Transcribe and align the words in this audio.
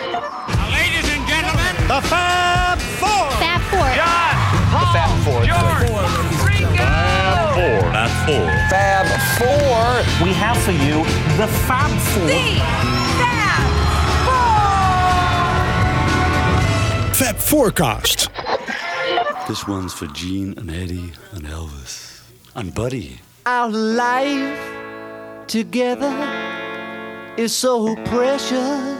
Ladies 0.00 1.04
and 1.12 1.26
gentlemen, 1.28 1.76
The 1.86 2.00
Fab 2.08 2.78
Four. 2.78 3.30
Fab 3.36 3.60
Four. 3.68 3.84
John, 3.92 4.34
Paul, 4.72 4.92
Fab 4.94 5.12
Four. 5.24 5.44
George, 5.44 5.90
Ringo. 6.40 6.88
Fab 7.92 8.10
Four. 8.24 8.46
Fab 8.70 9.06
Four. 9.36 10.26
We 10.26 10.32
have 10.32 10.56
for 10.62 10.72
you 10.72 11.04
the 11.36 11.46
Fab 11.68 11.90
Four. 12.12 12.28
Fab 17.14 17.36
Forecast. 17.36 18.28
This 19.48 19.66
one's 19.68 19.92
for 19.92 20.06
Gene 20.06 20.54
and 20.56 20.70
Eddie 20.70 21.12
and 21.32 21.44
Elvis 21.44 22.22
and 22.54 22.74
Buddy. 22.74 23.20
Our 23.44 23.68
life 23.68 24.58
together 25.46 26.14
is 27.36 27.54
so 27.54 27.96
precious. 28.06 28.99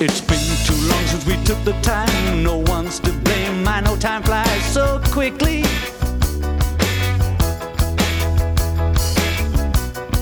It's 0.00 0.20
been 0.20 0.38
too 0.64 0.80
long 0.88 1.04
since 1.06 1.26
we 1.26 1.34
took 1.42 1.60
the 1.64 1.72
time. 1.82 2.44
No 2.44 2.58
one's 2.58 3.00
to 3.00 3.10
blame. 3.10 3.66
I 3.66 3.80
know 3.80 3.96
time 3.96 4.22
flies 4.22 4.64
so 4.72 5.00
quickly. 5.06 5.62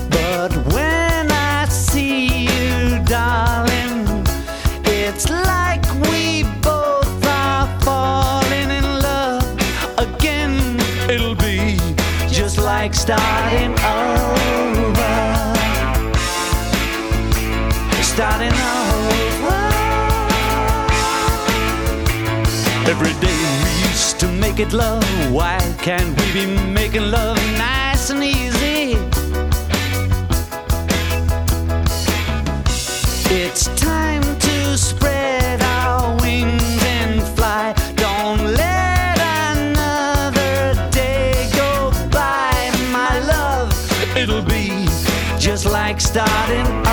But 0.09 0.51
when 0.73 1.31
I 1.31 1.67
see 1.69 2.47
you, 2.47 3.05
darling, 3.05 4.25
it's 4.83 5.29
like 5.29 5.85
we 6.09 6.41
both 6.63 7.23
are 7.27 7.67
falling 7.81 8.71
in 8.71 8.83
love 8.83 9.45
again. 9.99 10.79
It'll 11.07 11.35
be 11.35 11.77
just 12.27 12.57
like 12.57 12.95
starting 12.95 13.73
over. 13.85 14.17
Starting 18.01 18.56
it 24.59 24.73
love. 24.73 25.03
Why 25.31 25.59
can't 25.81 26.19
we 26.19 26.33
be 26.33 26.45
making 26.45 27.11
love 27.11 27.37
nice 27.57 28.09
and 28.09 28.23
easy? 28.23 28.97
It's 33.29 33.67
time 33.79 34.23
to 34.23 34.77
spread 34.77 35.61
our 35.61 36.15
wings 36.21 36.83
and 36.83 37.21
fly. 37.35 37.73
Don't 37.95 38.43
let 38.55 39.19
another 39.51 40.73
day 40.91 41.49
go 41.53 41.91
by, 42.09 42.71
my 42.91 43.19
love. 43.27 43.71
It'll 44.17 44.41
be 44.41 44.87
just 45.37 45.65
like 45.65 46.01
starting 46.01 46.86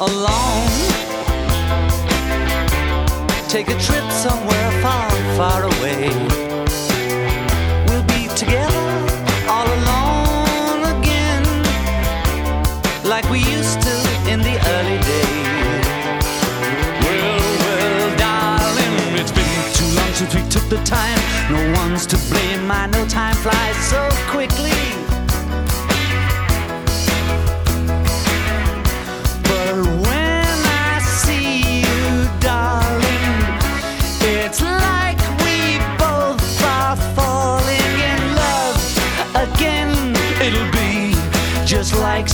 alone? 0.00 0.68
Take 3.48 3.68
a 3.68 3.78
trip 3.80 4.04
somewhere 4.12 4.70
far, 4.82 5.10
far 5.36 5.64
away. 5.64 6.10
We'll 7.88 8.04
be 8.04 8.28
together 8.36 8.88
all 9.48 9.66
alone 9.66 10.84
again, 10.98 11.44
like 13.04 13.28
we 13.30 13.38
used 13.38 13.80
to 13.82 13.94
in 14.30 14.40
the 14.40 14.56
early 14.74 14.98
days. 15.02 15.86
Well, 17.02 17.40
well, 17.64 18.16
darling, 18.18 19.18
it's 19.18 19.32
been 19.32 19.72
too 19.74 19.90
long 19.96 20.12
since 20.12 20.34
we 20.34 20.42
took 20.48 20.68
the 20.68 20.82
time. 20.84 21.18
No 21.50 21.72
one's 21.80 22.06
to 22.06 22.16
blame. 22.30 22.70
I 22.70 22.86
know 22.86 23.06
time 23.06 23.34
flies 23.36 23.76
so 23.76 24.08
quickly. 24.30 24.97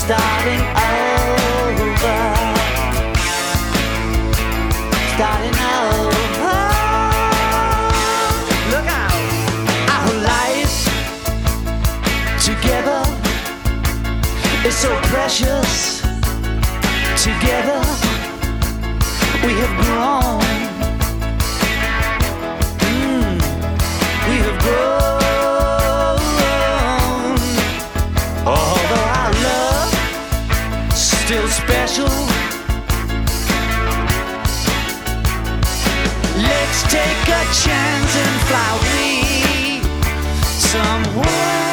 Starting 0.05 0.61
over. 0.61 2.21
Starting 5.15 5.57
over. 5.73 6.61
Look 8.73 8.89
out. 9.03 9.17
Our 9.95 10.13
life 10.33 10.77
together 12.45 13.03
is 14.67 14.77
so 14.77 14.95
precious. 15.05 16.03
Together 17.23 17.81
we 19.43 19.53
have 19.63 19.75
grown. 19.81 20.41
Mm, 22.93 23.41
we 24.29 24.37
have 24.45 24.61
grown. 24.61 25.14
Special. 31.95 32.27
Let's 36.43 36.83
take 36.91 37.29
a 37.29 37.45
chance 37.63 38.17
and 38.17 38.41
fly 38.49 38.69
away 38.79 39.81
somewhere. 40.59 41.64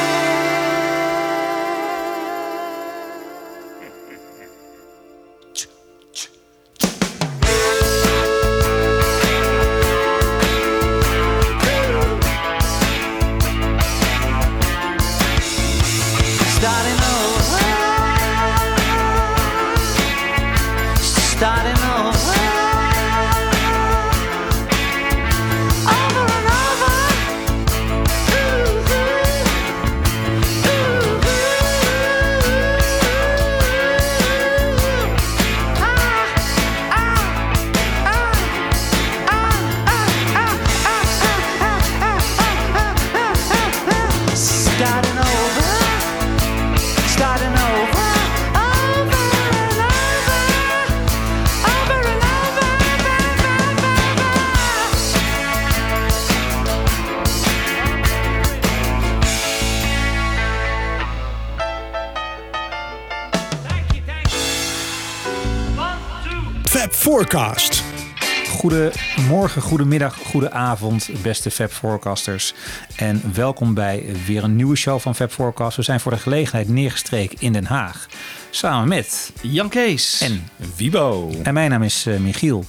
Goedemorgen, 69.31 69.61
goedemiddag, 69.61 70.17
goedenavond, 70.17 71.09
beste 71.21 71.51
Fab 71.51 71.71
Forecasters. 71.71 72.53
En 72.95 73.33
welkom 73.33 73.73
bij 73.73 74.05
weer 74.25 74.43
een 74.43 74.55
nieuwe 74.55 74.75
show 74.75 74.99
van 74.99 75.15
Fab 75.15 75.31
Forecast. 75.31 75.77
We 75.77 75.83
zijn 75.83 75.99
voor 75.99 76.11
de 76.11 76.17
gelegenheid 76.17 76.69
neergestreken 76.69 77.37
in 77.39 77.53
Den 77.53 77.65
Haag. 77.65 78.07
Samen 78.49 78.87
met 78.87 79.31
Jan 79.41 79.69
Kees. 79.69 80.21
en 80.21 80.49
Wibo. 80.75 81.31
En 81.43 81.53
mijn 81.53 81.69
naam 81.69 81.83
is 81.83 82.05
eh, 82.05 82.17
Michiel. 82.17 82.65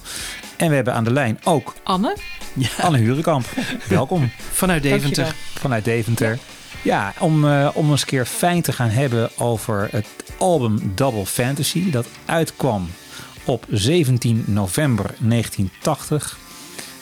En 0.57 0.69
we 0.69 0.75
hebben 0.75 0.93
aan 0.93 1.03
de 1.03 1.11
lijn 1.11 1.39
ook 1.43 1.73
Anne? 1.83 2.17
Anne 2.81 2.97
Hurenkamp, 2.97 3.45
welkom. 3.87 4.31
Vanuit 4.51 4.83
Deventer. 4.83 5.35
Vanuit 5.53 5.85
Deventer. 5.85 6.39
Ja, 6.81 7.13
om, 7.19 7.45
uh, 7.45 7.69
om 7.73 7.91
eens 7.91 8.01
een 8.01 8.07
keer 8.07 8.25
fijn 8.25 8.61
te 8.61 8.71
gaan 8.71 8.89
hebben 8.89 9.37
over 9.37 9.87
het 9.91 10.07
album 10.37 10.91
Double 10.95 11.25
Fantasy. 11.25 11.91
Dat 11.91 12.07
uitkwam 12.25 12.89
op 13.45 13.65
17 13.69 14.43
november 14.47 15.05
1980. 15.19 16.41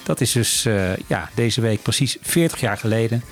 Dat 0.04 0.22
is 0.22 0.32
dus 0.32 0.66
uh, 0.66 0.96
ja, 1.08 1.30
deze 1.34 1.62
week 1.62 1.82
precies 1.82 2.18
40 2.22 2.60
jaar 2.60 2.78
geleden. 2.78 3.24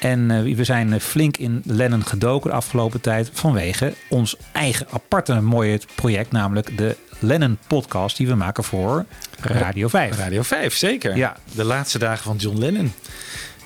En 0.00 0.30
uh, 0.30 0.56
we 0.56 0.64
zijn 0.64 1.00
flink 1.00 1.36
in 1.36 1.62
Lennon 1.64 2.06
gedoken 2.06 2.50
de 2.50 2.56
afgelopen 2.56 3.00
tijd 3.00 3.30
vanwege 3.32 3.94
ons 4.08 4.36
eigen 4.52 4.86
aparte 4.90 5.40
mooie 5.40 5.80
project, 5.94 6.32
namelijk 6.32 6.76
de 6.76 6.96
Lennon 7.18 7.58
podcast 7.66 8.16
die 8.16 8.26
we 8.26 8.34
maken 8.34 8.64
voor 8.64 9.04
Radio 9.40 9.88
5. 9.88 10.16
Radio 10.16 10.42
5, 10.42 10.74
zeker. 10.74 11.16
Ja. 11.16 11.36
De 11.52 11.64
laatste 11.64 11.98
dagen 11.98 12.24
van 12.24 12.36
John 12.36 12.58
Lennon. 12.58 12.92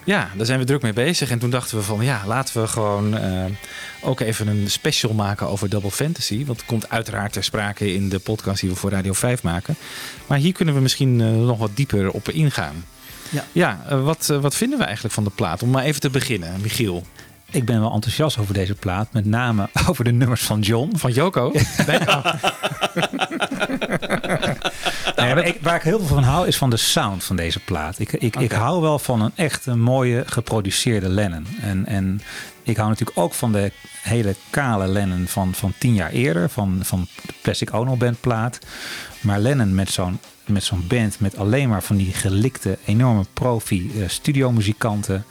Ja, 0.05 0.31
daar 0.37 0.47
zijn 0.47 0.59
we 0.59 0.65
druk 0.65 0.83
mee 0.83 0.93
bezig. 0.93 1.31
En 1.31 1.39
toen 1.39 1.51
dachten 1.51 1.77
we 1.77 1.83
van 1.83 2.05
ja, 2.05 2.23
laten 2.27 2.61
we 2.61 2.69
gewoon 2.69 3.15
uh, 3.15 3.45
ook 4.01 4.21
even 4.21 4.47
een 4.49 4.71
special 4.71 5.13
maken 5.13 5.49
over 5.49 5.69
Double 5.69 5.91
Fantasy. 5.91 6.45
Want 6.45 6.59
het 6.59 6.67
komt 6.67 6.89
uiteraard 6.89 7.33
ter 7.33 7.45
sprake 7.45 7.95
in 7.95 8.09
de 8.09 8.19
podcast 8.19 8.61
die 8.61 8.71
we 8.71 8.77
voor 8.77 8.91
Radio 8.91 9.13
5 9.13 9.43
maken. 9.43 9.77
Maar 10.27 10.39
hier 10.39 10.53
kunnen 10.53 10.75
we 10.75 10.81
misschien 10.81 11.21
uh, 11.21 11.31
nog 11.31 11.59
wat 11.59 11.77
dieper 11.77 12.11
op 12.11 12.29
ingaan. 12.29 12.85
Ja, 13.31 13.45
ja 13.53 13.85
uh, 13.91 14.05
wat, 14.05 14.27
wat 14.27 14.55
vinden 14.55 14.79
we 14.79 14.85
eigenlijk 14.85 15.15
van 15.15 15.25
de 15.25 15.31
plaat? 15.35 15.63
Om 15.63 15.71
maar 15.71 15.85
even 15.85 16.01
te 16.01 16.11
beginnen, 16.11 16.61
Michiel. 16.61 17.03
Ik 17.53 17.65
ben 17.65 17.81
wel 17.81 17.93
enthousiast 17.93 18.39
over 18.39 18.55
deze 18.55 18.75
plaat. 18.75 19.13
Met 19.13 19.25
name 19.25 19.69
over 19.89 20.05
de 20.05 20.13
nummers 20.13 20.43
van 20.43 20.61
John. 20.61 20.97
Van 20.97 21.13
Joko? 21.13 21.53
nee, 21.87 22.01
oh. 22.01 22.25
nee, 25.17 25.45
ik, 25.45 25.59
waar 25.63 25.77
ik 25.77 25.83
heel 25.83 25.99
veel 25.99 26.07
van 26.07 26.23
hou 26.23 26.47
is 26.47 26.57
van 26.57 26.71
de 26.71 26.77
sound 26.77 27.25
van 27.25 27.37
deze 27.37 27.61
plaat. 27.61 27.99
Ik, 27.99 28.13
ik, 28.13 28.35
okay. 28.35 28.43
ik 28.43 28.53
hou 28.53 28.81
wel 28.81 28.99
van 28.99 29.21
een 29.23 29.33
echt 29.35 29.67
een 29.67 29.81
mooie 29.81 30.25
geproduceerde 30.27 31.09
Lennon. 31.09 31.47
En, 31.61 31.87
en 31.87 32.21
ik 32.63 32.77
hou 32.77 32.89
natuurlijk 32.89 33.19
ook 33.19 33.35
van 33.35 33.53
de 33.53 33.73
hele 34.03 34.35
kale 34.51 34.87
Lennon 34.87 35.27
van, 35.27 35.55
van 35.55 35.73
tien 35.79 35.95
jaar 35.95 36.11
eerder. 36.11 36.51
Van, 36.51 36.81
van 36.83 37.07
de 37.27 37.33
Plastic 37.43 37.75
Ono 37.75 37.97
Band 37.97 38.21
plaat. 38.21 38.59
Maar 39.21 39.39
Lennon 39.39 39.75
met 39.75 39.91
zo'n 39.91 40.19
met 40.47 40.65
zo'n 40.65 40.85
band 40.89 41.21
met 41.21 41.37
alleen 41.37 41.69
maar 41.69 41.83
van 41.83 41.97
die 41.97 42.13
gelikte, 42.13 42.79
enorme 42.85 43.25
profi 43.33 43.93
uh, 43.95 44.09
studiomuzikanten 44.09 45.25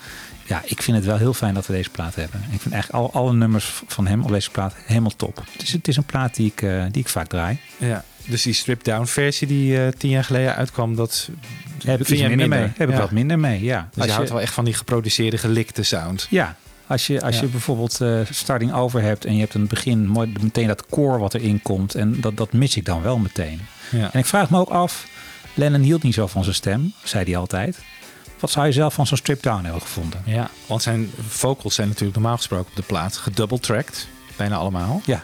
ja, 0.51 0.62
ik 0.65 0.81
vind 0.81 0.98
het 0.98 1.06
wel 1.06 1.18
heel 1.18 1.33
fijn 1.33 1.53
dat 1.53 1.68
we 1.68 1.74
deze 1.74 1.89
plaat 1.89 2.15
hebben. 2.15 2.42
Ik 2.51 2.62
vind 2.62 2.74
eigenlijk 2.74 3.03
al, 3.03 3.21
alle 3.21 3.33
nummers 3.33 3.81
van 3.88 4.07
hem 4.07 4.24
op 4.24 4.31
deze 4.31 4.51
plaat 4.51 4.74
helemaal 4.86 5.15
top. 5.15 5.44
Het 5.51 5.62
is, 5.62 5.71
het 5.71 5.88
is 5.88 5.98
een 5.98 6.03
plaat 6.03 6.36
die 6.36 6.51
ik, 6.56 6.62
uh, 6.62 6.83
die 6.92 7.01
ik 7.01 7.07
vaak 7.09 7.27
draai. 7.27 7.59
Ja, 7.77 8.03
dus 8.25 8.42
die 8.44 8.53
stripped-down 8.53 9.06
versie 9.06 9.48
die 9.48 9.77
uh, 9.77 9.88
tien 9.88 10.09
jaar 10.09 10.24
geleden 10.24 10.56
uitkwam, 10.56 10.95
dat 10.95 11.30
heb 11.83 12.01
ik 12.01 12.09
minder, 12.09 12.30
minder, 12.30 12.48
mee. 12.48 12.71
Heb 12.75 12.89
ik 12.89 12.95
ja. 12.95 13.01
wat 13.01 13.12
minder 13.12 13.39
mee, 13.39 13.63
ja. 13.63 13.88
Dus 13.89 13.98
Als 13.98 14.06
je 14.06 14.12
houdt 14.12 14.30
wel 14.30 14.42
echt 14.42 14.53
van 14.53 14.65
die 14.65 14.74
geproduceerde, 14.74 15.38
gelikte 15.38 15.83
sound. 15.83 16.27
Ja, 16.30 16.56
als 16.88 17.07
je, 17.07 17.21
als 17.21 17.36
ja. 17.36 17.42
je 17.42 17.48
bijvoorbeeld 17.48 18.00
uh, 18.01 18.19
starting 18.30 18.74
over 18.74 19.01
hebt 19.01 19.25
en 19.25 19.33
je 19.33 19.39
hebt 19.39 19.53
het 19.53 19.68
begin 19.68 20.07
mooi, 20.07 20.33
meteen 20.42 20.68
dat 20.68 20.86
koor 20.86 21.19
wat 21.19 21.33
erin 21.33 21.62
komt. 21.62 21.95
En 21.95 22.21
dat, 22.21 22.38
dat 22.38 22.53
mis 22.53 22.75
ik 22.75 22.86
dan 22.86 23.01
wel 23.01 23.18
meteen. 23.18 23.62
Ja. 23.92 24.09
En 24.13 24.19
ik 24.19 24.25
vraag 24.25 24.50
me 24.50 24.59
ook 24.59 24.69
af, 24.69 25.07
Lennon 25.53 25.81
hield 25.81 26.03
niet 26.03 26.13
zo 26.13 26.27
van 26.27 26.44
zijn 26.44 26.56
stem, 26.56 26.94
zei 27.03 27.24
hij 27.25 27.38
altijd. 27.38 27.77
Wat 28.42 28.52
zou 28.52 28.66
je 28.66 28.72
zelf 28.72 28.94
van 28.94 29.08
zo'n 29.08 29.18
strip 29.18 29.44
down 29.44 29.64
hebben 29.64 29.82
gevonden? 29.82 30.22
Ja, 30.26 30.50
want 30.66 30.82
zijn 30.82 31.12
vocals 31.28 31.76
zijn 31.76 31.88
natuurlijk 31.88 32.18
normaal 32.18 32.38
gesproken 32.38 32.70
op 32.70 32.76
de 32.76 32.82
plaat 32.82 33.18
gedouble-tracked. 33.18 34.08
Bijna 34.38 34.56
allemaal. 34.56 35.02
Ja. 35.06 35.24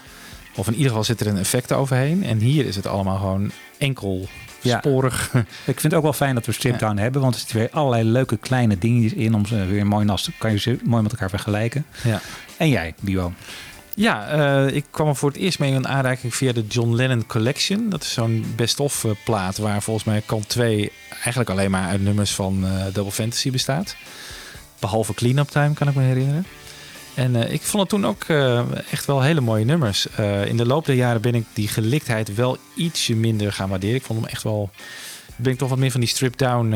Of 0.54 0.66
in 0.66 0.72
ieder 0.72 0.88
geval 0.88 1.04
zit 1.04 1.20
er 1.20 1.26
een 1.26 1.36
effect 1.36 1.72
overheen. 1.72 2.24
En 2.24 2.38
hier 2.38 2.66
is 2.66 2.76
het 2.76 2.86
allemaal 2.86 3.18
gewoon 3.18 3.50
enkel 3.78 4.28
ja. 4.60 4.78
sporig. 4.78 5.30
Ik 5.64 5.80
vind 5.80 5.82
het 5.82 5.94
ook 5.94 6.02
wel 6.02 6.12
fijn 6.12 6.34
dat 6.34 6.46
we 6.46 6.52
strip 6.52 6.78
down 6.78 6.96
ja. 6.96 7.02
hebben. 7.02 7.20
Want 7.20 7.34
er 7.34 7.40
zitten 7.40 7.58
weer 7.58 7.70
allerlei 7.70 8.04
leuke 8.04 8.36
kleine 8.36 8.78
dingetjes 8.78 9.12
in. 9.12 9.34
Om 9.34 9.46
ze 9.46 9.64
weer 9.64 9.86
mooi 9.86 10.04
nas 10.04 10.30
kan 10.38 10.50
je 10.50 10.58
ze 10.58 10.78
mooi 10.84 11.02
met 11.02 11.12
elkaar 11.12 11.30
vergelijken. 11.30 11.86
Ja. 12.04 12.20
En 12.56 12.68
jij, 12.68 12.94
Bio? 13.00 13.32
Ja, 13.98 14.38
uh, 14.66 14.74
ik 14.74 14.84
kwam 14.90 15.08
er 15.08 15.16
voor 15.16 15.28
het 15.30 15.38
eerst 15.38 15.58
mee 15.58 15.72
in 15.72 15.88
aanraking 15.88 16.34
via 16.34 16.52
de 16.52 16.66
John 16.66 16.94
Lennon 16.94 17.26
Collection. 17.26 17.88
Dat 17.88 18.02
is 18.02 18.12
zo'n 18.12 18.52
best-of 18.56 19.04
plaat 19.24 19.58
waar 19.58 19.82
volgens 19.82 20.06
mij 20.06 20.22
kant 20.26 20.48
2 20.48 20.92
eigenlijk 21.10 21.50
alleen 21.50 21.70
maar 21.70 21.88
uit 21.88 22.02
nummers 22.02 22.34
van 22.34 22.64
uh, 22.64 22.84
Double 22.92 23.12
Fantasy 23.12 23.50
bestaat. 23.50 23.96
Behalve 24.78 25.14
Clean-Up 25.14 25.48
Time 25.48 25.74
kan 25.74 25.88
ik 25.88 25.94
me 25.94 26.02
herinneren. 26.02 26.46
En 27.14 27.52
ik 27.52 27.62
vond 27.62 27.82
het 27.82 27.88
toen 27.88 28.06
ook 28.06 28.24
echt 28.90 29.06
wel 29.06 29.22
hele 29.22 29.40
mooie 29.40 29.64
nummers. 29.64 30.06
in 30.44 30.56
de 30.56 30.66
loop 30.66 30.86
der 30.86 30.94
jaren 30.94 31.20
ben 31.20 31.34
ik 31.34 31.44
die 31.52 31.68
geliktheid 31.68 32.34
wel 32.34 32.56
ietsje 32.74 33.14
minder 33.14 33.52
gaan 33.52 33.68
waarderen. 33.68 33.96
Ik 33.96 34.04
vond 34.04 34.20
hem 34.20 34.28
echt 34.28 34.42
wel... 34.42 34.70
Ben 35.36 35.52
ik 35.52 35.58
toch 35.58 35.68
wat 35.68 35.78
meer 35.78 35.90
van 35.90 36.00
die 36.00 36.08
strip-down 36.08 36.74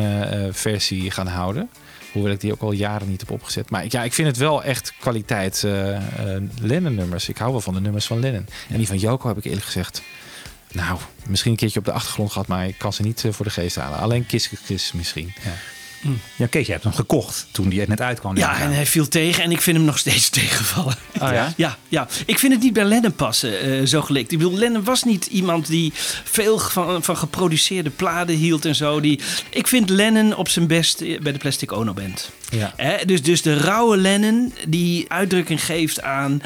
versie 0.53 1.11
gaan 1.11 1.27
houden. 1.27 1.69
Hoewel 2.13 2.33
ik 2.33 2.41
die 2.41 2.53
ook 2.53 2.61
al 2.61 2.73
jaren 2.73 3.09
niet 3.09 3.21
heb 3.21 3.31
opgezet. 3.31 3.71
Maar 3.71 3.85
ja, 3.89 4.03
ik 4.03 4.13
vind 4.13 4.29
het 4.29 4.37
wel 4.37 4.63
echt 4.63 4.93
kwaliteit 5.01 5.63
uh, 5.65 5.91
uh, 5.91 5.99
Lennon-nummers. 6.61 7.29
Ik 7.29 7.39
hou 7.39 7.51
wel 7.51 7.61
van 7.61 7.75
de 7.75 7.81
nummers 7.81 8.07
van 8.07 8.21
Lennon. 8.21 8.47
En 8.69 8.77
die 8.77 8.87
van 8.87 8.99
Joko 8.99 9.29
heb 9.29 9.37
ik 9.37 9.45
eerlijk 9.45 9.65
gezegd... 9.65 10.03
Nou, 10.73 10.99
misschien 11.27 11.51
een 11.51 11.57
keertje 11.57 11.79
op 11.79 11.85
de 11.85 11.93
achtergrond 11.93 12.33
gehad, 12.33 12.47
maar 12.47 12.67
ik 12.67 12.79
kan 12.79 12.93
ze 12.93 13.03
niet 13.03 13.23
uh, 13.25 13.33
voor 13.33 13.45
de 13.45 13.51
geest 13.51 13.77
halen. 13.77 13.99
Alleen 13.99 14.27
Kiss 14.27 14.51
Kiss 14.67 14.93
misschien. 14.93 15.33
Ja. 15.43 15.51
Mm. 16.03 16.21
Ja, 16.37 16.47
Kees, 16.47 16.67
je 16.67 16.73
hebt 16.73 16.85
hem 16.85 16.93
gekocht 16.93 17.47
toen 17.51 17.69
die 17.69 17.87
net 17.87 18.01
uitkwam. 18.01 18.37
Ja, 18.37 18.61
en 18.61 18.73
hij 18.73 18.87
viel 18.87 19.09
tegen 19.09 19.43
en 19.43 19.51
ik 19.51 19.61
vind 19.61 19.77
hem 19.77 19.87
nog 19.87 19.99
steeds 19.99 20.29
tegenvallen. 20.41 20.95
Oh, 21.21 21.31
ja? 21.33 21.53
ja? 21.57 21.79
Ja, 21.89 22.09
Ik 22.27 22.39
vind 22.39 22.53
het 22.53 22.63
niet 22.63 22.73
bij 22.73 22.85
Lennon 22.85 23.15
passen, 23.15 23.69
uh, 23.69 23.87
zo 23.87 24.03
gelikt. 24.03 24.33
Ik 24.33 24.39
bedoel, 24.39 24.59
Lennon 24.59 24.85
was 24.85 25.03
niet 25.03 25.27
iemand 25.27 25.67
die 25.67 25.93
veel 26.25 26.59
van, 26.59 27.03
van 27.03 27.17
geproduceerde 27.17 27.91
pladen 27.91 28.37
hield 28.37 28.65
en 28.65 28.75
zo. 28.75 29.01
Die, 29.01 29.21
ik 29.51 29.67
vind 29.67 29.91
Lennon 29.91 30.37
op 30.37 30.49
zijn 30.49 30.67
best 30.67 30.99
bij 30.99 31.33
de 31.33 31.39
Plastic 31.39 31.73
Ono 31.73 31.93
Band. 31.93 32.31
Ja. 32.53 33.05
Dus, 33.05 33.23
dus 33.23 33.43
de 33.43 33.57
rauwe 33.57 33.97
Lennon 33.97 34.55
die 34.69 35.05
uitdrukking 35.09 35.65
geeft 35.65 36.03
aan 36.03 36.43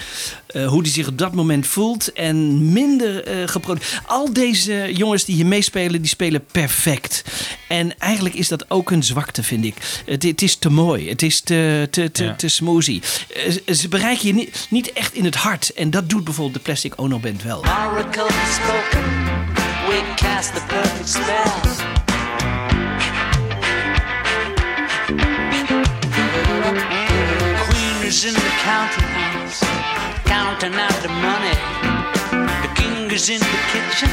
uh, 0.57 0.69
hoe 0.69 0.81
hij 0.81 0.91
zich 0.91 1.09
op 1.09 1.19
dat 1.19 1.35
moment 1.35 1.67
voelt. 1.67 2.13
En 2.13 2.73
minder 2.73 3.41
uh, 3.41 3.49
geproduceerd. 3.49 4.01
Al 4.07 4.33
deze 4.33 4.93
jongens 4.93 5.25
die 5.25 5.35
hier 5.35 5.47
meespelen, 5.47 6.01
die 6.01 6.11
spelen 6.11 6.45
perfect. 6.53 7.25
En 7.69 7.99
eigenlijk 7.99 8.35
is 8.35 8.49
dat 8.49 8.71
ook 8.71 8.91
een 8.91 9.03
zwakte, 9.03 9.43
vind 9.43 9.65
ik. 9.65 9.75
Het, 10.07 10.23
het 10.23 10.43
is 10.43 10.57
te 10.57 10.71
mooi. 10.71 11.09
Het 11.09 11.23
is 11.23 11.41
te, 11.41 11.89
te, 11.91 12.11
te, 12.11 12.25
ja. 12.25 12.35
te 12.35 12.49
smoothie. 12.49 13.03
Uh, 13.69 13.75
ze 13.75 13.89
bereiken 13.89 14.27
je 14.27 14.35
niet, 14.35 14.67
niet 14.71 14.93
echt 14.93 15.15
in 15.15 15.25
het 15.25 15.35
hart. 15.35 15.73
En 15.73 15.91
dat 15.91 16.09
doet 16.09 16.25
bijvoorbeeld 16.25 16.57
de 16.57 16.63
Plastic 16.63 16.93
Ono 16.97 17.19
Band 17.19 17.43
wel. 17.43 17.59
Oracle 17.59 18.29
spoken. 18.51 19.05
We 19.87 20.03
cast 20.17 20.55
the 20.55 20.63
perfect 20.69 21.09
spell. 21.09 21.96
Is 28.17 28.25
in 28.25 28.35
the 28.35 28.55
counting 30.25 30.75
out 30.75 31.03
the 31.03 31.09
money. 31.09 31.57
The 32.63 32.73
king 32.75 33.11
is 33.11 33.29
in 33.29 33.39
the 33.39 33.59
kitchen. 33.73 34.11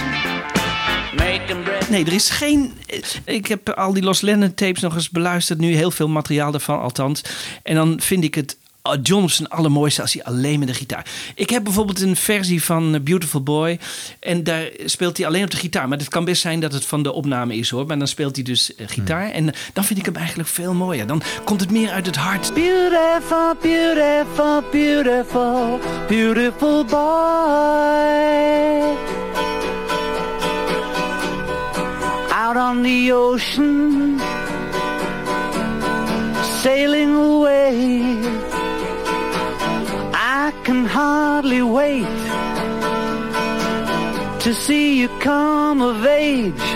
Nee, 1.90 2.06
er 2.06 2.14
is 2.14 2.30
geen. 2.30 2.74
Ik 3.26 3.48
heb 3.48 3.70
al 3.70 3.94
die 3.94 4.04
Los 4.04 4.22
Lennon 4.22 4.54
tapes 4.54 4.82
nog 4.82 4.96
eens 4.96 5.10
beluisterd. 5.10 5.60
Nu 5.60 5.76
heel 5.76 5.92
veel 5.92 6.08
materiaal 6.08 6.52
daarvan, 6.52 6.82
althans. 6.82 7.22
En 7.64 7.76
dan 7.76 8.00
vind 8.02 8.24
ik 8.24 8.36
het 8.36 8.58
John 9.02 9.24
op 9.24 9.32
zijn 9.32 9.50
allermooiste 9.50 10.02
als 10.02 10.14
hij 10.14 10.24
alleen 10.24 10.60
met 10.60 10.68
de 10.68 10.74
gitaar. 10.74 11.06
Ik 11.36 11.50
heb 11.50 11.64
bijvoorbeeld 11.64 12.02
een 12.02 12.16
versie 12.16 12.64
van 12.64 13.04
Beautiful 13.04 13.44
Boy. 13.44 13.80
En 14.20 14.44
daar 14.44 14.70
speelt 14.86 15.18
hij 15.18 15.28
alleen 15.28 15.44
op 15.44 15.52
de 15.52 15.58
gitaar. 15.58 15.88
Maar 15.88 15.98
het 15.98 16.10
kan 16.10 16.26
best 16.26 16.42
zijn 16.42 16.60
dat 16.60 16.74
het 16.74 16.86
van 16.86 17.04
de 17.04 17.12
opname 17.12 17.56
is 17.56 17.70
hoor. 17.70 17.86
Maar 17.86 17.98
dan 17.98 18.08
speelt 18.08 18.36
hij 18.36 18.44
dus 18.44 18.72
uh, 18.78 18.88
gitaar. 18.88 19.26
Hmm. 19.26 19.34
En 19.34 19.54
dan 19.74 19.84
vind 19.84 20.00
ik 20.00 20.06
hem 20.06 20.16
eigenlijk 20.16 20.50
veel 20.50 20.74
mooier. 20.74 21.08
Dan 21.08 21.22
komt 21.44 21.60
het 21.60 21.72
meer 21.72 21.90
uit 21.90 22.06
het 22.06 22.16
hart. 22.16 22.54
Beautiful, 22.54 23.56
beautiful, 23.62 24.64
beautiful, 24.72 25.80
beautiful 26.08 26.86
boy. 26.86 27.00
Out 32.30 32.56
on 32.56 32.84
the 32.84 33.12
ocean. 33.14 34.20
Sailing 36.62 37.16
away. 37.16 38.43
Can 40.64 40.86
hardly 40.86 41.62
wait 41.62 42.18
to 44.44 44.54
see 44.54 45.00
you 45.00 45.08
come 45.20 45.82
of 45.82 46.06
age. 46.06 46.68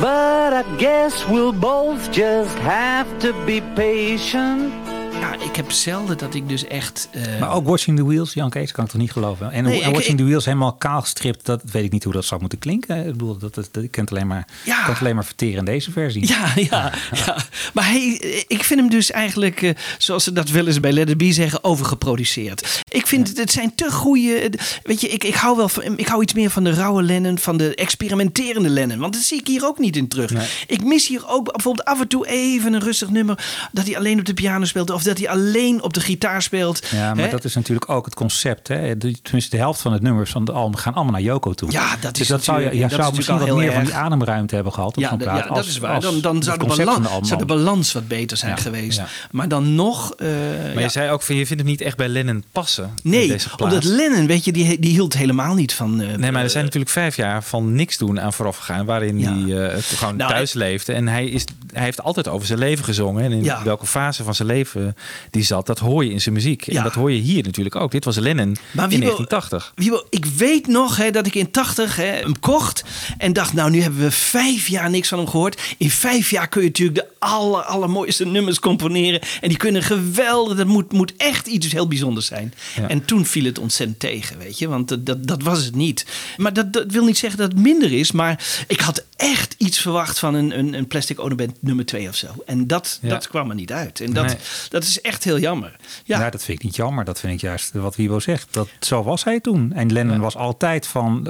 But 0.00 0.52
I 0.54 0.76
guess 0.78 1.28
we'll 1.28 1.52
both 1.52 2.10
just 2.12 2.56
have 2.58 3.08
to 3.20 3.32
be 3.44 3.60
patient. 3.74 4.87
Ja, 5.20 5.34
ik 5.44 5.56
heb 5.56 5.70
zelden 5.70 6.18
dat 6.18 6.34
ik 6.34 6.48
dus 6.48 6.64
echt... 6.66 7.08
eh, 7.12 7.40
Maar 7.40 7.52
ook 7.52 7.66
Watching 7.66 7.96
the 7.96 8.04
Wheels, 8.06 8.32
Jan 8.34 8.50
Kees, 8.50 8.72
kan 8.72 8.84
ik 8.84 8.90
toch 8.90 9.00
niet 9.00 9.12
geloven. 9.12 9.50
En, 9.52 9.64
Nee, 9.64 9.72
en 9.82 9.88
ik- 9.88 9.94
Watching 9.94 10.12
ik- 10.12 10.16
the 10.16 10.24
Wheels 10.24 10.44
helemaal 10.44 10.72
kaal 10.72 11.00
gestript, 11.00 11.46
dat 11.46 11.62
weet 11.72 11.84
ik 11.84 11.92
niet 11.92 12.04
hoe 12.04 12.12
dat 12.12 12.24
zou 12.24 12.40
moeten 12.40 12.58
klinken. 12.58 12.96
Ik 13.06 13.12
bedoel, 13.12 13.38
dat, 13.38 13.54
dat, 13.54 13.68
dat, 13.72 13.82
ik 13.82 13.90
kan 13.90 14.04
het 14.04 14.12
alleen 14.12 14.26
maar, 14.26 14.46
Ja. 14.64 14.84
kan 14.84 14.94
alleen 15.00 15.14
maar 15.14 15.24
verteren 15.24 15.58
in 15.58 15.64
deze 15.64 15.90
versie. 15.92 16.26
Ja, 16.28 16.52
ja, 16.70 16.92
ja. 17.12 17.36
Maar 17.74 17.86
hij, 17.86 18.04
ik 18.48 18.64
vind 18.64 18.80
hem 18.80 18.90
dus 18.90 19.10
eigenlijk, 19.10 19.62
eh, 19.62 19.74
zoals 19.98 20.24
ze 20.24 20.32
dat 20.32 20.50
wel 20.50 20.66
eens 20.66 20.80
bij 20.80 20.92
Let 20.92 21.14
zeggen, 21.28 21.64
overgeproduceerd. 21.64 22.82
Ik 22.90 23.06
vind 23.06 23.28
het, 23.28 23.36
het 23.36 23.50
zijn 23.52 23.74
te 23.74 23.90
goede. 23.92 24.50
Weet 24.82 25.00
je, 25.00 25.08
ik, 25.08 25.24
ik 25.24 25.34
hou 25.34 25.56
wel 25.56 25.68
van, 25.68 25.98
ik 25.98 26.06
hou 26.08 26.22
iets 26.22 26.34
meer 26.34 26.50
van 26.50 26.64
de 26.64 26.72
rauwe 26.72 27.02
Lennon, 27.02 27.38
van 27.38 27.56
de 27.56 27.74
experimenterende 27.74 28.68
Lennon. 28.68 28.98
Want 28.98 29.12
dat 29.12 29.22
zie 29.22 29.38
ik 29.38 29.46
hier 29.46 29.66
ook 29.66 29.78
niet 29.78 29.96
in 29.96 30.08
terug. 30.08 30.32
Ik 30.66 30.84
mis 30.84 31.08
hier 31.08 31.28
ook 31.28 31.52
bijvoorbeeld 31.52 31.86
af 31.86 32.00
en 32.00 32.08
toe 32.08 32.26
even 32.28 32.72
een 32.72 32.80
rustig 32.80 33.10
nummer. 33.10 33.68
Dat 33.72 33.86
hij 33.86 33.96
alleen 33.96 34.18
op 34.18 34.24
de 34.24 34.34
piano 34.34 34.64
speelt 34.64 34.90
of 34.90 35.02
dat 35.08 35.18
hij 35.18 35.28
alleen 35.28 35.82
op 35.82 35.94
de 35.94 36.00
gitaar 36.00 36.42
speelt. 36.42 36.86
Ja, 36.90 37.14
maar 37.14 37.24
Hè? 37.24 37.30
dat 37.30 37.44
is 37.44 37.54
natuurlijk 37.54 37.90
ook 37.90 38.04
het 38.04 38.14
concept. 38.14 38.68
Hè? 38.68 38.96
De- 38.98 39.20
Tenminste, 39.22 39.50
de 39.50 39.62
helft 39.62 39.80
van 39.80 39.92
het 39.92 40.02
nummers 40.02 40.30
van 40.30 40.44
de 40.44 40.52
album 40.52 40.76
gaan 40.76 40.94
allemaal 40.94 41.12
naar 41.12 41.22
Yoko 41.22 41.52
toe. 41.52 41.70
Ja, 41.72 41.96
dat 42.00 42.12
is 42.12 42.18
dus 42.18 42.28
dat 42.28 42.44
zou 42.44 42.60
je, 42.60 42.80
dat 42.80 42.90
is 42.90 42.96
zou 42.96 43.14
misschien 43.14 43.38
wat 43.38 43.56
meer 43.56 43.72
van 43.72 43.84
die 43.84 43.94
ademruimte 43.94 44.54
hebben 44.54 44.72
gehad 44.72 44.92
Ja, 44.96 45.08
zo'n 45.08 45.18
d- 45.18 45.22
plaat. 45.22 45.38
ja, 45.38 45.46
dat 45.48 45.56
als- 45.56 45.66
is 45.68 45.78
waar. 45.78 46.00
Dan, 46.00 46.20
dan 46.20 46.42
zou, 46.42 46.58
de 46.58 46.64
balans, 46.66 47.28
zou 47.28 47.38
de 47.40 47.46
balans 47.46 47.92
wat 47.92 48.08
beter 48.08 48.36
zijn 48.36 48.50
Ja, 48.56 48.56
geweest. 48.62 48.98
ja. 48.98 49.06
Maar 49.30 49.48
dan 49.48 49.74
nog. 49.74 50.14
eh, 50.14 50.26
Maar 50.64 50.74
ja. 50.74 50.80
je 50.80 50.88
zei 50.88 51.10
ook 51.10 51.22
van 51.22 51.34
je 51.36 51.46
vindt 51.46 51.62
hem 51.62 51.70
niet 51.70 51.80
echt 51.80 51.96
bij 51.96 52.08
Lennon 52.08 52.44
passen. 52.52 52.90
Nee, 53.02 53.36
omdat 53.58 53.84
Lennon, 53.84 54.26
weet 54.26 54.44
je, 54.44 54.52
die, 54.52 54.78
die 54.78 54.90
hield 54.92 55.14
helemaal 55.14 55.54
niet 55.54 55.72
van... 55.72 56.00
eh, 56.00 56.06
Nee, 56.06 56.30
maar 56.30 56.40
er 56.40 56.46
eh, 56.46 56.52
zijn 56.52 56.64
natuurlijk 56.64 56.92
vijf 56.92 57.16
jaar 57.16 57.42
van 57.42 57.72
niks 57.74 57.96
doen 57.98 58.20
aan 58.20 58.32
vooraf 58.32 58.56
gegaan. 58.56 58.86
Waarin 58.86 59.18
Ja. 59.18 59.32
hij 59.32 59.68
eh, 59.72 59.82
gewoon 59.82 60.16
Nou, 60.16 60.30
thuis 60.30 60.52
leefde. 60.52 60.92
En 60.92 61.08
hij, 61.08 61.26
is, 61.26 61.44
hij 61.72 61.82
heeft 61.84 62.02
altijd 62.02 62.28
over 62.28 62.46
zijn 62.46 62.58
leven 62.58 62.84
gezongen. 62.84 63.24
En 63.24 63.32
in 63.32 63.44
Ja. 63.44 63.62
welke 63.62 63.86
fase 63.86 64.24
van 64.24 64.34
zijn 64.34 64.48
leven 64.48 64.96
die 65.30 65.42
zat, 65.44 65.66
dat 65.66 65.78
hoor 65.78 66.04
je 66.04 66.10
in 66.10 66.20
zijn 66.20 66.34
muziek. 66.34 66.64
Ja. 66.64 66.76
En 66.78 66.82
dat 66.82 66.94
hoor 66.94 67.12
je 67.12 67.20
hier 67.20 67.42
natuurlijk 67.44 67.76
ook. 67.76 67.90
Dit 67.90 68.04
was 68.04 68.16
Lennon 68.16 68.56
Maar 68.72 68.84
in 68.84 68.90
wie 68.90 68.98
wil- 68.98 69.16
1980. 69.16 69.72
Wiebo, 69.74 70.06
ik 70.10 70.24
weet 70.24 70.66
nog 70.66 70.96
hè, 70.96 71.10
dat 71.10 71.26
ik 71.26 71.34
in 71.34 71.50
80 71.50 71.96
hè, 71.96 72.04
hem 72.04 72.38
kocht 72.40 72.84
en 73.18 73.32
dacht, 73.32 73.52
nou 73.52 73.70
nu 73.70 73.80
hebben 73.82 74.00
we 74.00 74.10
vijf 74.10 74.68
jaar 74.68 74.90
niks 74.90 75.08
van 75.08 75.18
hem 75.18 75.28
gehoord. 75.28 75.60
In 75.78 75.90
vijf 75.90 76.30
jaar 76.30 76.48
kun 76.48 76.60
je 76.60 76.66
natuurlijk 76.66 76.98
de 76.98 77.06
aller, 77.18 77.62
allermooiste 77.62 78.26
nummers 78.26 78.58
componeren. 78.58 79.20
En 79.40 79.48
die 79.48 79.58
kunnen 79.58 79.82
geweldig, 79.82 80.56
dat 80.56 80.66
moet, 80.66 80.92
moet 80.92 81.12
echt 81.16 81.46
iets 81.46 81.72
heel 81.72 81.88
bijzonders 81.88 82.26
zijn. 82.26 82.54
Ja. 82.76 82.88
En 82.88 83.04
toen 83.04 83.26
viel 83.26 83.44
het 83.44 83.58
ontzettend 83.58 83.98
tegen, 83.98 84.38
weet 84.38 84.58
je, 84.58 84.68
want 84.68 84.88
dat, 84.88 85.06
dat, 85.06 85.26
dat 85.26 85.42
was 85.42 85.64
het 85.64 85.74
niet. 85.74 86.06
Maar 86.36 86.52
dat, 86.52 86.72
dat 86.72 86.92
wil 86.92 87.04
niet 87.04 87.18
zeggen 87.18 87.38
dat 87.38 87.52
het 87.52 87.60
minder 87.60 87.92
is, 87.92 88.12
maar 88.12 88.44
ik 88.66 88.80
had 88.80 89.04
echt 89.16 89.54
iets 89.58 89.78
verwacht 89.78 90.18
van 90.18 90.34
een, 90.34 90.58
een, 90.58 90.74
een 90.74 90.86
Plastic 90.86 91.20
Ono 91.20 91.34
Band 91.34 91.52
nummer 91.60 91.86
2 91.86 92.08
of 92.08 92.16
zo. 92.16 92.26
En 92.46 92.66
dat, 92.66 92.98
Ja. 93.02 93.08
dat 93.08 93.28
kwam 93.28 93.48
er 93.48 93.54
niet 93.54 93.72
uit. 93.72 94.00
En 94.00 94.12
dat, 94.12 94.26
Nee. 94.26 94.36
dat 94.68 94.84
is 94.84 94.87
echt 95.00 95.24
heel 95.24 95.38
jammer. 95.38 95.76
Ja. 96.04 96.18
Ja, 96.20 96.30
dat 96.30 96.44
vind 96.44 96.58
ik 96.58 96.64
niet 96.64 96.76
jammer. 96.76 97.04
Dat 97.04 97.20
vind 97.20 97.32
ik 97.32 97.40
juist 97.40 97.72
wat 97.72 97.96
Wibo 97.96 98.20
zegt. 98.20 98.48
Dat, 98.50 98.68
zo 98.80 99.02
was 99.02 99.24
hij 99.24 99.40
toen. 99.40 99.72
En 99.74 99.92
Lennon 99.92 100.20
was 100.20 100.36
altijd 100.36 100.86
van... 100.86 101.26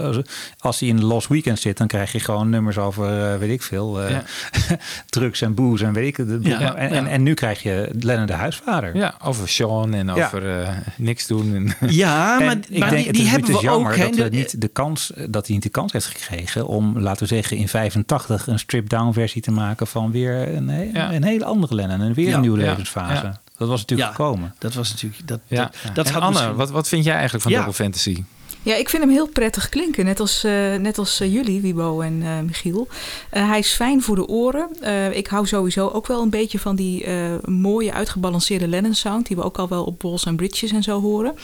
Als 0.58 0.80
hij 0.80 0.88
in 0.88 0.96
de 0.96 1.04
Lost 1.04 1.28
Weekend 1.28 1.58
zit... 1.58 1.76
dan 1.76 1.86
krijg 1.86 2.12
je 2.12 2.20
gewoon 2.20 2.48
nummers 2.48 2.78
over, 2.78 3.32
eh, 3.32 3.38
weet 3.38 3.50
ik 3.50 3.62
veel... 3.62 4.02
eh, 4.02 4.10
Ja. 4.10 4.22
drugs 5.06 5.40
en 5.40 5.54
booze 5.54 5.84
en 5.84 5.92
weet 5.92 6.18
ik... 6.18 6.26
De, 6.26 6.54
en, 6.54 6.76
en, 6.90 7.06
en 7.06 7.22
nu 7.22 7.34
krijg 7.34 7.62
je 7.62 7.90
Lennon 8.00 8.26
de 8.26 8.32
huisvader. 8.32 8.96
Ja, 8.96 9.14
over 9.24 9.48
Sean 9.48 9.94
en 9.94 10.10
over 10.10 10.60
eh, 10.60 10.68
niks 10.96 11.26
doen. 11.26 11.74
En 11.80 11.88
ja 11.92 12.38
maar, 12.40 12.56
ik 12.68 12.78
maar 12.78 12.90
denk, 12.90 12.90
die, 12.90 13.06
het 13.06 13.14
die 13.14 13.24
is, 13.24 13.30
hebben 13.30 13.50
is 13.50 13.56
we 13.56 13.62
jammer 13.62 13.92
ook. 13.92 14.16
dat, 14.16 14.32
de- 14.32 14.36
niet 14.36 14.60
de 14.60 14.68
kans, 14.68 15.12
dat 15.28 15.46
hij 15.46 15.54
niet 15.54 15.64
de 15.64 15.68
kans 15.68 15.92
heeft 15.92 16.06
gekregen 16.06 16.66
om, 16.66 16.98
laten 16.98 17.22
we 17.22 17.34
zeggen, 17.34 17.56
in 17.56 17.68
85 17.68 18.46
een 18.46 18.58
strip-down 18.58 19.12
versie 19.12 19.42
te 19.42 19.50
maken 19.50 19.86
van 19.86 20.10
weer 20.10 20.48
een, 20.56 20.68
een 21.14 21.24
hele 21.24 21.44
andere 21.44 21.74
Lennon 21.74 22.00
en 22.00 22.14
weer 22.14 22.34
een 22.34 22.40
nieuwe 22.40 22.58
levensfase. 22.58 23.24
ja. 23.26 23.40
Dat 23.58 23.68
was 23.68 23.80
natuurlijk 23.80 24.08
Ja. 24.08 24.14
gekomen. 24.14 24.54
Dat 24.58 24.74
was 24.74 24.90
natuurlijk. 24.90 25.28
Dat, 25.28 25.40
ja. 25.46 25.70
dat, 25.84 25.94
dat 25.94 26.06
en 26.06 26.12
had 26.12 26.22
Anne, 26.22 26.34
misschien- 26.38 26.56
wat, 26.56 26.70
wat 26.70 26.88
vind 26.88 27.04
jij 27.04 27.12
eigenlijk 27.14 27.42
van 27.42 27.52
Ja. 27.52 27.58
Double 27.58 27.74
Fantasy? 27.74 28.22
Ja, 28.62 28.74
ik 28.74 28.88
vind 28.88 29.02
hem 29.02 29.12
heel 29.12 29.28
prettig 29.28 29.68
klinken. 29.68 30.04
Net 30.04 30.20
als, 30.20 30.44
eh, 30.44 30.74
net 30.74 30.98
als 30.98 31.20
eh, 31.20 31.32
jullie, 31.32 31.60
Wibo 31.60 32.00
en 32.00 32.22
eh, 32.22 32.40
Michiel. 32.40 32.88
Eh, 33.30 33.48
hij 33.48 33.58
is 33.58 33.72
fijn 33.72 34.02
voor 34.02 34.16
de 34.16 34.26
oren. 34.26 34.68
Eh, 34.80 35.16
ik 35.16 35.26
hou 35.26 35.46
sowieso 35.46 35.88
ook 35.88 36.06
wel 36.06 36.22
een 36.22 36.30
beetje 36.30 36.58
van 36.58 36.76
die 36.76 37.04
eh, 37.04 37.32
mooie 37.44 37.92
uitgebalanceerde 37.92 38.68
Lennon 38.68 38.94
sound... 38.94 39.26
die 39.26 39.36
we 39.36 39.42
ook 39.42 39.58
al 39.58 39.68
wel 39.68 39.84
op 39.84 39.98
Balls 39.98 40.26
and 40.26 40.36
Bridges 40.36 40.72
en 40.72 40.82
zo 40.82 41.00
horen. 41.00 41.34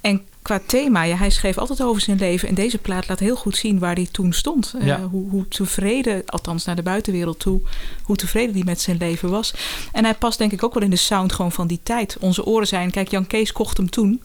En 0.00 0.22
qua 0.42 0.60
thema, 0.66 1.02
ja, 1.02 1.16
hij 1.16 1.30
schreef 1.30 1.58
altijd 1.58 1.82
over 1.82 2.02
zijn 2.02 2.18
leven... 2.18 2.48
en 2.48 2.54
deze 2.54 2.78
plaat 2.78 3.08
laat 3.08 3.18
heel 3.18 3.36
goed 3.36 3.56
zien 3.56 3.78
waar 3.78 3.94
hij 3.94 4.08
toen 4.10 4.32
stond. 4.32 4.74
Eh, 4.80 5.04
hoe, 5.10 5.30
hoe 5.30 5.48
tevreden, 5.48 6.22
althans 6.26 6.64
naar 6.64 6.76
de 6.76 6.82
buitenwereld 6.82 7.38
toe... 7.38 7.60
hoe 8.02 8.16
tevreden 8.16 8.54
hij 8.54 8.64
met 8.64 8.80
zijn 8.80 8.96
leven 8.96 9.30
was. 9.30 9.54
En 9.92 10.04
hij 10.04 10.14
past 10.14 10.38
denk 10.38 10.52
ik 10.52 10.62
ook 10.64 10.74
wel 10.74 10.82
in 10.82 10.90
de 10.90 10.96
sound 10.96 11.32
gewoon 11.32 11.52
van 11.52 11.66
die 11.66 11.80
tijd. 11.82 12.16
Onze 12.20 12.44
oren 12.44 12.66
zijn... 12.66 12.90
Kijk, 12.90 13.08
Jan 13.10 13.26
Kees 13.26 13.52
kocht 13.52 13.76
hem 13.76 13.90
toen... 13.90 14.22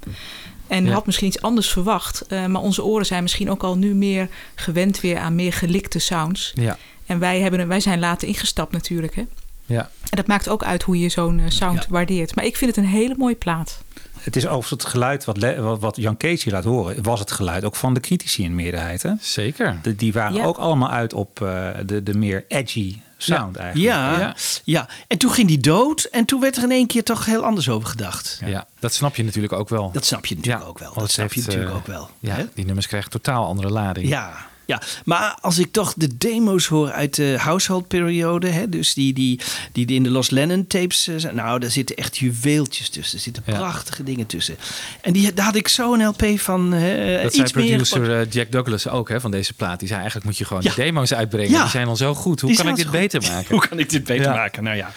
En 0.67 0.85
Ja. 0.85 0.91
had 0.93 1.05
misschien 1.05 1.27
iets 1.27 1.41
anders 1.41 1.69
verwacht. 1.69 2.21
Eh, 2.27 2.45
maar 2.45 2.61
onze 2.61 2.83
oren 2.83 3.05
zijn 3.05 3.21
misschien 3.23 3.49
ook 3.49 3.63
al 3.63 3.77
nu 3.77 3.95
meer 3.95 4.29
gewend 4.55 4.99
weer 4.99 5.17
aan 5.17 5.35
meer 5.35 5.53
gelikte 5.53 5.99
sounds. 5.99 6.51
Ja, 6.55 6.77
En 7.05 7.19
wij, 7.19 7.39
hebben, 7.39 7.67
wij 7.67 7.79
zijn 7.79 7.99
later 7.99 8.27
ingestapt 8.27 8.71
natuurlijk. 8.71 9.15
Hè? 9.15 9.23
ja. 9.65 9.89
En 10.09 10.17
dat 10.17 10.27
maakt 10.27 10.49
ook 10.49 10.63
uit 10.63 10.83
hoe 10.83 10.99
je 10.99 11.09
zo'n 11.09 11.39
eh, 11.39 11.45
sound 11.49 11.79
Ja. 11.83 11.85
waardeert. 11.89 12.35
Maar 12.35 12.45
ik 12.45 12.57
vind 12.57 12.75
het 12.75 12.85
een 12.85 12.91
hele 12.91 13.15
mooie 13.17 13.35
plaat. 13.35 13.81
Het 14.27 14.35
is 14.35 14.45
overigens 14.45 14.69
het 14.83 14.85
geluid 14.91 15.25
wat, 15.25 15.37
wat, 15.57 15.79
wat 15.79 15.95
Jan 15.95 16.17
Kees 16.17 16.43
hier 16.43 16.53
laat 16.53 16.63
horen, 16.63 17.03
was 17.03 17.19
het 17.19 17.31
geluid 17.31 17.63
ook 17.65 17.75
van 17.75 17.93
de 17.93 17.99
critici 17.99 18.43
in 18.43 18.55
meerderheid. 18.55 19.01
Hè? 19.03 19.11
zeker. 19.21 19.79
De, 19.81 19.95
die 19.95 20.13
waren 20.13 20.33
Ja. 20.33 20.43
ook 20.45 20.57
allemaal 20.57 20.89
uit 20.89 21.13
op 21.13 21.41
eh, 21.41 21.69
de, 21.85 22.03
de 22.03 22.13
meer 22.13 22.45
edgy 22.47 22.99
sound 23.17 23.55
eigenlijk. 23.55 23.93
Ja, 23.95 24.19
Ja. 24.19 24.35
ja. 24.63 24.87
en 25.07 25.17
toen 25.17 25.31
ging 25.31 25.47
die 25.47 25.59
dood 25.59 26.03
en 26.03 26.25
toen 26.25 26.39
werd 26.39 26.57
er 26.57 26.63
in 26.63 26.71
één 26.71 26.87
keer 26.87 27.03
toch 27.03 27.25
heel 27.25 27.43
anders 27.43 27.69
over 27.69 27.87
gedacht. 27.89 28.41
Ja. 28.45 28.67
dat 28.79 28.93
snap 28.93 29.15
je 29.15 29.23
natuurlijk 29.23 29.53
ook 29.53 29.69
wel. 29.69 29.91
Dat 29.91 30.05
snap 30.05 30.25
je 30.25 30.35
natuurlijk 30.35 30.63
Ja, 30.63 30.69
ook 30.69 30.79
wel. 30.79 30.93
Dat 30.93 31.11
snap 31.11 31.33
je 31.33 31.41
natuurlijk 31.41 31.69
eh, 31.71 31.75
ook 31.75 31.87
wel. 31.87 32.09
Ja, 32.19 32.35
hè? 32.35 32.45
die 32.53 32.65
nummers 32.65 32.87
krijgen 32.87 33.09
totaal 33.11 33.45
andere 33.45 33.69
lading. 33.69 34.07
Ja, 34.07 34.33
ja, 34.67 34.81
maar 35.05 35.37
als 35.41 35.57
ik 35.57 35.71
toch 35.71 35.93
de 35.97 36.17
demo's 36.17 36.65
hoor 36.67 36.91
uit 36.91 37.15
de 37.15 37.35
householdperiode, 37.39 38.47
hè, 38.49 38.69
dus 38.69 38.93
die, 38.93 39.13
die, 39.13 39.39
die 39.71 39.85
in 39.87 40.03
de 40.03 40.09
Los 40.09 40.29
Lennon 40.29 40.67
tapes 40.67 41.07
eh, 41.07 41.15
zijn, 41.17 41.35
nou, 41.35 41.59
daar 41.59 41.71
zitten 41.71 41.95
echt 41.95 42.17
juweeltjes 42.17 42.89
tussen. 42.89 43.17
Er 43.17 43.23
zitten 43.23 43.43
Ja. 43.45 43.57
prachtige 43.57 44.03
dingen 44.03 44.25
tussen. 44.25 44.57
En 45.01 45.13
die, 45.13 45.33
daar 45.33 45.45
had 45.45 45.55
ik 45.55 45.67
zo'n 45.67 46.05
LP 46.05 46.25
van 46.35 46.73
eh, 46.73 46.81
Dat 47.21 47.33
zei 47.33 47.43
iets 47.43 47.53
meer. 47.53 47.65
producer 47.67 48.19
eh, 48.19 48.31
Jack 48.31 48.51
Douglas 48.51 48.87
ook 48.87 49.09
hè, 49.09 49.19
van 49.21 49.31
deze 49.31 49.53
plaat. 49.53 49.79
Die 49.79 49.87
zei 49.87 49.99
eigenlijk 49.99 50.25
moet 50.29 50.37
je 50.37 50.45
gewoon 50.45 50.63
Ja. 50.63 50.69
de 50.75 50.81
demo's 50.81 51.13
uitbrengen. 51.13 51.59
Die 51.61 51.69
zijn 51.69 51.87
al 51.87 51.95
zo 51.95 52.13
goed. 52.13 52.41
Hoe 52.41 52.49
Die 52.49 52.59
kan 52.59 52.67
ik 52.69 52.75
dit 52.75 52.85
zo 52.85 52.91
beter 52.91 53.21
maken? 53.21 53.45
Hoe 53.55 53.67
kan 53.67 53.79
ik 53.79 53.89
dit 53.89 54.03
beter 54.03 54.29
maken? 54.31 54.63
Nou 54.63 54.77
ja, 54.77 54.91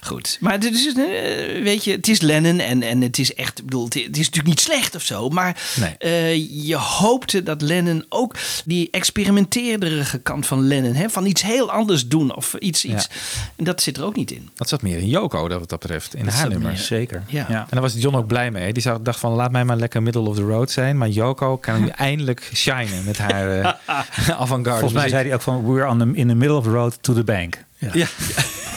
goed. 0.00 0.36
Maar 0.40 0.60
dit 0.60 0.74
is, 0.74 0.86
eh, 0.86 1.62
weet 1.62 1.84
je, 1.84 1.92
het 1.92 2.08
is 2.08 2.20
Lennon 2.20 2.58
en, 2.58 2.82
en 2.82 3.00
het 3.00 3.18
is 3.18 3.34
echt, 3.34 3.58
ik 3.58 3.64
bedoel, 3.64 3.84
het 3.84 3.96
is 3.96 4.02
natuurlijk 4.16 4.46
niet 4.46 4.60
slecht 4.60 4.94
of 4.94 5.02
zo. 5.02 5.28
Maar 5.28 5.62
Nee. 5.80 5.96
eh, 5.98 6.66
je 6.66 6.76
hoopte 6.76 7.42
dat 7.42 7.62
Lennon 7.62 8.04
ook 8.08 8.34
die 8.64 8.88
experimenteerderige 8.90 10.18
kant 10.18 10.46
van 10.46 10.66
Lennon, 10.66 10.94
hè, 10.94 11.08
van 11.08 11.26
iets 11.26 11.42
heel 11.42 11.70
anders 11.70 12.08
doen 12.08 12.34
of 12.36 12.54
iets, 12.54 12.82
Ja. 12.82 12.94
iets. 12.94 13.08
En 13.56 13.64
dat 13.64 13.82
zit 13.82 13.96
er 13.96 14.04
ook 14.04 14.16
niet 14.16 14.30
in. 14.30 14.48
Dat 14.54 14.68
zat 14.68 14.82
meer 14.82 14.98
in 14.98 15.08
Yoko 15.08 15.48
dat 15.48 15.58
wat 15.58 15.68
dat 15.68 15.78
betreft. 15.78 16.14
In 16.14 16.24
Dat 16.24 16.34
haar 16.34 16.48
nummers. 16.48 16.86
Zeker. 16.86 17.22
Ja. 17.26 17.46
Ja. 17.48 17.60
En 17.60 17.66
daar 17.70 17.80
was 17.80 17.94
John 17.96 18.16
ook 18.16 18.26
blij 18.26 18.50
mee. 18.50 18.72
Die 18.72 18.82
dacht 19.02 19.18
van 19.20 19.32
laat 19.32 19.50
mij 19.52 19.64
maar 19.64 19.76
lekker 19.76 20.02
middle 20.02 20.20
of 20.28 20.36
the 20.36 20.42
road 20.42 20.70
zijn. 20.70 20.98
Maar 20.98 21.08
Yoko 21.08 21.56
kan 21.56 21.80
nu 21.80 21.88
eindelijk 22.08 22.50
shinen 22.54 23.04
met 23.04 23.18
haar 23.18 23.60
eh 23.60 23.72
avant-garde. 24.40 24.70
Volgens 24.80 24.92
mij 25.00 25.08
zei 25.08 25.24
hij 25.24 25.34
ook 25.34 25.42
van 25.42 25.64
we're 25.72 25.86
on 25.88 25.98
the, 25.98 26.10
in 26.14 26.28
the 26.28 26.34
middle 26.34 26.56
of 26.56 26.64
the 26.64 26.70
road 26.70 26.98
to 27.00 27.14
the 27.14 27.24
bank. 27.24 27.66
Ja, 27.78 28.06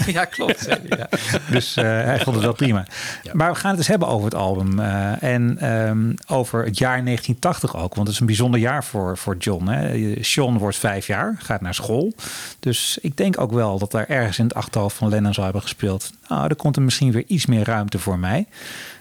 ja 0.05 0.25
klopt. 0.35 0.67
ja. 0.97 1.09
Dus 1.49 1.75
eh, 1.75 1.83
hij 1.83 2.19
vond 2.19 2.35
het 2.35 2.45
wel 2.45 2.53
prima. 2.53 2.85
Maar 3.33 3.51
we 3.51 3.57
gaan 3.59 3.69
het 3.69 3.79
eens 3.79 3.87
hebben 3.87 4.07
over 4.07 4.25
het 4.25 4.35
album. 4.35 4.79
eh, 4.79 5.23
en 5.23 5.57
ehm, 5.59 6.13
over 6.27 6.65
het 6.65 6.77
jaar 6.77 7.03
1980 7.03 7.75
ook. 7.75 7.95
Want 7.95 8.07
het 8.07 8.15
is 8.15 8.19
een 8.19 8.25
bijzonder 8.25 8.59
jaar 8.59 8.83
voor, 8.83 9.17
voor 9.17 9.37
John. 9.37 9.67
Hè. 9.67 10.15
Sean 10.23 10.57
wordt 10.57 10.77
vijf 10.77 11.07
jaar, 11.07 11.35
gaat 11.39 11.61
naar 11.61 11.73
school. 11.73 12.13
Dus 12.59 12.97
ik 13.01 13.17
denk 13.17 13.39
ook 13.39 13.51
wel 13.51 13.79
dat 13.79 13.91
daar 13.91 14.05
ergens 14.07 14.37
in 14.39 14.43
het 14.43 14.53
achterhoofd 14.53 14.95
van 14.97 15.09
Lennon 15.09 15.33
zou 15.33 15.43
hebben 15.45 15.63
gespeeld. 15.63 16.11
Nou, 16.27 16.47
er 16.47 16.55
komt 16.55 16.75
er 16.75 16.81
misschien 16.81 17.11
weer 17.11 17.23
iets 17.27 17.45
meer 17.45 17.63
ruimte 17.65 17.99
voor 17.99 18.19
mij. 18.19 18.47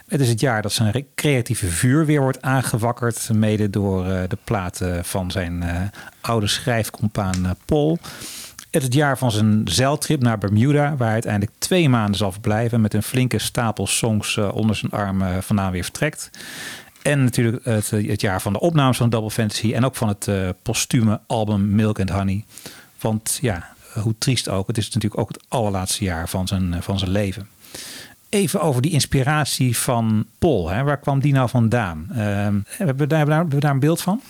Het 0.09 0.21
is 0.21 0.29
het 0.29 0.41
jaar 0.41 0.63
dat 0.63 0.73
zijn 0.73 0.91
re- 0.91 1.05
creatieve 1.15 1.67
vuur 1.67 2.07
weer 2.07 2.21
wordt 2.21 2.43
aangewakkerd. 2.43 3.29
Mede 3.33 3.71
door 3.71 4.07
eh, 4.11 4.23
de 4.29 4.39
platen 4.45 5.05
van 5.05 5.31
zijn 5.31 5.65
oude 6.21 6.47
schrijfcompaan 6.47 7.57
Paul. 7.65 7.99
Het 8.71 8.95
jaar 8.95 9.19
van 9.19 9.31
zijn 9.31 9.63
zeiltrip 9.65 10.23
naar 10.23 10.39
Bermuda, 10.39 10.89
waar 10.97 11.05
hij 11.05 11.13
uiteindelijk 11.13 11.53
twee 11.59 11.89
maanden 11.89 12.17
zal 12.17 12.33
verblijven 12.33 12.81
met 12.81 12.95
een 12.95 13.03
flinke 13.03 13.39
stapel 13.39 13.87
songs 13.87 14.37
eh, 14.37 14.55
onder 14.55 14.77
zijn 14.77 14.93
arm 14.93 15.23
eh, 15.23 15.37
vandaan 15.39 15.73
weer 15.73 15.83
vertrekt. 15.83 16.31
En 17.03 17.25
natuurlijk 17.25 17.65
het, 17.65 17.93
eh, 17.93 18.09
het 18.09 18.21
jaar 18.21 18.43
van 18.43 18.53
de 18.53 18.61
opnames 18.61 18.97
van 18.97 19.11
Double 19.11 19.31
Fantasy 19.31 19.75
en 19.75 19.85
ook 19.85 19.97
van 19.97 20.09
het 20.09 20.29
eh 20.29 20.49
postume 20.63 21.21
album 21.27 21.75
Milk 21.75 22.01
and 22.01 22.11
Honey. 22.11 22.45
Want 23.01 23.39
ja, 23.41 23.75
hoe 23.95 24.15
triest 24.19 24.49
ook, 24.49 24.67
het 24.67 24.79
is 24.79 24.91
natuurlijk 24.91 25.21
ook 25.21 25.29
het 25.29 25.45
allerlaatste 25.49 26.05
jaar 26.05 26.29
van 26.29 26.47
zijn, 26.47 26.83
van 26.83 26.99
zijn 26.99 27.11
leven. 27.11 27.49
Even 28.29 28.61
over 28.61 28.83
die 28.83 28.91
inspiratie 28.91 29.77
van 29.77 30.27
Paul. 30.39 30.69
Hè? 30.69 30.83
Waar 30.83 30.99
kwam 30.99 31.21
die 31.21 31.33
nou 31.33 31.49
vandaan? 31.49 32.07
Hebben, 32.11 32.65
we 33.09 33.15
hebben 33.15 33.49
we 33.49 33.61
daar 33.61 33.71
een 33.71 33.81
beeld 33.81 34.01
van? 34.01 34.21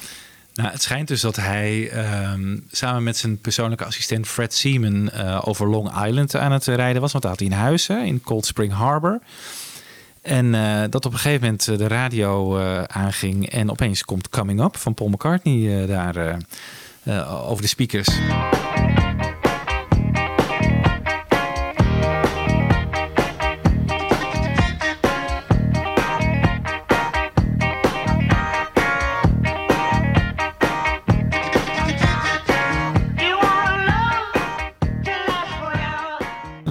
Nou, 0.60 0.72
het 0.72 0.82
schijnt 0.82 1.08
dus 1.08 1.20
dat 1.20 1.36
hij 1.36 1.90
ehm, 1.90 2.56
samen 2.70 3.02
met 3.02 3.16
zijn 3.16 3.38
persoonlijke 3.38 3.84
assistent 3.84 4.28
Fred 4.28 4.54
Seaman 4.54 5.10
eh, 5.10 5.42
over 5.44 5.68
Long 5.68 6.04
Island 6.06 6.36
aan 6.36 6.52
het 6.52 6.64
rijden 6.64 7.00
was. 7.00 7.12
Want 7.12 7.24
daar 7.24 7.32
had 7.32 7.40
hij 7.40 7.50
een 7.50 7.64
huis 7.64 7.86
hè, 7.86 7.98
in 7.98 8.20
Cold 8.20 8.46
Spring 8.46 8.72
Harbor. 8.72 9.20
En 10.22 10.54
uh, 10.54 10.80
dat 10.90 11.06
op 11.06 11.12
een 11.12 11.18
gegeven 11.18 11.40
moment 11.40 11.64
de 11.64 11.88
radio 11.88 12.58
aanging 12.86 13.50
en 13.50 13.70
opeens 13.70 14.04
komt 14.04 14.28
Coming 14.28 14.62
Up 14.62 14.76
van 14.76 14.94
Paul 14.94 15.08
McCartney 15.08 15.86
daar 15.86 16.36
over 17.28 17.62
de 17.62 17.68
speakers. 17.68 18.08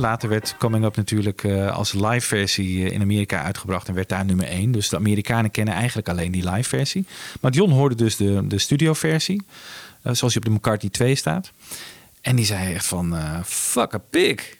Later 0.10 0.30
werd 0.30 0.56
Coming 0.58 0.86
Up 0.86 0.96
natuurlijk 0.96 1.44
uh, 1.44 1.75
als 1.75 1.94
live 1.94 2.28
versie 2.28 2.92
in 2.92 3.01
Amerika 3.01 3.44
uitgebracht 3.44 3.88
en 3.88 3.94
werd 3.94 4.10
daar 4.10 4.25
nummer 4.25 4.46
1. 4.46 4.72
Dus 4.72 4.89
de 4.89 4.96
Amerikanen 4.96 5.51
kennen 5.51 5.74
eigenlijk 5.74 6.10
alleen 6.10 6.32
die 6.32 6.50
live 6.50 6.70
versie. 6.70 7.06
Maar 7.42 7.51
John 7.51 7.72
hoorde 7.72 7.96
dus 7.96 8.16
de, 8.16 8.48
de 8.48 8.60
studio 8.60 8.94
versie, 8.94 9.42
uh, 10.04 10.13
zoals 10.13 10.34
die 10.34 10.42
op 10.42 10.44
de 10.44 10.50
McCartney 10.50 10.92
2 10.92 11.16
staat. 11.16 11.51
En 12.22 12.36
die 12.36 12.46
zei 12.46 12.74
echt 12.74 12.86
van, 12.86 13.18
fuck 13.46 13.94
a 13.94 13.98
pig. 14.10 14.56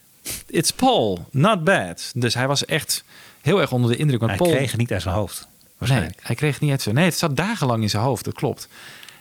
It's 0.48 0.72
Paul, 0.72 1.28
not 1.32 1.64
bad. 1.64 2.12
Dus 2.16 2.34
hij 2.34 2.48
was 2.48 2.66
echt 2.66 3.04
heel 3.42 3.62
erg 3.62 3.72
onder 3.72 3.92
de 3.92 3.98
indruk. 3.98 4.22
hij 4.22 4.36
Paul... 4.36 4.50
kreeg 4.52 4.72
het 4.72 4.80
niet 4.80 4.92
uit 4.92 5.02
zijn 5.02 5.16
hoofd. 5.16 5.48
Nee, 5.78 6.10
hij 6.22 6.36
kreeg 6.36 6.54
het 6.54 6.62
niet 6.62 6.72
uit 6.72 6.82
zijn 6.82 6.96
Nee, 6.96 7.06
het 7.06 7.18
zat 7.18 7.36
dagenlang 7.36 7.82
in 7.82 7.90
zijn 7.90 8.04
hoofd, 8.04 8.26
dat 8.26 8.34
klopt. 8.34 8.68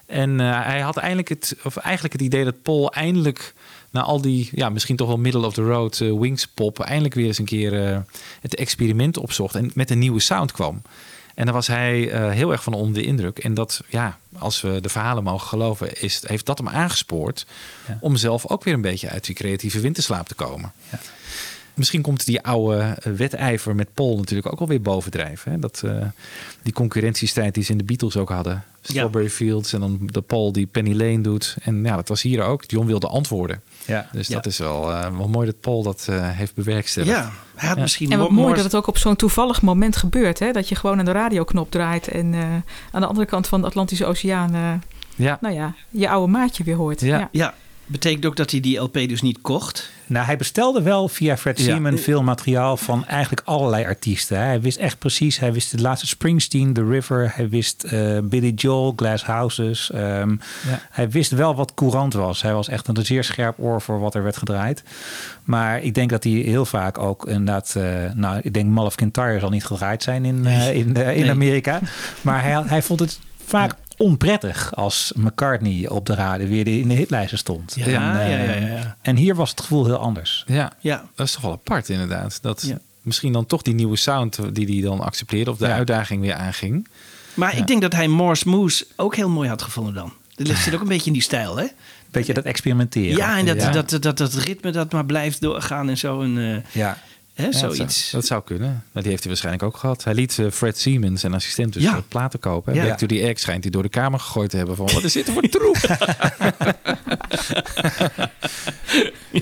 En 0.07 0.39
hij 0.39 0.81
had 0.81 0.97
eindelijk 0.97 1.29
het, 1.29 1.57
of 1.65 1.77
eigenlijk 1.77 2.15
het 2.15 2.23
idee 2.23 2.45
dat 2.45 2.63
Paul 2.63 2.93
eindelijk 2.93 3.55
na 3.91 4.03
al 4.03 4.21
die, 4.21 4.49
ja, 4.53 4.69
misschien 4.69 4.97
toch 4.97 5.09
wel 5.09 5.19
middle 5.19 5.47
of 5.47 5.55
the 5.55 5.63
road 5.63 6.01
uh, 6.01 6.19
wings 6.21 6.47
pop, 6.47 6.81
eindelijk 6.81 7.15
weer 7.15 7.27
eens 7.27 7.39
een 7.39 7.45
keer 7.45 7.91
uh, 7.91 7.99
het 8.41 8.55
experiment 8.55 9.17
opzocht 9.17 9.55
en 9.55 9.71
met 9.75 9.91
een 9.91 9.99
nieuwe 9.99 10.21
sound 10.21 10.53
kwam. 10.53 10.83
En 11.35 11.45
daar 11.45 11.55
was 11.55 11.67
hij 11.67 12.13
uh, 12.13 12.31
heel 12.31 12.53
erg 12.53 12.63
van 12.63 12.73
onder 12.73 12.95
de 12.95 13.09
indruk. 13.09 13.39
En 13.39 13.55
dat, 13.55 13.83
ja, 13.89 14.19
als 14.39 14.61
we 14.61 14.81
de 14.81 14.89
verhalen 14.89 15.23
mogen 15.23 15.49
geloven, 15.49 16.01
is, 16.01 16.23
heeft 16.27 16.47
dat 16.47 16.59
hem 16.59 16.69
aangespoord 16.69 17.47
ja. 17.89 17.99
om 18.01 18.17
zelf 18.17 18.47
ook 18.47 18.65
weer 18.65 18.75
een 18.75 18.81
beetje 18.81 19.09
uit 19.09 19.27
die 19.27 19.35
creatieve 19.35 19.81
winterslaap 19.81 20.29
te 20.29 20.35
komen. 20.35 20.73
Ja. 20.91 20.99
Misschien 21.75 22.03
komt 22.03 22.27
die 22.27 22.43
oude 22.43 22.97
wedijver 23.17 23.75
met 23.75 23.95
Paul 23.95 24.17
natuurlijk 24.17 24.53
ook 24.53 24.61
alweer 24.61 24.81
bovendrijven. 24.81 25.53
Hè? 25.53 25.59
Dat, 25.59 25.83
uh, 25.85 26.07
die 26.63 26.73
concurrentiestrijd 26.73 27.55
die 27.55 27.65
ze 27.65 27.73
in 27.73 27.79
de 27.79 27.85
Beatles 27.85 28.17
ook 28.17 28.29
hadden. 28.29 28.65
Strawberry 28.81 29.27
ja. 29.27 29.33
Fields 29.33 29.73
en 29.73 29.81
dan 29.81 29.99
de 30.03 30.21
Paul 30.21 30.53
die 30.53 30.67
Penny 30.67 30.95
Lane 30.95 31.21
doet. 31.21 31.57
En 31.61 31.85
ja, 31.85 31.97
dat 31.97 32.09
was 32.09 32.23
hier 32.23 32.43
ook. 32.43 32.65
John 32.67 32.87
wilde 32.87 33.07
antwoorden. 33.07 33.63
Ja. 33.89 34.09
Dus 34.13 34.29
dat 34.29 34.47
is 34.47 34.59
wel, 34.59 34.91
uh, 34.91 35.17
wel 35.17 35.29
mooi 35.29 35.47
dat 35.47 35.61
Paul 35.61 35.83
dat 35.83 36.07
uh, 36.11 36.31
heeft 36.31 36.55
bewerkstelligd. 36.55 37.19
Ja, 37.19 37.31
hij 37.55 37.69
had 37.69 37.79
misschien 37.79 38.13
En 38.13 38.19
wat 38.19 38.31
mooi 38.31 38.55
dat 38.55 38.65
het 38.65 38.75
ook 38.75 38.87
op 38.87 38.99
zo'n 38.99 39.17
toevallig 39.17 39.63
moment 39.63 39.97
gebeurt. 39.97 40.39
Hè? 40.39 40.53
Dat 40.53 40.69
je 40.69 40.75
gewoon 40.75 40.99
aan 40.99 41.05
de 41.05 41.13
radioknop 41.13 41.71
draait 41.71 42.09
en 42.09 42.35
aan 42.91 43.01
de 43.01 43.07
andere 43.07 43.27
kant 43.27 43.47
van 43.47 43.61
de 43.61 43.67
Atlantische 43.67 44.07
Oceaan... 44.07 44.83
ja. 45.17 45.39
Nou 45.41 45.55
ja, 45.55 45.75
je 45.91 46.09
oude 46.09 46.33
maatje 46.33 46.65
weer 46.65 46.77
hoort. 46.77 47.01
ja. 47.01 47.29
ja. 47.33 47.55
Betekent 47.91 48.27
ook 48.27 48.37
dat 48.37 48.51
hij 48.51 48.61
die 48.61 48.79
LP 48.79 48.93
dus 48.93 49.23
niet 49.23 49.41
kocht? 49.41 49.91
Nou, 50.07 50.27
hij 50.27 50.37
bestelde 50.37 50.83
wel 50.83 51.09
via 51.09 51.37
Fred 51.37 51.61
Seaman 51.61 51.97
ja. 51.97 51.99
veel 51.99 52.23
materiaal 52.23 52.77
van 52.77 53.07
eigenlijk 53.07 53.43
allerlei 53.47 53.85
artiesten. 53.85 54.39
Hij 54.39 54.61
wist 54.61 54.79
echt 54.79 54.99
precies, 54.99 55.39
hij 55.39 55.53
wist 55.53 55.71
de 55.71 55.81
laatste 55.81 56.07
Springsteen, 56.07 56.73
The 56.73 56.85
River. 56.85 57.33
Hij 57.35 57.49
wist 57.49 57.85
uh, 57.93 58.19
Billy 58.23 58.51
Joel, 58.51 58.93
Glass 58.97 59.25
Houses. 59.25 59.91
Um, 59.95 60.41
ja. 60.69 60.81
Hij 60.91 61.11
wist 61.11 61.31
wel 61.31 61.55
wat 61.55 61.75
courant 61.75 62.13
was. 62.13 62.43
Hij 62.43 62.55
was 62.55 62.69
echt 62.69 62.89
een 62.89 63.05
zeer 63.05 63.25
scherp 63.25 63.59
oor 63.59 63.81
voor 63.81 64.01
wat 64.01 64.15
er 64.15 64.23
werd 64.23 64.37
gedraaid. 64.37 64.83
Maar 65.45 65.83
ik 65.83 65.95
denk 65.95 66.11
dat 66.11 66.25
hij 66.25 66.33
heel 66.33 66.65
vaak 66.65 66.99
ook 66.99 67.27
inderdaad... 67.27 67.75
Uh, 67.77 67.85
nou, 68.15 68.41
ik 68.43 68.55
denk 68.55 68.69
Malf 68.69 68.95
Kintyre 68.95 69.39
zal 69.39 69.51
niet 69.51 69.65
gedraaid 69.65 70.03
zijn 70.03 70.25
in, 70.25 70.39
uh, 70.45 70.75
in, 70.75 70.87
in 70.87 70.93
nee. 70.93 71.31
Amerika. 71.31 71.81
Maar 72.21 72.43
hij, 72.43 72.63
hij 72.67 72.83
vond 72.83 73.01
het 73.01 73.19
vaak 73.45 73.75
onprettig 73.99 74.75
als 74.75 75.13
McCartney 75.17 75.89
op 75.89 76.07
de 76.07 76.15
radio 76.15 76.47
weer 76.47 76.67
in 76.67 76.89
de 76.89 76.95
hitlijsten 76.95 77.39
stond. 77.39 77.75
Ja, 77.77 77.85
en, 77.85 77.93
ja, 77.93 78.45
ja, 78.45 78.67
ja, 78.67 78.97
en 79.03 79.17
hier 79.17 79.35
was 79.35 79.51
het 79.51 79.61
gevoel 79.61 79.85
heel 79.85 79.97
anders. 79.97 80.45
Ja, 80.47 80.73
ja. 80.81 81.09
dat 81.15 81.27
is 81.27 81.33
toch 81.33 81.43
wel 81.43 81.53
apart 81.53 81.89
inderdaad. 81.89 82.39
Dat 82.43 82.63
ja. 82.67 82.79
misschien 83.03 83.33
dan 83.33 83.47
toch 83.47 83.63
die 83.63 83.75
nieuwe 83.75 83.97
sound 83.97 84.39
die 84.53 84.67
hij 84.67 84.89
dan 84.89 85.01
accepteerde 85.01 85.51
of 85.51 85.57
de 85.57 85.67
uitdaging 85.67 86.21
weer 86.21 86.35
aanging. 86.35 86.89
Maar 87.35 87.57
ik 87.57 87.67
denk 87.67 87.83
dat 87.83 87.93
hij 87.93 88.09
Morse 88.09 88.49
Moose 88.49 88.87
ook 88.97 89.17
heel 89.17 89.29
mooi 89.29 89.49
had 89.49 89.63
gevonden 89.63 89.95
dan. 89.95 90.13
Dat 90.35 90.57
zit 90.57 90.75
ook 90.75 90.81
een 90.81 90.89
beetje 90.89 91.07
in 91.07 91.13
die 91.13 91.23
stijl, 91.23 91.57
hè? 91.57 91.67
Beetje 92.11 92.35
dat 92.35 92.45
experimenteren. 92.45 93.17
Ja, 93.17 93.39
en 93.39 93.47
dat, 93.47 93.61
dat, 93.61 93.91
dat, 93.91 94.03
dat, 94.03 94.19
dat 94.19 94.35
ritme 94.35 94.71
dat 94.71 94.93
maar 94.93 95.07
blijft 95.07 95.41
doorgaan 95.41 95.89
en 95.89 95.99
zo. 95.99 96.23
En, 96.23 96.37
uh, 96.37 96.57
ja. 96.73 96.99
Hè, 97.39 97.45
ja, 97.45 97.53
zoiets. 97.53 97.79
Dat 97.79 97.93
zou, 97.93 98.13
dat 98.13 98.27
zou 98.27 98.43
kunnen. 98.45 98.85
Maar 98.93 99.03
die 99.03 99.11
heeft 99.11 99.23
hij 99.23 99.33
waarschijnlijk 99.33 99.65
ook 99.65 99.77
gehad. 99.77 100.05
Hij 100.05 100.15
liet 100.15 100.37
uh, 100.39 100.51
Fred 100.51 100.79
Siemens, 100.79 101.21
zijn 101.21 101.35
assistent, 101.35 101.73
dus 101.73 101.83
ja. 101.83 102.03
platen 102.09 102.39
kopen. 102.39 102.75
Ja. 102.75 102.85
Back 102.85 102.99
to 102.99 103.07
the 103.07 103.21
Egg 103.21 103.39
schijnt 103.39 103.63
hij 103.63 103.73
door 103.73 103.83
de 103.83 103.89
kamer 103.89 104.21
gegooid 104.21 104.51
te 104.51 104.57
hebben 104.57 104.77
van... 104.77 104.89
wat 104.93 105.05
is 105.05 105.13
dit 105.13 105.31
voor 105.31 105.43
troep? 105.43 105.77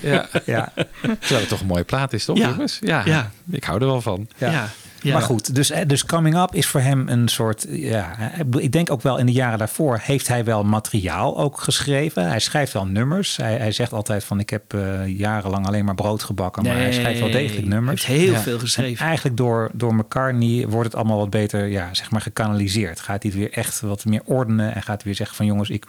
ja. 0.02 0.28
ja. 0.44 0.72
Terwijl 1.00 1.40
het 1.40 1.48
toch 1.48 1.61
een 1.61 1.66
mooie 1.66 1.85
plaat 1.85 2.12
is, 2.12 2.24
toch 2.24 2.38
ja. 2.38 2.48
jongens? 2.48 2.78
Ja. 2.80 3.02
ja. 3.04 3.30
Ik 3.50 3.64
hou 3.64 3.80
er 3.80 3.87
wel 3.87 4.00
van. 4.00 4.28
Ja. 4.37 4.70
Ja. 5.07 5.12
Maar 5.12 5.23
goed, 5.23 5.55
dus, 5.55 5.73
dus 5.87 6.05
Coming 6.05 6.37
Up 6.37 6.55
is 6.55 6.66
voor 6.66 6.81
hem 6.81 7.09
een 7.09 7.29
soort. 7.29 7.66
Ja, 7.69 8.33
ik 8.59 8.73
denk 8.73 8.90
ook 8.90 9.03
wel 9.03 9.16
in 9.16 9.27
de 9.27 9.33
jaren 9.33 9.59
daarvoor 9.59 9.99
heeft 10.03 10.29
hij 10.29 10.45
wel 10.45 10.64
materiaal 10.64 11.38
ook 11.38 11.61
geschreven. 11.61 12.29
Hij 12.29 12.40
schrijft 12.40 12.73
wel 12.73 12.87
nummers. 12.87 13.37
Hij, 13.37 13.57
hij 13.57 13.73
zegt 13.73 13.92
altijd 13.92 14.25
van 14.25 14.40
ik 14.40 14.51
heb 14.51 14.75
uh, 14.75 15.07
jarenlang 15.19 15.66
alleen 15.66 15.85
maar 15.85 15.95
brood 15.95 16.23
gebakken. 16.23 16.62
Maar 16.62 16.77
hij 16.77 16.92
schrijft 16.92 17.21
wel 17.21 17.31
degelijk 17.31 17.66
nummers. 17.66 18.07
Hij 18.07 18.14
heeft 18.14 18.27
heel 18.27 18.37
ja. 18.37 18.42
veel 18.42 18.59
geschreven. 18.59 19.01
En 19.01 19.07
eigenlijk 19.07 19.37
door, 19.37 19.71
door 19.73 19.95
McCartney 19.95 20.66
wordt 20.69 20.87
het 20.87 20.97
allemaal 20.97 21.19
wat 21.19 21.31
beter, 21.31 21.66
ja, 21.66 21.95
zeg 21.95 22.11
maar, 22.11 22.21
gekanaliseerd. 22.21 23.01
Gaat 23.01 23.23
hij 23.23 23.31
het 23.31 23.40
weer 23.40 23.53
echt 23.53 23.81
wat 23.81 24.05
meer 24.05 24.23
ordenen 24.25 24.75
en 24.75 24.83
gaat 24.83 24.97
hij 24.97 25.05
weer 25.05 25.14
zeggen 25.14 25.37
van 25.37 25.47
jongens, 25.47 25.71
ik, 25.71 25.85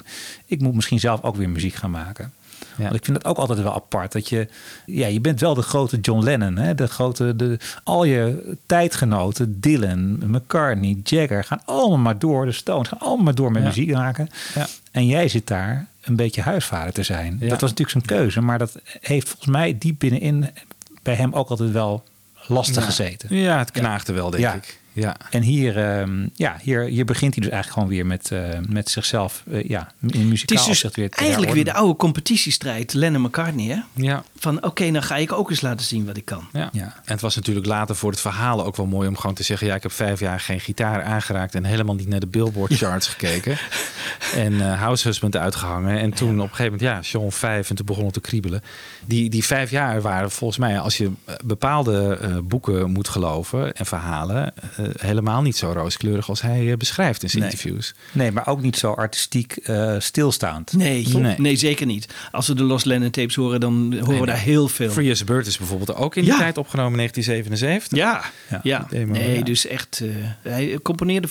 ik 0.46 0.62
moet 0.62 0.76
misschien 0.76 1.00
zelf 1.00 1.24
ook 1.24 1.36
weer 1.36 1.50
muziek 1.50 1.74
gaan 1.74 1.92
maken. 1.92 2.34
Ja. 2.78 2.84
Want 2.84 2.96
ik 2.96 3.06
vind 3.06 3.18
het 3.18 3.26
ook 3.26 3.38
altijd 3.38 3.60
wel 3.60 3.74
apart 3.74 4.12
dat 4.12 4.30
je, 4.30 4.48
ja, 4.86 5.08
je 5.08 5.22
bent 5.22 5.40
wel 5.40 5.54
de 5.54 5.62
grote 5.62 6.00
John 6.00 6.24
Lennon, 6.24 6.58
hè? 6.58 6.76
de 6.76 6.88
grote, 6.88 7.36
de, 7.36 7.60
al 7.84 8.04
je 8.04 8.56
tijdgenoten, 8.66 9.60
Dylan, 9.60 10.18
McCartney, 10.26 11.00
Jagger, 11.04 11.44
gaan 11.44 11.62
allemaal 11.66 11.98
maar 11.98 12.20
door, 12.20 12.46
de 12.46 12.52
Stones 12.52 12.88
gaan 12.88 13.00
allemaal 13.00 13.24
maar 13.24 13.36
door 13.36 13.52
met 13.52 13.62
ja. 13.62 13.68
muziek 13.68 13.92
maken. 13.92 14.30
Ja. 14.56 14.68
En 14.92 15.06
jij 15.06 15.28
zit 15.28 15.48
daar 15.48 15.88
een 16.02 16.16
beetje 16.16 16.42
huisvader 16.42 16.94
te 16.94 17.04
zijn. 17.04 17.38
Dat 17.40 17.62
was 17.62 17.70
natuurlijk 17.70 17.90
zijn 17.90 18.06
keuze, 18.06 18.42
maar 18.42 18.58
dat 18.58 18.80
heeft 19.02 19.30
volgens 19.30 19.50
mij 19.50 19.78
diep 19.78 20.00
binnenin 20.00 20.50
bij 21.04 21.16
hem 21.16 21.34
ook 21.34 21.50
altijd 21.50 21.72
wel 21.72 22.04
lastig 22.48 22.86
gezeten. 22.86 23.36
Ja, 23.36 23.58
het 23.58 23.72
knaagde 23.72 24.14
wel, 24.14 24.30
denk 24.30 24.54
ik. 24.54 24.77
Ja. 25.02 25.16
En 25.30 25.42
hier, 25.42 26.00
um, 26.00 26.30
ja, 26.34 26.58
hier, 26.62 26.84
hier 26.84 27.06
begint 27.06 27.36
hij 27.36 27.44
dus 27.44 27.52
eigenlijk 27.52 27.74
gewoon 27.74 27.88
weer 27.88 28.06
met, 28.06 28.30
uh, 28.34 28.60
met 28.70 28.90
zichzelf 28.90 29.44
uh, 29.48 29.64
ja, 29.64 29.92
in 30.08 30.28
muzikaal 30.28 30.58
Het 30.58 30.74
is 30.74 30.82
dus 30.82 30.96
weer 30.96 31.10
eigenlijk 31.10 31.54
weer 31.54 31.66
de 31.66 31.74
oude 31.74 31.96
competitiestrijd 31.96 32.94
Lennon 32.94 33.22
McCartney, 33.22 33.66
hè? 33.66 33.80
Ja. 33.94 34.24
Van 34.38 34.58
oké, 34.58 34.68
okay, 34.68 34.92
dan 34.92 35.04
ga 35.04 35.16
ik 35.16 35.32
ook 35.32 35.50
eens 35.50 35.62
laten 35.62 35.86
zien 35.86 36.06
wat 36.06 36.18
ik 36.18 36.26
kan. 36.26 36.48
Ja. 36.54 36.70
ja. 36.72 36.84
En 36.84 37.12
het 37.14 37.22
was 37.22 37.36
natuurlijk 37.36 37.66
later 37.66 37.96
voor 37.96 38.12
het 38.12 38.20
verhaal 38.20 38.66
ook 38.66 38.76
wel 38.76 38.86
mooi 38.86 39.08
om 39.08 39.18
gewoon 39.18 39.36
te 39.36 39.44
zeggen... 39.44 39.68
ja, 39.68 39.76
ik 39.76 39.84
heb 39.84 39.92
vijf 39.92 40.20
jaar 40.20 40.40
geen 40.40 40.60
gitaar 40.60 41.04
aangeraakt... 41.04 41.56
en 41.56 41.64
helemaal 41.64 41.96
niet 41.96 42.08
naar 42.08 42.20
de 42.20 42.28
Billboard 42.28 42.74
charts 42.74 43.08
ja. 43.08 43.14
gekeken. 43.18 43.58
En 44.36 44.54
uh, 44.54 44.80
House 44.80 45.08
Husband 45.08 45.36
uitgehangen. 45.36 46.00
En 46.00 46.14
toen 46.14 46.36
op 46.36 46.50
een 46.50 46.56
gegeven 46.56 46.78
moment, 46.78 46.82
ja, 46.82 47.02
Sean 47.02 47.32
5 47.32 47.70
en 47.70 47.76
toen 47.76 47.86
begon 47.86 48.06
het 48.06 48.14
te 48.14 48.22
kriebelen. 48.22 48.62
Die, 49.06 49.30
die 49.30 49.46
vijf 49.46 49.72
jaar 49.72 50.02
waren 50.02 50.32
volgens 50.32 50.60
mij, 50.60 50.80
als 50.80 50.98
je 50.98 51.12
bepaalde 51.46 52.20
boeken 52.44 52.92
moet 52.92 53.08
geloven... 53.08 53.74
en 53.74 53.86
verhalen 53.86 54.54
helemaal 54.98 55.42
niet 55.42 55.58
zo 55.58 55.72
rooskleurig 55.72 56.30
als 56.30 56.42
hij 56.42 56.64
uh, 56.64 56.76
beschrijft 56.78 57.24
in 57.24 57.30
zijn 57.30 57.44
nee. 57.44 57.52
interviews. 57.52 57.94
Nee, 58.12 58.32
maar 58.32 58.48
ook 58.48 58.62
niet 58.62 58.78
zo 58.78 58.92
artistiek 58.92 59.58
uh, 59.64 59.96
stilstaand. 59.98 60.74
Nee, 60.74 61.08
nee, 61.08 61.36
nee. 61.38 61.56
zeker 61.56 61.86
niet. 61.86 62.08
Als 62.32 62.48
we 62.48 62.54
de 62.54 62.64
Lost 62.64 62.86
Lennon 62.86 63.10
tapes 63.10 63.36
horen, 63.36 63.60
dan 63.60 63.94
horen 63.94 64.10
nee, 64.10 64.20
we 64.20 64.26
daar 64.26 64.38
heel 64.38 64.68
veel. 64.68 64.90
Free 64.92 65.12
as 65.12 65.22
a 65.22 65.26
Bird 65.26 65.48
is 65.48 65.58
bijvoorbeeld 65.58 65.96
ook 65.96 66.16
in 66.16 66.24
die 66.24 66.32
ja. 66.32 66.38
tijd 66.38 66.58
opgenomen, 66.58 66.98
1977. 66.98 67.98
Ja, 67.98 68.24
ja. 68.50 68.60
ja. 68.64 68.88
Demo, 68.90 69.14
nee, 69.14 69.44
dus 69.44 69.68
echt, 69.68 70.00
uh, 70.04 70.16
hij 70.42 70.80
componeerde 70.82 71.28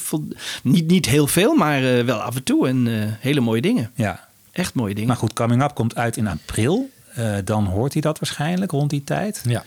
niet, 0.62 0.86
niet 0.86 1.06
heel 1.06 1.26
veel, 1.26 1.54
maar 1.54 2.04
wel 2.04 2.18
af 2.18 2.36
en 2.36 2.42
toe 2.42 2.68
en 2.68 2.86
hele 3.20 3.40
mooie 3.40 3.60
dingen. 3.60 3.90
Ja. 3.94 4.28
Echt 4.52 4.74
mooie 4.74 4.94
dingen. 4.94 5.08
Maar 5.08 5.16
goed, 5.16 5.32
Coming 5.32 5.62
Up 5.62 5.74
komt 5.74 5.96
uit 5.96 6.16
in 6.16 6.26
april. 6.26 6.90
dan 7.44 7.66
hoort 7.66 7.92
hij 7.92 8.02
dat 8.02 8.18
waarschijnlijk 8.18 8.70
rond 8.70 8.90
die 8.90 9.04
tijd. 9.04 9.42
Ja. 9.44 9.64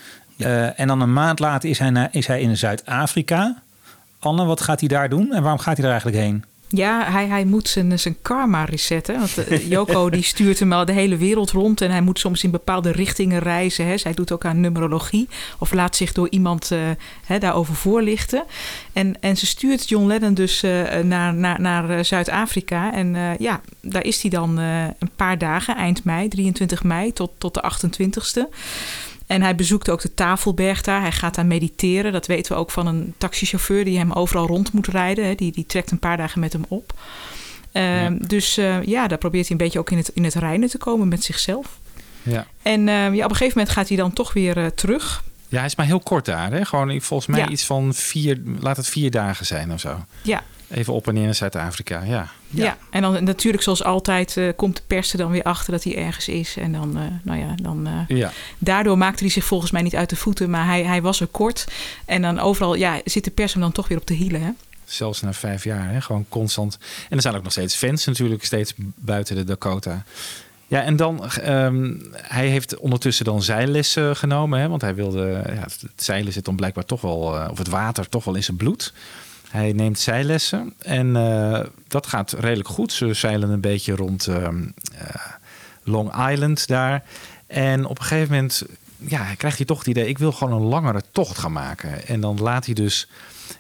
en 0.76 0.88
dan 0.88 1.02
een 1.02 1.14
maand 1.14 1.40
later 1.40 1.70
is 1.70 1.80
hij, 1.80 1.90
naar, 1.90 2.10
is 2.12 2.28
hij 2.28 2.42
in 2.42 2.58
Zuid-Afrika. 2.58 3.62
Anne, 4.20 4.46
wat 4.46 4.62
gaat 4.62 4.80
hij 4.80 4.90
daar 4.90 5.10
doen 5.10 5.34
en 5.34 5.42
waarom 5.42 5.60
gaat 5.60 5.78
hij 5.78 5.86
er 5.86 5.92
eigenlijk 5.92 6.22
heen? 6.24 6.44
Ja, 6.72 7.12
hij, 7.12 7.28
hij 7.28 7.46
moet 7.46 7.68
zijn, 7.68 8.00
zijn 8.00 8.18
karma 8.22 8.64
resetten. 8.64 9.18
Want 9.20 9.50
uh, 9.50 9.70
Joko 9.70 10.10
die 10.10 10.24
stuurt 10.24 10.60
hem 10.60 10.74
al 10.74 10.86
de 10.86 10.92
hele 10.92 11.18
wereld 11.18 11.52
rond. 11.52 11.82
En 11.82 11.92
hij 11.92 12.02
moet 12.02 12.20
soms 12.20 12.44
in 12.44 12.52
bepaalde 12.52 12.92
richtingen 12.92 13.40
reizen. 13.40 13.86
Hè. 13.86 13.98
Zij 13.98 14.14
doet 14.14 14.32
ook 14.32 14.46
aan 14.46 14.60
numerologie. 14.60 15.28
Of 15.60 15.74
laat 15.74 15.96
zich 15.96 16.12
door 16.12 16.30
iemand 16.30 16.72
uh, 16.72 16.80
hè, 17.26 17.40
daarover 17.40 17.76
voorlichten. 17.76 18.44
En, 18.94 19.22
en 19.22 19.38
ze 19.38 19.46
stuurt 19.46 19.90
John 19.90 20.08
Lennon 20.08 20.34
dus 20.34 20.64
uh, 20.64 20.96
naar, 20.98 21.34
naar, 21.34 21.62
naar 21.62 22.06
Zuid-Afrika. 22.06 22.94
En 22.94 23.36
ja, 23.40 23.62
daar 23.82 24.04
is 24.04 24.22
hij 24.22 24.32
dan 24.32 24.58
een 24.58 25.12
paar 25.16 25.38
dagen, 25.38 25.76
eind 25.76 26.04
mei, 26.04 26.28
23 26.28 26.84
mei 26.84 27.14
tot, 27.14 27.32
tot 27.38 27.54
de 27.54 27.72
28ste. 27.74 28.56
En 29.30 29.42
hij 29.42 29.56
bezoekt 29.56 29.90
ook 29.90 30.02
de 30.02 30.14
Tafelberg 30.14 30.82
daar. 30.82 31.02
Hij 31.02 31.12
gaat 31.12 31.36
daar 31.36 31.46
mediteren. 31.46 32.12
Dat 32.12 32.28
weten 32.28 32.52
we 32.54 32.58
ook 32.60 32.72
van 32.72 32.88
een 32.88 33.14
taxichauffeur 33.18 33.86
die 33.86 33.98
hem 33.98 34.12
overal 34.12 34.48
rond 34.48 34.74
moet 34.74 34.88
rijden. 34.88 35.26
Hè. 35.26 35.36
Die, 35.36 35.52
die 35.52 35.66
trekt 35.66 35.92
een 35.92 36.00
paar 36.00 36.18
dagen 36.18 36.40
met 36.40 36.54
hem 36.54 36.66
op. 36.68 36.94
Ehm, 37.72 38.18
Dus 38.28 38.58
eh, 38.58 38.84
ja, 38.84 39.08
daar 39.08 39.18
probeert 39.18 39.48
hij 39.48 39.52
een 39.58 39.64
beetje 39.64 39.80
ook 39.80 39.92
in 39.92 39.98
het, 39.98 40.12
in 40.14 40.24
het 40.24 40.34
reinen 40.34 40.70
te 40.70 40.78
komen 40.78 41.08
met 41.08 41.24
zichzelf. 41.24 41.80
Ja. 42.24 42.48
En 42.62 42.88
eh, 42.90 42.96
ja, 42.96 43.24
op 43.26 43.30
een 43.30 43.36
gegeven 43.36 43.58
moment 43.58 43.70
gaat 43.70 43.88
hij 43.88 43.98
dan 43.98 44.14
toch 44.14 44.34
weer 44.34 44.58
eh, 44.58 44.66
terug. 44.66 45.24
Ja, 45.48 45.58
hij 45.58 45.66
is 45.66 45.76
maar 45.76 45.86
heel 45.86 46.00
kort 46.00 46.26
daar. 46.26 46.52
Hè? 46.52 46.66
Gewoon 46.66 47.02
volgens 47.02 47.30
mij 47.30 47.40
Ja. 47.40 47.50
iets 47.50 47.66
van 47.66 47.94
vier, 47.94 48.42
laat 48.60 48.78
het 48.78 48.88
vier 48.88 49.12
dagen 49.12 49.46
zijn 49.46 49.72
of 49.74 49.80
zo. 49.80 50.06
Ja, 50.22 50.44
Even 50.70 50.94
op 50.94 51.08
en 51.08 51.14
neer 51.14 51.24
naar 51.26 51.36
Zuid-Afrika, 51.36 52.04
ja. 52.04 52.30
ja. 52.48 52.78
en 52.90 53.02
dan 53.02 53.24
natuurlijk 53.24 53.64
zoals 53.64 53.84
altijd 53.84 54.38
eh, 54.38 54.50
komt 54.56 54.76
de 54.76 54.82
pers 54.88 55.12
er 55.12 55.18
dan 55.18 55.32
weer 55.32 55.44
achter 55.44 55.72
dat 55.72 55.84
hij 55.84 55.96
ergens 55.98 56.28
is. 56.28 56.58
En 56.58 56.72
dan, 56.72 56.98
eh, 56.98 57.04
nou 57.24 57.40
ja, 57.40 57.56
dan... 57.62 57.88
eh, 57.88 58.18
Ja, 58.18 58.32
Daardoor 58.58 58.98
maakte 58.98 59.24
hij 59.24 59.32
zich 59.32 59.44
volgens 59.46 59.72
mij 59.72 59.82
niet 59.82 59.96
uit 59.96 60.10
de 60.10 60.16
voeten, 60.16 60.50
maar 60.50 60.66
hij, 60.66 60.84
hij 60.84 61.02
was 61.02 61.20
er 61.22 61.28
kort. 61.28 61.68
En 62.06 62.22
dan 62.22 62.40
overal 62.40 62.76
ja, 62.76 63.02
zit 63.06 63.24
de 63.24 63.32
pers 63.32 63.54
hem 63.54 63.62
dan 63.62 63.72
toch 63.72 63.88
weer 63.88 63.98
op 63.98 64.08
de 64.08 64.14
hielen. 64.14 64.42
Hè? 64.42 64.50
zelfs 64.86 65.22
na 65.22 65.34
vijf 65.34 65.64
jaar. 65.64 65.92
Hè? 65.92 66.02
Gewoon 66.02 66.26
constant. 66.30 66.78
En 67.10 67.16
er 67.16 67.22
zijn 67.22 67.36
ook 67.36 67.44
nog 67.44 67.52
steeds 67.52 67.76
fans 67.76 68.06
natuurlijk, 68.06 68.44
steeds 68.46 68.74
buiten 68.96 69.36
de 69.36 69.44
Dakota. 69.44 70.04
Ja, 70.68 70.82
en 70.84 70.96
dan, 70.96 71.30
ehm, 71.32 71.94
hij 72.12 72.48
heeft 72.48 72.78
ondertussen 72.78 73.26
dan 73.26 73.42
zeillessen 73.44 74.16
genomen. 74.16 74.60
Hè? 74.60 74.68
Want 74.70 74.82
hij 74.82 74.96
wilde, 74.96 75.42
ja, 75.46 75.62
het 75.62 75.84
zeilen 75.96 76.34
zit 76.34 76.46
dan 76.46 76.56
blijkbaar 76.56 76.86
toch 76.86 77.02
wel, 77.02 77.48
of 77.52 77.58
het 77.58 77.68
water 77.68 78.10
toch 78.10 78.24
wel 78.24 78.36
in 78.36 78.44
zijn 78.44 78.58
bloed. 78.58 78.94
Hij 79.50 79.72
neemt 79.72 80.00
zeillessen 80.00 80.74
en 80.80 81.16
eh, 81.16 81.60
dat 81.88 82.08
gaat 82.08 82.32
redelijk 82.32 82.70
goed. 82.70 82.92
Ze 82.92 83.14
zeilen 83.14 83.50
een 83.50 83.62
beetje 83.62 83.96
rond 83.96 84.28
ehm, 84.28 84.64
eh, 84.98 85.16
Long 85.84 86.30
Island 86.30 86.68
daar. 86.68 87.04
En 87.48 87.86
op 87.86 88.00
een 88.00 88.06
gegeven 88.06 88.34
moment 88.34 88.64
ja, 88.98 89.36
krijgt 89.36 89.58
hij 89.58 89.66
toch 89.66 89.78
het 89.78 89.88
idee... 89.88 90.08
ik 90.08 90.18
wil 90.18 90.32
gewoon 90.32 90.62
een 90.62 90.68
langere 90.68 91.02
tocht 91.12 91.38
gaan 91.38 91.52
maken. 91.52 92.08
En 92.08 92.22
dan 92.22 92.40
laat 92.42 92.66
hij 92.66 92.74
dus 92.74 93.08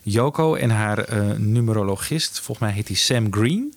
Yoko 0.01 0.55
en 0.55 0.69
haar 0.69 0.97
eh, 0.97 1.29
numerologist... 1.37 2.39
volgens 2.39 2.67
mij 2.67 2.75
heet 2.75 2.87
hij 2.87 2.97
Sam 2.97 3.33
Green... 3.33 3.73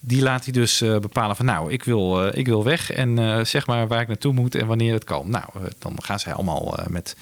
die 0.00 0.22
laat 0.22 0.44
hij 0.44 0.52
dus 0.52 0.78
bepalen 0.78 1.36
van... 1.36 1.44
nou, 1.46 1.72
ik 1.72 1.84
wil, 1.84 2.26
ik 2.26 2.46
wil 2.46 2.64
weg 2.64 2.90
en 2.90 3.46
zeg 3.46 3.66
maar 3.66 3.88
waar 3.88 4.00
ik 4.00 4.08
naartoe 4.08 4.32
moet... 4.32 4.54
en 4.54 4.66
wanneer 4.66 4.92
het 4.92 5.04
kan. 5.04 5.30
Nou, 5.30 5.44
dan 5.78 6.02
gaan 6.02 6.20
zij 6.20 6.32
allemaal 6.32 6.78
met 6.88 7.16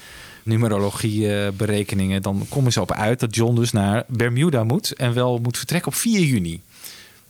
numerologie 0.48 1.34
eh, 1.34 1.52
berekeningen. 1.52 2.22
Dan 2.22 2.46
komen 2.48 2.72
ze 2.72 2.80
op 2.80 2.92
uit 2.92 3.20
dat 3.20 3.34
John 3.34 3.54
dus 3.54 3.72
naar 3.72 4.04
Bermuda 4.06 4.64
moet... 4.64 4.92
en 4.92 5.14
wel 5.14 5.38
moet 5.38 5.56
vertrekken 5.56 5.92
op 5.92 5.98
4 5.98 6.20
juni. 6.20 6.62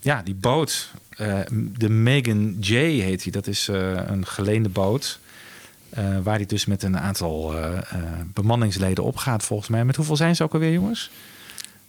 Ja, 0.01 0.23
die 0.23 0.35
boot, 0.35 0.93
eh, 1.17 1.39
de 1.79 1.89
Megan 1.89 2.57
J 2.61 2.75
heet 2.75 3.23
die. 3.23 3.33
Dat 3.33 3.47
is 3.47 3.69
eh, 3.69 3.93
een 4.07 4.27
geleende 4.27 4.69
boot. 4.69 5.19
waar 6.23 6.37
hij 6.37 6.47
dus 6.47 6.67
met 6.67 6.83
een 6.83 6.99
aantal 6.99 7.55
bemanningsleden 8.35 9.05
opgaat, 9.05 9.45
volgens 9.45 9.69
mij. 9.69 9.85
Met 9.85 9.97
hoeveel 9.97 10.17
zijn 10.17 10.37
ze 10.37 10.43
ook 10.43 10.53
alweer, 10.53 10.73
jongens? 10.73 11.11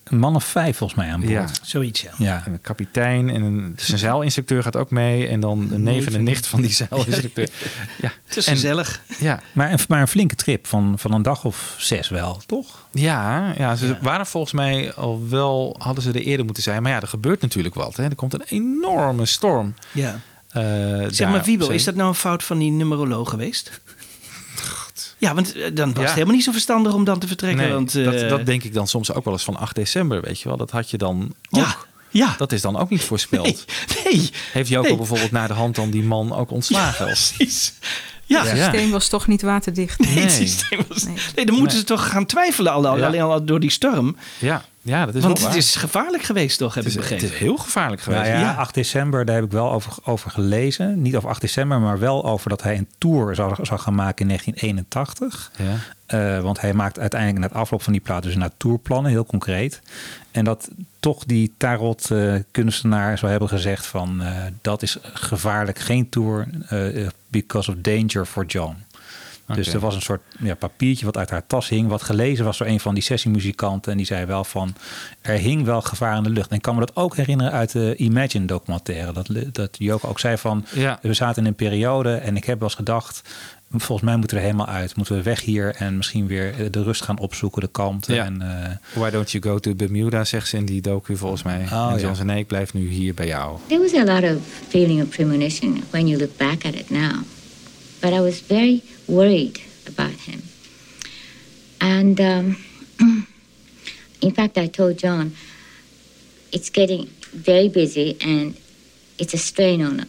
Een 0.10 0.20
man 0.20 0.36
of 0.36 0.44
vijf 0.44 0.78
volgens 0.78 1.00
mij 1.00 1.10
aan 1.12 1.20
boord. 1.20 1.32
Ja. 1.32 1.46
Zoiets, 1.62 2.02
ja. 2.02 2.12
Ja. 2.18 2.44
Een 2.48 2.62
kapitein 2.62 3.30
en 3.30 3.42
een, 3.42 3.74
zijn 3.76 3.98
zeilinstructeur 4.00 4.64
gaat 4.64 4.76
ook 4.76 4.92
mee. 4.92 5.28
En 5.28 5.40
dan 5.40 5.68
de 5.68 5.78
neef 5.78 6.06
en 6.06 6.12
de 6.12 6.20
nicht 6.20 6.48
van 6.48 6.62
die 6.62 6.72
zeilinstructeur. 6.72 7.50
Ja, 8.02 8.12
Het 8.26 8.38
is 8.38 8.48
En- 8.48 8.54
gezellig. 8.54 9.02
ja, 9.20 9.40
Maar, 9.54 9.72
een, 9.72 9.80
maar 9.88 10.02
een 10.02 10.08
flinke 10.08 10.36
trip 10.36 10.68
van, 10.68 10.94
van 11.00 11.14
een 11.14 11.22
dag 11.22 11.46
of 11.46 11.76
zes 11.78 12.10
wel, 12.10 12.42
toch? 12.46 12.88
ja, 12.92 13.54
ja, 13.58 13.76
ze 13.76 13.98
waren 14.02 14.26
volgens 14.26 14.54
mij 14.54 14.94
al 14.94 15.28
wel, 15.30 15.76
hadden 15.80 16.04
ze 16.04 16.10
er 16.10 16.22
eerder 16.22 16.46
moeten 16.46 16.64
zijn. 16.64 16.82
Maar 16.84 16.92
ja, 16.92 17.02
er 17.02 17.08
gebeurt 17.08 17.42
natuurlijk 17.42 17.76
wat. 17.76 17.96
Hè. 17.96 18.04
Er 18.04 18.16
komt 18.16 18.34
een 18.34 18.44
enorme 18.48 19.26
storm. 19.26 19.74
Ja. 19.92 20.20
eh, 20.50 20.62
Zeg 21.10 21.30
maar, 21.30 21.44
zee. 21.44 21.58
is 21.74 21.84
dat 21.84 21.96
nou 21.96 22.08
een 22.10 22.16
fout 22.16 22.44
van 22.44 22.58
die 22.58 22.72
numeroloog 22.72 23.30
geweest? 23.30 23.82
Ja, 25.20 25.34
want 25.34 25.54
eh, 25.56 25.70
dan 25.74 25.88
was 25.88 25.96
Ja. 25.98 26.02
het 26.04 26.14
helemaal 26.14 26.36
niet 26.36 26.44
zo 26.44 26.52
verstandig 26.52 26.94
om 26.94 27.04
dan 27.04 27.20
te 27.20 27.28
vertrekken. 27.28 27.62
Nee, 27.64 27.74
want, 27.74 27.96
eh, 27.96 28.04
dat, 28.04 28.30
dat 28.30 28.46
denk 28.46 28.64
ik 28.64 28.74
dan 28.74 28.88
soms 28.88 29.14
ook 29.14 29.24
wel 29.24 29.34
eens 29.34 29.44
van 29.44 29.58
8 29.58 29.76
december, 29.76 30.22
weet 30.22 30.40
je 30.40 30.48
wel. 30.48 30.58
Dat 30.58 30.72
had 30.72 30.90
je 30.90 30.98
dan 30.98 31.34
Ja, 31.50 31.60
ook. 31.62 31.88
ja. 32.10 32.36
Dat 32.38 32.52
is 32.52 32.62
dan 32.62 32.78
ook 32.78 32.90
niet 32.90 33.02
voorspeld. 33.04 33.66
Nee, 34.04 34.14
nee. 34.14 34.30
Heeft 34.52 34.70
Joko 34.70 34.88
Nee. 34.88 34.98
bijvoorbeeld 34.98 35.32
naar 35.32 35.48
de 35.48 35.54
hand 35.54 35.76
dan 35.76 35.90
die 35.90 36.04
man 36.04 36.34
ook 36.36 36.52
ontslagen? 36.52 37.06
Of- 37.06 37.34
Precies. 37.36 37.74
Ja, 38.26 38.44
Het 38.46 38.58
Ja. 38.58 38.64
systeem 38.72 38.92
was 38.92 39.08
toch 39.08 39.28
niet 39.28 39.42
waterdicht. 39.42 40.00
Nee, 40.00 40.20
het 40.20 40.32
systeem 40.32 40.80
was- 40.88 41.04
Nee. 41.04 41.16
nee, 41.36 41.46
dan 41.46 41.56
moeten 41.56 41.78
ze 41.78 41.84
toch 41.84 42.10
gaan 42.10 42.26
twijfelen 42.26 42.72
al, 42.72 42.88
al- 42.88 42.98
Ja. 42.98 43.06
alleen 43.06 43.22
al 43.22 43.46
door 43.46 43.60
die 43.60 43.70
storm. 43.72 44.16
Ja, 44.40 44.66
ja, 44.90 45.06
dat 45.06 45.16
is 45.16 45.22
Want 45.24 45.38
wel 45.38 45.48
het 45.48 45.56
waar. 45.56 45.64
is 45.66 45.76
gevaarlijk 45.76 46.24
geweest, 46.24 46.58
toch, 46.58 46.74
heb 46.74 46.84
het, 46.84 46.94
ik 46.94 47.00
is, 47.00 47.06
het 47.10 47.16
begrepen. 47.18 47.36
is 47.38 47.44
heel 47.44 47.58
gevaarlijk 47.58 48.02
geweest. 48.02 48.22
Nou 48.24 48.34
ja, 48.34 48.40
Ja. 48.40 48.54
8 48.54 48.74
december, 48.74 49.26
daar 49.26 49.36
heb 49.36 49.44
ik 49.44 49.52
wel 49.52 49.72
over, 49.72 49.94
over 50.04 50.32
gelezen. 50.32 51.02
Niet 51.02 51.16
over 51.16 51.30
8 51.30 51.42
december, 51.42 51.80
maar 51.80 52.00
wel 52.00 52.26
over 52.26 52.50
dat 52.50 52.64
hij 52.64 52.78
een 52.78 52.88
tour 52.98 53.36
zou, 53.36 53.56
zou 53.62 53.80
gaan 53.80 53.96
maken 53.96 54.22
in 54.22 54.28
1981. 54.28 55.52
Ja. 55.58 55.66
Eh, 56.06 56.42
want 56.44 56.62
hij 56.62 56.74
maakt 56.74 57.00
uiteindelijk 57.00 57.40
na 57.42 57.48
het 57.48 57.56
afloop 57.56 57.82
van 57.84 57.94
die 57.94 58.02
plaat 58.02 58.24
dus 58.24 58.36
naar 58.36 58.50
tourplannen, 58.58 59.12
heel 59.12 59.26
concreet. 59.26 59.82
En 60.32 60.44
dat 60.46 60.70
toch 61.00 61.26
die 61.26 61.54
tarot-kunstenaar 61.58 63.18
zou 63.18 63.32
hebben 63.32 63.50
gezegd 63.50 63.86
van... 63.86 64.22
eh, 64.22 64.44
dat 64.62 64.82
is 64.82 64.98
gevaarlijk, 65.04 65.80
geen 65.80 66.10
tour, 66.10 66.48
eh, 66.70 67.08
because 67.28 67.72
of 67.72 67.78
danger 67.82 68.26
for 68.26 68.46
John. 68.46 68.76
Dus 69.56 69.74
er 69.74 69.80
was 69.80 69.96
een 69.96 70.02
soort 70.02 70.22
ja, 70.40 70.56
papiertje 70.56 71.06
wat 71.06 71.18
uit 71.18 71.30
haar 71.30 71.48
tas 71.48 71.70
hing... 71.70 71.88
wat 71.88 72.02
gelezen 72.02 72.46
was 72.46 72.58
door 72.58 72.68
een 72.68 72.80
van 72.80 72.94
die 72.94 73.04
sessiemuzikanten. 73.04 73.92
En 73.92 73.98
die 73.98 74.06
zei 74.06 74.26
wel 74.26 74.44
van, 74.44 74.76
er 75.22 75.38
hing 75.38 75.66
wel 75.66 75.82
gevaar 75.82 76.18
in 76.18 76.24
de 76.24 76.30
lucht. 76.30 76.50
En 76.50 76.56
ik 76.56 76.62
kan 76.62 76.74
me 76.74 76.80
dat 76.80 76.96
ook 76.96 77.16
herinneren 77.16 77.52
uit 77.52 77.72
de 77.72 77.96
Imagine 77.96 78.46
documentaire. 78.46 79.14
Dat, 79.14 79.30
dat 79.52 79.76
Joko 79.80 80.08
ook 80.08 80.20
zei 80.20 80.38
van, 80.38 80.66
Ja. 80.74 81.00
we 81.02 81.14
zaten 81.14 81.42
in 81.42 81.48
een 81.48 81.56
periode... 81.56 82.14
en 82.16 82.36
ik 82.36 82.46
heb 82.46 82.60
wel 82.60 82.68
eens 82.68 82.78
gedacht, 82.78 83.22
volgens 83.72 84.02
mij 84.02 84.18
moeten 84.18 84.38
we 84.38 84.44
er 84.44 84.50
helemaal 84.50 84.74
uit. 84.76 84.96
Moeten 84.96 85.16
we 85.16 85.22
weg 85.22 85.42
hier 85.42 85.76
en 85.76 85.98
misschien 85.98 86.28
weer 86.28 86.72
de 86.72 86.84
rust 86.84 87.02
gaan 87.02 87.20
opzoeken, 87.20 87.62
de 87.62 87.68
kalmte. 87.68 88.14
Ja. 88.14 88.26
En, 88.26 88.42
eh, 88.42 89.02
Why 89.02 89.10
don't 89.10 89.32
you 89.32 89.44
go 89.44 89.60
to 89.60 89.76
Bermuda, 89.76 90.24
zegt 90.24 90.48
ze 90.48 90.58
in 90.58 90.66
die 90.66 90.82
docu 90.82 91.18
volgens 91.18 91.44
mij. 91.44 91.66
Oh, 91.72 91.90
en 91.92 91.96
John 91.96 92.08
ja. 92.08 92.14
zei, 92.14 92.28
nee, 92.28 92.40
ik 92.40 92.48
blijf 92.48 92.74
nu 92.74 92.90
hier 92.90 93.14
bij 93.14 93.28
jou. 93.28 93.58
There 93.68 93.82
was 93.82 93.94
a 93.94 94.04
lot 94.04 94.24
of 94.24 94.42
feeling 94.68 95.02
of 95.02 95.10
premonition 95.10 95.84
when 95.90 96.08
you 96.08 96.20
look 96.20 96.38
back 96.38 96.66
at 96.66 96.74
it 96.74 96.90
now. 96.90 97.14
But 98.00 98.12
I 98.12 98.20
was 98.20 98.42
very 98.48 98.82
worried 99.10 99.62
about 99.88 100.12
him. 100.12 100.44
And 101.82 102.20
um, 102.22 102.58
in 104.22 104.32
fact, 104.32 104.58
I 104.58 104.68
told 104.68 104.98
John, 104.98 105.36
it's 106.52 106.70
getting 106.70 107.08
very 107.32 107.70
busy 107.70 108.18
and 108.22 108.58
it's 109.18 109.34
a 109.34 109.38
strain 109.38 109.82
on, 109.82 110.06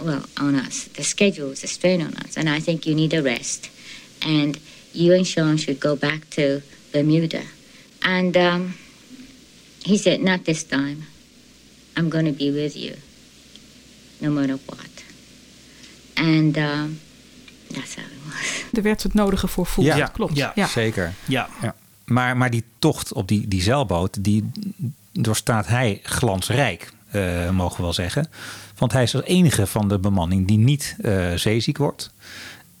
well, 0.00 0.24
on 0.38 0.54
us. 0.54 0.84
The 0.84 1.04
schedule 1.04 1.50
is 1.50 1.64
a 1.64 1.66
strain 1.66 2.02
on 2.02 2.14
us. 2.16 2.36
And 2.36 2.48
I 2.48 2.60
think 2.60 2.86
you 2.86 2.94
need 2.94 3.14
a 3.14 3.22
rest. 3.22 3.70
And 4.22 4.58
you 4.92 5.12
and 5.14 5.26
Sean 5.26 5.56
should 5.56 5.80
go 5.80 5.96
back 5.96 6.28
to 6.30 6.62
Bermuda. 6.92 7.44
And 8.02 8.36
um, 8.36 8.74
he 9.84 9.96
said, 9.96 10.20
not 10.20 10.44
this 10.44 10.64
time. 10.64 11.04
I'm 11.96 12.10
going 12.10 12.26
to 12.26 12.32
be 12.32 12.50
with 12.50 12.76
you, 12.76 12.96
no 14.20 14.30
matter 14.30 14.54
what. 14.54 15.04
And 16.16 16.56
um, 16.56 17.00
that's 17.70 17.96
how. 17.96 18.17
Er 18.72 18.82
werd 18.82 19.02
het 19.02 19.14
nodige 19.14 19.48
voor 19.48 19.66
voeld. 19.66 19.86
Ja. 19.86 20.06
klopt. 20.06 20.36
Ja. 20.36 20.52
Ja. 20.54 20.66
Zeker. 20.66 21.12
Ja. 21.24 21.48
Maar, 22.04 22.36
maar 22.36 22.50
die 22.50 22.64
tocht 22.78 23.12
op 23.12 23.28
die, 23.28 23.48
die 23.48 23.62
zeilboot, 23.62 24.24
die 24.24 24.50
doorstaat 25.12 25.66
hij 25.66 26.00
glansrijk, 26.02 26.92
eh, 27.10 27.50
mogen 27.50 27.76
we 27.76 27.82
wel 27.82 27.92
zeggen. 27.92 28.28
Want 28.76 28.92
hij 28.92 29.02
is 29.02 29.10
de 29.10 29.24
enige 29.24 29.66
van 29.66 29.88
de 29.88 29.98
bemanning 29.98 30.46
die 30.46 30.58
niet 30.58 30.96
eh, 31.02 31.32
zeeziek 31.34 31.78
wordt. 31.78 32.10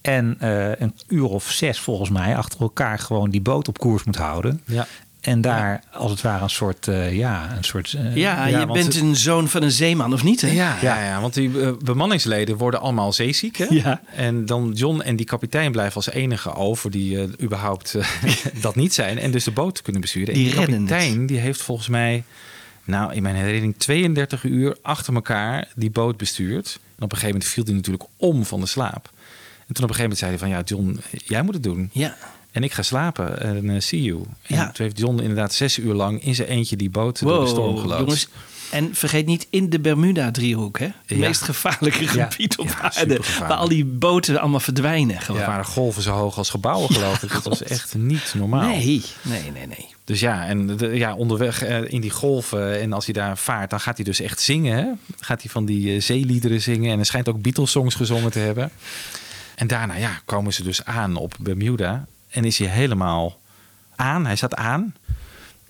En 0.00 0.36
eh, 0.38 0.80
een 0.80 0.94
uur 1.08 1.28
of 1.28 1.50
zes 1.50 1.80
volgens 1.80 2.10
mij 2.10 2.36
achter 2.36 2.60
elkaar 2.60 2.98
gewoon 2.98 3.30
die 3.30 3.40
boot 3.40 3.68
op 3.68 3.78
koers 3.78 4.04
moet 4.04 4.16
houden. 4.16 4.62
Ja. 4.64 4.86
En 5.28 5.40
daar 5.40 5.82
als 5.92 6.10
het 6.10 6.20
ware 6.22 6.42
een 6.42 6.50
soort, 6.50 6.88
eh, 6.88 7.16
ja, 7.16 7.56
een 7.56 7.64
soort... 7.64 7.92
eh, 7.92 8.16
Ja, 8.16 8.46
je 8.46 8.66
bent 8.66 8.84
het- 8.94 9.02
een 9.02 9.16
zoon 9.16 9.48
van 9.48 9.62
een 9.62 9.70
zeeman, 9.70 10.12
of 10.12 10.22
niet? 10.22 10.40
Hè? 10.40 10.48
Ja, 10.48 10.76
ja, 10.82 11.04
ja, 11.04 11.20
want 11.20 11.34
die 11.34 11.60
eh, 11.62 11.70
bemanningsleden 11.84 12.56
worden 12.56 12.80
allemaal 12.80 13.12
zeeziek. 13.12 13.56
Hè? 13.56 13.66
Ja. 13.70 14.00
En 14.14 14.46
dan 14.46 14.72
John 14.74 15.00
en 15.00 15.16
die 15.16 15.26
kapitein 15.26 15.72
blijven 15.72 15.94
als 15.96 16.10
enige 16.10 16.54
over 16.54 16.90
die 16.90 17.40
überhaupt 17.42 17.94
dat 18.60 18.76
niet 18.76 18.94
zijn. 18.94 19.18
En 19.18 19.30
dus 19.30 19.44
de 19.44 19.50
boot 19.50 19.82
kunnen 19.82 20.00
besturen. 20.00 20.34
Die 20.34 20.44
en 20.44 20.50
die 20.50 20.60
het. 20.60 20.70
kapitein 20.72 21.26
die 21.26 21.38
heeft 21.38 21.62
volgens 21.62 21.88
mij, 21.88 22.24
nou 22.84 23.14
in 23.14 23.22
mijn 23.22 23.34
herinnering, 23.34 23.74
32 23.76 24.44
uur 24.44 24.76
achter 24.82 25.14
elkaar 25.14 25.68
die 25.74 25.90
boot 25.90 26.16
bestuurd. 26.16 26.78
En 26.98 27.04
op 27.04 27.12
een 27.12 27.18
gegeven 27.18 27.28
moment 27.28 27.44
viel 27.44 27.64
hij 27.64 27.74
natuurlijk 27.74 28.04
om 28.16 28.44
van 28.44 28.60
de 28.60 28.66
slaap. 28.66 29.10
En 29.66 29.74
toen 29.74 29.84
op 29.84 29.90
een 29.90 29.96
gegeven 29.96 30.02
moment 30.02 30.18
zei 30.18 30.30
hij 30.30 30.38
van 30.38 30.48
ja 30.48 30.62
John, 30.64 31.00
jij 31.26 31.42
moet 31.42 31.54
het 31.54 31.62
doen. 31.62 31.90
Ja. 31.92 32.16
En 32.58 32.64
ik 32.64 32.72
ga 32.72 32.82
slapen 32.82 33.40
en 33.40 33.70
eh, 33.70 33.80
see 33.80 34.02
you. 34.02 34.18
En 34.42 34.56
Ja. 34.56 34.64
toen 34.70 34.86
heeft 34.86 34.98
John 34.98 35.18
inderdaad 35.20 35.54
zes 35.54 35.78
uur 35.78 35.94
lang 35.94 36.22
in 36.24 36.34
zijn 36.34 36.48
eentje 36.48 36.76
die 36.76 36.90
boot 36.90 37.20
door 37.20 37.40
de 37.40 37.46
storm 37.50 37.76
geloodst. 37.78 37.98
jongens. 38.00 38.28
En 38.70 38.94
vergeet 38.94 39.26
niet 39.26 39.46
in 39.50 39.70
de 39.70 39.80
Bermuda-driehoek, 39.80 40.78
hè? 40.78 40.84
Het 40.84 40.94
Ja. 41.06 41.16
meest 41.16 41.42
gevaarlijke 41.42 42.04
Ja. 42.04 42.30
gebied 42.30 42.58
op 42.58 42.76
aarde. 42.80 43.20
Waar 43.38 43.52
al 43.52 43.68
die 43.68 43.84
boten 43.84 44.40
allemaal 44.40 44.60
verdwijnen. 44.60 45.20
Gewoon. 45.20 45.40
Er 45.40 45.46
waren 45.46 45.64
golven 45.64 46.02
zo 46.02 46.12
hoog 46.12 46.38
als 46.38 46.50
gebouwen, 46.50 46.90
geloof 46.92 47.22
ik. 47.22 47.32
Dat 47.32 47.44
was 47.44 47.62
echt 47.62 47.94
niet 47.94 48.32
normaal. 48.36 48.68
Nee, 48.68 49.02
nee, 49.22 49.50
nee, 49.52 49.66
nee. 49.66 49.86
Dus 50.04 50.20
ja, 50.20 50.46
en 50.46 50.76
de, 50.76 50.86
ja, 50.88 51.14
onderweg 51.14 51.62
eh, 51.62 51.92
in 51.92 52.00
die 52.00 52.10
golven 52.10 52.80
en 52.80 52.92
als 52.92 53.04
hij 53.04 53.14
daar 53.14 53.38
vaart, 53.38 53.70
dan 53.70 53.80
gaat 53.80 53.96
hij 53.96 54.04
dus 54.04 54.20
echt 54.20 54.40
zingen. 54.40 54.76
Hè? 54.76 54.86
Gaat 55.20 55.42
hij 55.42 55.50
van 55.50 55.64
die 55.64 55.94
eh, 55.94 56.00
zeeliederen 56.00 56.60
zingen 56.60 56.92
en 56.92 56.98
er 56.98 57.06
schijnt 57.06 57.28
ook 57.28 57.42
Beatles-songs 57.42 57.94
gezongen 57.94 58.30
te 58.30 58.38
hebben. 58.38 58.70
En 59.54 59.66
daarna 59.66 59.96
ja, 59.96 60.20
komen 60.24 60.52
ze 60.52 60.62
dus 60.62 60.84
aan 60.84 61.16
op 61.16 61.34
Bermuda. 61.40 62.06
En 62.28 62.44
is 62.44 62.58
hij 62.58 62.68
helemaal 62.68 63.40
aan. 63.96 64.26
Hij 64.26 64.36
staat 64.36 64.54
aan. 64.54 64.94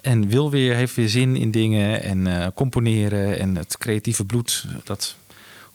En 0.00 0.28
wil 0.28 0.50
weer, 0.50 0.74
heeft 0.74 0.94
weer 0.94 1.08
zin 1.08 1.36
in 1.36 1.50
dingen 1.50 2.02
en 2.02 2.26
eh, 2.26 2.46
componeren. 2.54 3.38
En 3.38 3.56
het 3.56 3.78
creatieve 3.78 4.24
bloed, 4.24 4.66
dat 4.84 5.16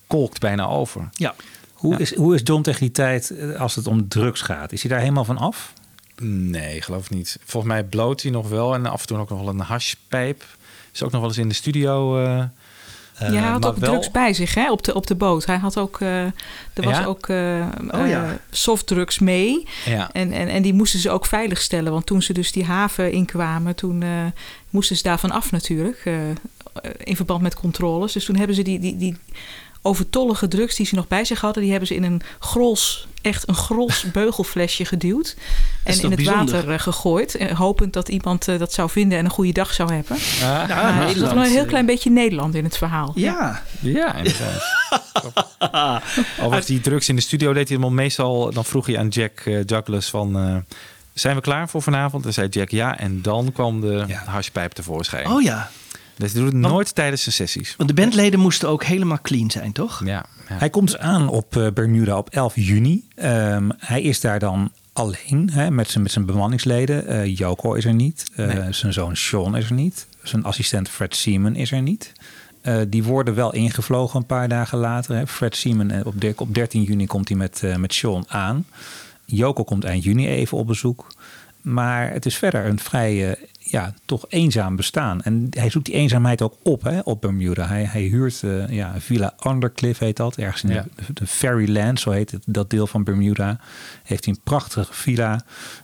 kolkt 0.07 0.39
bijna 0.39 0.67
over. 0.67 1.09
Ja. 1.11 1.35
Hoe, 1.73 1.97
is, 1.97 2.15
hoe 2.15 2.35
is 2.35 2.41
John 2.43 2.61
tegen 2.61 2.79
die 2.79 2.91
tijd 2.91 3.29
eh, 3.29 3.59
als 3.59 3.75
het 3.75 3.87
om 3.87 4.07
drugs 4.07 4.41
gaat? 4.41 4.71
Is 4.71 4.81
hij 4.81 4.91
daar 4.91 4.99
helemaal 4.99 5.25
van 5.25 5.37
af? 5.37 5.73
Nee, 6.21 6.81
geloof 6.81 7.05
ik 7.05 7.11
niet. 7.11 7.37
Volgens 7.43 7.73
mij 7.73 7.83
bloot 7.83 8.21
hij 8.21 8.31
nog 8.31 8.49
wel. 8.49 8.73
En 8.73 8.85
af 8.85 9.01
en 9.01 9.07
toe 9.07 9.17
ook 9.17 9.29
nog 9.29 9.39
wel 9.39 9.49
een 9.49 9.59
hashpijp. 9.59 10.45
Is 10.93 11.03
ook 11.03 11.11
nog 11.11 11.19
wel 11.21 11.29
eens 11.29 11.39
in 11.39 11.49
de 11.49 11.55
studio... 11.55 12.23
eh, 12.23 12.43
Ja, 13.31 13.41
hij 13.41 13.51
had 13.51 13.65
ook 13.65 13.77
wel- 13.77 13.89
drugs 13.91 14.12
bij 14.12 14.33
zich 14.33 14.53
hè, 14.55 14.71
op, 14.71 14.83
de, 14.83 14.93
op 14.93 15.07
de 15.07 15.15
boot. 15.15 15.45
Hij 15.45 15.57
had 15.57 15.77
ook, 15.77 16.01
eh, 16.01 16.23
er 16.25 16.31
was 16.73 16.97
Ja? 16.97 17.05
ook 17.05 17.27
eh 17.27 17.65
Oh, 17.91 18.07
ja. 18.07 18.23
eh, 18.25 18.29
softdrugs 18.51 19.19
mee. 19.19 19.67
Ja. 19.86 20.09
En, 20.12 20.31
en, 20.31 20.47
en 20.47 20.62
die 20.62 20.73
moesten 20.73 20.99
ze 20.99 21.09
ook 21.09 21.25
veiligstellen. 21.25 21.91
Want 21.91 22.05
toen 22.05 22.21
ze 22.21 22.33
dus 22.33 22.51
die 22.51 22.65
haven 22.65 23.12
inkwamen, 23.12 23.75
toen 23.75 24.01
eh, 24.03 24.09
moesten 24.69 24.95
ze 24.95 25.03
daarvan 25.03 25.31
af 25.31 25.51
natuurlijk. 25.51 26.01
eh, 26.05 26.13
in 26.97 27.15
verband 27.15 27.41
met 27.41 27.55
controles. 27.55 28.13
Dus 28.13 28.25
toen 28.25 28.36
hebben 28.36 28.55
ze 28.55 28.62
die, 28.62 28.79
die, 28.79 28.97
die 28.97 29.17
overtollige 29.85 30.47
drugs 30.47 30.75
die 30.75 30.85
ze 30.85 30.95
nog 30.95 31.07
bij 31.07 31.25
zich 31.25 31.41
hadden... 31.41 31.61
die 31.61 31.71
hebben 31.71 31.87
ze 31.89 31.95
in 31.95 32.03
een 32.03 32.21
grols, 32.39 33.07
echt 33.21 33.47
een 33.47 33.55
grols 33.55 34.05
beugelflesje 34.13 34.85
geduwd. 34.85 35.35
En 35.83 35.93
in 35.99 36.05
het 36.05 36.15
bijzonder? 36.15 36.53
water 36.55 36.71
eh, 36.71 36.79
gegooid. 36.79 37.35
eh, 37.35 37.57
hopend 37.57 37.93
dat 37.93 38.09
iemand 38.09 38.47
eh, 38.47 38.59
dat 38.59 38.73
zou 38.73 38.89
vinden 38.89 39.17
en 39.17 39.25
een 39.25 39.31
goede 39.31 39.51
dag 39.51 39.73
zou 39.73 39.93
hebben. 39.93 40.17
Ah, 40.41 40.41
Nou, 40.41 40.67
Maar 40.67 40.87
er 40.87 40.93
zat 40.97 41.05
Nederland, 41.07 41.33
wel 41.33 41.43
een 41.43 41.49
heel 41.51 41.65
klein 41.65 41.85
beetje 41.85 42.09
Nederland 42.09 42.55
in 42.55 42.63
het 42.63 42.77
verhaal. 42.77 43.11
Ja. 43.15 43.61
Ja, 43.79 44.15
inderdaad. 44.15 44.63
Al 46.41 46.49
was 46.49 46.65
die 46.65 46.79
drugs 46.81 47.09
in 47.09 47.15
de 47.15 47.21
studio, 47.21 47.53
deed 47.53 47.69
hij 47.69 47.77
hem 47.81 47.93
meestal. 47.93 48.51
Dan 48.53 48.65
vroeg 48.65 48.85
hij 48.85 48.97
aan 48.97 49.07
Jack 49.07 49.43
Douglas 49.65 50.09
van... 50.09 50.37
eh, 50.37 50.55
zijn 51.13 51.35
we 51.35 51.41
klaar 51.41 51.69
voor 51.69 51.81
vanavond? 51.81 52.25
En 52.25 52.33
zei 52.33 52.47
Jack 52.47 52.69
ja. 52.69 52.97
En 52.99 53.21
dan 53.21 53.51
kwam 53.53 53.81
de 53.81 54.03
Ja. 54.07 54.23
hashpijp 54.25 54.71
tevoorschijn. 54.71 55.27
Oh 55.27 55.41
ja. 55.41 55.69
Dus 56.17 56.32
hij 56.34 56.41
doet 56.41 56.52
het 56.52 56.62
nooit 56.62 56.95
tijdens 56.95 57.21
zijn 57.23 57.36
sessies. 57.36 57.76
Want 57.78 57.89
de 57.89 57.95
bandleden 57.95 58.39
moesten 58.39 58.69
ook 58.69 58.84
helemaal 58.84 59.19
clean 59.21 59.52
zijn, 59.52 59.71
toch? 59.71 60.02
Ja, 60.06 60.26
ja. 60.49 60.56
Hij 60.58 60.69
komt 60.69 60.88
dus 60.91 60.97
aan 60.99 61.28
op 61.30 61.58
eh, 61.58 61.67
Bermuda 61.73 62.17
op 62.17 62.30
11 62.30 62.54
juni. 62.56 63.08
Ehm, 63.15 63.69
hij 63.78 64.02
is 64.02 64.19
daar 64.19 64.39
dan 64.39 64.71
alleen 64.93 65.49
hè, 65.52 65.71
met, 65.71 65.89
zijn, 65.89 66.04
met 66.04 66.12
zijn 66.12 66.26
bemanningsleden. 66.26 67.08
Eh 67.08 67.38
Joko 67.38 67.73
is 67.73 67.86
er 67.86 67.93
niet. 67.93 68.26
Eh, 68.36 68.45
Nee. 68.47 68.73
Zijn 68.73 68.93
zoon 68.93 69.15
Sean 69.15 69.58
is 69.58 69.65
er 69.69 69.73
niet. 69.76 70.08
Zijn 70.23 70.43
assistent 70.43 70.89
Fred 70.89 71.15
Seaman 71.15 71.56
is 71.56 71.71
er 71.71 71.82
niet. 71.82 72.12
Eh, 72.62 72.78
die 72.88 73.04
worden 73.04 73.36
wel 73.36 73.54
ingevlogen 73.54 74.19
een 74.19 74.26
paar 74.26 74.47
dagen 74.49 74.78
later. 74.78 75.15
Hè. 75.15 75.28
Fred 75.28 75.56
Seaman 75.56 75.91
eh, 75.91 76.06
op, 76.06 76.21
de- 76.21 76.34
op 76.38 76.54
13 76.54 76.84
juni 76.84 77.06
komt 77.06 77.28
hij 77.30 77.38
met, 77.38 77.63
eh, 77.63 77.76
met 77.76 77.93
Sean 77.93 78.26
aan. 78.28 78.65
Joko 79.26 79.63
komt 79.63 79.84
eind 79.84 80.04
juni 80.04 80.28
even 80.28 80.58
op 80.58 80.67
bezoek. 80.67 81.08
Maar 81.62 82.12
het 82.12 82.26
is 82.26 82.36
verder 82.38 82.65
een 82.65 82.80
vrij, 82.80 83.30
eh, 83.32 83.43
ja, 83.73 83.93
toch 84.05 84.25
eenzaam 84.29 84.75
bestaan. 84.75 85.21
En 85.21 85.47
hij 85.49 85.69
zoekt 85.69 85.86
die 85.86 85.93
eenzaamheid 85.95 86.41
ook 86.41 86.57
op 86.63 86.83
hè, 86.83 86.99
op 86.99 87.21
Bermuda. 87.21 87.67
Hij, 87.67 87.83
hij 87.83 88.01
huurt 88.01 88.43
eh, 88.43 88.69
ja, 88.69 88.93
Villa 88.99 89.33
Undercliff 89.47 89.99
heet 89.99 90.17
dat. 90.17 90.36
Ergens 90.36 90.63
in 90.63 90.69
Ja. 90.69 90.86
de, 90.95 91.13
de 91.13 91.27
Fairyland, 91.27 91.99
zo 91.99 92.12
heet 92.12 92.31
het, 92.31 92.43
dat 92.47 92.69
deel 92.69 92.88
van 92.88 93.03
Bermuda. 93.03 93.59
Heeft 94.03 94.25
hij 94.25 94.33
een 94.33 94.39
prachtige 94.43 94.93
villa. 94.93 95.41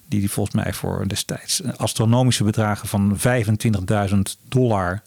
Die 0.08 0.20
hij 0.20 0.30
volgens 0.30 0.56
mij 0.56 0.74
voor 0.74 1.08
destijds 1.08 1.64
astronomische 1.78 2.44
bedragen 2.44 2.88
van 2.88 3.18
25.000 4.10 4.18
dollar 4.48 5.02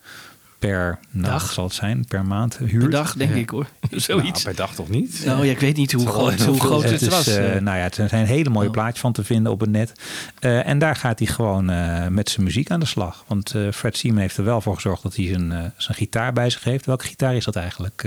per 0.68 0.98
nou, 1.10 1.32
Dag. 1.32 1.52
zal 1.52 1.64
het 1.64 1.74
zijn, 1.74 2.04
per 2.08 2.24
maand 2.24 2.58
huurt. 2.58 2.78
Per 2.82 2.90
dag, 2.90 3.14
denk 3.14 3.30
Ja. 3.30 3.36
ik 3.36 3.50
hoor. 3.50 3.66
Nou, 3.90 4.02
Zoiets. 4.02 4.42
per 4.42 4.54
dag 4.54 4.74
toch 4.74 4.88
niet? 4.88 5.22
Nou 5.24 5.44
ja, 5.44 5.50
ik 5.50 5.58
weet 5.60 5.76
niet 5.76 5.92
hoe 5.92 6.02
Het 6.04 6.10
groot, 6.12 6.40
hoe 6.40 6.60
groot 6.60 6.82
het, 6.82 7.00
is, 7.02 7.08
was. 7.08 7.26
eh, 7.26 7.56
eh. 7.56 7.62
nou 7.62 7.78
ja, 7.78 7.90
er 7.96 8.08
zijn 8.08 8.26
hele 8.26 8.50
mooie 8.50 8.66
Oh. 8.66 8.72
plaatjes 8.72 9.00
van 9.00 9.12
te 9.12 9.24
vinden 9.24 9.52
op 9.52 9.60
het 9.60 9.70
net. 9.70 9.92
Eh, 10.38 10.66
en 10.66 10.78
daar 10.78 10.96
gaat 10.96 11.18
hij 11.18 11.28
gewoon 11.28 11.70
eh, 11.70 12.06
met 12.06 12.30
zijn 12.30 12.44
muziek 12.46 12.70
aan 12.70 12.80
de 12.80 12.86
slag. 12.86 13.24
Want 13.26 13.54
eh, 13.54 13.70
Fred 13.72 13.96
Seaman 13.96 14.20
heeft 14.20 14.36
er 14.36 14.44
wel 14.44 14.60
voor 14.60 14.74
gezorgd 14.74 15.02
dat 15.02 15.16
hij 15.16 15.26
zijn, 15.26 15.52
eh, 15.52 15.58
zijn 15.76 15.96
gitaar 15.96 16.32
bij 16.32 16.50
zich 16.50 16.64
heeft. 16.64 16.86
Welke 16.86 17.04
gitaar 17.06 17.34
is 17.36 17.44
dat 17.44 17.56
eigenlijk? 17.56 18.06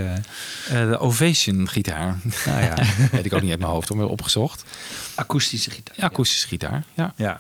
De 0.70 0.98
Ovation 1.00 1.68
gitaar. 1.70 2.18
nou 2.46 2.62
ja, 2.64 2.74
Weet 3.12 3.26
ik 3.26 3.34
ook 3.34 3.42
niet 3.42 3.52
uit 3.52 3.60
mijn 3.60 3.72
hoofd, 3.72 3.94
maar 3.94 4.06
opgezocht. 4.06 4.64
akoestische 5.16 5.70
gitaar. 5.72 5.96
Ja, 5.98 6.04
akoestische 6.06 6.48
gitaar. 6.48 6.84
Ja. 6.94 7.14
ja. 7.16 7.40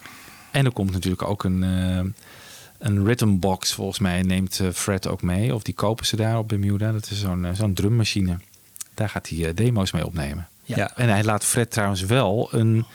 En 0.52 0.66
er 0.66 0.72
komt 0.72 0.92
natuurlijk 0.92 1.22
ook 1.24 1.44
een, 1.44 1.64
een 2.86 3.06
rhythm 3.06 3.40
box, 3.40 3.74
volgens 3.74 4.00
mij, 4.00 4.22
neemt 4.22 4.60
eh, 4.60 4.70
Fred 4.70 5.08
ook 5.08 5.22
mee. 5.22 5.54
Of 5.54 5.64
die 5.64 5.74
kopen 5.74 6.06
ze 6.06 6.16
daar 6.16 6.38
op 6.38 6.48
Bermuda. 6.48 6.92
Dat 6.92 7.10
is 7.12 7.20
zo'n 7.20 7.46
eh, 7.46 7.54
zo'n 7.54 7.74
drummachine. 7.74 8.38
Daar 8.94 9.10
gaat 9.10 9.30
hij 9.30 9.48
eh, 9.48 9.56
demo's 9.56 9.92
mee 9.92 10.06
opnemen. 10.06 10.48
Ja. 10.64 10.92
En 10.96 11.10
hij 11.10 11.24
laat 11.24 11.46
Fred 11.46 11.72
trouwens 11.72 12.02
wel 12.02 12.48
een 12.52 12.86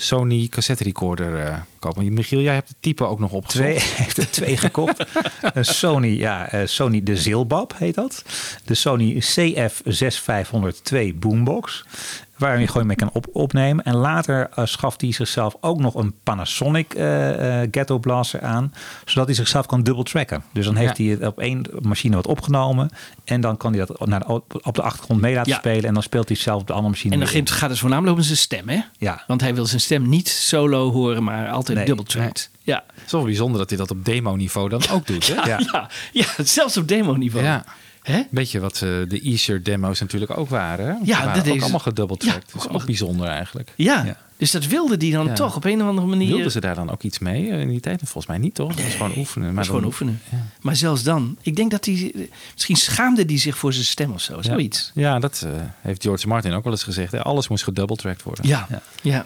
Sony 0.00 0.48
cassette 0.48 0.84
recorder 0.84 1.38
eh, 1.38 1.58
kopen. 1.78 2.12
Michiel, 2.12 2.40
jij 2.40 2.54
hebt 2.54 2.68
het 2.68 2.76
type 2.80 3.04
ook 3.04 3.18
nog 3.18 3.32
opgezocht. 3.32 3.68
Twee, 3.68 3.78
hij 3.96 4.04
heeft 4.04 4.16
er 4.16 4.30
twee 4.30 4.56
gekocht. 4.56 5.04
Een 5.54 5.64
Sony, 5.64 6.18
ja, 6.18 6.48
eh, 6.48 6.66
Sony 6.66 7.02
de 7.02 7.16
Zilbab 7.16 7.74
heet 7.78 7.94
dat. 7.94 8.24
De 8.64 8.74
Sony 8.74 9.22
CF6502 9.22 11.14
Boombox. 11.14 11.84
Waar 12.40 12.60
je 12.60 12.66
gewoon 12.66 12.86
mee 12.86 12.96
kan 12.96 13.10
op, 13.12 13.26
opnemen. 13.32 13.84
En 13.84 13.94
later 13.96 14.48
eh, 14.54 14.64
schaft 14.64 15.00
hij 15.00 15.12
zichzelf 15.12 15.56
ook 15.60 15.78
nog 15.78 15.94
een 15.94 16.14
Panasonic 16.22 16.94
eh, 16.94 17.62
eh, 17.62 17.68
Ghetto 17.70 17.98
Blaster 17.98 18.40
aan. 18.42 18.72
Zodat 19.04 19.26
hij 19.26 19.34
zichzelf 19.34 19.66
kan 19.66 19.82
dubbel 19.82 20.02
tracken. 20.02 20.42
Dus 20.52 20.64
dan 20.64 20.76
heeft 20.76 20.96
Ja. 20.98 21.04
hij 21.04 21.12
het 21.12 21.26
op 21.26 21.38
één 21.38 21.64
machine 21.82 22.16
wat 22.16 22.26
opgenomen. 22.26 22.90
En 23.24 23.40
dan 23.40 23.56
kan 23.56 23.74
hij 23.74 23.86
dat 23.86 24.06
naar 24.06 24.20
de, 24.20 24.42
op 24.62 24.74
de 24.74 24.82
achtergrond 24.82 25.20
mee 25.20 25.34
laten 25.34 25.52
Ja. 25.52 25.58
spelen. 25.58 25.84
En 25.84 25.94
dan 25.94 26.02
speelt 26.02 26.28
hij 26.28 26.36
zelf 26.36 26.60
op 26.60 26.66
de 26.66 26.72
andere 26.72 26.92
machine. 26.92 27.14
En 27.14 27.20
dan 27.20 27.46
gaat 27.46 27.70
het 27.70 27.78
voornamelijk 27.78 28.16
om 28.16 28.22
zijn 28.22 28.36
stem, 28.36 28.68
hè? 28.68 28.80
Ja. 28.98 29.22
Want 29.26 29.40
hij 29.40 29.54
wil 29.54 29.66
zijn 29.66 29.80
stem 29.80 30.08
niet 30.08 30.28
solo 30.28 30.92
horen, 30.92 31.22
maar 31.24 31.48
altijd 31.48 31.76
Nee, 31.78 31.86
dubbel 31.86 32.04
tracked. 32.04 32.50
Ja. 32.62 32.84
Het 32.94 33.04
is 33.06 33.12
wel 33.12 33.22
bijzonder 33.24 33.58
dat 33.58 33.68
hij 33.68 33.78
dat 33.78 33.90
op 33.90 34.04
demo-niveau 34.04 34.68
dan 34.68 34.82
ook 34.92 35.06
doet. 35.06 35.26
Hè? 35.26 35.34
Ja, 35.34 35.46
Ja. 35.46 35.58
ja. 35.72 35.88
Ja, 36.12 36.44
zelfs 36.44 36.76
op 36.76 36.88
demo-niveau. 36.88 37.44
Ja. 37.44 37.64
Hè? 38.10 38.22
Beetje 38.30 38.60
wat 38.60 38.74
eh, 38.74 38.80
de 38.80 39.20
e-shirt 39.30 39.64
demo's 39.64 40.00
natuurlijk 40.00 40.38
ook 40.38 40.48
waren. 40.48 40.86
Ja, 40.86 41.00
die 41.02 41.14
waren 41.14 41.34
dat 41.34 41.48
ook 41.48 41.54
is- 41.56 41.62
allemaal 41.62 41.80
gedouble-tracked. 41.80 42.42
Ja, 42.52 42.52
dat 42.60 42.70
is 42.70 42.76
ook 42.80 42.84
bijzonder 42.86 43.26
eigenlijk. 43.28 43.72
Ja. 43.76 44.04
Ja. 44.04 44.16
dus 44.36 44.50
dat 44.50 44.66
wilde 44.66 44.96
die 44.96 45.12
dan 45.12 45.26
Ja. 45.26 45.32
toch 45.34 45.56
op 45.56 45.64
een 45.64 45.82
of 45.82 45.88
andere 45.88 46.06
manier. 46.06 46.28
Wilden 46.32 46.50
ze 46.50 46.60
daar 46.60 46.74
dan 46.74 46.90
ook 46.90 47.02
iets 47.02 47.18
mee 47.18 47.50
eh, 47.50 47.60
in 47.60 47.68
die 47.68 47.80
tijd? 47.80 47.98
Volgens 47.98 48.26
mij 48.26 48.38
niet, 48.38 48.54
toch? 48.54 48.74
Dat 48.74 48.84
was 48.84 48.94
gewoon 48.94 49.12
oefenen. 49.16 49.44
Dat 49.46 49.54
Maar 49.54 49.62
is 49.62 49.68
gewoon 49.68 49.82
dan- 49.82 49.90
oefenen. 49.90 50.20
Maar 50.60 50.76
zelfs 50.76 51.02
dan, 51.02 51.36
ik 51.42 51.56
denk 51.56 51.70
dat 51.70 51.84
hij, 51.84 52.12
misschien 52.54 52.76
schaamde 52.76 53.22
hij 53.26 53.38
zich 53.38 53.58
voor 53.58 53.72
zijn 53.72 53.84
stem 53.84 54.12
of 54.12 54.20
zo, 54.20 54.42
zoiets. 54.42 54.90
Ja, 54.94 55.18
dat 55.18 55.42
eh, 55.46 55.50
heeft 55.80 56.02
George 56.02 56.28
Martin 56.28 56.52
ook 56.52 56.64
wel 56.64 56.72
eens 56.72 56.82
gezegd. 56.82 57.12
Hè? 57.12 57.22
Alles 57.22 57.48
moest 57.48 57.64
gedouble-tracked 57.64 58.22
worden. 58.22 58.46
Ja, 58.48 58.66
ja, 59.02 59.24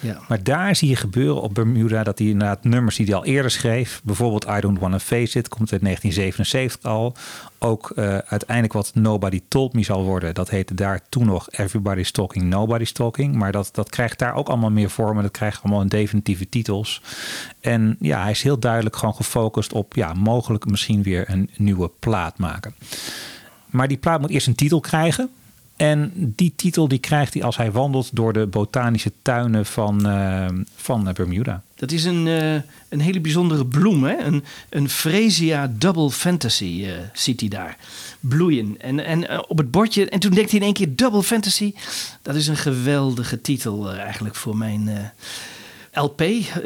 ja. 0.00 0.20
Maar 0.28 0.42
daar 0.42 0.76
zie 0.76 0.88
je 0.88 0.96
gebeuren 0.96 1.42
op 1.42 1.54
Bermuda 1.54 2.02
dat 2.02 2.18
hij 2.18 2.28
inderdaad 2.28 2.64
nummers 2.64 2.96
die 2.96 3.06
hij 3.06 3.14
al 3.14 3.24
eerder 3.24 3.50
schreef, 3.50 4.00
bijvoorbeeld 4.04 4.46
I 4.48 4.60
Don't 4.60 4.78
Wanna 4.78 4.98
Face 4.98 5.38
It, 5.38 5.48
komt 5.48 5.72
uit 5.72 5.82
1977 5.82 6.90
al. 6.90 7.14
Ook 7.58 7.90
eh, 7.90 8.04
uiteindelijk 8.04 8.72
wat 8.72 8.90
Nobody 8.94 9.42
Told 9.48 9.72
Me 9.72 9.82
zal 9.82 10.04
worden, 10.04 10.34
dat 10.34 10.50
heette 10.50 10.74
daar 10.74 11.00
toen 11.08 11.26
nog 11.26 11.50
Everybody's 11.50 12.10
Talking, 12.10 12.44
Nobody's 12.44 12.92
Talking. 12.92 13.34
Maar 13.34 13.52
dat, 13.52 13.68
dat 13.72 13.90
krijgt 13.90 14.18
daar 14.18 14.34
ook 14.34 14.48
allemaal 14.48 14.70
meer 14.70 14.90
vormen, 14.90 15.22
dat 15.22 15.32
krijgt 15.32 15.62
allemaal 15.62 15.80
een 15.80 15.88
definitieve 15.88 16.48
titels. 16.48 17.02
En 17.60 17.96
ja, 18.00 18.22
hij 18.22 18.30
is 18.30 18.42
heel 18.42 18.58
duidelijk 18.58 18.96
gewoon 18.96 19.14
gefocust 19.14 19.72
op 19.72 19.94
ja, 19.94 20.12
mogelijk 20.12 20.66
misschien 20.66 21.02
weer 21.02 21.30
een 21.30 21.50
nieuwe 21.56 21.90
plaat 21.98 22.38
maken. 22.38 22.74
Maar 23.66 23.88
die 23.88 23.96
plaat 23.96 24.20
moet 24.20 24.30
eerst 24.30 24.46
een 24.46 24.54
titel 24.54 24.80
krijgen. 24.80 25.30
En 25.76 26.12
die 26.14 26.52
titel 26.56 26.88
die 26.88 26.98
krijgt 26.98 27.34
hij 27.34 27.42
als 27.42 27.56
hij 27.56 27.72
wandelt 27.72 28.10
door 28.12 28.32
de 28.32 28.46
botanische 28.46 29.12
tuinen 29.22 29.66
van, 29.66 30.06
eh, 30.06 30.46
van 30.76 31.08
eh, 31.08 31.14
Bermuda. 31.14 31.62
Dat 31.74 31.92
is 31.92 32.04
een, 32.04 32.26
eh, 32.26 32.54
een 32.88 33.00
hele 33.00 33.20
bijzondere 33.20 33.66
bloem, 33.66 34.04
hè? 34.04 34.18
Een, 34.18 34.44
een 34.68 34.88
Fresia 34.88 35.72
Double 35.78 36.10
Fantasy 36.10 36.86
ziet 37.12 37.40
hij 37.40 37.48
daar 37.48 37.76
bloeien. 38.20 38.80
En, 38.80 39.04
en 39.04 39.48
op 39.48 39.58
het 39.58 39.70
bordje, 39.70 40.08
en 40.08 40.20
toen 40.20 40.34
denkt 40.34 40.50
hij 40.50 40.58
in 40.58 40.64
één 40.64 40.74
keer 40.74 40.96
Double 40.96 41.22
Fantasy. 41.22 41.74
Dat 42.22 42.34
is 42.34 42.46
een 42.46 42.56
geweldige 42.56 43.40
titel 43.40 43.92
eigenlijk 43.92 44.34
voor 44.34 44.56
mijn 44.56 45.12
LP, 46.00 46.20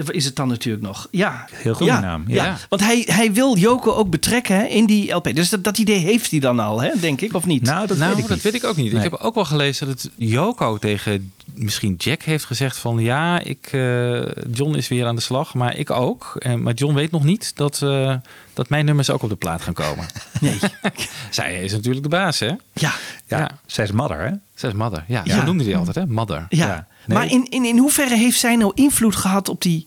is 0.06 0.24
het 0.24 0.36
dan 0.36 0.48
natuurlijk 0.48 0.84
nog. 0.84 1.08
Ja, 1.10 1.46
Heel 1.52 1.74
goede 1.74 1.92
ja, 1.92 2.00
naam, 2.00 2.24
Ja. 2.26 2.44
ja. 2.44 2.56
want 2.68 2.82
hij, 2.82 3.04
hij 3.06 3.32
wil 3.32 3.56
Joko 3.56 3.92
ook 3.92 4.10
betrekken 4.10 4.56
hè, 4.56 4.64
in 4.64 4.86
die 4.86 5.12
LP. 5.12 5.34
Dus 5.34 5.48
dat, 5.48 5.64
dat 5.64 5.78
idee 5.78 5.98
heeft 5.98 6.30
hij 6.30 6.40
dan 6.40 6.58
al, 6.60 6.80
hè, 6.82 6.90
denk 7.00 7.20
ik, 7.20 7.34
of 7.34 7.46
niet? 7.46 7.62
Nou, 7.62 7.86
dat 7.86 7.96
nou, 7.96 8.10
weet 8.10 8.18
ik 8.22 8.26
dat 8.28 8.34
niet. 8.36 8.44
weet 8.44 8.54
ik 8.62 8.64
ook 8.64 8.76
niet. 8.76 8.92
Nee. 8.92 9.04
Ik 9.04 9.10
heb 9.10 9.20
ook 9.20 9.34
wel 9.34 9.44
gelezen 9.44 9.86
dat 9.86 10.02
het 10.02 10.12
Joko 10.16 10.78
tegen 10.78 11.32
misschien 11.54 11.94
Jack 11.98 12.22
heeft 12.22 12.44
gezegd 12.44 12.76
van 12.76 12.98
ja, 12.98 13.40
ik, 13.40 13.68
eh, 13.72 14.20
John 14.52 14.74
is 14.74 14.88
weer 14.88 15.06
aan 15.06 15.14
de 15.16 15.20
slag, 15.22 15.54
maar 15.54 15.76
ik 15.76 15.90
ook. 15.90 16.36
En, 16.38 16.62
maar 16.62 16.74
John 16.74 16.94
weet 16.94 17.10
nog 17.10 17.24
niet 17.24 17.56
dat, 17.56 17.82
eh, 17.82 18.14
dat 18.54 18.68
mijn 18.68 18.84
nummers 18.84 19.10
ook 19.10 19.22
op 19.22 19.28
de 19.28 19.36
plaat 19.36 19.62
gaan 19.62 19.74
komen. 19.74 20.06
Nee. 20.40 20.58
Zij 21.30 21.62
is 21.64 21.72
natuurlijk 21.72 22.02
de 22.02 22.08
baas, 22.08 22.38
hè? 22.38 22.46
Ja, 22.46 22.56
Ja, 22.72 22.92
Ja. 23.38 23.50
zij 23.66 23.84
is 23.84 23.92
mother, 23.92 24.18
hè? 24.20 24.30
Zij 24.54 24.68
is 24.70 24.74
mother. 24.74 25.04
Ja, 25.08 25.20
Ja. 25.24 25.34
zo 25.38 25.42
noemde 25.44 25.64
hij 25.64 25.76
altijd, 25.76 25.96
hè? 25.96 26.06
Mother. 26.06 26.46
Ja, 26.48 26.66
Ja, 26.66 26.86
nee. 27.06 27.18
maar 27.18 27.30
in, 27.30 27.46
in, 27.48 27.64
in 27.64 27.78
hoeverre 27.78 28.16
heeft 28.16 28.38
zij 28.38 28.56
nou 28.56 28.72
invloed 28.74 29.16
gehad 29.16 29.48
op 29.48 29.62
die... 29.62 29.86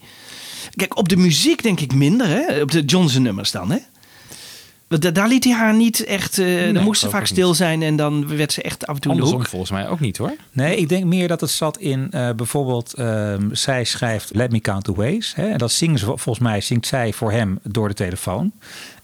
Kijk, 0.76 0.98
op 0.98 1.10
de 1.10 1.18
muziek 1.18 1.64
denk 1.64 1.80
ik 1.80 1.94
minder, 1.94 2.28
hè? 2.28 2.62
Op 2.62 2.72
de 2.72 2.82
Johnson 2.86 3.22
nummers 3.22 3.52
dan, 3.52 3.72
hè? 3.72 3.78
Want 4.88 5.02
da- 5.02 5.12
daar 5.12 5.28
liet 5.28 5.44
hij 5.44 5.54
haar 5.54 5.74
niet 5.76 6.04
echt... 6.04 6.38
eh 6.40 6.74
dan 6.74 6.84
moest 6.84 7.02
ze 7.02 7.10
vaak 7.10 7.26
stil 7.26 7.48
niet. 7.48 7.58
zijn 7.58 7.82
en 7.82 7.96
dan 7.96 8.28
werd 8.38 8.52
ze 8.54 8.62
echt 8.62 8.88
af 8.88 8.96
en 8.96 9.02
toe 9.02 9.12
in 9.12 9.18
de 9.18 9.24
Andersom 9.24 9.40
hoek. 9.40 9.50
volgens 9.50 9.72
mij 9.72 9.88
ook 9.90 10.00
niet 10.00 10.18
hoor. 10.18 10.36
Nee, 10.52 10.76
ik 10.78 10.90
denk 10.90 11.04
meer 11.04 11.28
dat 11.28 11.42
het 11.42 11.50
zat 11.50 11.78
in 11.78 12.08
eh, 12.12 12.30
bijvoorbeeld, 12.32 12.94
ehm, 12.94 13.54
zij 13.54 13.84
schrijft 13.84 14.30
Let 14.36 14.52
Me 14.52 14.60
Count 14.62 14.84
the 14.84 14.94
Ways. 14.94 15.36
Hè, 15.36 15.48
en 15.50 15.58
dat 15.58 15.72
zingen 15.72 16.00
ze, 16.00 16.06
volgens 16.06 16.40
mij 16.40 16.62
zingt 16.62 16.88
zij 16.88 17.14
voor 17.14 17.32
hem 17.32 17.60
door 17.64 17.88
de 17.88 17.94
telefoon. 17.94 18.52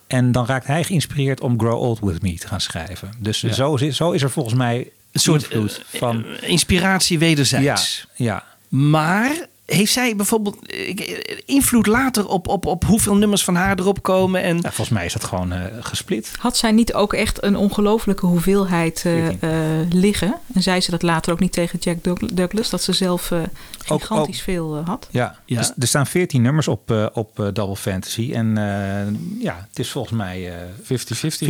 En 0.07 0.31
dan 0.31 0.45
raakt 0.45 0.67
hij 0.67 0.83
geïnspireerd 0.83 1.41
om 1.41 1.59
Grow 1.59 1.81
Old 1.81 1.99
With 1.99 2.21
Me 2.21 2.33
te 2.37 2.47
gaan 2.47 2.61
schrijven. 2.61 3.11
Dus 3.19 3.41
Ja. 3.41 3.51
zo, 3.53 3.75
is, 3.75 3.95
zo 3.95 4.11
is 4.11 4.21
er 4.23 4.29
volgens 4.31 4.55
mij 4.55 4.89
soort 5.19 5.47
eh, 5.47 5.61
van... 5.97 6.25
eh, 6.25 6.49
inspiratie 6.49 7.19
wederzijds. 7.19 8.05
Ja, 8.17 8.25
ja. 8.25 8.43
Maar 8.69 9.31
heeft 9.75 9.91
zij 9.93 10.15
bijvoorbeeld 10.15 10.65
eh, 10.67 10.89
eh, 10.89 11.37
invloed 11.45 11.85
later 11.87 12.27
op, 12.27 12.47
op, 12.47 12.65
op 12.65 12.83
hoeveel 12.85 13.15
nummers 13.15 13.43
van 13.43 13.55
haar 13.55 13.79
erop 13.79 14.03
komen? 14.03 14.43
En 14.43 14.55
Ja, 14.55 14.61
volgens 14.61 14.89
mij 14.89 15.05
is 15.05 15.13
dat 15.13 15.23
gewoon 15.23 15.51
eh, 15.51 15.61
gesplit. 15.79 16.31
Had 16.39 16.57
zij 16.57 16.71
niet 16.71 16.93
ook 16.93 17.13
echt 17.13 17.43
een 17.43 17.55
ongelofelijke 17.55 18.25
hoeveelheid 18.25 18.95
eh, 19.05 19.11
Veertien. 19.13 19.39
eh, 19.41 19.49
liggen? 19.89 20.35
En 20.53 20.61
zei 20.61 20.81
ze 20.81 20.91
dat 20.91 21.01
later 21.01 21.33
ook 21.33 21.39
niet 21.39 21.51
tegen 21.51 21.79
Jack 21.79 22.03
Doug- 22.03 22.19
Douglas? 22.33 22.69
Dat 22.69 22.83
ze 22.83 22.93
zelf 22.93 23.31
eh, 23.31 23.39
Ook- 23.87 24.01
gigantisch 24.01 24.37
ook- 24.37 24.43
veel 24.43 24.77
had? 24.85 25.07
Ja, 25.11 25.37
Ja. 25.45 25.57
Dus 25.57 25.71
er 25.79 25.87
staan 25.87 26.07
14 26.07 26.41
nummers 26.41 26.67
op, 26.67 26.91
eh, 26.91 27.05
op 27.13 27.35
Double 27.53 27.75
Fantasy. 27.75 28.31
En 28.33 28.57
eh, 28.57 29.43
ja, 29.43 29.65
het 29.69 29.79
is 29.79 29.89
volgens 29.91 30.13
mij 30.17 30.49
eh, 30.49 30.55
50-50. 30.83 31.47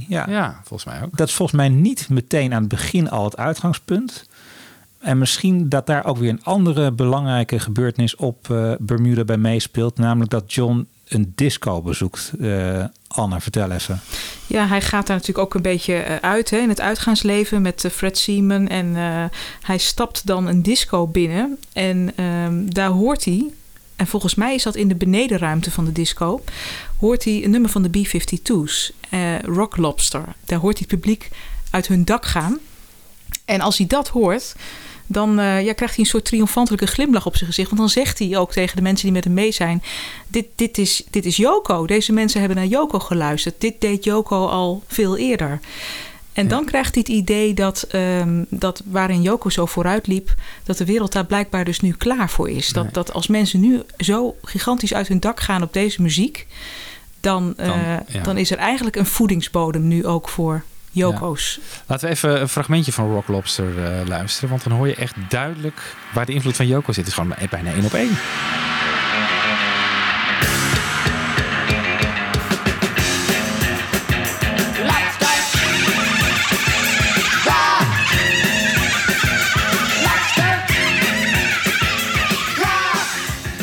50-50. 0.00 0.04
ja. 0.08 0.26
Ja, 0.28 0.60
volgens 0.64 0.84
mij 0.94 1.02
ook. 1.04 1.16
Dat 1.16 1.28
is 1.28 1.34
volgens 1.34 1.58
mij 1.58 1.68
niet 1.68 2.08
meteen 2.08 2.52
aan 2.54 2.60
het 2.60 2.68
begin 2.68 3.10
al 3.10 3.24
het 3.24 3.36
uitgangspunt. 3.36 4.27
En 4.98 5.18
misschien 5.18 5.68
dat 5.68 5.86
daar 5.86 6.04
ook 6.04 6.18
weer 6.18 6.30
een 6.30 6.44
andere 6.44 6.92
belangrijke 6.92 7.58
gebeurtenis 7.58 8.16
op 8.16 8.50
eh, 8.50 8.72
Bermuda 8.78 9.24
bij 9.24 9.36
meespeelt. 9.36 9.98
Namelijk 9.98 10.30
dat 10.30 10.54
John 10.54 10.88
een 11.08 11.32
disco 11.34 11.82
bezoekt. 11.82 12.32
Eh, 12.40 12.84
Anna, 13.08 13.40
vertel 13.40 13.70
even. 13.70 14.00
Ja, 14.46 14.66
hij 14.66 14.80
gaat 14.80 15.06
daar 15.06 15.16
natuurlijk 15.16 15.46
ook 15.46 15.54
een 15.54 15.62
beetje 15.62 15.94
eh, 15.94 16.16
uit 16.16 16.50
hè, 16.50 16.58
in 16.58 16.68
het 16.68 16.80
uitgaansleven 16.80 17.62
met 17.62 17.88
Fred 17.92 18.18
Seaman. 18.18 18.68
En 18.68 18.94
hij 19.62 19.78
stapt 19.78 20.26
dan 20.26 20.46
een 20.46 20.62
disco 20.62 21.06
binnen. 21.06 21.58
En 21.72 22.12
ehm, 22.16 22.68
daar 22.68 22.90
hoort 22.90 23.24
hij, 23.24 23.50
en 23.98 24.06
volgens 24.06 24.34
mij 24.34 24.54
is 24.54 24.62
dat 24.62 24.76
in 24.76 24.88
de 24.88 24.94
benedenruimte 24.94 25.70
van 25.70 25.84
de 25.84 25.92
disco, 25.92 26.42
hoort 26.98 27.24
hij 27.24 27.44
een 27.44 27.50
nummer 27.50 27.70
van 27.70 27.82
de 27.82 27.88
B-52's, 27.88 28.92
eh, 29.10 29.38
Rock 29.38 29.76
Lobster. 29.76 30.24
Daar 30.44 30.58
hoort 30.58 30.78
hij 30.78 30.86
het 30.88 31.00
publiek 31.00 31.28
uit 31.70 31.86
hun 31.88 32.04
dak 32.04 32.26
gaan. 32.26 32.58
En 33.44 33.60
als 33.60 33.78
hij 33.78 33.86
dat 33.86 34.08
hoort, 34.08 34.54
dan 35.10 35.38
eh, 35.38 35.64
ja, 35.64 35.72
krijgt 35.72 35.94
hij 35.94 36.04
een 36.04 36.10
soort 36.10 36.24
triomfantelijke 36.24 36.86
glimlach 36.86 37.26
op 37.26 37.36
zijn 37.36 37.48
gezicht. 37.48 37.68
Want 37.68 37.80
dan 37.80 37.90
zegt 37.90 38.18
hij 38.18 38.36
ook 38.36 38.52
tegen 38.52 38.76
de 38.76 38.82
mensen 38.82 39.04
die 39.04 39.14
met 39.14 39.24
hem 39.24 39.34
mee 39.34 39.52
zijn: 39.52 39.82
dit, 40.26 40.46
dit, 40.54 40.78
is, 40.78 41.02
dit 41.10 41.26
is 41.26 41.36
Joko. 41.36 41.86
Deze 41.86 42.12
mensen 42.12 42.40
hebben 42.40 42.58
naar 42.58 42.66
Joko 42.66 42.98
geluisterd. 42.98 43.60
Dit 43.60 43.80
deed 43.80 44.04
Joko 44.04 44.46
al 44.46 44.82
veel 44.86 45.16
eerder. 45.16 45.60
En 46.32 46.48
dan 46.48 46.64
krijgt 46.64 46.94
hij 46.94 47.04
het 47.06 47.16
idee 47.16 47.54
dat, 47.54 47.82
ehm, 47.82 48.44
dat 48.48 48.82
waarin 48.84 49.22
Joko 49.22 49.48
zo 49.48 49.66
vooruit 49.66 50.06
liep, 50.06 50.34
dat 50.64 50.76
de 50.76 50.84
wereld 50.84 51.12
daar 51.12 51.24
blijkbaar 51.26 51.64
dus 51.64 51.80
nu 51.80 51.92
klaar 51.92 52.30
voor 52.30 52.50
is. 52.50 52.68
Dat, 52.68 52.94
dat 52.94 53.12
als 53.12 53.26
mensen 53.26 53.60
nu 53.60 53.82
zo 53.96 54.36
gigantisch 54.42 54.94
uit 54.94 55.08
hun 55.08 55.20
dak 55.20 55.40
gaan 55.40 55.62
op 55.62 55.72
deze 55.72 56.02
muziek, 56.02 56.46
dan, 57.20 57.54
eh, 57.56 57.96
ja. 58.06 58.22
dan 58.22 58.36
is 58.36 58.50
er 58.50 58.58
eigenlijk 58.58 58.96
een 58.96 59.06
voedingsbodem 59.06 59.88
nu 59.88 60.06
ook 60.06 60.28
voor 60.28 60.62
Joko's. 60.98 61.58
Laten 61.86 62.08
we 62.08 62.14
even 62.14 62.40
een 62.40 62.48
fragmentje 62.48 62.92
van 62.92 63.12
Rock 63.12 63.28
Lobster 63.28 63.84
eh, 63.84 64.06
luisteren. 64.06 64.48
Want 64.48 64.62
dan 64.62 64.72
hoor 64.72 64.88
je 64.88 64.94
echt 64.94 65.14
duidelijk 65.28 65.94
waar 66.12 66.26
de 66.26 66.32
invloed 66.32 66.56
van 66.56 66.66
Joko 66.66 66.92
zit. 66.92 66.96
Het 66.96 67.06
is 67.06 67.14
gewoon 67.14 67.34
bijna 67.50 67.72
één 67.72 67.84
op 67.84 67.94
één. 67.94 68.16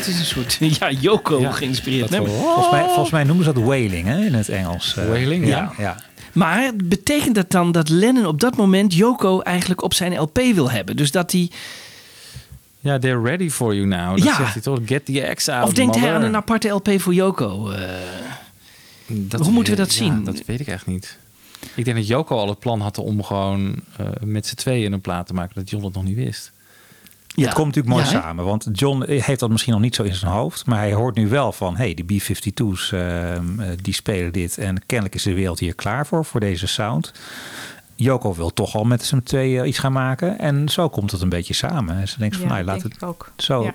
het 0.06 0.14
is 0.14 0.20
een 0.20 0.26
soort 0.26 0.58
ja, 0.80 0.92
Joko 0.92 1.40
Ja, 1.40 1.52
geïnspireerd. 1.52 2.16
Volgens 2.16 2.72
mij, 2.72 2.84
volgens 2.84 3.10
mij 3.10 3.24
noemen 3.24 3.46
ze 3.46 3.54
dat 3.54 3.64
wailing 3.64 4.08
hè, 4.08 4.26
in 4.26 4.34
het 4.34 4.50
Engels. 4.50 4.98
Eh, 4.98 5.08
Wailing, 5.08 5.48
ja. 5.48 5.72
ja. 5.78 5.96
Maar 6.36 6.72
betekent 6.84 7.36
dat 7.36 7.52
dan 7.52 7.72
dat 7.72 7.90
Lennon 7.90 8.26
op 8.26 8.40
dat 8.40 8.56
moment 8.56 8.94
Joko 8.94 9.40
eigenlijk 9.42 9.84
op 9.84 9.94
zijn 9.94 10.18
LP 10.20 10.38
wil 10.54 10.72
hebben? 10.72 10.96
Dus 10.96 11.12
dat 11.12 11.32
hij... 11.32 11.50
Ja, 12.80 13.00
they're 13.00 13.22
ready 13.22 13.50
for 13.50 13.76
you 13.76 13.88
now. 13.88 14.10
Dat 14.18 14.26
Ja. 14.26 14.36
zegt 14.36 14.54
hij 14.54 14.62
toch. 14.62 14.80
Get 14.86 15.06
the 15.06 15.32
X 15.36 15.50
out, 15.50 15.64
Of 15.68 15.74
denkt 15.74 15.96
hij 16.00 16.14
aan 16.14 16.24
een 16.24 16.36
aparte 16.36 16.70
LP 16.70 16.90
voor 16.98 17.14
Joko? 17.14 17.70
eh? 17.70 17.90
Dat 19.08 19.42
Hoe 19.42 19.52
moeten 19.52 19.74
we 19.74 19.80
dat 19.80 19.94
ja, 19.94 20.04
zien? 20.04 20.24
dat 20.24 20.46
weet 20.46 20.60
ik 20.60 20.68
echt 20.68 20.86
niet. 20.86 21.18
Ik 21.76 21.86
denk 21.86 21.98
dat 21.98 22.08
Joko 22.08 22.38
al 22.38 22.50
het 22.50 22.60
plan 22.60 22.82
had 22.82 22.98
om 22.98 23.24
gewoon 23.24 23.76
eh, 23.98 24.06
met 24.24 24.48
z'n 24.48 24.56
tweeën 24.56 24.94
een 24.94 25.02
plaat 25.02 25.28
te 25.28 25.34
maken. 25.34 25.56
Dat 25.56 25.70
John 25.70 25.84
dat 25.84 25.94
nog 25.94 26.04
niet 26.04 26.16
wist. 26.16 26.52
Ja. 27.36 27.44
Het 27.46 27.54
komt 27.54 27.66
natuurlijk 27.76 27.96
mooi 27.96 28.06
Ja, 28.06 28.22
samen. 28.22 28.46
Want 28.46 28.68
John 28.72 29.04
heeft 29.10 29.40
dat 29.40 29.50
misschien 29.50 29.74
nog 29.74 29.82
niet 29.82 29.96
zo 29.96 30.04
in 30.04 30.16
zijn 30.16 30.32
hoofd. 30.32 30.66
Maar 30.66 30.78
hij 30.80 30.94
hoort 30.94 31.16
nu 31.16 31.28
wel 31.28 31.52
van... 31.52 31.76
hey, 31.76 31.94
die 31.94 32.06
B-52's 32.20 32.92
ehm, 32.92 33.60
eh, 33.60 33.68
die 33.82 33.94
spelen 33.94 34.32
dit. 34.34 34.58
En 34.58 34.86
kennelijk 34.86 35.16
is 35.16 35.24
de 35.24 35.34
wereld 35.34 35.60
hier 35.60 35.76
klaar 35.76 36.08
voor. 36.08 36.26
Voor 36.26 36.40
deze 36.40 36.68
sound. 36.68 37.12
Joko 37.96 38.34
wil 38.36 38.54
toch 38.54 38.76
al 38.76 38.84
met 38.84 39.04
z'n 39.04 39.20
tweeën 39.24 39.68
iets 39.68 39.80
gaan 39.80 39.92
maken. 39.92 40.40
En 40.40 40.70
zo 40.70 40.90
komt 40.90 41.12
het 41.12 41.22
een 41.22 41.30
beetje 41.30 41.54
samen. 41.54 41.98
En 42.00 42.08
ze 42.08 42.18
denkt 42.20 42.36
van, 42.36 42.48
Ja, 42.48 42.54
nou, 42.54 42.66
laat 42.66 42.82
denk 42.82 42.94
het 42.94 43.04
ook. 43.04 43.32
zo... 43.38 43.72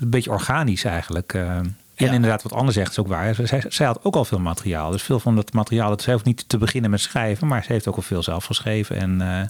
Een 0.00 0.10
beetje 0.10 0.30
organisch 0.30 0.84
eigenlijk. 0.84 1.34
eh. 1.34 1.60
En 1.98 2.06
Ja. 2.06 2.12
inderdaad, 2.12 2.42
wat 2.42 2.52
Anne 2.52 2.72
zegt 2.72 2.90
is 2.90 2.98
ook 2.98 3.06
waar. 3.08 3.34
Zij, 3.42 3.64
zij 3.68 3.86
had 3.86 4.04
ook 4.04 4.16
al 4.16 4.24
veel 4.24 4.38
materiaal. 4.38 4.90
Dus 4.90 5.02
veel 5.02 5.20
van 5.20 5.36
dat 5.36 5.52
materiaal, 5.52 5.88
dat 5.88 6.02
ze 6.02 6.12
hoeft 6.12 6.24
niet 6.24 6.44
te 6.48 6.58
beginnen 6.58 6.90
met 6.90 7.00
schrijven. 7.00 7.46
Maar 7.46 7.64
ze 7.64 7.72
heeft 7.72 7.88
ook 7.88 7.96
al 7.96 8.02
veel 8.02 8.22
zelf 8.22 8.44
geschreven. 8.44 8.96
En 8.96 9.20
eh, 9.20 9.46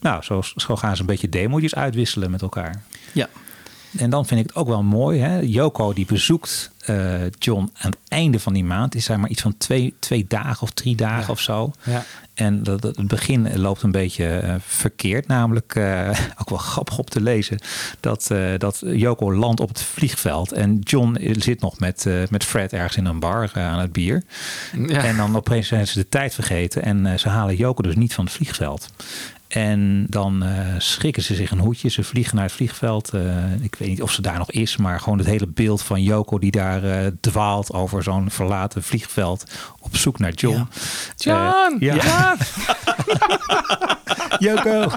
nou, 0.00 0.22
zo, 0.22 0.42
zo 0.56 0.76
gaan 0.76 0.94
ze 0.94 1.00
een 1.00 1.06
beetje 1.06 1.28
demo's 1.28 1.74
uitwisselen 1.74 2.30
met 2.30 2.42
elkaar. 2.42 2.82
Ja. 3.12 3.28
En 3.96 4.10
dan 4.10 4.26
vind 4.26 4.40
ik 4.40 4.46
het 4.46 4.56
ook 4.56 4.68
wel 4.68 4.82
mooi. 4.82 5.20
Hè? 5.20 5.38
Joko 5.38 5.92
die 5.92 6.06
bezoekt 6.06 6.70
eh, 6.78 7.30
John 7.38 7.70
aan 7.78 7.90
het 7.90 7.98
einde 8.08 8.40
van 8.40 8.52
die 8.52 8.64
maand. 8.64 8.94
Is 8.94 9.06
daar 9.06 9.20
maar 9.20 9.30
iets 9.30 9.42
van 9.42 9.56
twee, 9.56 9.94
twee 9.98 10.24
dagen 10.28 10.62
of 10.62 10.70
drie 10.70 10.96
dagen 10.96 11.32
of 11.32 11.40
zo. 11.40 11.72
Ja. 11.82 12.04
En 12.38 12.62
dat, 12.62 12.80
dat- 12.82 12.96
het 12.96 13.08
begin 13.08 13.58
loopt 13.60 13.82
een 13.82 13.90
beetje 13.90 14.26
eh, 14.26 14.54
verkeerd. 14.66 15.26
Namelijk, 15.26 15.74
eh, 15.74 16.08
ook 16.40 16.48
wel 16.48 16.58
grappig 16.58 16.98
op 16.98 17.10
te 17.10 17.20
lezen, 17.20 17.58
dat, 18.00 18.30
eh, 18.30 18.38
dat 18.58 18.82
Joko 18.86 19.34
landt 19.34 19.60
op 19.60 19.68
het 19.68 19.82
vliegveld. 19.82 20.52
En 20.52 20.78
John 20.78 21.16
zit 21.38 21.60
nog 21.60 21.78
met, 21.78 22.06
met 22.30 22.44
Fred 22.44 22.72
ergens 22.72 22.96
in 22.96 23.04
een 23.06 23.20
bar 23.20 23.50
aan 23.54 23.78
het 23.78 23.92
bier. 23.92 24.22
Ja. 24.86 25.04
En 25.04 25.16
dan 25.16 25.36
opeens 25.36 25.68
zijn 25.68 25.86
ze 25.86 25.98
de 25.98 26.08
tijd 26.08 26.34
vergeten. 26.34 26.82
En 26.82 27.18
ze 27.18 27.28
halen 27.28 27.56
Joko 27.56 27.82
dus 27.82 27.96
niet 27.96 28.14
van 28.14 28.24
het 28.24 28.32
vliegveld. 28.34 28.88
En 29.48 30.06
dan 30.08 30.42
eh, 30.42 30.74
schrikken 30.78 31.22
ze 31.22 31.34
zich 31.34 31.50
een 31.50 31.58
hoedje. 31.58 31.88
Ze 31.88 32.04
vliegen 32.04 32.34
naar 32.34 32.44
het 32.44 32.54
vliegveld. 32.54 33.10
Eh, 33.14 33.52
ik 33.60 33.74
weet 33.78 33.88
niet 33.88 34.02
of 34.02 34.12
ze 34.12 34.22
daar 34.22 34.38
nog 34.38 34.50
is. 34.50 34.76
Maar 34.76 35.00
gewoon 35.00 35.18
het 35.18 35.26
hele 35.26 35.46
beeld 35.46 35.82
van 35.82 36.02
Joko 36.02 36.38
die 36.38 36.50
daar 36.50 36.84
eh, 36.84 37.06
dwaalt 37.20 37.72
over 37.72 38.02
zo'n 38.02 38.30
verlaten 38.30 38.82
vliegveld. 38.82 39.44
Op 39.80 39.96
zoek 39.96 40.18
naar 40.18 40.32
John. 40.32 40.68
John! 41.16 41.76
Eh, 41.80 41.94
ja. 41.94 42.36
Joko! 44.38 44.90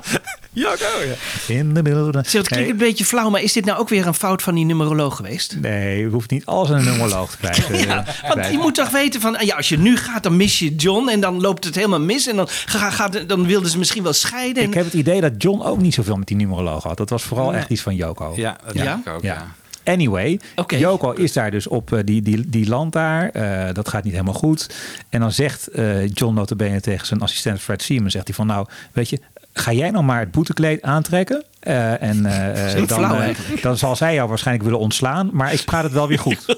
Joko, 0.54 0.86
ja. 1.06 1.14
In 1.54 1.74
the 1.74 1.82
middle 1.82 2.06
of 2.06 2.12
the... 2.12 2.30
Zeg, 2.30 2.42
Het 2.42 2.48
klinkt 2.48 2.70
een 2.70 2.78
beetje 2.78 3.06
flauw, 3.06 3.30
maar 3.30 3.42
is 3.42 3.54
dit 3.54 3.66
nou 3.66 3.80
ook 3.80 3.90
weer 3.90 4.08
een 4.08 4.14
fout 4.14 4.42
van 4.42 4.56
die 4.56 4.66
numeroloog 4.66 5.16
geweest? 5.16 5.56
Nee, 5.60 6.00
je 6.00 6.08
hoeft 6.08 6.32
niet 6.32 6.46
alles 6.46 6.70
aan 6.70 6.78
een 6.78 6.84
numeroloog 6.84 7.32
te 7.32 7.38
krijgen. 7.38 7.60
Ja, 7.88 8.06
want 8.28 8.46
je 8.52 8.58
moet 8.58 8.76
toch 8.76 8.90
weten 8.90 9.22
van, 9.22 9.38
ja, 9.40 9.56
als 9.56 9.70
je 9.70 9.78
nu 9.78 9.98
gaat, 9.98 10.24
dan 10.24 10.38
mis 10.38 10.60
je 10.60 10.76
John 10.76 11.10
en 11.10 11.20
dan 11.20 11.42
loopt 11.42 11.64
het 11.64 11.76
helemaal 11.76 12.00
mis 12.00 12.28
en 12.28 12.36
dan, 12.36 12.48
ga, 12.50 12.90
gaat, 12.90 13.30
dan 13.30 13.46
wilden 13.46 13.72
ze 13.72 13.78
misschien 13.78 14.04
wel 14.04 14.14
scheiden. 14.14 14.41
Ik 14.50 14.74
heb 14.74 14.84
het 14.86 14.94
idee 14.94 15.22
dat 15.22 15.32
John 15.38 15.62
ook 15.62 15.80
niet 15.80 15.94
zoveel 15.94 16.16
met 16.16 16.28
die 16.28 16.38
numeroloog 16.38 16.84
had. 16.84 16.98
Dat 16.98 17.10
was 17.10 17.24
vooral 17.24 17.54
echt 17.54 17.70
iets 17.70 17.82
van 17.82 17.96
Joko. 17.96 18.34
Ja, 18.36 18.58
dat 18.66 18.74
Ja? 18.74 18.84
denk 18.84 19.06
ik 19.06 19.14
ook. 19.14 19.22
Ja. 19.22 19.34
Ja. 19.34 19.92
Anyway. 19.92 20.40
Joko 20.68 21.12
is 21.12 21.34
daar 21.34 21.52
dus 21.52 21.68
op, 21.68 21.94
eh, 21.94 22.00
die, 22.06 22.22
die, 22.22 22.50
die 22.50 22.68
land 22.70 22.94
daar. 22.94 23.30
Eh, 23.30 23.74
dat 23.74 23.90
gaat 23.90 24.04
niet 24.04 24.14
helemaal 24.14 24.34
goed. 24.34 24.70
En 25.10 25.20
dan 25.20 25.32
zegt 25.32 25.68
eh, 25.68 26.08
John 26.08 26.34
notabene 26.36 26.82
tegen 26.82 27.08
zijn 27.08 27.22
assistent 27.22 27.60
Fred 27.60 27.82
Seaman... 27.82 28.12
zegt 28.12 28.28
hij 28.28 28.36
van 28.36 28.48
nou, 28.48 28.68
weet 28.92 29.10
je, 29.10 29.20
ga 29.54 29.72
jij 29.72 29.92
nou 29.92 30.04
maar 30.04 30.20
het 30.20 30.32
boetekleed 30.32 30.82
aantrekken... 30.82 31.44
Eh, 31.60 32.02
en 32.02 32.26
eh, 32.26 32.76
dan, 32.76 32.88
flauw, 32.88 33.32
dan 33.62 33.78
zal 33.78 33.96
zij 33.96 34.14
jou 34.14 34.30
waarschijnlijk 34.30 34.66
willen 34.66 34.82
ontslaan. 34.84 35.30
Maar 35.34 35.54
ik 35.54 35.66
praat 35.66 35.84
het 35.84 35.92
wel 35.92 36.08
weer 36.08 36.20
goed. 36.20 36.46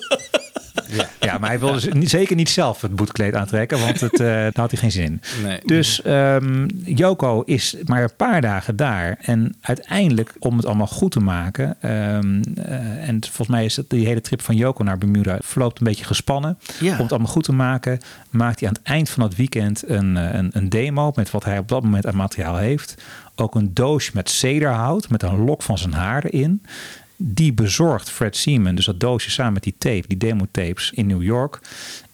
Ja. 1.19 1.37
maar 1.37 1.49
hij 1.49 1.59
wilde 1.59 1.89
niet- 1.93 2.09
zeker 2.09 2.35
niet 2.35 2.49
zelf 2.49 2.81
het 2.81 2.95
boetekleed 2.95 3.35
aantrekken, 3.35 3.79
want 3.79 3.99
het, 3.99 4.19
eh, 4.19 4.27
daar 4.27 4.51
had 4.53 4.71
hij 4.71 4.79
geen 4.79 4.91
zin 4.91 5.03
in. 5.03 5.21
Nee. 5.43 5.59
Dus 5.65 6.01
ehm, 6.01 6.67
Joko 6.85 7.41
is 7.41 7.75
maar 7.85 8.03
een 8.03 8.15
paar 8.17 8.41
dagen 8.41 8.75
daar. 8.75 9.17
En 9.21 9.55
uiteindelijk, 9.61 10.33
om 10.39 10.57
het 10.57 10.65
allemaal 10.65 10.87
goed 10.87 11.11
te 11.11 11.19
maken. 11.19 11.75
ehm, 11.81 12.41
eh, 12.55 13.07
en 13.09 13.19
volgens 13.23 13.47
mij 13.47 13.65
is 13.65 13.75
het, 13.75 13.89
die 13.89 14.05
hele 14.07 14.21
trip 14.21 14.41
van 14.41 14.55
Joko 14.55 14.83
naar 14.83 14.97
Bermuda 14.97 15.37
verloopt 15.41 15.79
een 15.79 15.87
beetje 15.87 16.05
gespannen. 16.05 16.57
Ja. 16.79 16.91
Om 16.95 17.01
het 17.01 17.11
allemaal 17.11 17.31
goed 17.31 17.43
te 17.43 17.53
maken, 17.53 17.99
maakt 18.29 18.59
hij 18.59 18.69
aan 18.69 18.75
het 18.75 18.83
eind 18.83 19.09
van 19.09 19.23
het 19.23 19.35
weekend 19.35 19.83
een, 19.89 20.17
eh, 20.17 20.33
een, 20.33 20.49
een 20.53 20.69
demo 20.69 21.11
met 21.15 21.31
wat 21.31 21.43
hij 21.45 21.57
op 21.57 21.67
dat 21.67 21.83
moment 21.83 22.07
aan 22.07 22.15
materiaal 22.15 22.55
heeft. 22.57 22.95
Ook 23.35 23.55
een 23.55 23.73
doosje 23.73 24.11
met 24.13 24.29
cederhout 24.29 25.09
met 25.09 25.23
een 25.23 25.43
lok 25.45 25.61
van 25.61 25.77
zijn 25.77 25.93
haar 25.93 26.23
erin. 26.25 26.61
Die 27.15 27.53
bezorgt 27.53 28.09
Fred 28.09 28.37
Seaman, 28.37 28.75
dus 28.75 28.85
dat 28.85 28.99
doosje 28.99 29.31
samen 29.31 29.53
met 29.53 29.63
die 29.63 29.75
tape, 29.77 30.07
die 30.07 30.17
demo-tapes 30.17 30.91
in 30.91 31.07
New 31.07 31.23
York. 31.23 31.59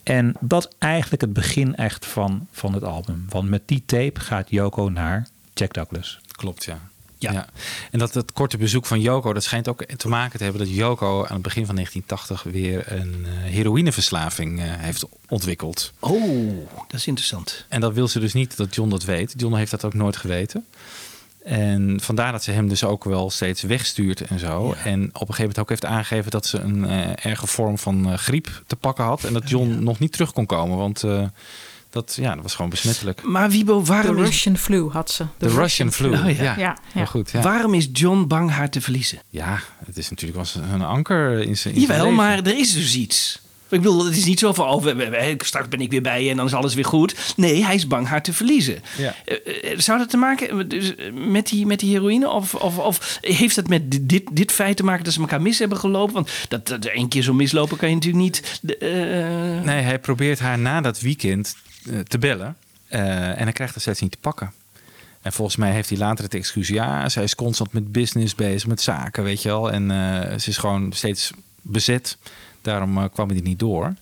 En 0.03 0.35
dat 0.39 0.67
is 0.67 0.75
eigenlijk 0.77 1.21
het 1.21 1.33
begin 1.33 1.75
echt 1.75 2.05
van, 2.05 2.47
van 2.51 2.73
het 2.73 2.83
album. 2.83 3.25
Want 3.29 3.49
met 3.49 3.61
die 3.65 3.83
tape 3.85 4.19
gaat 4.19 4.49
Yoko 4.49 4.89
naar 4.89 5.27
Jack 5.53 5.73
Douglas. 5.73 6.19
Klopt, 6.31 6.63
ja. 6.63 6.79
Ja. 7.19 7.47
En 7.91 7.99
dat 7.99 8.13
het 8.13 8.31
korte 8.31 8.57
bezoek 8.57 8.85
van 8.85 9.01
Yoko, 9.01 9.33
dat 9.33 9.43
schijnt 9.43 9.67
ook 9.67 9.83
te 9.83 10.07
maken 10.07 10.37
te 10.37 10.43
hebben 10.43 10.61
dat 10.61 10.75
Yoko 10.75 11.25
aan 11.25 11.33
het 11.33 11.41
begin 11.41 11.65
van 11.65 11.75
1980 11.75 12.51
weer 12.51 12.91
een 12.91 13.25
uh, 13.25 13.51
heroïneverslaving 13.51 14.59
uh, 14.59 14.65
heeft 14.67 15.05
ontwikkeld. 15.27 15.93
Oh, 15.99 16.67
dat 16.87 16.99
is 16.99 17.07
interessant. 17.07 17.65
En 17.67 17.81
dat 17.81 17.93
wil 17.93 18.07
ze 18.07 18.19
dus 18.19 18.33
niet 18.33 18.57
dat 18.57 18.75
John 18.75 18.89
dat 18.89 19.03
weet. 19.03 19.33
John 19.37 19.55
heeft 19.55 19.71
dat 19.71 19.85
ook 19.85 19.93
nooit 19.93 20.17
geweten. 20.17 20.65
En 21.43 21.99
vandaar 22.01 22.31
dat 22.31 22.43
ze 22.43 22.51
hem 22.51 22.67
dus 22.67 22.83
ook 22.83 23.03
wel 23.03 23.29
steeds 23.29 23.61
wegstuurt 23.61 24.21
en 24.21 24.39
zo. 24.39 24.73
Ja. 24.75 24.83
En 24.83 25.03
op 25.03 25.13
een 25.13 25.19
gegeven 25.19 25.41
moment 25.41 25.59
ook 25.59 25.69
heeft 25.69 25.85
aangegeven 25.85 26.31
dat 26.31 26.45
ze 26.45 26.59
een 26.59 26.83
uh, 26.83 27.25
erge 27.25 27.47
vorm 27.47 27.77
van 27.77 28.17
griep 28.17 28.63
te 28.67 28.75
pakken 28.75 29.03
had. 29.03 29.23
En 29.23 29.33
dat 29.33 29.49
John 29.49 29.69
ja. 29.69 29.79
nog 29.79 29.99
niet 29.99 30.11
terug 30.11 30.33
kon 30.33 30.45
komen. 30.45 30.77
Want 30.77 31.03
dat, 31.89 32.17
ja, 32.21 32.33
dat 32.33 32.43
was 32.43 32.55
gewoon 32.55 32.69
besmettelijk. 32.69 33.23
Maar 33.23 33.49
Wiebo, 33.49 33.83
waarom... 33.83 34.15
De 34.15 34.21
Russian 34.21 34.57
flu 34.57 34.89
had 34.89 35.11
ze. 35.11 35.25
De, 35.37 35.47
Russian, 35.47 35.91
flu, 35.91 36.11
oh, 36.13 36.37
ja. 36.37 36.55
ja. 36.57 36.77
ja. 36.93 37.05
goed, 37.05 37.31
ja. 37.31 37.41
Waarom 37.41 37.73
is 37.73 37.89
John 37.91 38.27
bang 38.27 38.51
haar 38.51 38.69
te 38.69 38.81
verliezen? 38.81 39.19
Ja, 39.29 39.59
het 39.85 39.97
is 39.97 40.09
natuurlijk 40.09 40.39
als 40.39 40.55
een 40.55 40.81
anker 40.81 41.39
in 41.39 41.57
zijn 41.57 41.79
Jawel, 41.79 41.97
leven. 41.97 42.15
maar 42.15 42.37
er 42.37 42.57
is 42.57 42.73
dus 42.73 42.95
iets. 42.95 43.41
Ik 43.69 43.81
bedoel, 43.81 44.05
het 44.05 44.17
is 44.17 44.25
niet 44.25 44.39
zo 44.39 44.53
van, 44.53 44.67
oh, 44.67 44.85
straks 45.37 45.67
ben 45.67 45.81
ik 45.81 45.91
weer 45.91 46.01
bij 46.01 46.23
je 46.23 46.29
en 46.29 46.37
dan 46.37 46.45
is 46.45 46.53
alles 46.53 46.73
weer 46.73 46.85
goed. 46.85 47.33
Nee, 47.35 47.65
hij 47.65 47.75
is 47.75 47.87
bang 47.87 48.07
haar 48.07 48.23
te 48.23 48.33
verliezen. 48.33 48.81
Ja. 48.97 49.15
Zou 49.77 49.97
dat 49.97 50.09
te 50.09 50.17
maken 50.17 50.67
met 51.31 51.47
die, 51.47 51.65
met 51.65 51.79
die 51.79 51.91
heroïne? 51.91 52.29
Of, 52.29 52.55
of, 52.55 52.77
of 52.77 53.17
heeft 53.21 53.55
dat 53.55 53.67
met 53.67 54.09
dit, 54.09 54.23
dit 54.31 54.51
feit 54.51 54.77
te 54.77 54.83
maken 54.83 55.03
dat 55.03 55.13
ze 55.13 55.19
elkaar 55.19 55.41
mis 55.41 55.59
hebben 55.59 55.77
gelopen? 55.77 56.13
Want 56.13 56.29
dat, 56.47 56.67
dat 56.67 56.85
één 56.85 57.07
keer 57.07 57.21
zo 57.21 57.33
mislopen 57.33 57.77
kan 57.77 57.89
je 57.89 57.95
natuurlijk 57.95 58.23
niet... 58.23 58.61
Uh... 58.79 58.89
Nee, 59.63 59.81
hij 59.81 59.99
probeert 59.99 60.39
haar 60.39 60.59
na 60.59 60.81
dat 60.81 60.99
weekend 60.99 61.55
te 62.07 62.17
bellen. 62.17 62.57
Uh, 62.89 62.99
en 63.27 63.43
hij 63.43 63.51
krijgt 63.51 63.73
het 63.73 63.83
steeds 63.83 64.01
niet 64.01 64.11
te 64.11 64.17
pakken. 64.21 64.51
En 65.21 65.33
volgens 65.33 65.57
mij 65.57 65.71
heeft 65.71 65.89
hij 65.89 65.97
later 65.97 66.23
het 66.23 66.33
excuus. 66.33 66.67
Ja, 66.67 67.09
zij 67.09 67.23
is 67.23 67.35
constant 67.35 67.73
met 67.73 67.91
business 67.91 68.35
bezig, 68.35 68.67
met 68.67 68.81
zaken, 68.81 69.23
weet 69.23 69.41
je 69.41 69.49
wel. 69.49 69.71
En 69.71 69.89
ze 70.41 70.49
is 70.49 70.57
gewoon 70.57 70.91
steeds 70.93 71.31
bezet. 71.61 72.17
Daarom 72.61 72.97
uh, 72.97 73.03
kwam 73.13 73.27
hij 73.27 73.37
er 73.37 73.43
niet 73.43 73.59
door. 73.59 73.93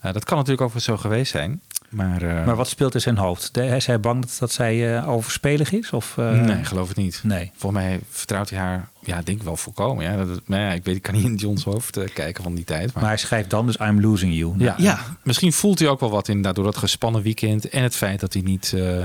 dat 0.00 0.24
kan 0.24 0.36
natuurlijk 0.36 0.66
ook 0.66 0.72
wel 0.72 0.82
zo 0.82 0.96
geweest 0.96 1.30
zijn. 1.30 1.60
Maar, 1.88 2.22
maar 2.22 2.56
wat 2.56 2.68
speelt 2.68 2.94
in 2.94 3.00
zijn 3.00 3.16
hoofd? 3.16 3.56
Is 3.56 3.86
hij 3.86 4.00
bang 4.00 4.20
dat, 4.20 4.36
dat 4.38 4.52
zij 4.52 5.04
overspelig 5.04 5.72
is? 5.72 5.90
Of, 5.90 6.16
nee, 6.16 6.64
geloof 6.64 6.88
het 6.88 6.96
niet. 6.96 7.20
Nee. 7.22 7.50
Volgens 7.56 7.82
mij 7.82 8.00
vertrouwt 8.10 8.50
hij 8.50 8.58
haar, 8.58 8.88
ja, 9.00 9.22
denk 9.22 9.38
ik 9.38 9.44
wel 9.44 9.56
volkomen. 9.56 10.04
Ja, 10.04 10.24
dat, 10.24 10.40
maar 10.44 10.60
ja, 10.60 10.72
ik 10.72 10.84
weet, 10.84 10.96
ik 10.96 11.02
kan 11.02 11.14
niet 11.14 11.24
in 11.24 11.34
Johns 11.34 11.64
hoofd 11.64 12.12
kijken 12.12 12.42
van 12.42 12.54
die 12.54 12.64
tijd. 12.64 12.92
Maar, 12.92 13.02
maar 13.02 13.12
hij 13.12 13.20
schrijft 13.20 13.50
dan 13.50 13.66
dus 13.66 13.76
I'm 13.76 14.00
losing 14.00 14.34
you. 14.34 14.54
Ja, 14.58 14.74
ja. 14.78 14.98
misschien 15.22 15.52
voelt 15.52 15.78
hij 15.78 15.88
ook 15.88 16.00
wel 16.00 16.10
wat 16.10 16.28
inderdaad 16.28 16.54
door 16.54 16.64
dat 16.64 16.76
gespannen 16.76 17.22
weekend 17.22 17.68
en 17.68 17.82
het 17.82 17.96
feit 17.96 18.20
dat 18.20 18.32
hij 18.32 18.42
niet 18.42 18.72
uh, 18.74 19.04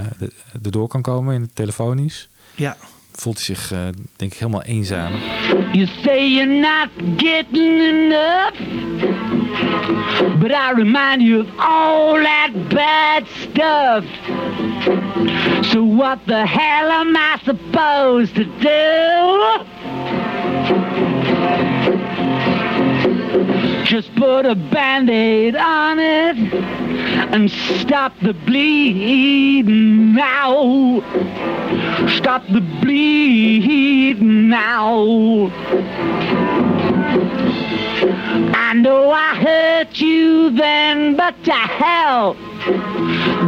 erdoor 0.63 0.87
kan 0.87 1.01
komen 1.01 1.35
in 1.35 1.41
het 1.41 1.55
telefonisch. 1.55 2.29
Ja. 2.55 2.77
Voelt 3.19 3.45
hij 3.45 3.55
zich, 3.55 3.71
uh, 3.71 3.79
denk 4.15 4.31
ik, 4.31 4.39
helemaal 4.39 4.63
eenzaam. 4.63 5.11
You 5.71 5.87
say 6.03 6.27
you're 6.27 6.59
not 6.59 6.89
getting 7.17 7.81
enough. 7.81 8.53
But 10.39 10.51
I 10.51 10.71
remind 10.75 11.21
you 11.21 11.39
of 11.39 11.47
all 11.57 12.13
that 12.23 12.51
bad 12.69 13.27
stuff. 13.27 14.05
So 15.61 15.83
what 15.83 16.19
the 16.25 16.45
hell 16.45 16.89
am 16.89 17.15
I 17.15 17.37
supposed 17.43 18.35
to 18.35 18.45
do? 18.59 19.65
Just 23.85 24.13
put 24.15 24.45
a 24.45 24.55
band-aid 24.55 25.55
on 25.55 25.99
it 25.99 26.37
and 27.33 27.49
stop 27.49 28.13
the 28.21 28.33
bleeding 28.33 30.13
now. 30.13 31.01
Stop 32.17 32.45
the 32.47 32.61
bleeding 32.81 34.49
now. 34.49 35.49
I 38.53 38.73
know 38.73 39.11
I 39.11 39.35
hurt 39.35 39.99
you 39.99 40.51
then, 40.51 41.15
but 41.15 41.43
to 41.45 41.51
hell, 41.51 42.35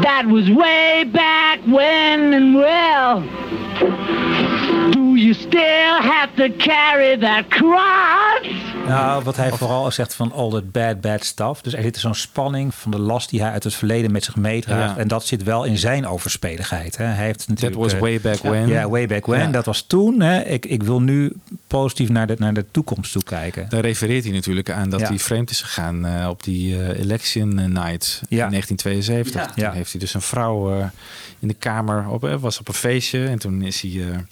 that 0.01 0.25
was 0.27 0.49
way 0.49 1.03
back 1.03 1.59
when 1.67 2.33
and 2.33 2.55
well. 2.55 3.21
You 5.31 5.43
still 5.43 6.09
have 6.09 6.29
to 6.35 6.47
carry 6.57 7.17
that 7.17 7.47
cross? 7.47 8.47
Nou, 8.87 9.23
wat 9.23 9.37
hij 9.37 9.51
vooral 9.51 9.91
zegt 9.91 10.15
van 10.15 10.31
all 10.31 10.49
that 10.49 10.71
bad, 10.71 11.01
bad 11.01 11.23
stuff. 11.25 11.61
Dus 11.61 11.73
er 11.73 11.81
zit 11.81 11.97
zo'n 11.97 12.15
spanning 12.15 12.75
van 12.75 12.91
de 12.91 12.99
last 12.99 13.29
die 13.29 13.41
hij 13.41 13.51
uit 13.51 13.63
het 13.63 13.73
verleden 13.73 14.11
met 14.11 14.23
zich 14.23 14.35
meedraagt. 14.35 14.95
Ja. 14.95 15.01
En 15.01 15.07
dat 15.07 15.25
zit 15.25 15.43
wel 15.43 15.63
in 15.63 15.77
zijn 15.77 16.07
overspeligheid. 16.07 16.97
Hè. 16.97 17.05
Hij 17.05 17.25
heeft 17.25 17.47
natuurlijk, 17.47 17.81
That 17.81 17.91
was 17.91 17.99
way 17.99 18.21
back 18.21 18.37
when. 18.37 18.67
Ja, 18.67 18.89
way 18.89 19.07
back 19.07 19.25
when. 19.25 19.39
Ja. 19.39 19.47
Dat 19.47 19.65
was 19.65 19.81
toen. 19.81 20.21
Hè. 20.21 20.41
Ik, 20.41 20.65
ik 20.65 20.83
wil 20.83 21.01
nu 21.01 21.33
positief 21.67 22.09
naar 22.09 22.27
de, 22.27 22.35
naar 22.37 22.53
de 22.53 22.65
toekomst 22.71 23.11
toe 23.11 23.23
kijken. 23.23 23.65
Daar 23.69 23.81
refereert 23.81 24.23
hij 24.23 24.33
natuurlijk 24.33 24.69
aan 24.69 24.89
dat 24.89 25.01
hij 25.01 25.19
vreemd 25.19 25.49
is 25.49 25.61
gegaan 25.61 26.05
uh, 26.05 26.27
op 26.29 26.43
die 26.43 26.75
uh, 26.75 26.99
election 26.99 27.55
night 27.55 28.21
in 28.29 28.37
1972. 28.37 29.45
Toen 29.45 29.71
heeft 29.71 29.91
hij 29.91 29.99
dus 29.99 30.13
een 30.13 30.21
vrouw 30.21 30.77
uh, 30.77 30.85
in 31.39 31.47
de 31.47 31.53
kamer, 31.53 32.07
op, 32.09 32.37
was 32.39 32.59
op 32.59 32.67
een 32.67 32.73
feestje. 32.73 33.27
En 33.27 33.39
toen 33.39 33.61
is 33.61 33.81
hij... 33.81 34.25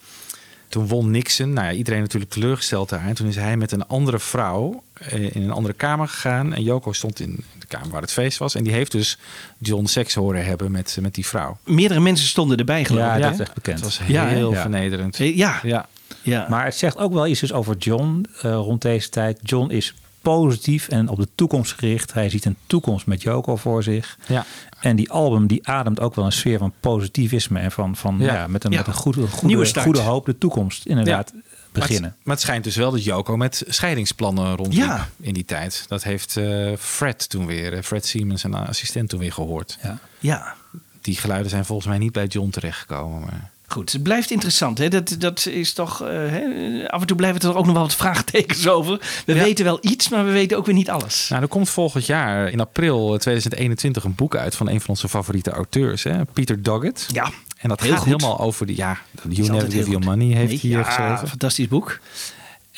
Toen 0.69 0.87
won 0.87 1.11
Nixon. 1.11 1.53
Nou 1.53 1.67
ja, 1.67 1.73
iedereen 1.73 1.99
natuurlijk 1.99 2.31
teleurgesteld 2.31 2.89
daar. 2.89 3.05
En 3.07 3.13
toen 3.13 3.27
is 3.27 3.35
hij 3.35 3.57
met 3.57 3.71
een 3.71 3.87
andere 3.87 4.19
vrouw 4.19 4.83
in 5.07 5.43
een 5.43 5.51
andere 5.51 5.73
kamer 5.73 6.07
gegaan. 6.07 6.53
En 6.53 6.63
Joko 6.63 6.91
stond 6.91 7.19
in 7.19 7.43
de 7.59 7.65
kamer 7.67 7.89
waar 7.89 8.01
het 8.01 8.11
feest 8.11 8.37
was. 8.37 8.55
En 8.55 8.63
die 8.63 8.73
heeft 8.73 8.91
dus 8.91 9.17
John 9.57 9.85
seks 9.85 10.13
horen 10.13 10.45
hebben 10.45 10.71
met, 10.71 10.97
met 11.01 11.15
die 11.15 11.25
vrouw. 11.25 11.57
Meerdere 11.63 11.99
mensen 11.99 12.27
stonden 12.27 12.57
erbij 12.57 12.85
geloof 12.85 13.05
ik. 13.05 13.09
Ja, 13.11 13.19
dat 13.19 13.33
is 13.33 13.39
echt 13.39 13.53
bekend. 13.53 13.75
Het 13.75 13.85
was 13.85 13.99
heel 14.07 14.51
ja. 14.51 14.61
vernederend. 14.61 15.17
Ja. 15.17 15.59
ja. 15.63 15.87
ja. 16.21 16.45
Maar 16.49 16.65
het 16.65 16.75
zegt 16.75 16.97
ook 16.97 17.13
wel 17.13 17.27
iets 17.27 17.39
dus 17.39 17.53
over 17.53 17.77
John 17.77 18.25
uh, 18.35 18.41
rond 18.41 18.81
deze 18.81 19.09
tijd. 19.09 19.39
John 19.43 19.71
is 19.71 19.93
positief 20.21 20.87
en 20.87 21.07
op 21.07 21.17
de 21.17 21.27
toekomst 21.35 21.73
gericht. 21.73 22.13
Hij 22.13 22.29
ziet 22.29 22.45
een 22.45 22.57
toekomst 22.67 23.05
met 23.05 23.21
Joko 23.21 23.55
voor 23.55 23.83
zich. 23.83 24.17
Ja. 24.27 24.45
En 24.79 24.95
die 24.95 25.11
album 25.11 25.47
die 25.47 25.67
ademt 25.67 25.99
ook 25.99 26.15
wel 26.15 26.25
een 26.25 26.31
sfeer 26.31 26.57
van 26.57 26.73
positivisme 26.79 27.59
en 27.59 27.71
van, 27.71 27.95
van 27.95 28.17
ja. 28.19 28.33
ja 28.33 28.47
met 28.47 28.63
een, 28.63 28.71
ja. 28.71 28.77
met 28.77 28.87
een 28.87 28.93
goede, 28.93 29.27
goede, 29.27 29.79
goede 29.79 29.99
hoop 29.99 30.25
de 30.25 30.37
toekomst 30.37 30.85
inderdaad 30.85 31.31
ja. 31.35 31.41
beginnen. 31.71 32.01
Maar 32.01 32.09
het, 32.11 32.25
maar 32.25 32.35
het, 32.35 32.43
schijnt 32.43 32.63
dus 32.63 32.75
wel 32.75 32.91
dat 32.91 33.03
Joko 33.03 33.37
met 33.37 33.63
scheidingsplannen 33.67 34.55
rondliep 34.55 34.83
ja. 34.83 35.09
in 35.19 35.33
die 35.33 35.45
tijd. 35.45 35.85
Dat 35.87 36.03
heeft 36.03 36.35
uh, 36.35 36.75
Fred 36.77 37.29
toen 37.29 37.45
weer, 37.45 37.83
Fred 37.83 38.05
Siemens, 38.05 38.41
zijn 38.41 38.53
assistent 38.53 39.09
toen 39.09 39.19
weer 39.19 39.33
gehoord. 39.33 39.77
Ja. 39.83 39.99
ja. 40.19 40.55
Die 41.01 41.15
geluiden 41.15 41.49
zijn 41.49 41.65
volgens 41.65 41.87
mij 41.87 41.97
niet 41.97 42.11
bij 42.11 42.25
John 42.25 42.49
terechtgekomen. 42.49 43.19
Maar... 43.19 43.51
Goed, 43.71 43.91
het 43.91 44.03
blijft 44.03 44.31
interessant. 44.31 44.77
Hè? 44.77 44.87
Dat, 44.87 45.15
dat 45.19 45.45
is 45.45 45.73
toch. 45.73 46.01
Uh, 46.03 46.07
hè? 46.09 46.43
Af 46.87 47.01
en 47.01 47.07
toe 47.07 47.17
blijven 47.17 47.41
er 47.41 47.57
ook 47.57 47.65
nog 47.65 47.73
wel 47.73 47.83
wat 47.83 47.95
vraagtekens 47.95 48.67
over. 48.67 49.23
We 49.25 49.33
ja. 49.33 49.43
weten 49.43 49.65
wel 49.65 49.77
iets, 49.81 50.09
maar 50.09 50.25
we 50.25 50.31
weten 50.31 50.57
ook 50.57 50.65
weer 50.65 50.75
niet 50.75 50.89
alles. 50.89 51.29
Nou, 51.29 51.41
er 51.41 51.47
komt 51.47 51.69
volgend 51.69 52.05
jaar 52.05 52.49
in 52.49 52.59
april 52.59 53.17
2021 53.17 54.03
een 54.03 54.15
boek 54.15 54.35
uit 54.35 54.55
van 54.55 54.69
een 54.69 54.79
van 54.79 54.89
onze 54.89 55.09
favoriete 55.09 55.51
auteurs, 55.51 56.03
hè? 56.03 56.25
Peter 56.25 56.63
Doggett. 56.63 57.07
Ja. 57.11 57.31
En 57.57 57.69
dat 57.69 57.81
heel 57.81 57.89
gaat 57.89 57.99
goed. 57.99 58.07
helemaal 58.07 58.39
over 58.39 58.65
de. 58.65 58.75
Ja, 58.75 58.97
You 59.29 59.49
Never 59.49 59.71
Give 59.71 59.89
Your 59.89 60.05
Money 60.05 60.35
heeft 60.35 60.63
nee, 60.63 60.71
hij 60.73 60.81
ja, 60.81 60.83
geschreven. 60.83 61.27
Fantastisch 61.27 61.67
boek. 61.67 61.99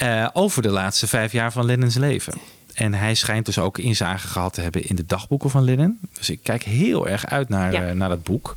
Uh, 0.02 0.28
over 0.34 0.62
de 0.62 0.70
laatste 0.70 1.08
vijf 1.08 1.32
jaar 1.32 1.52
van 1.52 1.66
Lennon's 1.66 1.96
leven. 1.96 2.34
En 2.74 2.94
hij 2.94 3.16
schijnt 3.16 3.46
dus 3.46 3.58
ook 3.58 3.78
inzage 3.78 4.28
gehad 4.28 4.54
te 4.54 4.62
hebben 4.62 4.84
in 4.88 4.96
de 4.96 5.06
dagboeken 5.06 5.50
van 5.50 5.64
Lennon. 5.64 6.00
Dus 6.14 6.30
ik 6.30 6.40
kijk 6.44 6.64
heel 6.64 7.08
erg 7.08 7.26
uit 7.26 7.50
naar, 7.50 7.72
Ja. 7.72 7.88
uh, 7.88 7.92
naar 7.92 8.10
dat 8.10 8.24
boek. 8.24 8.56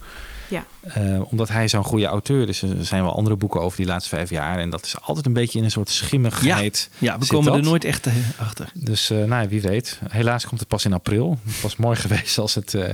Ja. 0.49 0.65
Uh, 0.99 1.21
omdat 1.33 1.49
hij 1.49 1.69
zo'n 1.69 1.85
goede 1.85 2.07
auteur 2.07 2.49
is. 2.49 2.63
Er 2.63 2.85
zijn 2.85 3.03
wel 3.03 3.17
andere 3.17 3.37
boeken 3.37 3.61
over 3.61 3.77
die 3.77 3.87
laatste 3.87 4.09
vijf 4.17 4.31
jaar. 4.31 4.59
En 4.59 4.71
dat 4.71 4.85
is 4.85 4.95
altijd 5.01 5.27
een 5.27 5.33
beetje 5.33 5.59
in 5.59 5.65
een 5.65 5.71
soort 5.71 5.89
schimmigheid. 5.89 6.89
Ja, 6.99 7.13
ja 7.13 7.19
we 7.19 7.27
komen 7.27 7.53
dat. 7.53 7.61
er 7.61 7.67
nooit 7.67 7.85
echt 7.85 8.07
eh, 8.07 8.13
achter. 8.39 8.69
Dus 8.75 9.11
uh, 9.11 9.25
nou, 9.25 9.49
wie 9.49 9.61
weet. 9.63 9.99
Helaas 10.09 10.47
komt 10.47 10.61
het 10.61 10.69
pas 10.69 10.85
in 10.85 10.93
april. 10.93 11.39
Het 11.47 11.61
was 11.61 11.77
mooi 11.77 11.97
geweest 12.05 12.39
als 12.39 12.55
het 12.55 12.73
uh, 12.75 12.85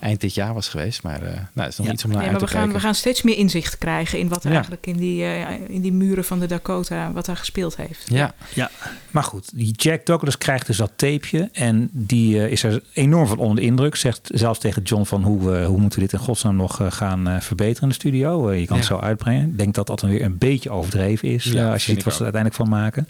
eind 0.00 0.20
dit 0.20 0.34
jaar 0.34 0.54
was 0.54 0.68
geweest. 0.68 1.02
Maar 1.02 1.22
uh, 1.22 1.28
nou, 1.28 1.38
het 1.54 1.68
is 1.68 1.76
nog 1.76 1.86
Ja. 1.86 1.92
iets 1.92 2.04
om 2.04 2.10
naar 2.10 2.18
Nee, 2.18 2.28
uit 2.28 2.38
maar 2.40 2.48
te 2.48 2.54
we 2.54 2.58
gaan, 2.60 2.62
kijken. 2.70 2.80
we 2.80 2.86
gaan 2.86 2.94
steeds 2.94 3.22
meer 3.22 3.36
inzicht 3.36 3.78
krijgen 3.78 4.18
in 4.18 4.28
wat 4.28 4.40
er 4.42 4.48
Ja. 4.48 4.52
eigenlijk 4.54 4.86
in 4.86 4.96
die, 4.96 5.24
eh, 5.24 5.60
in 5.68 5.80
die 5.80 5.92
muren 5.92 6.24
van 6.24 6.38
de 6.38 6.46
Dakota, 6.46 7.12
wat 7.12 7.24
daar 7.26 7.36
gespeeld 7.36 7.76
heeft. 7.76 8.06
Ja. 8.10 8.34
Ja. 8.54 8.70
Maar 9.10 9.22
goed, 9.24 9.50
die 9.54 9.72
Jack 9.72 10.06
Douglas 10.06 10.38
krijgt 10.38 10.66
dus 10.66 10.76
dat 10.76 10.92
tapeje. 10.96 11.48
En 11.52 11.88
die 11.92 12.38
eh, 12.44 12.50
is 12.50 12.62
er 12.62 12.82
enorm 12.92 13.26
van 13.26 13.38
onder 13.38 13.56
de 13.56 13.62
indruk. 13.62 13.96
Zegt 13.96 14.30
zelfs 14.34 14.58
tegen 14.58 14.82
John 14.82 15.04
van 15.04 15.22
hoe, 15.22 15.56
eh, 15.56 15.66
hoe 15.66 15.78
moeten 15.80 15.98
we 15.98 16.04
dit 16.04 16.14
in 16.14 16.26
godsnaam 16.26 16.56
nog 16.56 16.80
eh, 16.80 16.90
gaan 16.90 17.23
eh, 17.26 17.40
verbeteren 17.40 17.82
in 17.82 17.88
de 17.88 17.94
studio. 17.94 18.48
Eh, 18.48 18.60
je 18.60 18.66
kan 18.66 18.76
het 18.76 18.86
zo 18.86 18.98
uitbrengen. 18.98 19.48
Ik 19.48 19.58
denk 19.58 19.74
dat 19.74 19.86
dat 19.86 20.00
dan 20.00 20.10
weer 20.10 20.22
een 20.22 20.38
beetje 20.38 20.70
overdreven 20.70 21.28
is. 21.28 21.44
Ja, 21.44 21.64
eh, 21.66 21.72
als 21.72 21.86
je 21.86 21.92
ziet 21.92 22.04
wat 22.04 22.12
ze 22.12 22.18
er 22.18 22.24
uiteindelijk 22.24 22.62
van 22.62 22.78
maken. 22.78 23.08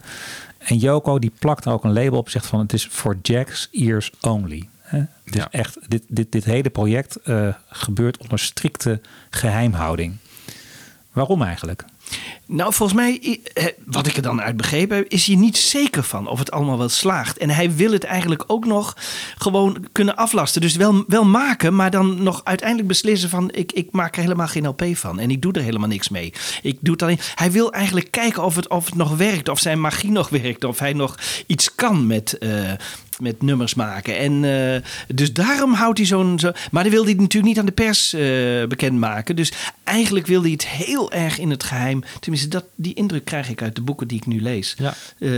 En 0.58 0.76
Joko 0.76 1.18
die 1.18 1.32
plakt 1.38 1.66
ook 1.66 1.84
een 1.84 1.92
label 1.92 2.18
op. 2.18 2.28
Zegt 2.28 2.46
van 2.46 2.58
het 2.60 2.72
is 2.72 2.86
for 2.90 3.16
Jack's 3.22 3.68
ears 3.72 4.10
only. 4.20 4.68
Het 4.82 5.08
is 5.24 5.34
Ja. 5.34 5.48
echt, 5.50 5.78
dit, 5.88 6.02
dit, 6.08 6.32
dit 6.32 6.44
hele 6.44 6.70
project 6.70 7.18
gebeurt 7.68 8.16
onder 8.18 8.38
strikte 8.38 9.00
geheimhouding. 9.30 10.16
Waarom 11.12 11.42
eigenlijk? 11.42 11.84
Nou, 12.46 12.74
volgens 12.74 12.98
mij, 12.98 13.40
wat 13.86 14.06
ik 14.06 14.16
er 14.16 14.22
dan 14.22 14.40
uit 14.40 14.56
begrepen 14.56 14.96
heb, 14.96 15.08
is 15.08 15.26
hij 15.26 15.36
niet 15.36 15.56
zeker 15.56 16.02
van 16.02 16.28
of 16.28 16.38
het 16.38 16.50
allemaal 16.50 16.78
wel 16.78 16.88
slaagt. 16.88 17.38
En 17.38 17.50
hij 17.50 17.74
wil 17.74 17.92
het 17.92 18.04
eigenlijk 18.04 18.44
ook 18.46 18.64
nog 18.66 18.96
gewoon 19.38 19.86
kunnen 19.92 20.16
aflasten. 20.16 20.60
Dus 20.60 20.76
wel, 20.76 21.04
wel 21.06 21.24
maken, 21.24 21.74
maar 21.74 21.90
dan 21.90 22.22
nog 22.22 22.40
uiteindelijk 22.44 22.88
beslissen 22.88 23.28
van 23.28 23.50
ik, 23.52 23.72
ik 23.72 23.88
maak 23.92 24.16
er 24.16 24.22
helemaal 24.22 24.46
geen 24.46 24.66
LP 24.66 24.84
van. 24.92 25.18
En 25.18 25.30
ik 25.30 25.42
doe 25.42 25.52
er 25.52 25.62
helemaal 25.62 25.88
niks 25.88 26.08
mee. 26.08 26.32
Ik 26.62 26.78
doe 26.80 26.92
het 26.92 27.02
alleen. 27.02 27.20
Hij 27.34 27.50
wil 27.50 27.72
eigenlijk 27.72 28.10
kijken 28.10 28.44
of 28.44 28.56
het, 28.56 28.68
of 28.68 28.84
het 28.84 28.94
nog 28.94 29.16
werkt, 29.16 29.48
of 29.48 29.58
zijn 29.58 29.80
magie 29.80 30.10
nog 30.10 30.28
werkt, 30.28 30.64
of 30.64 30.78
hij 30.78 30.92
nog 30.92 31.18
iets 31.46 31.74
kan 31.74 32.06
met. 32.06 32.38
eh, 32.38 32.72
met 33.18 33.42
nummers 33.42 33.74
maken. 33.74 34.18
En 34.18 34.44
eh, 34.44 34.80
dus 35.14 35.32
daarom 35.32 35.72
houdt 35.72 35.98
hij 35.98 36.06
zo'n. 36.06 36.38
Zo, 36.38 36.52
maar 36.70 36.82
dan 36.82 36.92
wil 36.92 37.02
hij 37.02 37.10
het 37.10 37.20
natuurlijk 37.20 37.54
niet 37.54 37.58
aan 37.58 37.66
de 37.66 37.72
pers 37.72 38.12
eh 38.12 38.22
bekendmaken. 38.68 39.36
Dus 39.36 39.52
eigenlijk 39.84 40.26
wil 40.26 40.42
hij 40.42 40.50
het 40.50 40.66
heel 40.66 41.12
erg 41.12 41.38
in 41.38 41.50
het 41.50 41.64
geheim. 41.64 42.02
Tenminste, 42.20 42.48
dat, 42.48 42.64
die 42.74 42.94
indruk 42.94 43.24
krijg 43.24 43.48
ik 43.48 43.62
uit 43.62 43.74
de 43.74 43.82
boeken 43.82 44.08
die 44.08 44.16
ik 44.16 44.26
nu 44.26 44.42
lees. 44.42 44.74
Ja. 44.78 44.94
Eh, 45.18 45.30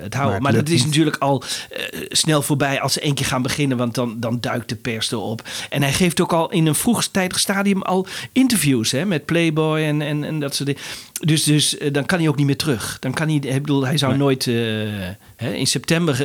het 0.00 0.14
houden. 0.14 0.42
Maar 0.42 0.52
dat 0.52 0.68
is 0.68 0.84
natuurlijk 0.84 1.16
al 1.16 1.42
snel 2.08 2.42
voorbij 2.42 2.80
als 2.80 2.92
ze 2.92 3.00
één 3.00 3.14
keer 3.14 3.26
gaan 3.26 3.42
beginnen. 3.42 3.76
Want 3.76 3.94
dan, 3.94 4.20
dan 4.20 4.40
duikt 4.40 4.68
de 4.68 4.76
pers 4.76 5.12
erop. 5.12 5.48
En 5.70 5.82
hij 5.82 5.92
geeft 5.92 6.20
ook 6.20 6.32
al 6.32 6.50
in 6.50 6.66
een 6.66 6.74
vroegtijdig 6.74 7.38
stadium 7.38 7.82
al 7.82 8.06
interviews 8.32 8.90
hè, 8.90 9.04
met 9.04 9.24
Playboy 9.24 9.80
en, 9.80 10.02
en, 10.02 10.24
en 10.24 10.40
dat 10.40 10.54
soort 10.54 10.68
dingen. 10.68 10.82
Dus, 11.20 11.42
dus 11.42 11.76
dan 11.92 12.06
kan 12.06 12.18
hij 12.18 12.28
ook 12.28 12.36
niet 12.36 12.46
meer 12.46 12.56
terug. 12.56 12.96
Dan 13.00 13.12
kan 13.12 13.28
hij, 13.28 13.36
ik 13.36 13.60
bedoel, 13.60 13.86
hij 13.86 13.98
zou 13.98 14.16
nooit. 14.16 14.44
hè, 15.36 15.52
in 15.52 15.66
september 15.66 16.24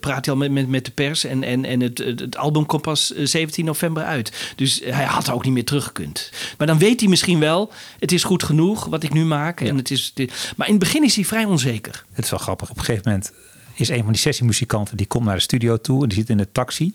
praat 0.00 0.25
hij 0.26 0.34
al 0.34 0.40
met, 0.40 0.50
met, 0.50 0.68
met 0.68 0.84
de 0.84 0.90
pers. 0.90 1.24
En, 1.24 1.42
en, 1.42 1.64
en 1.64 1.80
het, 1.80 1.98
het, 1.98 2.36
album 2.36 2.66
komt 2.66 2.82
pas 2.82 3.12
eh, 3.12 3.26
17 3.26 3.64
november 3.64 4.02
uit. 4.02 4.52
Dus 4.56 4.80
hij 4.84 5.04
had 5.04 5.30
ook 5.30 5.44
niet 5.44 5.52
meer 5.52 5.64
teruggekund. 5.64 6.30
Maar 6.58 6.66
dan 6.66 6.78
weet 6.78 7.00
hij 7.00 7.08
misschien 7.08 7.38
wel. 7.38 7.72
Het 7.98 8.12
is 8.12 8.24
goed 8.24 8.42
genoeg 8.42 8.84
wat 8.84 9.02
ik 9.02 9.12
nu 9.12 9.24
maak. 9.24 9.60
En 9.60 9.76
het 9.76 9.90
is, 9.90 10.10
dit- 10.14 10.52
maar 10.56 10.66
in 10.66 10.74
het 10.74 10.82
begin 10.82 11.04
is 11.04 11.14
hij 11.14 11.24
vrij 11.24 11.44
onzeker. 11.44 12.04
Het 12.12 12.24
is 12.24 12.30
wel 12.30 12.38
grappig. 12.40 12.70
Op 12.70 12.78
een 12.78 12.84
gegeven 12.84 13.10
moment 13.10 13.32
is 13.74 13.88
een 13.88 14.02
van 14.02 14.12
die 14.12 14.20
sessiemuzikanten... 14.20 14.96
die 14.96 15.06
komt 15.06 15.24
naar 15.24 15.34
de 15.34 15.40
studio 15.40 15.76
toe 15.76 16.02
en 16.02 16.08
die 16.08 16.18
zit 16.18 16.28
in 16.28 16.36
de 16.36 16.52
taxi. 16.52 16.92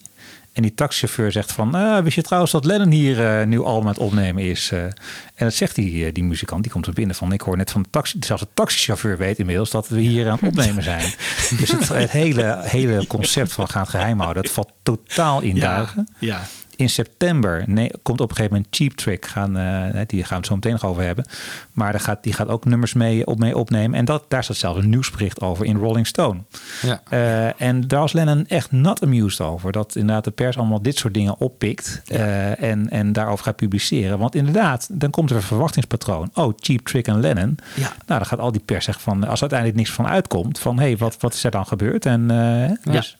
En 0.54 0.62
die 0.62 0.74
taxichauffeur 0.74 1.32
zegt 1.32 1.52
van... 1.52 1.76
"Ah, 1.76 2.04
wist 2.04 2.16
je 2.16 2.22
trouwens 2.22 2.52
dat 2.52 2.66
Lennon 2.66 2.92
hier 2.92 3.40
eh 3.40 3.46
nieuw 3.46 3.66
album 3.66 3.84
aan 3.84 3.94
het 3.94 4.02
opnemen 4.02 4.44
is? 4.44 4.72
eh?" 4.72 4.84
en 4.84 4.94
dat 5.48 5.54
zegt 5.54 5.76
die, 5.76 6.06
eh, 6.06 6.14
die 6.14 6.24
muzikant. 6.24 6.64
Die 6.64 6.72
komt 6.72 6.88
er 6.88 6.94
binnen 6.94 7.16
van... 7.16 7.32
ik 7.34 7.42
hoor 7.42 7.58
net 7.58 7.72
van 7.72 7.82
de 7.82 7.90
taxi... 7.90 8.18
zelfs 8.20 8.42
de 8.42 8.48
taxichauffeur 8.54 9.18
weet 9.18 9.40
inmiddels... 9.40 9.70
dat 9.70 9.88
we 9.88 10.00
hier 10.00 10.30
aan 10.30 10.38
het 10.40 10.50
opnemen 10.50 10.84
zijn. 10.84 11.14
dus 11.60 11.72
het, 11.72 11.88
het 11.88 12.12
hele, 12.12 12.60
hele 12.64 13.08
concept 13.08 13.52
van 13.52 13.70
gaan 13.70 13.88
geheim 13.88 14.20
houden... 14.20 14.44
dat 14.44 14.52
valt 14.52 14.72
totaal 14.84 15.42
in 15.42 15.60
duigen. 15.60 16.08
Ja. 16.20 16.42
In 16.82 16.90
september 16.90 17.64
nee, 17.68 17.92
komt 18.02 18.22
op 18.22 18.30
een 18.30 18.36
gegeven 18.36 18.56
moment 18.56 18.76
Cheap 18.76 18.92
Trick. 18.92 19.26
Gaan, 19.26 19.58
eh, 19.58 20.02
die 20.08 20.20
gaan 20.20 20.30
we 20.30 20.36
het 20.36 20.46
zo 20.46 20.56
meteen 20.56 20.72
nog 20.72 20.86
over 20.86 21.04
hebben. 21.04 21.26
Maar 21.72 21.92
daar 21.92 22.02
gaat, 22.02 22.24
die 22.24 22.34
gaat 22.34 22.48
ook 22.48 22.66
nummers 22.66 22.94
mee, 22.94 23.26
op, 23.26 23.40
mee 23.40 23.58
opnemen. 23.58 24.00
En 24.00 24.06
dat, 24.06 24.24
daar 24.28 24.44
staat 24.44 24.56
zelfs 24.56 24.80
een 24.80 24.90
nieuwsbericht 24.90 25.42
over 25.42 25.66
in 25.66 25.78
Rolling 25.78 26.08
Stone. 26.08 26.40
Ja. 26.82 27.02
Eh, 27.10 27.62
en 27.62 27.88
daar 27.88 28.00
was 28.00 28.14
Lennon 28.14 28.48
echt 28.48 28.72
not 28.72 29.04
amused 29.04 29.42
over. 29.42 29.72
Dat 29.72 29.96
inderdaad 29.96 30.24
de 30.24 30.32
pers 30.32 30.58
allemaal 30.58 30.82
dit 30.82 30.98
soort 30.98 31.14
dingen 31.14 31.40
oppikt. 31.40 32.02
eh, 32.08 32.62
en, 32.62 32.90
en 32.90 33.14
daarover 33.14 33.46
gaat 33.46 33.56
publiceren. 33.56 34.20
Want 34.20 34.36
inderdaad, 34.36 34.88
dan 34.92 35.10
komt 35.10 35.30
er 35.30 35.36
een 35.36 35.42
verwachtingspatroon. 35.42 36.30
Oh, 36.34 36.54
Cheap 36.60 36.86
Trick 36.86 37.08
en 37.08 37.20
Lennon. 37.20 37.58
Ja. 37.76 37.82
Nou, 37.82 38.20
dan 38.20 38.26
gaat 38.26 38.40
al 38.40 38.52
die 38.52 38.62
pers 38.66 38.86
zeggen 38.86 39.04
van... 39.04 39.16
als 39.16 39.42
er 39.42 39.42
uiteindelijk 39.42 39.80
niks 39.80 39.92
van 39.92 40.08
uitkomt... 40.08 40.60
van 40.60 40.80
hé, 40.80 40.86
hey, 40.86 40.98
wat, 40.98 41.18
wat 41.20 41.34
is 41.34 41.44
er 41.44 41.52
dan 41.52 41.66
gebeurd? 41.66 42.06
En 42.06 42.32
eh, 42.32 42.94
dus 42.94 43.18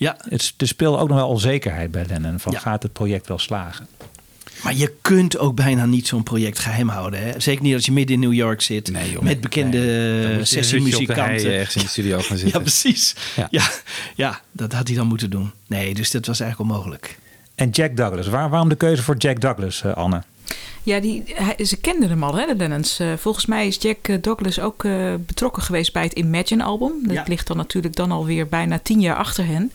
Ja. 0.00 0.16
het, 0.28 0.54
er 0.56 0.68
speelde 0.68 0.98
ook 0.98 1.08
nog 1.08 1.16
wel 1.16 1.28
onzekerheid 1.28 1.90
bij 1.90 2.04
Lennon. 2.08 2.40
Van 2.40 2.52
Ja. 2.52 2.58
gaat 2.58 2.82
het 2.82 2.92
project 2.92 3.28
wel 3.28 3.38
slagen? 3.38 3.86
Maar 4.62 4.74
je 4.74 4.92
kunt 5.00 5.38
ook 5.38 5.54
bijna 5.54 5.86
niet 5.86 6.06
zo'n 6.06 6.22
project 6.22 6.58
geheim 6.58 6.88
houden. 6.88 7.22
Hè? 7.22 7.40
Zeker 7.40 7.62
niet 7.62 7.74
als 7.74 7.84
je 7.84 7.92
midden 7.92 8.14
in 8.14 8.20
New 8.20 8.32
York 8.32 8.60
zit. 8.62 8.90
Nee, 8.90 9.10
joh. 9.10 9.22
met 9.22 9.40
bekende 9.40 9.78
hei, 9.78 10.44
sessiemuzikanten. 10.44 11.52
ergens 11.52 11.76
in 11.76 11.82
de 11.82 11.88
studio 11.88 12.18
gaan 12.20 12.38
Ja, 12.52 12.58
precies. 12.58 13.14
Ja. 13.36 13.46
Ja. 13.50 13.70
Ja. 14.14 14.40
dat 14.52 14.72
had 14.72 14.86
hij 14.88 14.96
dan 14.96 15.06
moeten 15.06 15.30
doen. 15.30 15.52
Nee, 15.66 15.94
dus 15.94 16.10
dat 16.10 16.26
was 16.26 16.40
eigenlijk 16.40 16.70
onmogelijk. 16.70 17.18
En 17.54 17.70
Jack 17.70 17.96
Douglas. 17.96 18.26
Waar, 18.26 18.50
waarom 18.50 18.68
de 18.68 18.74
keuze 18.76 19.02
voor 19.02 19.16
Jack 19.16 19.40
Douglas, 19.40 19.82
eh, 19.82 19.92
Anne? 19.94 20.22
Ja, 20.82 21.00
die, 21.00 21.22
hij- 21.34 21.64
ze 21.64 21.76
kenden 21.76 22.08
hem 22.08 22.22
al, 22.22 22.34
hè, 22.34 22.46
de 22.46 22.54
Lennons. 22.56 22.98
Eh, 22.98 23.12
volgens 23.18 23.46
mij 23.46 23.66
is 23.66 23.76
Jack 23.80 23.96
eh, 24.08 24.16
Douglas 24.20 24.60
ook 24.60 24.84
eh, 24.84 25.14
betrokken 25.26 25.62
geweest 25.62 25.92
bij 25.92 26.02
het 26.02 26.12
Imagine-album. 26.12 26.92
Dat 27.02 27.14
Ja. 27.14 27.24
ligt 27.26 27.46
dan 27.46 27.56
natuurlijk 27.56 27.96
dan 27.96 28.10
alweer 28.12 28.48
bijna 28.48 28.78
tien 28.82 29.00
jaar 29.00 29.16
achter 29.16 29.46
hen. 29.46 29.72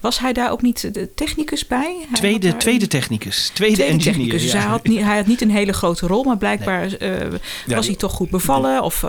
Was 0.00 0.18
hij 0.18 0.32
daar 0.32 0.50
ook 0.50 0.62
niet 0.62 0.94
de 0.94 1.14
technicus 1.14 1.66
bij? 1.66 1.96
Hij 2.08 2.16
Tweede, 2.18 2.48
daar- 2.48 2.58
tweede 2.58 2.86
technicus. 2.86 3.50
Tweede, 3.54 3.74
Tweede 3.74 3.92
engineer. 3.92 4.14
technicus. 4.16 4.42
Dus 4.42 4.52
ja. 4.52 4.58
hij, 4.58 4.68
had 4.68 4.86
niet, 4.86 5.00
hij 5.00 5.16
had 5.16 5.26
niet 5.26 5.40
een 5.40 5.50
hele 5.50 5.72
grote 5.72 6.06
rol, 6.06 6.24
maar 6.24 6.38
blijkbaar 6.38 6.92
eh, 6.92 7.28
was 7.66 7.86
hij 7.86 7.96
toch 7.96 8.12
goed 8.12 8.30
bevallen. 8.30 8.82
Of 8.82 9.04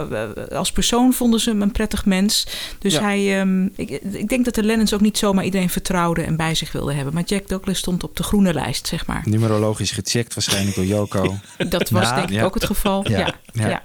als 0.52 0.72
persoon 0.72 1.14
vonden 1.14 1.40
ze 1.40 1.50
hem 1.50 1.62
een 1.62 1.72
prettig 1.72 2.06
mens. 2.06 2.48
Dus 2.80 2.94
Ja. 2.94 3.02
hij, 3.02 3.40
ehm, 3.40 3.66
ik, 3.76 3.90
ik 4.12 4.28
denk 4.30 4.46
dat 4.46 4.56
de 4.56 4.64
Lennons 4.64 4.94
ook 4.94 5.02
niet 5.02 5.18
zomaar 5.18 5.44
iedereen 5.46 5.70
vertrouwde 5.70 6.22
en 6.22 6.36
bij 6.36 6.56
zich 6.56 6.72
wilden 6.72 6.96
hebben. 6.96 7.14
Maar 7.14 7.24
Jack 7.24 7.48
Douglas 7.48 7.78
stond 7.78 8.04
op 8.04 8.16
de 8.18 8.24
groene 8.24 8.54
lijst, 8.54 8.88
zeg 8.88 9.06
maar. 9.06 9.22
Numerologisch 9.26 9.92
gecheckt 9.92 10.34
waarschijnlijk 10.34 10.76
door 10.76 10.86
Joko. 10.86 11.35
Dat 11.58 11.90
was 11.90 12.04
Ja, 12.04 12.16
denk 12.16 12.30
ik 12.30 12.34
ja. 12.34 12.44
ook 12.44 12.54
het 12.54 12.66
geval. 12.66 13.10
Ja. 13.10 13.18
Ja. 13.20 13.34
Ja. 13.52 13.68
Ja. 13.68 13.82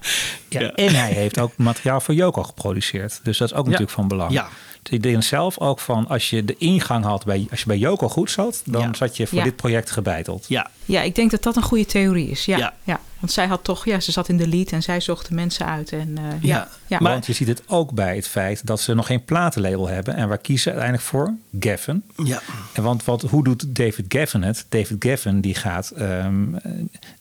Ja, 0.49 0.73
En 0.75 0.95
hij 0.95 1.13
heeft 1.13 1.39
ook 1.39 1.53
materiaal 1.57 2.01
voor 2.01 2.15
Joko 2.15 2.43
geproduceerd. 2.43 3.21
Dus 3.23 3.39
dat 3.39 3.51
is 3.51 3.55
ook 3.57 3.65
natuurlijk 3.65 3.91
van 3.93 4.09
belang. 4.09 4.33
Ja. 4.33 4.49
Dus 4.83 4.93
ik 4.93 5.03
denk 5.03 5.23
zelf 5.23 5.59
ook 5.59 5.81
van 5.81 6.09
als 6.09 6.31
je 6.31 6.45
de 6.45 6.57
ingang 6.59 7.05
had 7.05 7.25
bij 7.25 7.47
als 7.51 7.61
je 7.61 7.67
bij 7.67 7.79
Joko 7.79 8.09
goed 8.09 8.31
zat, 8.31 8.63
dan 8.65 8.83
Ja. 8.83 8.95
zat 8.95 9.17
je 9.17 9.27
voor 9.27 9.39
Ja. 9.39 9.45
dit 9.45 9.57
project 9.57 9.91
gebeiteld. 9.91 10.45
Ja, 10.49 10.71
Ja, 10.85 11.03
ik 11.03 11.15
denk 11.15 11.31
dat 11.31 11.43
dat 11.43 11.57
een 11.57 11.63
goede 11.63 11.87
theorie 11.87 12.29
is. 12.31 12.45
Ja, 12.45 12.57
Ja. 12.57 12.73
ja. 12.85 13.01
Want 13.19 13.33
zij 13.33 13.47
had 13.47 13.65
toch, 13.65 13.85
ja, 13.85 14.01
ze 14.01 14.13
zat 14.13 14.29
in 14.29 14.37
de 14.37 14.49
lead 14.49 14.71
en 14.71 14.83
zij 14.83 15.01
zocht 15.01 15.29
de 15.29 15.35
mensen 15.35 15.67
uit. 15.67 15.93
En, 15.93 16.19
eh, 16.19 16.25
Ja. 16.25 16.39
ja. 16.41 16.69
Ja. 16.87 16.99
Maar- 17.01 17.13
Want 17.13 17.27
je 17.27 17.33
ziet 17.33 17.49
het 17.49 17.63
ook 17.67 17.93
bij 17.93 18.17
het 18.17 18.29
feit 18.29 18.67
dat 18.67 18.81
ze 18.81 18.95
nog 18.95 19.07
geen 19.07 19.25
platenlabel 19.25 19.89
hebben. 19.89 20.15
En 20.15 20.29
waar 20.29 20.39
kiezen 20.39 20.63
ze 20.63 20.69
uiteindelijk 20.69 21.09
voor? 21.09 21.35
Geffen. 21.61 22.03
ja. 22.25 22.41
En 22.73 22.83
want 22.83 23.05
wat, 23.05 23.23
hoe 23.23 23.45
doet 23.45 23.65
David 23.77 24.05
Geffen 24.09 24.43
het? 24.43 24.67
David 24.69 24.97
Geffen 24.99 25.41
die 25.41 25.55
gaat 25.55 25.91
ehm, 25.91 26.55
eh, 26.55 26.73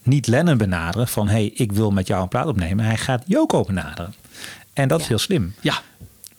niet 0.04 0.28
Lennon 0.28 0.58
benaderen 0.58 1.08
van... 1.08 1.28
hé, 1.28 1.34
hey, 1.34 1.52
ik 1.54 1.72
wil 1.72 1.92
met 1.92 2.08
jou 2.08 2.22
een 2.22 2.28
plaat 2.28 2.46
opnemen. 2.48 2.86
Hij 2.86 2.98
gaat 2.98 3.24
Joko 3.26 3.64
benaderen. 3.64 4.14
En 4.74 4.88
dat 4.88 5.00
is 5.02 5.08
heel 5.08 5.18
slim. 5.20 5.54
ja. 5.62 5.82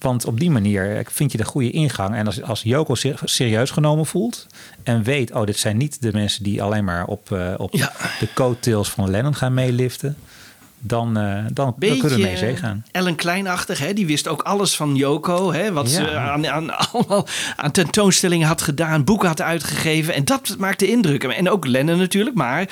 Want 0.01 0.25
op 0.25 0.41
die 0.41 0.51
manier 0.51 1.05
vind 1.11 1.33
je 1.33 1.39
de 1.39 1.45
goede 1.45 1.71
ingang. 1.71 2.15
En 2.15 2.27
als, 2.27 2.43
als 2.43 2.63
Joko 2.63 2.95
zich 2.95 3.23
serieus 3.25 3.71
genomen 3.71 4.07
voelt 4.07 4.47
en 4.83 5.03
weet... 5.03 5.33
oh, 5.33 5.47
dit 5.47 5.59
zijn 5.59 5.77
niet 5.77 6.03
de 6.03 6.13
mensen 6.13 6.43
die 6.45 6.63
alleen 6.63 6.85
maar 6.85 7.07
op, 7.07 7.33
eh, 7.33 7.55
op 7.57 7.75
Ja. 7.75 7.93
de 8.21 8.29
coattails 8.35 8.91
van 8.91 9.11
Lennon 9.11 9.35
gaan 9.35 9.55
meeliften... 9.55 10.17
dan, 10.79 11.17
eh, 11.17 11.35
dan, 11.53 11.75
dan 11.79 11.99
kunnen 11.99 12.19
we 12.19 12.23
mee 12.23 12.37
zee 12.37 12.57
gaan. 12.57 12.85
Ellen 12.93 13.15
Kleinachtig, 13.15 13.79
hè? 13.79 13.93
die 13.93 14.07
wist 14.07 14.29
ook 14.29 14.43
alles 14.43 14.77
van 14.77 14.97
Joko. 14.97 15.53
Hè? 15.53 15.73
Wat 15.73 15.91
Ja. 15.91 15.97
ze 15.97 16.11
aan, 16.17 16.47
aan, 16.49 16.79
allemaal 16.93 17.27
aan 17.57 17.71
tentoonstellingen 17.71 18.47
had 18.47 18.63
gedaan, 18.63 19.05
boeken 19.05 19.29
had 19.29 19.41
uitgegeven. 19.41 20.15
En 20.15 20.25
dat 20.25 20.55
maakte 20.59 20.89
indruk. 20.89 21.25
En 21.25 21.51
ook 21.51 21.67
Lennon 21.67 21.99
natuurlijk. 21.99 22.37
Maar 22.37 22.69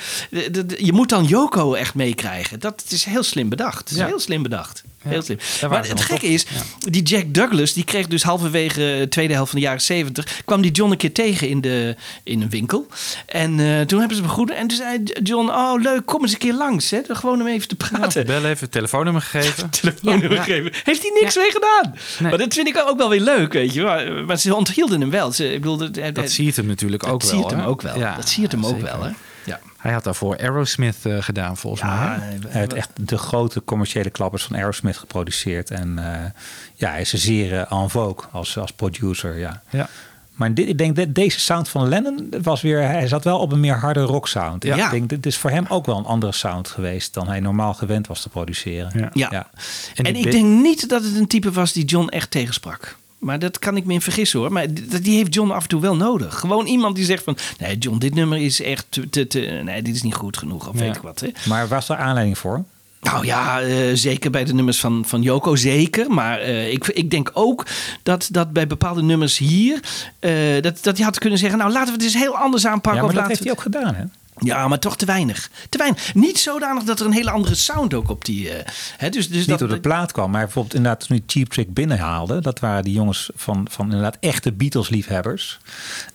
je 0.77 0.91
moet 0.93 1.09
dan 1.09 1.23
Joko 1.25 1.73
echt 1.73 1.95
meekrijgen. 1.95 2.59
Dat 2.59 2.83
is 2.89 3.03
heel 3.03 3.23
slim 3.23 3.49
bedacht. 3.49 3.91
Is 3.91 4.01
heel 4.01 4.19
slim 4.19 4.43
bedacht. 4.43 4.83
Heel 5.07 5.21
slim. 5.21 5.37
Maar 5.69 5.87
het 5.87 6.01
gekke 6.01 6.25
op. 6.25 6.31
is, 6.31 6.45
die 6.79 7.01
Jack 7.03 7.33
Douglas, 7.33 7.73
die 7.73 7.83
kreeg 7.83 8.07
dus 8.07 8.23
halverwege 8.23 8.79
de 8.99 9.05
tweede 9.09 9.33
helft 9.33 9.49
van 9.51 9.59
de 9.59 9.65
jaren 9.65 9.81
zeventig, 9.81 10.41
kwam 10.45 10.61
die 10.61 10.71
John 10.71 10.91
een 10.91 10.97
keer 10.97 11.13
tegen 11.13 11.47
in, 11.49 11.61
de, 11.61 11.95
in 12.23 12.41
een 12.41 12.49
winkel. 12.49 12.87
En 13.25 13.59
eh, 13.59 13.81
toen 13.81 13.99
hebben 13.99 14.17
ze 14.17 14.23
hem 14.23 14.31
goed. 14.31 14.51
En 14.51 14.67
toen 14.67 14.77
zei 14.77 15.03
John, 15.23 15.49
oh 15.49 15.81
leuk, 15.81 16.05
kom 16.05 16.21
eens 16.21 16.31
een 16.31 16.37
keer 16.37 16.53
langs. 16.53 16.89
Hè? 16.91 16.99
Gewoon 17.07 17.41
om 17.41 17.47
even 17.47 17.67
te 17.67 17.75
praten. 17.75 18.25
Bel 18.25 18.37
even 18.45 18.57
het 18.59 18.71
telefoonnummer 18.71 19.21
gegeven. 19.21 19.69
telefoonnummer 19.81 20.33
Ja. 20.37 20.43
gegeven. 20.43 20.71
Heeft 20.83 21.01
hij 21.01 21.11
niks 21.21 21.35
mee 21.35 21.51
gedaan. 21.51 21.95
Maar 22.19 22.37
dat 22.37 22.53
vind 22.53 22.67
ik 22.67 22.83
ook 22.87 22.97
wel 22.97 23.09
weer 23.09 23.21
leuk, 23.21 23.53
weet 23.53 23.73
je. 23.73 23.81
Maar, 23.81 24.11
maar 24.25 24.37
ze 24.37 24.55
onthielden 24.55 25.01
hem 25.01 25.09
wel. 25.09 25.31
Ze, 25.31 25.53
ik 25.53 25.61
bedoel, 25.61 25.77
dat, 25.77 25.99
Dat 26.13 26.31
zie 26.31 26.45
je 26.45 26.51
hem 26.55 26.65
natuurlijk 26.65 27.07
ook 27.07 27.21
dat 27.21 27.31
wel. 27.31 27.41
ziet 27.41 27.49
hem 27.49 27.59
hè? 27.59 27.65
ook 27.67 27.81
wel. 27.81 27.97
Ja, 27.99 28.15
dat 28.15 28.29
ziet 28.29 28.51
hem 28.51 28.65
ook 28.65 28.69
zeker. 28.79 28.85
wel, 28.97 29.03
hè. 29.03 29.11
Ja. 29.49 29.59
Hij 29.77 29.91
had 29.93 30.03
daarvoor 30.03 30.37
Aerosmith 30.37 30.97
eh, 31.03 31.21
gedaan, 31.21 31.57
volgens 31.57 31.81
mij. 31.83 31.91
Ja, 31.91 32.19
Hij 32.19 32.59
heeft 32.59 32.73
echt 32.73 32.89
de 32.95 33.17
grote 33.17 33.63
commerciële 33.63 34.09
klappers 34.09 34.43
van 34.43 34.55
Aerosmith 34.55 34.97
geproduceerd. 34.97 35.71
En 35.71 35.99
eh, 36.13 36.29
ja, 36.75 36.89
hij 36.89 37.01
is 37.01 37.13
zeer 37.13 37.53
eh, 37.53 37.71
en 37.81 37.89
vogue 37.89 38.29
als, 38.31 38.57
als 38.57 38.71
producer. 38.71 39.37
Ja. 39.37 39.61
Ja. 39.69 39.89
Maar 40.33 40.53
dit, 40.53 40.67
ik 40.67 40.77
denk 40.77 40.95
dat 40.95 41.15
deze 41.15 41.39
sound 41.39 41.69
van 41.69 41.87
Lennon 41.87 42.33
was 42.41 42.61
weer... 42.61 42.81
Hij 42.81 43.07
zat 43.07 43.23
wel 43.23 43.39
op 43.39 43.51
een 43.51 43.59
meer 43.59 43.77
harde 43.77 44.01
rock 44.01 44.27
sound. 44.27 44.63
Ja. 44.63 44.85
Ik 44.85 44.91
denk, 44.91 45.09
dit 45.09 45.25
is 45.25 45.37
voor 45.37 45.49
hem 45.49 45.65
ook 45.69 45.85
wel 45.85 45.97
een 45.97 46.05
andere 46.05 46.31
sound 46.31 46.67
geweest... 46.67 47.13
dan 47.13 47.27
hij 47.27 47.39
normaal 47.39 47.73
gewend 47.73 48.07
was 48.07 48.21
te 48.21 48.29
produceren. 48.29 48.91
Ja. 48.99 49.09
Ja. 49.13 49.27
Ja. 49.31 49.47
En, 49.95 50.05
ik 50.05 50.23
bit- 50.23 50.31
denk 50.31 50.45
niet 50.61 50.89
dat 50.89 51.03
het 51.03 51.15
een 51.15 51.27
type 51.27 51.51
was 51.51 51.73
die 51.73 51.85
John 51.85 52.07
echt 52.07 52.31
tegensprak. 52.31 52.97
Maar 53.19 53.39
dat 53.39 53.59
kan 53.59 53.77
ik 53.77 53.85
me 53.85 53.93
in 53.93 54.01
vergissen 54.01 54.39
hoor. 54.39 54.51
Maar 54.51 54.65
die 55.01 55.15
heeft 55.17 55.33
John 55.33 55.51
af 55.51 55.61
en 55.63 55.69
toe 55.69 55.81
wel 55.81 55.95
nodig. 55.95 56.39
Gewoon 56.39 56.65
iemand 56.65 56.95
die 56.95 57.05
zegt 57.05 57.23
van... 57.23 57.37
Nee, 57.59 57.77
John, 57.77 57.97
dit 57.97 58.13
nummer 58.13 58.37
is 58.37 58.61
echt 58.61 58.85
te... 58.89 59.09
te, 59.09 59.27
te- 59.27 59.61
nee, 59.63 59.81
dit 59.81 59.95
is 59.95 60.01
niet 60.03 60.13
goed 60.13 60.37
genoeg. 60.37 60.67
Of 60.69 60.73
Ja. 60.73 60.79
weet 60.85 60.95
ik 60.95 61.01
wat. 61.01 61.19
Hè. 61.19 61.27
Maar 61.47 61.67
was 61.67 61.89
er 61.89 61.95
aanleiding 61.95 62.37
voor? 62.37 62.63
Nou 63.01 63.25
ja, 63.25 63.61
eh, 63.61 63.77
zeker 63.93 64.31
bij 64.31 64.43
de 64.43 64.53
nummers 64.53 64.79
van, 64.79 65.03
van 65.05 65.21
Joko, 65.21 65.55
zeker. 65.55 66.11
Maar 66.11 66.39
eh, 66.39 66.71
ik, 66.71 66.87
ik 66.87 67.11
denk 67.11 67.31
ook 67.33 67.65
dat, 68.03 68.27
dat 68.31 68.53
bij 68.53 68.67
bepaalde 68.67 69.01
nummers 69.01 69.37
hier... 69.37 69.79
eh, 70.19 70.31
dat, 70.61 70.79
dat 70.83 70.95
hij 70.95 71.05
had 71.05 71.19
kunnen 71.19 71.39
zeggen... 71.39 71.57
Nou, 71.59 71.71
laten 71.71 71.87
we 71.87 71.93
het 71.93 72.03
eens 72.03 72.21
heel 72.21 72.37
anders 72.37 72.65
aanpakken. 72.67 72.93
Ja, 73.01 73.07
maar 73.07 73.15
of 73.15 73.19
dat 73.19 73.27
heeft 73.27 73.43
hij 73.43 73.51
ook 73.51 73.61
gedaan, 73.61 73.95
hè? 73.95 74.03
Ja, 74.39 74.67
maar 74.67 74.79
toch 74.79 74.97
te 74.97 75.05
weinig. 75.05 75.49
Te 75.69 75.77
weinig. 75.77 76.13
Niet 76.13 76.39
zodanig 76.39 76.83
dat 76.83 76.99
er 76.99 77.05
een 77.05 77.11
hele 77.11 77.31
andere 77.31 77.55
sound 77.55 77.93
ook 77.93 78.09
op 78.09 78.25
die... 78.25 78.49
eh, 78.49 78.73
hè, 78.97 79.09
dus, 79.09 79.27
dus 79.27 79.37
niet 79.37 79.47
dat, 79.47 79.59
door 79.59 79.67
de 79.67 79.79
plaat 79.79 80.11
kwam, 80.11 80.31
maar 80.31 80.43
bijvoorbeeld 80.43 80.75
inderdaad 80.75 81.07
toen 81.07 81.17
die 81.17 81.25
Cheap 81.27 81.49
Trick 81.49 81.73
binnenhaalde, 81.73 82.41
dat 82.41 82.59
waren 82.59 82.83
die 82.83 82.93
jongens 82.93 83.29
van, 83.35 83.67
van 83.69 83.85
inderdaad 83.85 84.17
echte 84.19 84.51
Beatles-liefhebbers. 84.51 85.59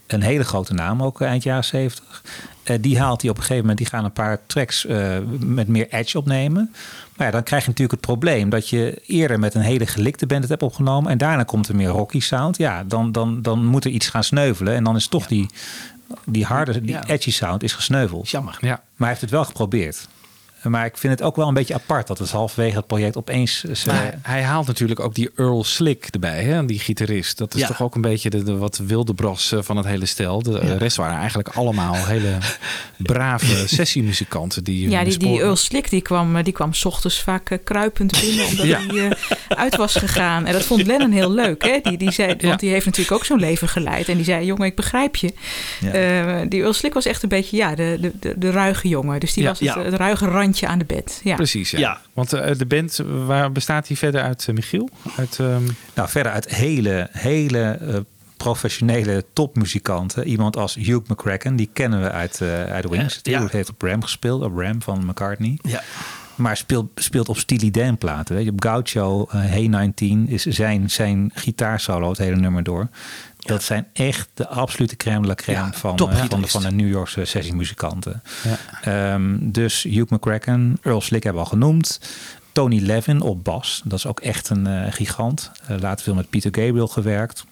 Een 0.07 0.23
hele 0.23 0.45
grote 0.45 0.75
naam, 0.75 1.03
ook 1.03 1.21
eind 1.21 1.43
jaren 1.43 1.65
70. 1.65 2.23
Eh, 2.63 2.77
die 2.81 2.99
haalt 2.99 3.21
hij 3.21 3.31
op 3.31 3.37
een 3.37 3.43
gegeven 3.43 3.63
moment, 3.63 3.79
die 3.79 3.89
gaan 3.89 4.05
een 4.05 4.13
paar 4.13 4.41
tracks 4.47 4.87
eh, 4.87 5.17
met 5.39 5.69
meer 5.69 5.89
edge 5.89 6.19
opnemen. 6.19 6.75
Maar 7.17 7.27
ja, 7.27 7.33
dan 7.33 7.43
krijg 7.43 7.63
je 7.63 7.69
natuurlijk 7.69 8.01
het 8.01 8.11
probleem 8.11 8.49
dat 8.49 8.69
je 8.69 9.03
eerder 9.07 9.39
met 9.39 9.55
een 9.55 9.61
hele 9.61 9.87
gelikte 9.87 10.27
band 10.27 10.41
het 10.41 10.51
hebt 10.51 10.63
opgenomen 10.63 11.11
en 11.11 11.19
daarna 11.19 11.43
komt 11.43 11.69
er 11.69 11.77
meer 11.77 11.89
rocky 11.89 12.21
sound. 12.21 12.57
Ja, 12.57 12.85
dan, 12.85 13.13
dan, 13.13 13.43
dan 13.43 13.65
moet 13.65 13.85
er 13.85 13.91
iets 13.91 14.09
gaan 14.09 14.25
sneuvelen 14.25 14.75
en 14.75 14.85
dan 14.85 14.97
is 14.97 15.07
toch 15.07 15.27
die, 15.27 15.51
die 16.25 16.45
harde, 16.45 16.81
die 16.81 16.91
Ja. 16.91 17.07
edgy 17.07 17.31
sound 17.31 17.63
is 17.63 17.73
gesneuveld. 17.73 18.31
Jammer. 18.31 18.57
Ja. 18.61 18.69
Maar 18.69 18.83
hij 18.97 19.09
heeft 19.09 19.21
het 19.21 19.31
wel 19.31 19.45
geprobeerd. 19.45 20.09
Maar 20.65 20.85
ik 20.87 20.97
vind 20.97 21.13
het 21.19 21.23
ook 21.23 21.37
wel 21.37 21.49
een 21.49 21.55
beetje 21.55 21.75
apart 21.75 22.07
dat 22.07 22.19
het 22.19 22.31
halverwege 22.31 22.77
het 22.77 22.87
project 22.87 23.17
opeens... 23.17 23.65
eh, 23.65 23.87
Maar 23.87 24.19
hij 24.23 24.43
haalt 24.43 24.67
natuurlijk 24.67 25.01
ook 25.01 25.15
die 25.15 25.31
Earl 25.37 25.65
Slick 25.65 26.07
erbij, 26.11 26.43
hè? 26.43 26.65
die 26.65 26.79
gitarist. 26.79 27.39
Dat 27.39 27.55
is 27.55 27.61
Ja. 27.61 27.67
toch 27.67 27.83
ook 27.83 27.95
een 27.95 28.01
beetje 28.01 28.31
de, 28.31 28.43
de 28.43 28.57
wat 28.57 28.81
wilde 28.87 29.15
bros 29.15 29.53
eh, 29.53 29.59
van 29.63 29.77
het 29.77 29.87
hele 29.87 30.07
stel. 30.07 30.43
De 30.43 30.59
eh, 30.59 30.77
rest 30.77 30.97
waren 30.97 31.19
eigenlijk 31.19 31.49
allemaal 31.49 31.95
hele 31.95 32.39
brave 32.97 33.69
sessiemuzikanten. 33.69 34.65
Die, 34.65 34.91
Ja, 34.91 35.03
hun 35.05 35.19
die, 35.19 35.41
Earl 35.41 35.57
Slick 35.57 35.91
die 35.91 36.01
kwam, 36.03 36.37
eh, 36.37 36.45
die 36.45 36.53
kwam 36.53 36.73
's 36.73 36.85
ochtends 36.85 37.23
vaak 37.23 37.51
eh, 37.51 37.59
kruipend 37.65 38.21
binnen 38.21 38.47
omdat 38.51 38.67
Ja. 38.67 38.81
hij 38.87 39.09
eh, 39.09 39.11
uit 39.49 39.77
was 39.77 39.95
gegaan. 39.97 40.47
En 40.47 40.53
dat 40.53 40.63
vond 40.65 40.87
Lennon 40.87 41.11
heel 41.11 41.33
leuk. 41.33 41.63
Hè? 41.65 41.79
Die, 41.83 41.97
die 41.99 42.11
zei, 42.13 42.35
Ja. 42.39 42.49
Want 42.49 42.61
die 42.61 42.71
heeft 42.71 42.85
natuurlijk 42.87 43.17
ook 43.17 43.25
zo'n 43.25 43.39
leven 43.41 43.69
geleid. 43.69 44.09
En 44.09 44.17
die 44.17 44.25
zei, 44.25 44.45
jongen, 44.47 44.67
ik 44.67 44.77
begrijp 44.77 45.17
je. 45.17 45.33
Ja. 45.81 45.91
Eh, 45.93 46.47
die 46.49 46.61
Earl 46.61 46.73
Slick 46.73 46.95
was 46.95 47.07
echt 47.07 47.23
een 47.23 47.29
beetje 47.29 47.57
ja, 47.57 47.75
de, 47.75 47.97
de, 48.01 48.13
de, 48.21 48.35
de 48.39 48.51
ruige 48.51 48.89
jongen. 48.89 49.21
Dus 49.21 49.33
die 49.33 49.43
Ja. 49.43 49.49
was 49.49 49.59
het, 49.61 49.69
Ja. 49.75 49.83
het 49.83 49.95
ruige 49.95 50.27
randje 50.27 50.53
aan 50.63 50.79
de 50.79 50.85
bed. 50.85 51.21
Ja. 51.25 51.37
Precies, 51.37 51.71
ja. 51.71 51.79
Ja. 51.79 52.01
Want 52.13 52.33
eh, 52.33 52.57
de 52.59 52.67
band, 52.67 53.01
waar 53.27 53.53
bestaat 53.53 53.87
die 53.87 53.99
verder 53.99 54.23
uit, 54.23 54.45
eh, 54.49 54.55
Michiel? 54.55 54.89
Uit, 55.17 55.39
ehm, 55.41 55.63
Nou, 55.95 56.09
verder 56.09 56.33
uit 56.33 56.55
hele, 56.55 57.09
hele 57.11 57.61
eh, 57.61 57.97
professionele 58.37 59.25
topmuzikanten. 59.33 60.27
Iemand 60.27 60.57
als 60.57 60.75
Hugh 60.75 61.11
McCracken, 61.11 61.57
die 61.57 61.71
kennen 61.73 62.03
we 62.03 62.11
uit, 62.11 62.41
eh 62.41 62.65
uit 62.65 62.89
Wings. 62.89 63.23
Die 63.23 63.33
ja. 63.33 63.47
heeft 63.51 63.71
op 63.71 63.83
Ram 63.83 64.03
gespeeld, 64.03 64.43
op 64.43 64.57
Ram 64.57 64.83
van 64.83 65.07
McCartney. 65.07 65.59
Ja. 65.63 65.83
Maar 66.35 66.57
speelt, 66.57 66.87
speelt 66.95 67.29
op 67.29 67.39
Steely 67.39 67.71
Dan 67.71 67.99
platen. 67.99 68.35
Weet 68.35 68.45
je. 68.45 68.51
Op 68.51 68.63
Gaucho, 68.63 69.27
eh, 69.31 69.41
Hey 69.41 69.67
19 69.67 70.29
is 70.29 70.43
zijn, 70.43 70.91
zijn 70.91 71.31
gitaarsolo 71.35 72.09
het 72.09 72.19
hele 72.19 72.37
nummer 72.37 72.63
door. 72.63 72.89
Dat 73.39 73.63
zijn 73.63 73.87
echt 73.93 74.29
de 74.35 74.49
absolute 74.49 74.97
crème 74.97 75.21
de 75.21 75.27
la 75.27 75.35
crème 75.35 75.59
Ja, 75.59 75.73
van, 75.73 75.97
eh, 75.97 76.25
van, 76.29 76.49
van 76.49 76.63
de 76.63 76.71
New 76.71 76.89
Yorkse 76.89 77.25
sessiemuzikanten. 77.25 78.23
ja. 78.43 78.59
Ehm, 79.13 79.37
dus 79.41 79.83
Hugh 79.83 80.13
McCracken, 80.13 80.79
Earl 80.83 81.01
Slick 81.01 81.23
hebben 81.23 81.43
we 81.43 81.49
al 81.49 81.55
genoemd. 81.55 82.01
Tony 82.53 82.81
Levin 82.81 83.21
op 83.21 83.45
bas. 83.45 83.83
Dat 83.85 83.99
is 83.99 84.07
ook 84.07 84.21
echt 84.21 84.49
een 84.49 84.67
eh, 84.67 84.93
gigant. 84.93 85.51
Eh, 85.67 85.79
later 85.79 86.05
veel 86.05 86.15
met 86.15 86.31
Peter 86.31 86.55
Gabriel 86.55 86.89
gewerkt. 86.89 87.45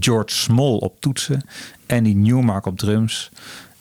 George 0.00 0.34
Small 0.34 0.76
op 0.76 1.00
toetsen. 1.00 1.42
Andy 1.86 2.12
Newmark 2.12 2.66
op 2.66 2.78
drums. 2.78 3.30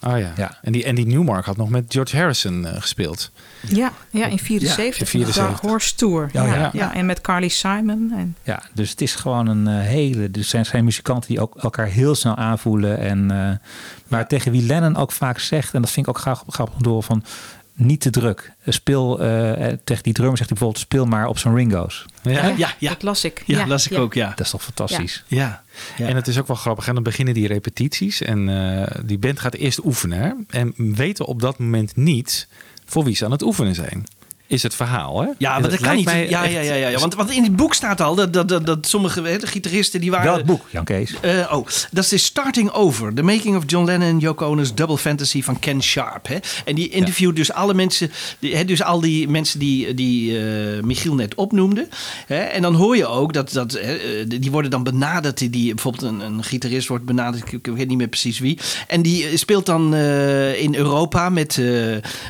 Oh 0.03 0.19
ja. 0.19 0.33
Ja. 0.35 0.57
En, 0.61 0.71
die, 0.71 0.83
en 0.83 0.95
die 0.95 1.07
Newmark 1.07 1.45
had 1.45 1.57
nog 1.57 1.69
met 1.69 1.85
George 1.87 2.17
Harrison 2.17 2.65
eh, 2.65 2.81
gespeeld. 2.81 3.31
Ja, 3.67 3.91
ja, 4.09 4.25
in 4.25 4.39
74. 4.39 4.99
in 4.99 5.05
74. 5.05 5.45
Dark 5.45 5.59
Horse 5.59 5.95
Tour. 5.95 6.29
Ja, 6.33 6.45
ja, 6.45 6.55
ja. 6.55 6.69
ja. 6.73 6.93
en 6.93 7.05
met 7.05 7.21
Carly 7.21 7.47
Simon. 7.47 8.11
En, 8.15 8.35
Ja, 8.43 8.63
dus 8.73 8.89
het 8.89 9.01
is 9.01 9.15
gewoon 9.15 9.47
een 9.47 9.67
eh, 9.67 9.85
hele... 9.87 10.31
Dus 10.31 10.49
zijn, 10.49 10.65
zijn 10.65 10.83
muzikanten 10.83 11.29
die 11.29 11.41
ook 11.41 11.55
elkaar 11.55 11.87
heel 11.87 12.15
snel 12.15 12.35
aanvoelen. 12.35 12.97
En, 12.97 13.31
eh, 13.31 13.57
maar 14.07 14.27
tegen 14.27 14.51
wie 14.51 14.65
Lennon 14.65 14.95
ook 14.95 15.11
vaak 15.11 15.39
zegt... 15.39 15.73
En 15.73 15.81
dat 15.81 15.91
vind 15.91 16.07
ik 16.07 16.15
ook 16.15 16.21
graag 16.21 16.43
grappig 16.47 16.75
om 16.75 16.81
te 16.81 16.89
horen 16.89 17.03
van... 17.03 17.23
Niet 17.73 18.01
te 18.01 18.09
druk. 18.09 18.51
Speel 18.65 19.19
eh, 19.19 19.67
eh, 19.67 19.77
tegen 19.83 20.03
die 20.03 20.13
drummer 20.13 20.37
zegt 20.37 20.49
hij 20.49 20.57
bijvoorbeeld... 20.59 20.79
Speel 20.79 21.05
maar 21.05 21.27
op 21.27 21.37
zo'n 21.37 21.55
Ringo's. 21.55 22.05
Ja. 22.21 22.47
Ja, 22.47 22.73
ja. 22.79 22.89
Dat 22.89 23.03
las 23.03 23.23
ik. 23.23 23.43
Ja, 23.45 23.67
las 23.67 23.85
ik 23.85 23.91
ja. 23.91 23.99
ook, 23.99 24.13
ja. 24.13 24.29
Dat 24.29 24.39
is 24.39 24.51
toch 24.51 24.63
fantastisch. 24.63 25.23
Ja. 25.27 25.63
ja. 25.97 26.07
En 26.07 26.15
het 26.15 26.27
is 26.27 26.39
ook 26.39 26.47
wel 26.47 26.55
grappig. 26.55 26.87
En 26.87 26.93
dan 26.93 27.03
beginnen 27.03 27.33
die 27.33 27.47
repetities. 27.47 28.21
En 28.21 28.49
eh, 28.49 29.01
die 29.05 29.17
band 29.17 29.39
gaat 29.39 29.53
eerst 29.53 29.85
oefenen. 29.85 30.19
hè. 30.21 30.59
En 30.59 30.73
weten 30.95 31.25
op 31.25 31.41
dat 31.41 31.59
moment 31.59 31.95
niet 31.95 32.47
voor 32.85 33.03
wie 33.03 33.15
ze 33.15 33.25
aan 33.25 33.31
het 33.31 33.41
oefenen 33.41 33.75
zijn. 33.75 34.05
Is 34.51 34.63
het 34.63 34.75
verhaal, 34.75 35.21
hè? 35.21 35.27
Ja, 35.37 35.55
En 35.55 35.61
maar 35.61 35.69
dat 35.69 35.79
kan 35.79 35.95
niet. 35.95 36.05
mij 36.05 36.29
Ja, 36.29 36.43
echt- 36.43 36.53
ja, 36.53 36.59
ja, 36.59 36.73
ja, 36.73 36.87
ja. 36.87 36.99
Want, 36.99 37.15
want 37.15 37.31
in 37.31 37.43
het 37.43 37.55
boek 37.55 37.73
staat 37.73 38.01
al 38.01 38.15
dat, 38.15 38.33
dat, 38.33 38.47
dat, 38.47 38.65
dat 38.65 38.87
sommige 38.87 39.21
hè, 39.21 39.37
de 39.37 39.47
gitaristen 39.47 40.01
die 40.01 40.11
waren. 40.11 40.31
Welk 40.31 40.45
boek, 40.45 40.65
Jan 40.69 40.83
Kees? 40.83 41.13
Eh, 41.21 41.31
oh, 41.51 41.67
dat 41.91 42.03
is 42.03 42.09
de 42.09 42.17
Starting 42.17 42.71
Over. 42.71 43.13
The 43.13 43.21
Making 43.21 43.55
of 43.57 43.63
John 43.65 43.85
Lennon 43.85 44.11
and 44.11 44.21
Yoko 44.21 44.45
Ono's 44.45 44.73
Double 44.75 44.97
Fantasy 44.97 45.43
van 45.43 45.59
Ken 45.59 45.83
Sharp. 45.83 46.27
Hè? 46.27 46.37
En 46.65 46.75
die 46.75 46.89
interviewt 46.89 47.35
dus 47.35 47.51
alle 47.51 47.73
mensen, 47.73 48.11
die, 48.39 48.55
hè, 48.55 48.65
dus 48.65 48.83
al 48.83 48.99
die 49.01 49.27
mensen 49.27 49.59
die, 49.59 49.93
die 49.93 50.37
eh, 50.39 50.83
Michiel 50.83 51.15
net 51.15 51.35
opnoemde. 51.35 51.87
Hè? 52.27 52.39
En 52.39 52.61
dan 52.61 52.73
hoor 52.75 52.97
je 52.97 53.05
ook 53.07 53.33
dat, 53.33 53.51
dat 53.51 53.71
hè, 53.71 53.95
eh, 53.95 54.25
die 54.27 54.51
worden 54.51 54.71
dan 54.71 54.83
benaderd. 54.83 55.37
Die, 55.37 55.49
die, 55.49 55.73
bijvoorbeeld 55.73 56.03
een, 56.03 56.19
een 56.19 56.43
gitarist 56.43 56.87
wordt 56.87 57.05
benaderd, 57.05 57.53
ik, 57.53 57.65
weet 57.67 57.87
niet 57.87 57.97
meer 57.97 58.07
precies 58.07 58.39
wie. 58.39 58.57
En 58.87 59.01
die 59.01 59.37
speelt 59.37 59.65
dan 59.65 59.93
eh, 59.93 60.61
in 60.61 60.75
Europa 60.75 61.29
met 61.29 61.57
eh, 61.57 61.65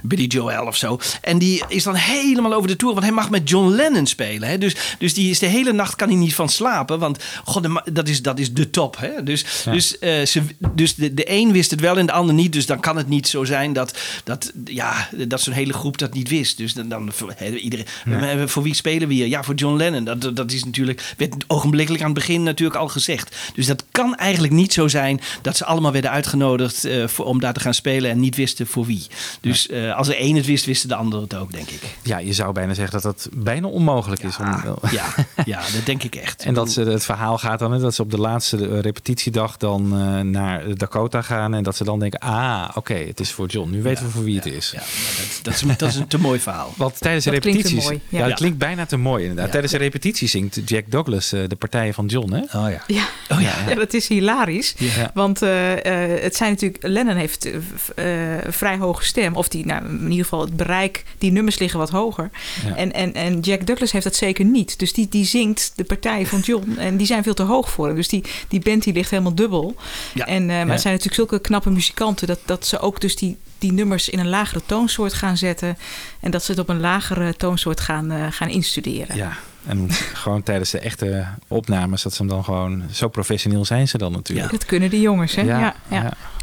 Billy 0.04 0.26
Joel 0.26 0.66
of 0.66 0.76
zo. 0.76 1.00
En 1.22 1.38
die 1.38 1.64
is 1.68 1.84
dan 1.84 1.96
helemaal 2.12 2.54
over 2.54 2.68
de 2.68 2.76
tour, 2.76 2.94
want 2.94 3.06
hij 3.06 3.16
mag 3.16 3.30
met 3.30 3.50
John 3.50 3.70
Lennon 3.70 4.06
spelen. 4.06 4.50
Hè? 4.50 4.58
Dus, 4.58 4.76
dus 5.00 5.14
die 5.14 5.30
is 5.30 5.40
de 5.40 5.46
hele 5.46 5.74
nacht 5.74 5.96
kan 5.96 6.08
hij 6.08 6.18
niet 6.18 6.36
van 6.36 6.50
slapen, 6.50 7.00
want 7.00 7.24
god, 7.44 7.64
de 7.64 7.92
dat, 7.94 8.08
is, 8.08 8.22
dat 8.22 8.40
is 8.40 8.54
de 8.54 8.70
top. 8.70 8.98
Hè? 9.00 9.24
Dus, 9.24 9.46
dus, 9.72 10.00
eh, 10.00 10.26
ze, 10.26 10.42
dus 10.74 10.96
de, 10.96 11.14
de 11.14 11.32
een 11.32 11.52
wist 11.52 11.72
het 11.72 11.80
wel 11.80 11.98
en 11.98 12.06
de 12.06 12.12
ander 12.12 12.36
niet. 12.36 12.54
Dus 12.54 12.66
dan 12.66 12.80
kan 12.80 12.98
het 12.98 13.08
niet 13.08 13.28
zo 13.28 13.44
zijn 13.44 13.74
dat, 13.74 13.98
dat, 14.24 14.52
ja, 14.66 15.10
dat 15.28 15.42
zo'n 15.42 15.54
hele 15.54 15.74
groep 15.74 15.98
dat 15.98 16.14
niet 16.14 16.30
wist. 16.30 16.58
Dus 16.58 16.74
dan, 16.74 16.90
dan 16.90 17.12
iedereen, 17.56 17.86
maar 18.06 18.50
voor 18.50 18.64
wie 18.64 18.74
spelen 18.74 19.08
we 19.08 19.14
hier? 19.14 19.28
Ja, 19.28 19.44
voor 19.44 19.56
John 19.56 19.78
Lennon. 19.78 20.04
Dat, 20.04 20.36
dat 20.36 20.52
is 20.52 20.64
natuurlijk, 20.64 21.14
werd 21.18 21.36
ogenblikkelijk 21.48 22.04
aan 22.04 22.10
het 22.10 22.20
begin 22.20 22.44
natuurlijk 22.44 22.80
al 22.80 22.88
gezegd. 22.88 23.36
Dus 23.54 23.66
dat 23.66 23.86
kan 23.92 24.16
eigenlijk 24.16 24.54
niet 24.54 24.74
zo 24.74 24.88
zijn 24.88 25.22
dat 25.42 25.58
ze 25.58 25.66
allemaal 25.66 25.92
werden 25.92 26.12
uitgenodigd 26.12 26.86
eh, 26.86 27.08
voor, 27.08 27.26
om 27.26 27.40
daar 27.40 27.54
te 27.54 27.60
gaan 27.60 27.74
spelen 27.74 28.12
en 28.12 28.20
niet 28.20 28.36
wisten 28.36 28.68
voor 28.68 28.86
wie. 28.86 29.08
Dus 29.42 29.68
eh, 29.68 29.96
als 29.96 30.08
er 30.08 30.16
één 30.16 30.36
het 30.36 30.46
wist, 30.46 30.66
wisten 30.66 30.90
de 30.90 30.96
anderen 30.96 31.24
het 31.24 31.36
ook, 31.36 31.52
denk 31.52 31.70
ik. 31.70 31.82
Ja, 32.04 32.18
je 32.18 32.34
zou 32.34 32.54
bijna 32.54 32.74
zeggen 32.74 33.02
dat 33.02 33.04
dat 33.04 33.30
bijna 33.34 33.68
onmogelijk 33.68 34.24
is. 34.24 34.38
Om, 34.38 34.46
Ja, 34.92 35.06
ja, 35.46 35.60
dat 35.74 35.86
denk 35.86 36.04
ik 36.04 36.16
echt. 36.16 36.44
En 36.52 36.54
dat 36.54 36.72
ze, 36.72 36.82
het 36.82 37.04
verhaal 37.04 37.38
gaat 37.38 37.60
dan, 37.60 37.80
dat 37.80 37.96
ze 37.96 38.02
op 38.02 38.12
de 38.12 38.18
laatste 38.18 38.68
eh, 38.68 38.80
repetitiedag 38.80 39.58
dan 39.58 40.00
eh, 40.00 40.20
naar 40.20 40.78
Dakota 40.78 41.22
gaan. 41.22 41.54
En 41.54 41.64
dat 41.64 41.76
ze 41.76 41.84
dan 41.84 42.00
denken, 42.00 42.20
ah, 42.20 42.70
oké, 42.74 42.94
het 42.94 43.20
is 43.20 43.32
voor 43.32 43.48
John. 43.48 43.70
Nu 43.70 43.82
weten 43.82 44.06
we 44.06 44.12
voor 44.12 44.24
wie 44.24 44.36
het 44.36 44.46
is. 44.46 44.72
Ja, 44.72 44.80
dat, 44.80 45.40
dat, 45.42 45.54
is, 45.54 45.78
dat 45.78 45.90
is 45.90 45.96
een 45.96 46.08
te 46.08 46.20
mooi 46.20 46.40
verhaal. 46.40 46.74
Want 46.78 47.00
tijdens 47.00 47.26
de 47.26 47.32
Dat 47.32 47.44
repetities... 47.44 47.84
mooi, 47.84 48.02
ja. 48.10 48.20
ja. 48.20 48.28
dat 48.28 48.38
klinkt 48.38 48.58
bijna 48.58 48.86
te 48.86 48.98
mooi 48.98 49.22
inderdaad. 49.22 49.46
Ja. 49.46 49.52
Tijdens 49.52 49.74
de 49.74 49.80
repetitie 49.80 50.28
zingt 50.28 50.62
Jack 50.66 50.92
Douglas 50.92 51.32
eh, 51.32 51.42
de 51.48 51.56
partijen 51.56 51.94
van 51.94 52.06
John, 52.06 52.34
hè? 52.34 52.40
Oh 52.40 52.70
ja. 52.70 52.84
Ja. 52.88 53.06
Oh 53.30 53.42
ja. 53.42 53.54
Ja, 53.68 53.76
dat 53.76 53.94
is 53.94 54.08
hilarisch. 54.08 54.74
Ja. 54.78 55.12
Want 55.14 55.42
eh, 55.42 56.14
eh, 56.14 56.22
het 56.22 56.36
zijn 56.36 56.52
natuurlijk. 56.52 56.84
Lennon 56.88 57.16
heeft 57.16 57.50
eh, 57.96 58.06
vrij 58.48 58.78
hoge 58.78 59.04
stem. 59.04 59.36
Of 59.36 59.48
die, 59.48 59.66
nou, 59.66 59.86
in 59.86 60.10
ieder 60.10 60.24
geval 60.24 60.42
het 60.42 60.56
bereik. 60.56 61.04
Die 61.18 61.32
nummers 61.32 61.60
liggen 61.60 61.80
wat 61.80 61.90
hoger. 61.92 62.30
Ja. 62.66 62.76
En, 62.76 62.94
en, 62.94 63.14
en 63.14 63.40
Jack 63.40 63.66
Douglas 63.66 63.92
heeft 63.92 64.04
dat 64.04 64.16
zeker 64.16 64.46
niet. 64.46 64.80
Dus 64.80 64.94
die, 64.94 65.08
die 65.10 65.26
zingt 65.26 65.72
de 65.76 65.84
partijen 65.84 66.28
van 66.28 66.40
John. 66.40 66.76
En 66.82 66.98
die 66.98 67.08
zijn 67.08 67.24
veel 67.24 67.34
te 67.34 67.44
hoog 67.44 67.70
voor 67.70 67.88
hem. 67.88 67.96
Dus 67.96 68.08
die, 68.08 68.24
die 68.48 68.60
band 68.60 68.84
die 68.84 68.94
ligt 68.94 69.10
helemaal 69.10 69.36
dubbel. 69.36 69.76
Ja. 70.14 70.26
En, 70.26 70.42
eh, 70.42 70.48
maar 70.48 70.68
het 70.68 70.82
zijn 70.82 70.94
natuurlijk 70.94 71.14
zulke 71.14 71.40
knappe 71.40 71.70
muzikanten. 71.70 72.28
Dat, 72.28 72.40
dat 72.46 72.66
ze 72.66 72.80
ook 72.80 73.02
dus 73.02 73.16
die, 73.16 73.38
die 73.58 73.72
nummers 73.72 74.10
in 74.10 74.20
een 74.20 74.30
lagere 74.30 74.62
toonsoort 74.66 75.14
gaan 75.14 75.38
zetten. 75.38 75.78
En 76.20 76.32
dat 76.32 76.44
ze 76.44 76.52
het 76.52 76.60
op 76.60 76.70
een 76.70 76.80
lagere 76.80 77.36
toonsoort 77.36 77.80
gaan, 77.80 78.12
eh, 78.12 78.26
gaan 78.30 78.50
instuderen. 78.50 79.16
Ja. 79.16 79.38
En 79.66 79.92
gewoon 80.14 80.44
tijdens 80.44 80.70
de 80.70 80.80
echte 80.80 81.28
opnames, 81.48 82.02
dat 82.02 82.14
ze 82.14 82.22
hem 82.22 82.32
dan 82.32 82.44
gewoon... 82.44 82.84
Zo 82.92 83.08
professioneel 83.08 83.66
zijn 83.66 83.88
ze 83.88 83.98
dan 83.98 84.12
natuurlijk. 84.12 84.52
Dat 84.52 84.66
kunnen 84.66 84.90
die 84.90 85.02
jongens, 85.02 85.36
hè? 85.36 85.42
Ja, 85.42 85.60
ja, 85.60 85.76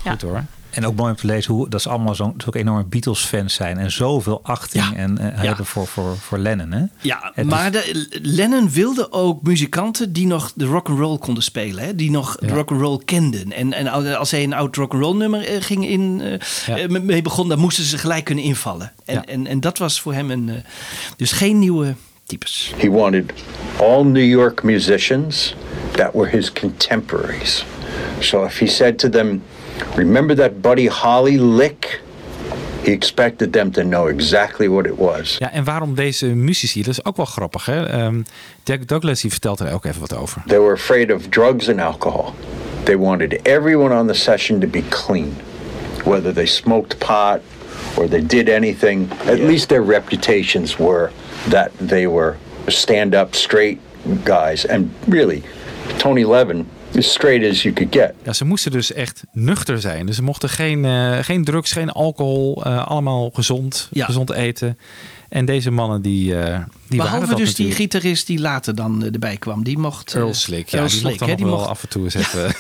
ja. 0.05 0.11
Goed 0.11 0.23
hoor. 0.23 0.45
En 0.79 0.87
ook 0.87 0.95
mooi 0.97 1.11
om 1.11 1.17
te 1.17 1.27
lezen 1.27 1.55
hoe 1.55 1.69
dat 1.69 1.83
ze 1.83 1.89
allemaal 1.89 2.15
zo'n 2.15 2.35
zulke 2.37 2.59
enorme 2.59 2.85
Beatles-fans 2.85 3.55
zijn. 3.55 3.79
En 3.79 3.93
zoveel 3.93 4.41
achting 4.43 4.85
Ja. 4.85 4.95
en, 4.95 5.19
eh, 5.19 5.41
hebben 5.43 5.67
voor, 5.67 5.87
voor, 5.87 6.17
voor 6.17 6.39
Lennon. 6.39 6.73
Hè? 6.73 6.83
Ja, 7.01 7.31
Het 7.35 7.47
maar 7.47 7.75
is- 7.75 7.85
de, 7.93 8.19
Lennon 8.23 8.71
wilde 8.71 9.13
ook 9.13 9.43
muzikanten 9.43 10.13
die 10.13 10.27
nog 10.27 10.53
de 10.55 10.65
rock 10.65 10.89
and 10.89 10.99
roll 10.99 11.19
konden 11.19 11.43
spelen, 11.43 11.85
hè? 11.85 11.95
die 11.95 12.11
nog 12.11 12.37
rock 12.41 12.71
and 12.71 12.81
roll 12.81 13.01
kenden. 13.05 13.53
En, 13.53 13.73
en 13.73 14.17
als 14.17 14.31
hij 14.31 14.43
een 14.43 14.53
oud 14.53 14.77
rock 14.77 14.93
and 14.93 15.03
roll 15.03 15.17
nummer 15.17 15.45
eh, 15.47 15.57
ging 15.63 15.89
in, 15.89 16.21
eh, 16.67 16.77
Ja. 16.77 17.01
mee 17.01 17.23
begon, 17.23 17.49
dan 17.49 17.59
moesten 17.59 17.85
ze 17.85 17.99
gelijk 17.99 18.25
kunnen 18.25 18.45
invallen. 18.45 18.93
En, 19.05 19.15
Ja. 19.15 19.25
en, 19.25 19.47
en 19.47 19.61
dat 19.61 19.79
was 19.79 20.01
voor 20.01 20.13
hem 20.15 20.31
een, 20.31 20.51
dus 21.17 21.33
geen 21.33 21.59
nieuwe 21.59 21.95
types. 22.27 22.73
He 22.77 22.91
wanted 22.91 23.33
all 23.81 24.05
New 24.05 24.29
York 24.29 24.63
musicians 24.63 25.55
that 25.91 26.11
were 26.13 26.29
his 26.29 26.53
contemporaries. 26.53 27.65
So 28.19 28.45
if 28.45 28.59
he 28.59 28.67
said 28.67 28.99
to 28.99 29.09
them, 29.09 29.43
Remember 29.97 30.37
that 30.37 30.61
Buddy 30.61 30.89
Holly 30.89 31.39
lick? 31.39 32.03
He 32.83 32.93
expected 32.93 33.53
them 33.53 33.71
to 33.71 33.83
know 33.83 34.09
exactly 34.09 34.69
what 34.69 34.87
it 34.87 34.97
was. 34.97 35.37
Ja, 35.39 35.53
en 35.53 35.65
waarom 35.65 35.95
deze 35.95 36.27
muzici? 36.27 36.83
Dat 36.83 36.93
is 36.93 37.05
ook 37.05 37.17
wel 37.17 37.27
grappig, 37.27 37.67
hè? 37.67 37.87
Ehm, 37.87 38.23
Jack 38.65 38.87
Douglas 38.89 39.21
die 39.21 39.31
vertelt 39.31 39.61
er 39.61 39.73
ook 39.73 39.85
even 39.85 40.01
wat 40.01 40.17
over. 40.17 40.43
They 40.47 40.59
were 40.59 40.73
afraid 40.73 41.13
of 41.13 41.29
drugs 41.29 41.69
and 41.69 41.79
alcohol. 41.79 42.35
They 42.83 42.97
wanted 42.97 43.43
everyone 43.43 43.95
on 43.99 44.07
the 44.07 44.15
session 44.15 44.61
to 44.61 44.67
be 44.67 44.83
clean. 44.89 45.37
whether 46.05 46.33
they 46.33 46.47
smoked 46.47 46.99
pot 47.01 47.43
or 47.97 48.09
they 48.09 48.21
did 48.21 48.49
anything. 48.49 49.11
At 49.27 49.41
least 49.41 49.69
their 49.69 49.83
reputations 49.83 50.79
were 50.79 51.13
that 51.49 51.73
they 51.79 52.07
were 52.07 52.37
stand 52.69 53.15
up, 53.15 53.35
straight 53.35 53.81
guys. 54.25 54.65
And 54.65 54.91
really, 55.07 55.43
Tony 55.99 56.25
Levin 56.25 56.69
as 56.97 57.11
straight 57.11 57.51
as 57.51 57.63
you 57.63 57.75
could 57.75 57.95
get. 57.95 58.13
Ja, 58.23 58.33
ze 58.33 58.45
moesten 58.45 58.73
dus 58.73 58.93
echt 58.93 59.23
nuchter 59.33 59.81
zijn. 59.81 60.07
Dus 60.07 60.17
ze 60.17 60.23
mochten 60.23 60.49
geen, 60.49 60.85
uh, 60.85 61.19
geen 61.19 61.45
drugs, 61.45 61.73
geen 61.73 61.91
alcohol. 61.91 62.63
Uh, 62.67 62.87
allemaal 62.87 63.31
gezond, 63.33 63.89
ja. 63.93 64.05
gezond 64.05 64.33
eten. 64.33 64.79
En 65.29 65.45
deze 65.45 65.71
mannen 65.71 66.03
die, 66.03 66.33
uh, 66.33 66.59
die 66.89 66.99
Behalve 66.99 67.35
dus 67.35 67.55
die 67.55 67.73
gitarist 67.73 68.27
die 68.27 68.41
later 68.41 68.75
dan 68.75 69.05
erbij 69.13 69.37
kwam. 69.37 69.65
Die 69.65 69.79
mocht... 69.79 70.15
Earl 70.15 70.35
Slick, 70.35 70.69
ja, 70.69 70.79
Earl 70.79 70.91
die 70.91 71.03
mocht 71.03 71.19
dan 71.19 71.29
hè, 71.29 71.35
nog 71.35 71.43
die 71.43 71.51
wel 71.51 71.57
mocht- 71.57 71.69
af 71.69 71.83
en 71.83 71.89
toe 71.89 72.11
zetten. 72.11 72.55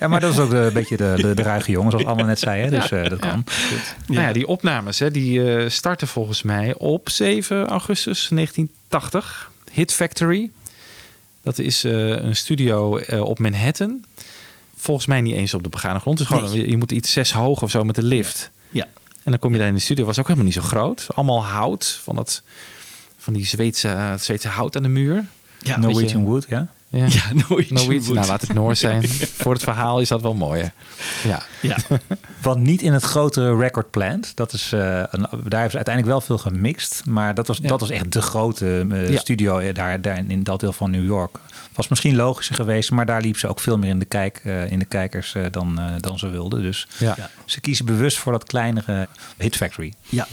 Ja, 0.00 0.08
maar 0.08 0.20
dat 0.20 0.32
is 0.32 0.38
ook 0.38 0.52
een 0.52 0.72
beetje 0.72 0.96
de, 0.96 1.12
de, 1.16 1.34
de 1.34 1.42
ruige 1.42 1.70
jongen, 1.70 1.90
zoals 1.90 2.06
Anne 2.06 2.24
net 2.24 2.38
zei. 2.38 2.62
Hè? 2.62 2.70
Dus 2.70 2.90
eh, 2.90 3.08
dat 3.08 3.18
kan. 3.18 3.44
Nou 4.06 4.22
ja, 4.22 4.32
die 4.32 4.46
opnames 4.46 4.98
hè, 4.98 5.10
die 5.10 5.54
eh, 5.56 5.68
starten 5.70 6.08
volgens 6.08 6.42
mij 6.42 6.74
op 6.74 7.08
7 7.08 7.66
augustus 7.66 8.28
1980. 8.28 9.50
Hit 9.72 9.92
Factory. 9.92 10.50
Dat 11.48 11.58
is 11.58 11.84
eh, 11.84 12.08
een 12.08 12.36
studio 12.36 12.96
eh, 12.98 13.20
op 13.20 13.38
Manhattan. 13.38 14.04
Volgens 14.76 15.06
mij 15.06 15.20
niet 15.20 15.34
eens 15.34 15.54
op 15.54 15.62
de 15.62 15.68
begane 15.68 15.98
grond. 15.98 16.18
Dus 16.18 16.26
gewoon, 16.26 16.50
Nee. 16.50 16.70
je 16.70 16.76
moet 16.76 16.92
iets 16.92 17.12
zes 17.12 17.32
hoog 17.32 17.62
of 17.62 17.70
zo 17.70 17.84
met 17.84 17.94
de 17.94 18.02
lift. 18.02 18.50
Ja. 18.70 18.84
En 19.22 19.30
dan 19.30 19.38
kom 19.38 19.52
je 19.52 19.58
daar 19.58 19.68
in 19.68 19.74
de 19.74 19.80
studio. 19.80 20.04
Was 20.04 20.18
ook 20.18 20.24
helemaal 20.26 20.46
niet 20.46 20.54
zo 20.54 20.62
groot. 20.62 21.06
Allemaal 21.14 21.44
hout. 21.44 22.00
Van, 22.02 22.14
dat, 22.16 22.42
van 23.18 23.32
die 23.32 23.46
Zweedse, 23.46 24.14
Zweedse 24.18 24.48
hout 24.48 24.76
aan 24.76 24.82
de 24.82 24.88
muur. 24.88 25.24
Ja, 25.60 25.78
Norwegian 25.78 26.24
Wood, 26.24 26.46
ja. 26.48 26.68
Ja, 26.90 26.98
Ja, 26.98 27.06
Norwegian 27.32 27.74
Norwegian. 27.74 28.04
Wood. 28.04 28.14
Nou, 28.14 28.26
laat 28.26 28.40
het 28.40 28.52
Noors 28.54 28.80
zijn. 28.80 29.08
Voor 29.42 29.52
het 29.52 29.62
verhaal 29.62 30.00
is 30.00 30.08
dat 30.08 30.22
wel 30.22 30.34
mooi. 30.34 30.62
hè. 30.62 30.68
Ja. 31.28 31.42
Ja. 31.62 31.76
Wat 32.42 32.58
niet 32.58 32.82
in 32.82 32.92
het 32.92 33.02
grotere 33.02 33.56
record 33.56 33.90
plant. 33.90 34.32
Dat 34.36 34.52
is, 34.52 34.72
eh, 34.72 34.80
een, 34.80 35.20
daar 35.20 35.30
hebben 35.30 35.70
ze 35.70 35.76
uiteindelijk 35.76 36.06
wel 36.06 36.20
veel 36.20 36.38
gemixt. 36.38 37.02
Maar 37.06 37.34
dat 37.34 37.46
was, 37.46 37.58
Ja. 37.62 37.68
dat 37.68 37.80
was 37.80 37.90
echt 37.90 38.12
de 38.12 38.22
grote 38.22 38.86
eh, 38.90 39.10
Ja. 39.10 39.18
studio 39.18 39.58
eh, 39.58 39.74
daar, 39.74 40.00
daar 40.00 40.22
in 40.28 40.42
dat 40.42 40.60
deel 40.60 40.72
van 40.72 40.90
New 40.90 41.04
York. 41.04 41.38
Was 41.74 41.88
misschien 41.88 42.16
logischer 42.16 42.54
geweest, 42.54 42.90
maar 42.90 43.06
daar 43.06 43.20
liep 43.20 43.36
ze 43.38 43.48
ook 43.48 43.60
veel 43.60 43.78
meer 43.78 43.90
in 43.90 43.98
de, 43.98 44.04
kijk, 44.04 44.40
eh, 44.44 44.70
in 44.70 44.78
de 44.78 44.84
kijkers 44.84 45.34
eh, 45.34 45.42
dan, 45.50 45.78
eh, 45.78 45.84
dan 46.00 46.18
ze 46.18 46.28
wilden. 46.28 46.62
Dus 46.62 46.88
Ja. 46.98 47.16
ze 47.44 47.60
kiezen 47.60 47.84
bewust 47.84 48.18
voor 48.18 48.32
dat 48.32 48.44
kleinere 48.44 49.08
Hit 49.36 49.56
Factory. 49.56 49.92
Ja. 50.08 50.26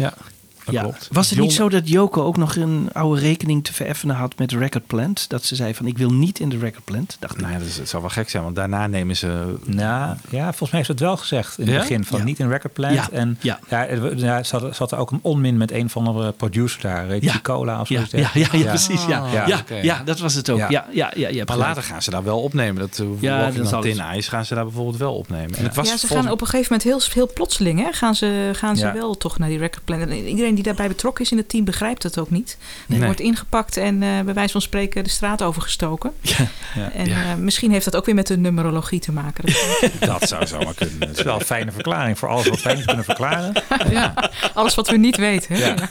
Ja. 0.65 0.71
Dat 0.71 0.73
Ja. 0.73 0.81
klopt. 0.81 1.07
Was 1.11 1.25
het 1.25 1.35
John- 1.37 1.47
niet 1.47 1.57
zo 1.57 1.69
dat 1.69 1.89
Joko 1.89 2.23
ook 2.23 2.37
nog 2.37 2.55
een 2.55 2.89
oude 2.93 3.21
rekening 3.21 3.63
te 3.63 3.73
vereffenen 3.73 4.15
had 4.15 4.37
met 4.37 4.51
Record 4.51 4.87
Plant? 4.87 5.29
Dat 5.29 5.43
ze 5.43 5.55
zei 5.55 5.73
van 5.75 5.85
ik 5.85 5.97
wil 5.97 6.11
niet 6.11 6.39
in 6.39 6.49
de 6.49 6.57
Record 6.57 6.83
Plant. 6.83 7.17
Dacht 7.19 7.33
ik. 7.35 7.41
Nou 7.41 7.53
ja, 7.53 7.59
dat 7.59 7.67
is- 7.67 7.81
zou 7.83 8.01
wel 8.01 8.11
gek 8.11 8.29
zijn, 8.29 8.43
want 8.43 8.55
daarna 8.55 8.87
nemen 8.87 9.15
ze... 9.17 9.55
Nou, 9.65 10.15
ja, 10.29 10.43
volgens 10.43 10.59
mij 10.59 10.69
heeft 10.71 10.85
ze 10.85 10.91
het 10.91 10.99
wel 10.99 11.17
gezegd 11.17 11.57
in 11.57 11.65
het 11.65 11.73
Ja? 11.75 11.79
begin 11.79 12.03
van 12.05 12.17
Ja. 12.19 12.23
niet 12.25 12.39
in 12.39 12.47
record 12.49 12.73
plant. 12.73 12.93
Ja. 12.93 13.07
En 13.11 13.37
Ja. 13.41 13.59
ja. 13.69 13.85
er- 13.87 14.17
ja, 14.17 14.35
had, 14.35 14.45
ze 14.45 14.75
had 14.77 14.93
ook 14.93 15.11
een 15.11 15.19
onmin 15.21 15.57
met 15.57 15.71
een 15.71 15.89
van 15.89 16.03
de 16.03 16.33
producer 16.37 16.81
daar, 16.81 17.07
Richie 17.07 17.29
Ja. 17.31 17.39
Cola 17.41 17.79
of 17.81 17.89
Ja, 17.89 17.95
zoiets. 18.05 18.33
ja, 18.33 18.41
ja, 18.41 18.59
ja, 18.59 18.69
precies. 18.69 19.05
Ja, 19.05 19.25
ja, 19.33 19.47
ja, 19.47 19.59
oké. 19.59 20.01
dat 20.05 20.19
was 20.19 20.33
het 20.33 20.49
ook. 20.49 20.57
Ja, 20.57 20.69
Ja. 20.69 20.85
ja, 20.91 21.11
ja, 21.15 21.19
ja, 21.21 21.29
je 21.29 21.37
hebt 21.37 21.49
Maar 21.49 21.57
later 21.57 21.83
gaan 21.83 22.01
ze 22.01 22.09
daar 22.09 22.23
wel 22.23 22.41
opnemen. 22.41 22.81
Dat 22.81 22.99
uh, 23.01 23.07
Ja, 23.19 23.51
Thin 23.51 23.99
het. 23.99 24.15
Ice 24.17 24.29
gaan 24.29 24.45
ze 24.45 24.55
daar 24.55 24.63
bijvoorbeeld 24.63 24.97
wel 24.97 25.15
opnemen. 25.15 25.55
En 25.57 25.63
het 25.63 25.75
was 25.75 25.87
ja, 25.89 25.97
ze 25.97 25.99
volgens- 26.07 26.21
gaan 26.27 26.31
op 26.35 26.41
een 26.41 26.47
gegeven 26.47 26.77
moment 26.77 26.89
heel, 27.13 27.13
heel 27.23 27.33
plotseling. 27.33 27.79
Hè, 27.83 27.91
gaan 27.91 28.15
ze, 28.15 28.49
gaan 28.53 28.77
ze 28.77 28.85
Ja. 28.85 28.93
wel 28.93 29.17
toch 29.17 29.37
naar 29.39 29.49
die 29.49 29.57
record 29.57 29.85
plan. 29.85 29.99
En 29.99 30.11
iedereen 30.27 30.54
die 30.55 30.63
daarbij 30.63 30.87
betrokken 30.87 31.23
is 31.23 31.31
in 31.31 31.37
het 31.37 31.49
team 31.49 31.65
begrijpt 31.65 32.03
het 32.03 32.19
ook 32.19 32.29
niet. 32.29 32.57
Er 32.59 32.95
Nee. 32.95 33.05
wordt 33.05 33.19
ingepakt 33.19 33.77
en 33.77 34.03
eh, 34.03 34.21
bij 34.21 34.33
wijze 34.33 34.51
van 34.51 34.61
spreken 34.61 35.03
de 35.03 35.09
straat 35.09 35.41
overgestoken. 35.43 36.11
Ja. 36.21 36.47
Ja. 36.75 36.91
En 36.91 37.05
Ja. 37.07 37.21
eh, 37.23 37.35
misschien 37.35 37.71
heeft 37.71 37.85
dat 37.85 37.95
ook 37.95 38.05
weer 38.05 38.15
met 38.15 38.27
de 38.27 38.37
numerologie 38.37 38.99
te 38.99 39.11
maken. 39.11 39.45
Dat- 39.45 39.91
Dat 40.19 40.27
zou 40.29 40.47
zomaar 40.47 40.73
kunnen. 40.73 40.99
Dat 40.99 41.17
is 41.17 41.21
wel 41.23 41.35
een 41.39 41.45
fijne 41.45 41.71
verklaring 41.71 42.19
voor 42.19 42.29
alles 42.29 42.47
wat 42.47 42.61
wij 42.61 42.75
niet 42.75 42.85
kunnen 42.85 43.03
verklaren. 43.05 43.53
ja. 43.89 44.13
Alles 44.53 44.75
wat 44.75 44.89
we 44.89 44.97
niet 44.97 45.17
weten. 45.17 45.55
Hè? 45.55 45.65
Ja. 45.65 45.89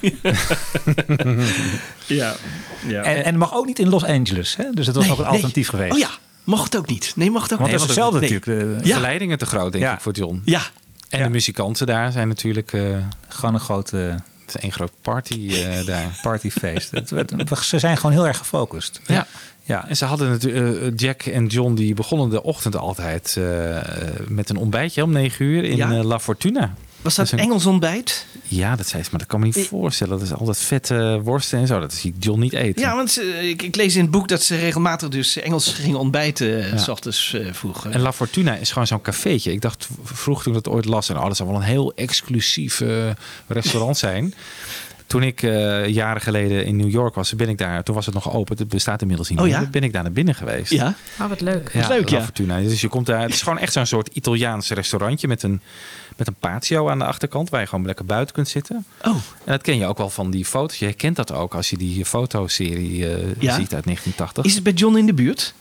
Ja. 2.06 2.34
ja. 2.86 3.02
En, 3.02 3.16
en 3.16 3.24
het 3.24 3.36
mag 3.36 3.54
ook 3.54 3.66
niet 3.66 3.78
in 3.78 3.88
Los 3.88 4.04
Angeles. 4.04 4.56
Hè? 4.56 4.64
Dus 4.74 4.86
het 4.86 4.96
was 4.96 5.04
Nee, 5.04 5.12
ook 5.12 5.18
een 5.18 5.24
nee. 5.24 5.32
alternatief 5.32 5.68
geweest. 5.68 5.92
Oh 5.92 5.98
ja, 5.98 6.10
mocht 6.44 6.64
het 6.64 6.76
ook 6.76 6.86
niet. 6.88 7.12
Nee, 7.16 7.30
mocht 7.30 7.42
het 7.42 7.52
ook 7.52 7.58
Want 7.58 7.70
niet. 7.70 7.80
dat 7.80 7.88
is 7.90 7.96
hetzelfde 7.96 8.20
Nee. 8.20 8.30
natuurlijk. 8.32 8.78
De, 8.82 8.86
Ja. 8.88 8.92
Verleidingen 8.92 9.38
te 9.38 9.46
groot, 9.46 9.72
denk 9.72 9.84
Ja. 9.84 9.94
ik, 9.94 10.00
voor 10.00 10.12
John. 10.12 10.42
Ja, 10.44 10.60
En 11.08 11.18
Ja. 11.18 11.24
de 11.24 11.30
muzikanten 11.30 11.86
daar 11.86 12.12
zijn 12.12 12.28
natuurlijk... 12.28 12.72
eh, 12.72 12.82
Gewoon 13.28 13.54
een 13.54 13.60
grote 13.60 14.14
één 14.56 14.72
groot 14.72 14.92
party 15.02 15.50
eh, 15.52 15.86
daar. 15.86 16.18
partyfeest. 16.22 16.90
Het 16.90 17.10
werd- 17.10 17.32
ze 17.62 17.78
zijn 17.78 17.96
gewoon 17.96 18.12
heel 18.12 18.26
erg 18.26 18.38
gefocust. 18.38 19.00
Ja. 19.06 19.26
Ja. 19.66 19.88
En 19.88 19.96
ze 19.96 20.04
hadden 20.04 20.30
natuurlijk... 20.30 20.80
eh, 20.82 20.92
Jack 20.96 21.22
en 21.22 21.46
John 21.46 21.74
die 21.74 21.94
begonnen 21.94 22.30
de 22.30 22.42
ochtend 22.42 22.76
altijd 22.76 23.36
eh, 23.38 23.78
met 24.28 24.50
een 24.50 24.56
ontbijtje 24.56 25.02
om 25.02 25.12
negen 25.12 25.44
uur 25.44 25.64
in 25.64 25.76
Ja. 25.76 26.02
La 26.02 26.18
Fortuna. 26.18 26.74
Was 27.04 27.14
dat 27.14 27.30
een- 27.30 27.38
Engels 27.38 27.66
ontbijt? 27.66 28.26
Ja, 28.42 28.76
dat 28.76 28.86
zei 28.88 29.02
ze, 29.02 29.08
maar 29.10 29.18
dat 29.20 29.28
kan 29.28 29.40
me 29.40 29.46
niet 29.46 29.66
voorstellen. 29.66 30.18
Dat 30.18 30.26
is 30.26 30.32
altijd 30.34 30.58
vette 30.58 31.20
worsten 31.22 31.58
en 31.58 31.66
zo. 31.66 31.80
Dat 31.80 31.92
zie 31.94 32.14
ik 32.16 32.24
John 32.24 32.40
niet 32.40 32.52
eten. 32.52 32.82
Ja, 32.82 32.94
want 32.96 33.20
ik, 33.42 33.62
ik 33.62 33.76
lees 33.76 33.94
in 33.96 34.02
het 34.02 34.10
boek 34.10 34.28
dat 34.28 34.42
ze 34.42 34.56
regelmatig 34.56 35.08
dus 35.08 35.36
Engels 35.36 35.68
gingen 35.72 35.98
ontbijten 35.98 36.62
eh, 36.64 36.70
Ja. 36.70 36.76
s 36.78 36.88
ochtends 36.88 37.34
eh, 37.34 37.52
vroeg. 37.52 37.86
En 37.86 38.00
La 38.00 38.12
Fortuna 38.12 38.54
is 38.56 38.68
gewoon 38.72 38.86
zo'n 38.86 39.00
cafeetje. 39.00 39.52
Ik 39.52 39.60
dacht 39.60 39.88
vroeg 40.04 40.42
toen 40.42 40.56
ik 40.56 40.64
dat 40.64 40.72
ooit 40.74 40.84
las. 40.84 41.08
En, 41.08 41.18
oh, 41.18 41.24
dat 41.26 41.36
zou 41.36 41.48
wel 41.48 41.58
een 41.58 41.64
heel 41.64 41.92
exclusief 41.94 42.80
eh, 42.80 43.10
restaurant 43.46 43.98
zijn. 44.08 44.34
Toen 45.06 45.22
ik 45.22 45.42
eh, 45.42 45.86
jaren 45.88 46.20
geleden 46.22 46.64
in 46.66 46.76
New 46.76 46.90
York 46.90 47.14
was, 47.14 47.34
ben 47.34 47.48
ik 47.48 47.58
daar. 47.58 47.82
Toen 47.82 47.94
was 47.94 48.06
het 48.06 48.14
nog 48.14 48.32
open. 48.32 48.56
Het 48.58 48.68
bestaat 48.68 49.00
inmiddels 49.00 49.28
niet 49.28 49.38
Oh 49.38 49.44
meer. 49.44 49.54
ja? 49.54 49.66
Ben 49.70 49.82
ik 49.82 49.92
daar 49.92 50.02
naar 50.02 50.12
binnen 50.12 50.34
geweest. 50.34 50.70
Ja? 50.72 50.94
Oh, 51.20 51.28
wat 51.28 51.40
leuk. 51.40 51.70
Ja, 51.72 51.88
leuk, 51.88 52.10
La 52.10 52.16
ja. 52.18 52.24
Fortuna. 52.24 52.60
Dus 52.60 52.80
je 52.80 52.88
komt 52.88 53.06
daar. 53.06 53.22
Het 53.22 53.32
is 53.32 53.42
gewoon 53.42 53.58
echt 53.58 53.72
zo'n 53.72 53.86
soort 53.86 54.08
Italiaans 54.12 54.70
restaurantje 54.70 55.28
met 55.28 55.42
een, 55.42 55.60
met 56.16 56.26
een 56.26 56.34
patio 56.34 56.88
aan 56.90 56.98
de 56.98 57.04
achterkant. 57.04 57.50
Waar 57.50 57.60
je 57.60 57.66
gewoon 57.66 57.86
lekker 57.86 58.04
buiten 58.04 58.34
kunt 58.34 58.48
zitten. 58.48 58.84
Oh, 59.02 59.14
En 59.14 59.52
dat 59.52 59.62
ken 59.62 59.76
je 59.76 59.86
ook 59.86 59.98
wel 59.98 60.10
van 60.10 60.30
die 60.30 60.44
foto's. 60.44 60.78
Je 60.78 60.84
herkent 60.84 61.16
dat 61.16 61.32
ook 61.32 61.54
als 61.54 61.70
je 61.70 61.76
die 61.76 62.04
fotoserie 62.04 62.98
Ja? 62.98 63.54
ziet 63.54 63.74
uit 63.74 63.84
1980. 63.84 64.44
is 64.44 64.54
het 64.54 64.62
bij 64.62 64.72
John 64.72 64.96
in 64.96 65.06
de 65.06 65.14
buurt? 65.14 65.54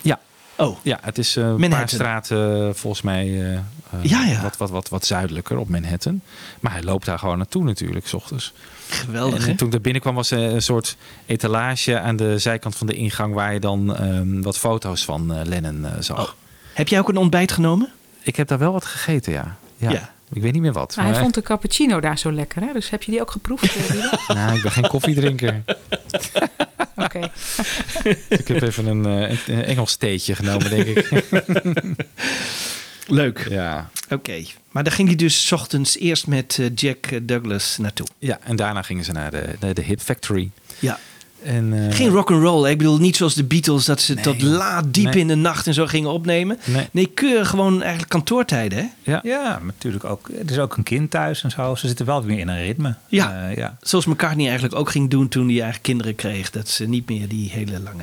Ja. 0.00 0.20
Oh, 0.58 0.76
Ja, 0.82 0.98
het 1.02 1.18
is 1.18 1.36
eh, 1.36 1.44
een 1.44 1.68
paar 1.68 1.88
straten 1.88 2.68
eh, 2.68 2.74
volgens 2.74 3.02
mij 3.02 3.52
eh, 3.52 3.58
Ja, 4.02 4.24
ja. 4.24 4.42
Wat, 4.42 4.56
wat, 4.56 4.70
wat, 4.70 4.88
wat 4.88 5.06
zuidelijker 5.06 5.58
op 5.58 5.68
Manhattan. 5.68 6.20
Maar 6.60 6.72
hij 6.72 6.82
loopt 6.82 7.06
daar 7.06 7.18
gewoon 7.18 7.36
naartoe 7.38 7.64
natuurlijk, 7.64 8.06
s 8.06 8.14
ochtends. 8.14 8.52
geweldig 8.88 9.48
En 9.48 9.56
toen 9.56 9.66
ik 9.66 9.72
daar 9.72 9.80
binnenkwam 9.82 10.14
was 10.14 10.30
er 10.30 10.38
een 10.38 10.62
soort 10.62 10.96
etalage 11.26 12.00
aan 12.00 12.16
de 12.16 12.38
zijkant 12.38 12.76
van 12.76 12.86
de 12.86 12.94
ingang... 12.94 13.34
waar 13.34 13.52
je 13.52 13.60
dan 13.60 13.96
ehm, 13.96 14.42
wat 14.42 14.58
foto's 14.58 15.04
van 15.04 15.48
Lennon 15.48 15.86
zag. 16.00 16.20
Oh. 16.20 16.30
Heb 16.74 16.88
jij 16.88 16.98
ook 16.98 17.08
een 17.08 17.16
ontbijt 17.16 17.52
genomen? 17.52 17.92
Ik 18.22 18.36
heb 18.36 18.48
daar 18.48 18.58
wel 18.58 18.72
wat 18.72 18.84
gegeten, 18.84 19.32
ja. 19.32 19.56
Ja. 19.78 19.90
Ja. 19.90 20.12
Ik 20.32 20.42
weet 20.42 20.52
niet 20.52 20.62
meer 20.62 20.72
wat. 20.72 20.96
Maar 20.96 21.04
hij 21.06 21.20
vond 21.20 21.34
de 21.34 21.42
cappuccino 21.42 22.00
daar 22.00 22.18
zo 22.18 22.32
lekker. 22.32 22.62
Hè? 22.62 22.72
Dus 22.72 22.90
heb 22.90 23.02
je 23.02 23.10
die 23.10 23.20
ook 23.20 23.30
geproefd? 23.30 23.76
eh? 23.76 24.12
Nou, 24.36 24.56
ik 24.56 24.62
ben 24.62 24.72
geen 24.72 24.88
koffiedrinker. 24.88 25.62
Oké. 26.96 27.30
ik 28.28 28.48
heb 28.48 28.62
even 28.62 28.86
een, 28.86 29.06
eh, 29.06 29.38
een 29.46 29.64
Engels 29.64 29.96
theetje 29.96 30.34
genomen, 30.34 30.70
denk 30.70 30.84
ik. 30.86 31.08
Leuk. 33.06 33.46
ja. 33.48 33.90
Oké. 34.10 34.42
Maar 34.70 34.84
daar 34.84 34.92
ging 34.92 35.08
hij 35.08 35.16
dus 35.16 35.46
's 35.46 35.52
ochtends 35.52 35.98
eerst 35.98 36.26
met 36.26 36.56
eh, 36.60 36.66
Jack 36.74 37.06
Douglas 37.28 37.76
naartoe. 37.78 38.06
ja, 38.18 38.38
en 38.42 38.56
daarna 38.56 38.82
gingen 38.82 39.04
ze 39.04 39.12
naar 39.12 39.30
de, 39.30 39.44
naar 39.60 39.74
de 39.74 39.82
Hit 39.82 40.02
Factory. 40.02 40.50
Ja. 40.78 40.98
En, 41.42 41.72
eh, 41.88 41.94
Geen 41.96 42.08
rock 42.08 42.30
and 42.30 42.42
roll. 42.42 42.70
Ik 42.70 42.78
bedoel, 42.78 42.98
niet 42.98 43.16
zoals 43.16 43.34
de 43.34 43.44
Beatles 43.44 43.84
dat 43.84 44.00
ze 44.00 44.14
tot 44.14 44.42
laat 44.42 44.84
diep 44.94 45.04
Nee. 45.04 45.18
in 45.18 45.28
de 45.28 45.34
nacht 45.34 45.66
en 45.66 45.74
zo 45.74 45.86
gingen 45.86 46.10
opnemen. 46.10 46.58
Nee. 46.64 46.88
Nee, 46.90 47.06
keurig 47.06 47.48
gewoon 47.48 47.80
eigenlijk 47.80 48.10
kantoortijden. 48.10 48.78
Hè? 48.78 48.84
Ja. 49.12 49.20
Ja, 49.22 49.42
maar 49.42 49.64
natuurlijk 49.64 50.04
ook. 50.04 50.28
Er 50.28 50.50
is 50.50 50.58
ook 50.58 50.76
een 50.76 50.82
kind 50.82 51.10
thuis 51.10 51.42
en 51.42 51.50
zo. 51.50 51.74
Ze 51.74 51.86
zitten 51.86 52.06
wel 52.06 52.22
weer 52.24 52.38
in 52.38 52.48
een 52.48 52.62
ritme. 52.62 52.94
Ja. 53.08 53.48
Eh, 53.48 53.56
ja. 53.56 53.76
Zoals 53.80 54.06
McCartney 54.06 54.44
eigenlijk 54.46 54.74
ook 54.78 54.90
ging 54.90 55.10
doen 55.10 55.28
toen 55.28 55.42
hij 55.44 55.52
eigenlijk 55.52 55.82
kinderen 55.82 56.14
kreeg. 56.14 56.50
Dat 56.50 56.68
ze 56.68 56.88
niet 56.88 57.08
meer 57.08 57.28
die 57.28 57.50
hele 57.50 57.80
lange... 57.80 58.02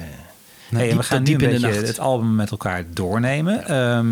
Diep- 0.70 0.98
we 0.98 1.04
gaan 1.04 1.20
nu 1.20 1.26
diep 1.26 1.42
een 1.42 1.50
in 1.50 1.56
de 1.56 1.62
beetje 1.62 1.76
nacht. 1.76 1.88
het 1.88 2.00
album 2.00 2.36
met 2.36 2.52
elkaar 2.52 2.84
doornemen. 2.94 3.68
Ehm, 3.68 4.08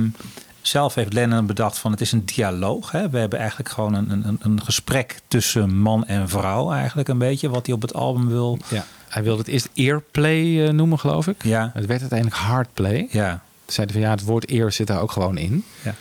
zelf 0.61 0.95
heeft 0.95 1.13
Lennon 1.13 1.45
bedacht 1.45 1.77
van 1.77 1.91
het 1.91 2.01
is 2.01 2.11
een 2.11 2.25
dialoog. 2.25 2.91
Hè? 2.91 3.09
We 3.09 3.17
hebben 3.17 3.39
eigenlijk 3.39 3.69
gewoon 3.69 3.93
een, 3.93 4.09
een, 4.11 4.39
een 4.41 4.61
gesprek 4.63 5.19
tussen 5.27 5.77
man 5.77 6.05
en 6.05 6.29
vrouw 6.29 6.71
eigenlijk 6.71 7.07
een 7.07 7.17
beetje. 7.17 7.49
Wat 7.49 7.65
hij 7.65 7.75
op 7.75 7.81
het 7.81 7.93
album 7.93 8.27
wil. 8.27 8.57
Ja, 8.69 8.85
hij 9.13 9.23
wilde 9.23 9.39
het 9.39 9.47
eerst 9.47 9.69
earplay 9.73 10.65
eh, 10.65 10.73
noemen, 10.73 10.99
geloof 10.99 11.27
ik. 11.27 11.43
Ja, 11.43 11.71
Het 11.73 11.85
werd 11.85 11.99
uiteindelijk 12.01 12.39
hardplay. 12.39 13.07
ja, 13.11 13.41
Ze 13.65 13.73
zeiden 13.73 13.95
van 13.95 14.05
ja, 14.05 14.11
het 14.11 14.23
woord 14.23 14.49
eer 14.51 14.71
zit 14.71 14.87
daar 14.87 15.01
ook 15.01 15.11
gewoon 15.11 15.37
in. 15.37 15.63
ja. 15.83 15.95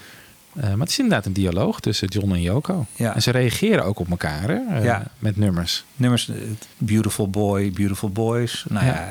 Eh, 0.56 0.62
maar 0.70 0.78
het 0.78 0.88
is 0.88 0.98
inderdaad 0.98 1.26
een 1.26 1.32
dialoog 1.32 1.80
tussen 1.80 2.08
John 2.08 2.32
en 2.32 2.40
Yoko. 2.42 2.86
Ja. 2.96 3.14
En 3.14 3.22
ze 3.22 3.30
reageren 3.30 3.84
ook 3.84 3.98
op 3.98 4.10
elkaar 4.10 4.42
hè, 4.48 4.58
eh, 4.78 4.84
Ja. 4.84 5.02
met 5.18 5.36
nummers. 5.36 5.84
Nummers, 5.96 6.30
Beautiful 6.78 7.30
Boy, 7.30 7.70
Beautiful 7.70 8.10
Boys. 8.10 8.64
Nou 8.68 8.86
ja, 8.86 9.08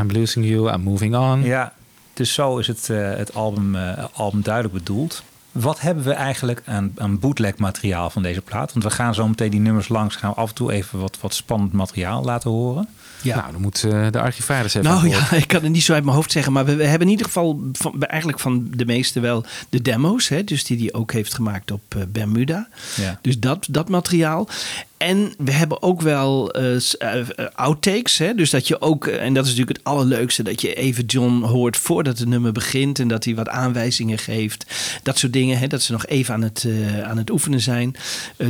I'm 0.00 0.12
losing 0.12 0.46
you, 0.48 0.72
I'm 0.72 0.80
moving 0.80 1.16
on. 1.16 1.42
ja. 1.42 1.72
Dus 2.12 2.32
zo 2.34 2.58
is 2.58 2.66
het, 2.66 2.86
het 3.16 3.34
album, 3.34 3.76
album 4.12 4.42
duidelijk 4.42 4.74
bedoeld. 4.74 5.22
Wat 5.52 5.80
hebben 5.80 6.04
we 6.04 6.12
eigenlijk 6.12 6.62
aan, 6.64 6.92
aan 6.96 7.18
bootleg 7.18 7.56
materiaal 7.56 8.10
van 8.10 8.22
deze 8.22 8.40
plaat? 8.42 8.72
Want 8.72 8.84
we 8.84 8.90
gaan 8.90 9.14
zo 9.14 9.28
meteen 9.28 9.50
die 9.50 9.60
nummers 9.60 9.88
langs. 9.88 10.16
Gaan 10.16 10.30
we 10.30 10.36
af 10.36 10.48
en 10.48 10.54
toe 10.54 10.72
even 10.72 10.98
wat, 11.00 11.18
wat 11.20 11.34
spannend 11.34 11.72
materiaal 11.72 12.24
laten 12.24 12.50
horen. 12.50 12.88
Ja. 13.24 13.36
Nou, 13.36 13.52
dan 13.52 13.60
moet 13.60 13.84
eh, 13.84 14.06
de 14.10 14.20
archivaris 14.20 14.74
even 14.74 14.90
Nou 14.90 15.08
ja, 15.08 15.32
ik 15.32 15.48
kan 15.48 15.62
het 15.62 15.72
niet 15.72 15.82
zo 15.82 15.92
uit 15.92 16.04
mijn 16.04 16.16
hoofd 16.16 16.32
zeggen. 16.32 16.52
Maar 16.52 16.64
we, 16.64 16.74
we 16.74 16.84
hebben 16.84 17.06
in 17.06 17.12
ieder 17.12 17.26
geval 17.26 17.60
van, 17.72 18.02
eigenlijk 18.02 18.40
van 18.40 18.66
de 18.70 18.84
meeste 18.84 19.20
wel 19.20 19.44
de 19.68 19.82
demo's. 19.82 20.28
Hè, 20.28 20.44
dus 20.44 20.64
die 20.64 20.78
hij 20.78 20.92
ook 20.92 21.12
heeft 21.12 21.34
gemaakt 21.34 21.70
op 21.70 21.82
eh, 21.88 22.02
Bermuda. 22.08 22.68
Ja. 22.96 23.18
Dus 23.22 23.38
dat, 23.38 23.66
dat 23.70 23.88
materiaal. 23.88 24.48
En 24.96 25.34
we 25.38 25.52
hebben 25.52 25.82
ook 25.82 26.00
wel 26.00 26.50
eh, 26.50 26.74
eh, 26.74 27.18
eh, 27.18 27.46
outtakes. 27.54 28.18
Hè? 28.18 28.34
Dus 28.34 28.50
dat 28.50 28.68
je 28.68 28.80
ook, 28.80 29.06
en 29.06 29.34
dat 29.34 29.44
is 29.44 29.50
natuurlijk 29.50 29.78
het 29.78 29.86
allerleukste, 29.86 30.42
dat 30.42 30.60
je 30.60 30.74
even 30.74 31.04
John 31.04 31.42
hoort 31.42 31.76
voordat 31.76 32.18
het 32.18 32.28
nummer 32.28 32.52
begint. 32.52 32.98
En 32.98 33.08
dat 33.08 33.24
hij 33.24 33.34
wat 33.34 33.48
aanwijzingen 33.48 34.18
geeft. 34.18 34.66
Dat 35.02 35.18
soort 35.18 35.32
dingen. 35.32 35.58
Hè? 35.58 35.66
Dat 35.66 35.82
ze 35.82 35.92
nog 35.92 36.06
even 36.06 36.34
aan 36.34 36.42
het, 36.42 36.66
aan 37.02 37.16
het 37.16 37.30
oefenen 37.30 37.60
zijn. 37.60 37.96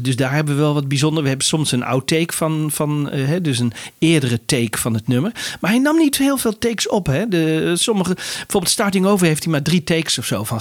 Dus 0.03 0.17
daar 0.17 0.33
hebben 0.33 0.55
we 0.55 0.61
wel 0.61 0.75
wat 0.75 0.89
bijzonder. 0.89 1.23
We 1.23 1.29
hebben 1.29 1.47
soms 1.47 1.73
een 1.73 1.85
outtake 1.85 2.35
van, 2.35 2.69
van 2.73 3.09
hè? 3.11 3.41
dus 3.41 3.59
een 3.59 3.73
eerdere 3.99 4.41
take 4.45 4.79
van 4.79 4.95
het 4.95 5.09
nummer. 5.09 5.33
Maar 5.61 5.71
hij 5.71 5.81
nam 5.81 5.97
niet 5.97 6.19
heel 6.19 6.37
veel 6.37 6.59
takes 6.59 6.89
op. 6.89 7.07
Hè? 7.07 7.29
De, 7.29 7.73
sommige, 7.77 8.15
bijvoorbeeld 8.15 8.73
Starting 8.73 9.07
Over 9.07 9.27
heeft 9.27 9.43
hij 9.43 9.53
maar 9.53 9.63
drie 9.63 9.85
takes 9.85 10.19
of 10.19 10.25
zo 10.25 10.45
van, 10.45 10.61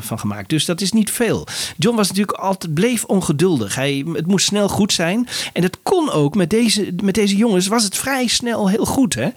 van 0.00 0.18
gemaakt. 0.18 0.48
Dus 0.48 0.64
dat 0.64 0.80
is 0.80 0.92
niet 0.92 1.10
veel. 1.10 1.46
John 1.76 1.96
was 1.96 2.08
natuurlijk 2.08 2.38
altijd, 2.38 2.74
bleef 2.74 3.04
ongeduldig. 3.04 3.74
Hij, 3.74 4.04
het 4.12 4.26
moest 4.26 4.46
snel 4.46 4.68
goed 4.68 4.92
zijn. 4.92 5.03
En 5.52 5.62
dat 5.62 5.78
kon 5.82 6.10
ook 6.10 6.34
met 6.34 6.50
deze, 6.50 6.94
met 7.02 7.14
deze 7.14 7.36
jongens, 7.36 7.66
was 7.66 7.84
het 7.84 7.96
vrij 7.96 8.26
snel 8.26 8.68
heel 8.68 8.84
goed. 8.84 9.14
Hè? 9.14 9.28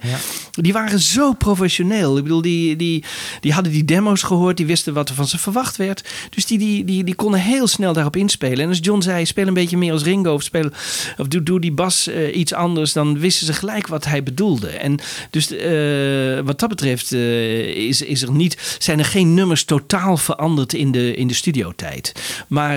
Die 0.50 0.72
waren 0.72 1.00
zo 1.00 1.32
professioneel. 1.32 2.16
Ik 2.16 2.22
bedoel, 2.22 2.42
die, 2.42 2.76
die, 2.76 3.04
die 3.40 3.52
hadden 3.52 3.72
die 3.72 3.84
demo's 3.84 4.22
gehoord, 4.22 4.56
die 4.56 4.66
wisten 4.66 4.94
wat 4.94 5.08
er 5.08 5.14
van 5.14 5.28
ze 5.28 5.38
verwacht 5.38 5.76
werd. 5.76 6.04
Dus 6.30 6.46
die, 6.46 6.58
die, 6.58 6.84
die, 6.84 7.04
die 7.04 7.14
konden 7.14 7.40
heel 7.40 7.66
snel 7.66 7.92
daarop 7.92 8.16
inspelen. 8.16 8.58
En 8.58 8.68
als 8.68 8.78
John 8.80 9.00
zei, 9.00 9.26
speel 9.26 9.46
een 9.46 9.54
beetje 9.54 9.76
meer 9.76 9.92
als 9.92 10.02
Ringo 10.02 10.32
of, 10.34 10.42
speel, 10.42 10.70
of 11.18 11.28
doe, 11.28 11.42
doe 11.42 11.60
die 11.60 11.72
bas 11.72 12.06
eh, 12.06 12.36
iets 12.36 12.52
anders, 12.54 12.92
dan 12.92 13.18
wisten 13.18 13.46
ze 13.46 13.52
gelijk 13.52 13.86
wat 13.86 14.04
hij 14.04 14.22
bedoelde. 14.22 14.68
En 14.68 14.98
dus 15.30 15.56
eh, 15.56 16.44
wat 16.44 16.60
dat 16.60 16.68
betreft 16.68 17.12
eh, 17.12 17.66
is, 17.66 18.02
is 18.02 18.22
er 18.22 18.32
niet, 18.32 18.76
zijn 18.78 18.98
er 18.98 19.04
geen 19.04 19.34
nummers 19.34 19.64
totaal 19.64 20.16
veranderd 20.16 20.72
in 20.72 20.92
de, 20.92 21.14
in 21.14 21.26
de 21.26 21.34
studiotijd. 21.34 22.12
Maar 22.48 22.76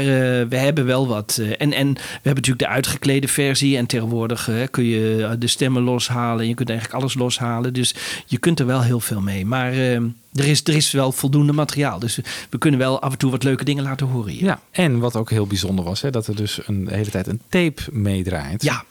we 0.49 0.57
hebben 0.57 0.85
wel 0.85 1.07
wat. 1.07 1.41
en, 1.57 1.73
en 1.73 1.93
we 1.93 1.99
hebben 2.11 2.43
natuurlijk 2.43 2.59
de 2.59 2.67
uitgeklede 2.85 3.27
versie. 3.27 3.77
En 3.77 3.85
tegenwoordig 3.85 4.49
eh, 4.49 4.55
kun 4.71 4.83
je 4.83 5.35
de 5.39 5.47
stemmen 5.47 5.81
loshalen. 5.83 6.47
Je 6.47 6.53
kunt 6.53 6.69
eigenlijk 6.69 6.99
alles 6.99 7.13
loshalen. 7.13 7.73
Dus 7.73 7.95
je 8.25 8.37
kunt 8.37 8.59
er 8.59 8.65
wel 8.65 8.81
heel 8.81 8.99
veel 8.99 9.21
mee. 9.21 9.45
Maar 9.45 9.71
eh, 9.71 9.93
er, 10.33 10.45
is, 10.47 10.61
er 10.63 10.75
is 10.75 10.91
wel 10.91 11.11
voldoende 11.11 11.53
materiaal. 11.53 11.99
Dus 11.99 12.19
we 12.49 12.57
kunnen 12.57 12.79
wel 12.79 13.01
af 13.01 13.11
en 13.11 13.17
toe 13.17 13.31
wat 13.31 13.43
leuke 13.43 13.63
dingen 13.63 13.83
laten 13.83 14.07
horen 14.07 14.31
hier. 14.31 14.43
Ja, 14.43 14.61
en 14.71 14.99
wat 14.99 15.15
ook 15.15 15.29
heel 15.29 15.47
bijzonder 15.47 15.85
was, 15.85 16.01
hè, 16.01 16.09
dat 16.09 16.27
er 16.27 16.35
dus 16.35 16.59
een 16.67 16.85
de 16.85 16.93
hele 16.95 17.09
tijd 17.09 17.27
een 17.27 17.41
tape 17.49 17.81
meedraait. 17.91 18.63
Ja. 18.63 18.83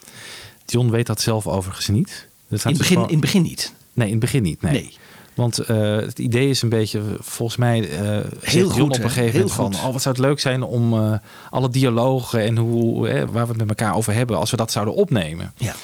John 0.67 0.91
weet 0.91 1.07
dat 1.07 1.21
zelf 1.21 1.47
overigens 1.47 1.89
niet. 1.89 2.29
In 2.49 2.57
het, 2.57 2.63
dus 2.63 2.77
begin, 2.79 2.87
gewoon- 2.87 3.07
in 3.09 3.13
het 3.13 3.21
begin 3.21 3.43
niet. 3.43 3.73
Nee, 3.93 4.07
in 4.07 4.13
het 4.13 4.21
begin 4.21 4.43
niet. 4.43 4.63
Nee. 4.63 4.73
Nee. 4.73 4.95
Want 5.41 5.59
eh, 5.59 5.97
het 5.97 6.19
idee 6.19 6.49
is 6.49 6.63
een 6.63 6.69
beetje, 6.69 7.01
volgens 7.21 7.59
mij, 7.59 7.89
eh 7.91 8.19
Heel 8.41 8.69
goed, 8.71 8.83
op 8.83 8.93
hè? 8.93 9.03
een 9.03 9.11
gegeven 9.11 9.35
moment 9.39 9.55
van, 9.55 9.75
oh, 9.75 9.93
wat 9.93 10.03
zou 10.03 10.15
het 10.15 10.25
leuk 10.25 10.41
zijn 10.41 10.63
om 10.63 10.93
eh, 10.95 11.13
alle 11.51 11.71
dialogen 11.71 12.41
en 12.41 12.57
hoe, 12.57 13.09
eh, 13.09 13.15
waar 13.33 13.45
we 13.47 13.49
het 13.53 13.57
met 13.57 13.69
elkaar 13.69 13.95
over 13.95 14.13
hebben, 14.13 14.37
als 14.39 14.51
we 14.51 14.57
dat 14.57 14.73
zouden 14.73 14.95
opnemen. 14.95 15.53
Ja. 15.57 15.75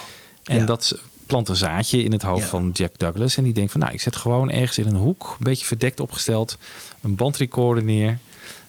En 0.45 0.59
Ja. 0.59 0.65
dat 0.65 0.99
plant 1.27 1.49
een 1.49 1.57
zaadje 1.57 2.03
in 2.03 2.13
het 2.13 2.23
hoofd 2.23 2.43
Ja. 2.43 2.49
van 2.49 2.71
Jack 2.73 2.99
Douglas. 2.99 3.37
En 3.37 3.45
die 3.45 3.53
denkt 3.53 3.73
van, 3.73 3.81
nou, 3.81 3.93
ik 3.93 4.01
zet 4.01 4.17
gewoon 4.17 4.51
ergens 4.51 4.79
in 4.79 4.87
een 4.87 4.97
hoek, 4.97 5.29
een 5.39 5.45
beetje 5.45 5.67
verdekt 5.67 6.01
opgesteld, 6.01 6.59
een 7.01 7.15
bandrecorder 7.15 7.85
neer. 7.85 8.19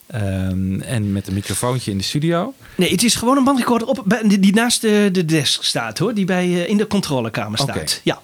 ehm, 0.08 0.80
en 0.82 1.12
met 1.12 1.28
een 1.28 1.34
microfoontje 1.34 1.92
in 1.92 1.98
de 1.98 2.04
studio. 2.04 2.54
Nee, 2.76 2.92
het 2.92 3.04
is 3.04 3.16
gewoon 3.16 3.38
een 3.38 3.44
bandrecorder 3.44 3.88
op, 3.88 4.04
die, 4.26 4.40
die 4.40 4.54
naast 4.54 4.82
de, 4.82 5.10
de 5.12 5.26
desk 5.26 5.64
staat 5.64 5.98
hoor. 5.98 6.14
Die 6.14 6.26
bij, 6.26 6.44
eh, 6.46 6.70
in 6.70 6.78
de 6.78 6.88
controlekamer 6.88 7.58
staat. 7.60 7.76
Oké. 7.78 7.86
Ja. 8.04 8.22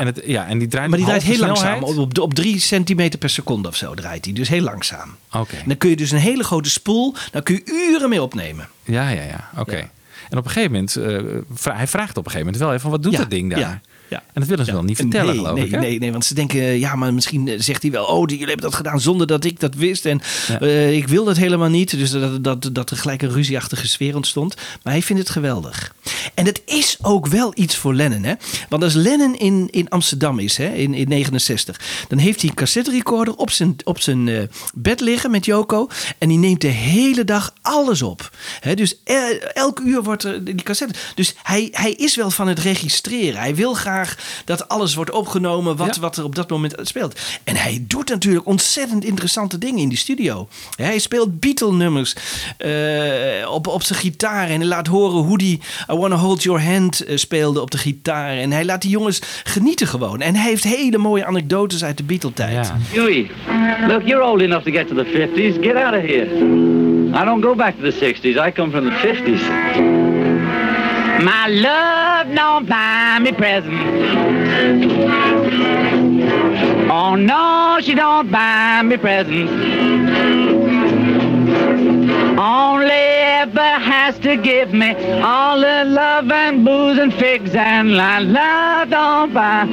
Ja. 0.00 0.06
En, 0.06 0.14
het, 0.14 0.22
ja, 0.26 0.46
en 0.46 0.58
die 0.58 0.68
draait 0.68 0.88
Maar 0.88 0.98
die 0.98 1.06
draait 1.06 1.22
heel 1.22 1.38
langzaam. 1.38 1.82
Op, 1.82 2.18
op, 2.18 2.34
drie 2.34 2.58
centimeter 2.60 3.18
per 3.18 3.30
seconde 3.30 3.68
of 3.68 3.76
zo 3.76 3.94
draait 3.94 4.24
hij. 4.24 4.34
Dus 4.34 4.48
heel 4.48 4.62
langzaam. 4.62 5.16
Oké. 5.32 5.56
Dan 5.66 5.76
kun 5.76 5.90
je 5.90 5.96
dus 5.96 6.10
een 6.10 6.18
hele 6.18 6.44
grote 6.44 6.70
spoel. 6.70 7.14
Daar 7.30 7.42
kun 7.42 7.54
je 7.54 7.90
uren 7.92 8.08
mee 8.08 8.22
opnemen. 8.22 8.68
Ja, 8.84 9.08
ja, 9.08 9.22
ja. 9.22 9.50
Oké. 9.58 9.76
Ja. 9.76 9.90
En 10.30 10.38
op 10.38 10.44
een 10.44 10.50
gegeven 10.50 10.72
moment, 10.72 10.96
eh, 10.96 11.18
vra- 11.54 11.76
hij 11.76 11.86
vraagt 11.86 12.16
op 12.16 12.24
een 12.24 12.30
gegeven 12.30 12.52
moment 12.52 12.56
wel 12.62 12.72
even, 12.74 12.90
wat 12.90 13.02
doet 13.02 13.12
Ja, 13.12 13.18
dat 13.18 13.30
ding 13.30 13.50
daar? 13.50 13.80
Ja. 14.08 14.18
En 14.32 14.40
dat 14.40 14.46
willen 14.48 14.64
ze 14.64 14.72
wel 14.72 14.82
niet 14.82 14.96
vertellen, 14.96 15.26
nee, 15.26 15.36
geloof 15.36 15.54
nee, 15.56 15.64
ik. 15.64 15.70
Hè? 15.70 15.78
Nee, 15.78 15.98
nee, 15.98 16.12
want 16.12 16.24
ze 16.24 16.34
denken, 16.34 16.78
ja, 16.78 16.94
maar 16.94 17.14
misschien 17.14 17.48
eh, 17.48 17.54
zegt 17.60 17.82
hij 17.82 17.90
wel, 17.90 18.04
oh, 18.04 18.20
jullie 18.28 18.38
hebben 18.46 18.64
dat 18.64 18.74
gedaan 18.74 19.00
zonder 19.00 19.26
dat 19.26 19.44
ik 19.44 19.60
dat 19.60 19.74
wist. 19.74 20.06
En 20.06 20.20
Ja. 20.48 20.60
eh, 20.60 20.96
ik 20.96 21.08
wil 21.08 21.24
dat 21.24 21.36
helemaal 21.36 21.68
niet. 21.68 21.90
Dus 21.98 22.10
dat, 22.10 22.44
dat, 22.44 22.68
dat 22.72 22.90
er 22.90 22.96
gelijk 22.96 23.22
een 23.22 23.32
ruzieachtige 23.32 23.88
sfeer 23.88 24.16
ontstond. 24.16 24.54
Maar 24.82 24.92
hij 24.92 25.02
vindt 25.02 25.22
het 25.22 25.30
geweldig. 25.30 25.94
En 26.34 26.44
het 26.46 26.62
is 26.64 26.96
ook 27.02 27.26
wel 27.26 27.52
iets 27.54 27.76
voor 27.76 27.94
Lennon, 27.94 28.22
hè? 28.22 28.34
Want 28.68 28.82
als 28.82 28.94
Lennon 28.94 29.34
in, 29.36 29.68
in 29.70 29.88
Amsterdam 29.88 30.38
is, 30.38 30.56
hè, 30.56 30.68
in, 30.74 30.94
in 30.94 31.08
69, 31.08 31.80
dan 32.08 32.18
heeft 32.18 32.40
hij 32.40 32.50
een 32.50 32.56
cassette 32.56 32.90
recorder 32.90 33.34
op 33.34 33.50
zijn, 33.50 33.76
op 33.84 34.00
zijn 34.00 34.28
eh, 34.28 34.42
bed 34.74 35.00
liggen 35.00 35.30
met 35.30 35.44
Joko. 35.44 35.88
En 36.18 36.28
die 36.28 36.38
neemt 36.38 36.60
de 36.60 36.66
hele 36.68 37.24
dag 37.24 37.52
alles 37.62 38.02
op. 38.02 38.30
Hè, 38.60 38.74
dus 38.74 38.96
el- 39.04 39.38
elk 39.52 39.80
uur 39.80 40.02
wordt 40.02 40.24
er 40.24 40.44
die 40.44 40.54
cassette. 40.62 40.94
Dus 41.14 41.34
hij, 41.42 41.68
hij 41.72 41.92
is 41.92 42.16
wel 42.16 42.30
van 42.30 42.48
het 42.48 42.58
registreren. 42.58 43.40
Hij 43.40 43.54
wil 43.54 43.74
dat 44.44 44.68
alles 44.68 44.94
wordt 44.94 45.10
opgenomen 45.10 45.76
wat, 45.76 45.94
Ja. 45.94 46.00
wat 46.00 46.16
er 46.16 46.24
op 46.24 46.34
dat 46.34 46.50
moment 46.50 46.74
speelt. 46.82 47.20
En 47.44 47.56
hij 47.56 47.84
doet 47.88 48.08
natuurlijk 48.08 48.46
ontzettend 48.46 49.04
interessante 49.04 49.58
dingen 49.58 49.78
in 49.78 49.88
die 49.88 49.98
studio. 49.98 50.48
Hij 50.76 50.98
speelt 50.98 51.40
Beatle-nummers 51.40 52.14
eh, 52.58 52.70
op, 53.50 53.66
op 53.66 53.82
zijn 53.82 53.98
gitaar. 53.98 54.48
En 54.48 54.58
hij 54.60 54.68
laat 54.68 54.86
horen 54.86 55.18
hoe 55.22 55.36
hij 55.42 55.60
I 55.96 55.98
Wanna 55.98 56.16
Hold 56.16 56.42
Your 56.42 56.62
Hand 56.64 57.04
eh, 57.04 57.16
speelde 57.16 57.60
op 57.60 57.70
de 57.70 57.78
gitaar. 57.78 58.30
En 58.36 58.52
hij 58.52 58.64
laat 58.64 58.82
die 58.82 58.90
jongens 58.90 59.20
genieten 59.44 59.86
gewoon. 59.86 60.20
En 60.20 60.34
hij 60.34 60.48
heeft 60.48 60.64
hele 60.64 60.98
mooie 60.98 61.24
anekdotes 61.24 61.84
uit 61.84 61.96
de 61.96 62.02
Beatle-tijd. 62.02 62.66
Ja. 62.66 62.76
Huey, 63.00 63.30
look, 63.88 64.02
you're 64.06 64.24
old 64.24 64.40
enough 64.40 64.64
to 64.64 64.70
get 64.72 64.88
to 64.88 64.94
the 64.94 65.04
50s. 65.04 65.62
Get 65.62 65.74
out 65.74 65.94
of 65.94 66.00
here. 66.00 66.26
I 67.14 67.24
don't 67.24 67.42
go 67.42 67.54
back 67.54 67.74
to 67.80 67.90
the 67.90 68.14
60s. 68.14 68.46
I 68.46 68.52
come 68.52 68.70
from 68.70 68.84
the 68.84 68.96
50s. 68.96 70.15
My 71.22 71.48
love 71.48 72.34
don't 72.34 72.68
buy 72.68 73.18
me 73.20 73.32
presents. 73.32 73.74
Oh 76.90 77.14
no, 77.14 77.78
she 77.80 77.94
don't 77.94 78.30
buy 78.30 78.82
me 78.82 78.96
presents. 78.96 79.50
Only 82.38 82.90
ever 82.90 83.60
has 83.60 84.18
to 84.20 84.36
give 84.36 84.74
me 84.74 84.94
all 85.22 85.58
the 85.58 85.84
love 85.86 86.30
and 86.30 86.64
booze 86.64 86.98
and 86.98 87.14
figs 87.14 87.54
and 87.54 87.96
la 87.96 88.18
love 88.18 88.90
don't 88.90 89.32
buy. 89.32 89.66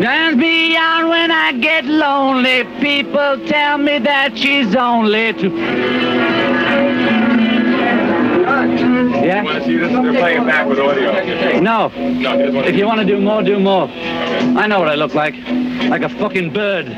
Turns 0.00 0.36
me 0.36 0.76
on 0.76 1.08
when 1.08 1.30
I 1.32 1.52
get 1.60 1.84
lonely. 1.86 2.64
People 2.80 3.44
tell 3.46 3.78
me 3.78 3.98
that 3.98 4.38
she's 4.38 4.76
only 4.76 5.32
too. 5.32 5.56
Yeah? 8.76 9.42
Want 9.42 9.58
to 9.58 9.64
see 9.64 9.78
this? 9.78 9.90
They're 9.90 10.12
playing 10.12 10.40
it 10.40 10.46
back 10.46 10.68
with 10.68 10.78
audio. 10.78 11.60
No. 11.60 11.90
If 12.64 12.74
you 12.76 12.86
want 12.86 13.00
to 13.00 13.06
do 13.06 13.20
more, 13.20 13.42
do 13.42 13.58
more. 13.58 13.88
I 14.56 14.66
know 14.66 14.80
what 14.80 14.94
I 14.94 14.96
look 14.96 15.14
like. 15.14 15.34
Like 15.90 16.04
a 16.04 16.08
fucking 16.08 16.52
bird. 16.52 16.86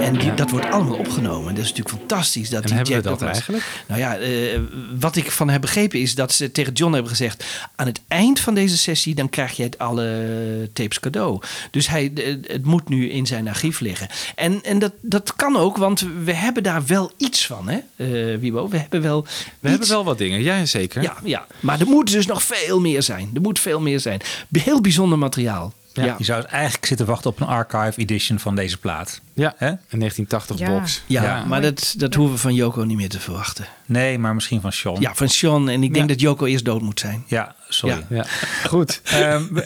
En 0.00 0.16
die, 0.18 0.34
dat 0.34 0.50
wordt 0.50 0.70
allemaal 0.70 0.96
opgenomen. 0.96 1.54
Dat 1.54 1.64
is 1.64 1.70
natuurlijk 1.72 1.96
fantastisch. 1.98 2.50
Dat 2.50 2.62
En 2.62 2.66
die 2.66 2.76
hebben 2.76 2.94
we 2.94 3.02
dat 3.02 3.18
Douglas- 3.18 3.30
eigenlijk? 3.32 3.64
Nou 3.86 4.00
ja, 4.00 4.16
eh, 4.16 4.60
wat 5.00 5.16
ik 5.16 5.30
van 5.30 5.48
heb 5.50 5.60
begrepen 5.60 6.00
is 6.00 6.14
dat 6.14 6.32
ze 6.32 6.52
tegen 6.52 6.72
John 6.72 6.92
hebben 6.92 7.10
gezegd... 7.10 7.44
aan 7.76 7.86
het 7.86 8.00
eind 8.08 8.40
van 8.40 8.54
deze 8.54 8.78
sessie, 8.78 9.14
dan 9.14 9.28
krijg 9.28 9.56
je 9.56 9.62
het 9.62 9.78
alle 9.78 10.70
tapes 10.72 11.00
cadeau. 11.00 11.40
Dus 11.70 11.88
hij, 11.88 12.12
eh, 12.14 12.34
het 12.46 12.64
moet 12.64 12.88
nu 12.88 13.10
in 13.10 13.26
zijn 13.26 13.48
archief 13.48 13.80
liggen. 13.80 14.08
En, 14.34 14.62
en 14.62 14.78
dat, 14.78 14.92
dat 15.00 15.36
kan 15.36 15.56
ook, 15.56 15.76
want 15.76 16.06
we 16.24 16.32
hebben 16.34 16.62
daar 16.62 16.82
wel 16.86 17.12
iets 17.16 17.46
van, 17.46 17.68
hè, 17.68 17.78
eh 17.96 18.38
Wiebo? 18.38 18.68
We 18.68 18.76
hebben 18.78 19.02
wel 19.02 19.26
We 19.60 19.68
hebben 19.68 19.88
wel 19.88 20.04
wat 20.04 20.18
dingen, 20.18 20.42
ja 20.42 20.51
zeker. 20.64 21.02
Ja, 21.02 21.14
ja, 21.24 21.46
maar 21.60 21.80
er 21.80 21.86
moet 21.86 22.10
dus 22.10 22.26
nog 22.26 22.42
veel 22.42 22.80
meer 22.80 23.02
zijn. 23.02 23.30
Er 23.34 23.40
moet 23.40 23.58
veel 23.58 23.80
meer 23.80 24.00
zijn. 24.00 24.20
Heel 24.52 24.80
bijzonder 24.80 25.18
materiaal. 25.18 25.72
Ja. 25.94 26.14
Je 26.18 26.24
zou 26.24 26.44
eigenlijk 26.44 26.86
zitten 26.86 27.06
wachten 27.06 27.30
op 27.30 27.40
een 27.40 27.46
archive 27.46 28.00
edition 28.00 28.38
van 28.38 28.54
deze 28.54 28.78
plaat. 28.78 29.20
Ja, 29.32 29.54
Hè? 29.56 29.66
een 29.68 29.78
1980 29.98 30.58
Ja. 30.58 30.68
box. 30.78 31.02
Ja, 31.06 31.44
maar 31.44 31.60
dat, 31.62 31.94
dat 31.96 32.14
hoeven 32.14 32.34
we 32.34 32.40
van 32.40 32.54
Joko 32.54 32.84
niet 32.84 32.96
meer 32.96 33.08
te 33.08 33.20
verwachten. 33.20 33.66
Nee, 33.86 34.18
maar 34.18 34.34
misschien 34.34 34.60
van 34.60 34.72
Sean. 34.72 34.96
Ja, 35.00 35.14
van 35.14 35.28
Sean. 35.28 35.68
En 35.68 35.82
ik 35.82 35.94
denk 35.94 36.08
Ja. 36.08 36.12
dat 36.14 36.20
Joko 36.20 36.44
eerst 36.46 36.64
dood 36.64 36.82
moet 36.82 37.00
zijn. 37.00 37.24
Ja, 37.26 37.54
sorry. 37.68 38.04
Ja. 38.08 38.16
Ja, 38.16 38.24
goed. 38.68 39.00
Ehm, 39.04 39.56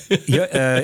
eh, 0.50 0.78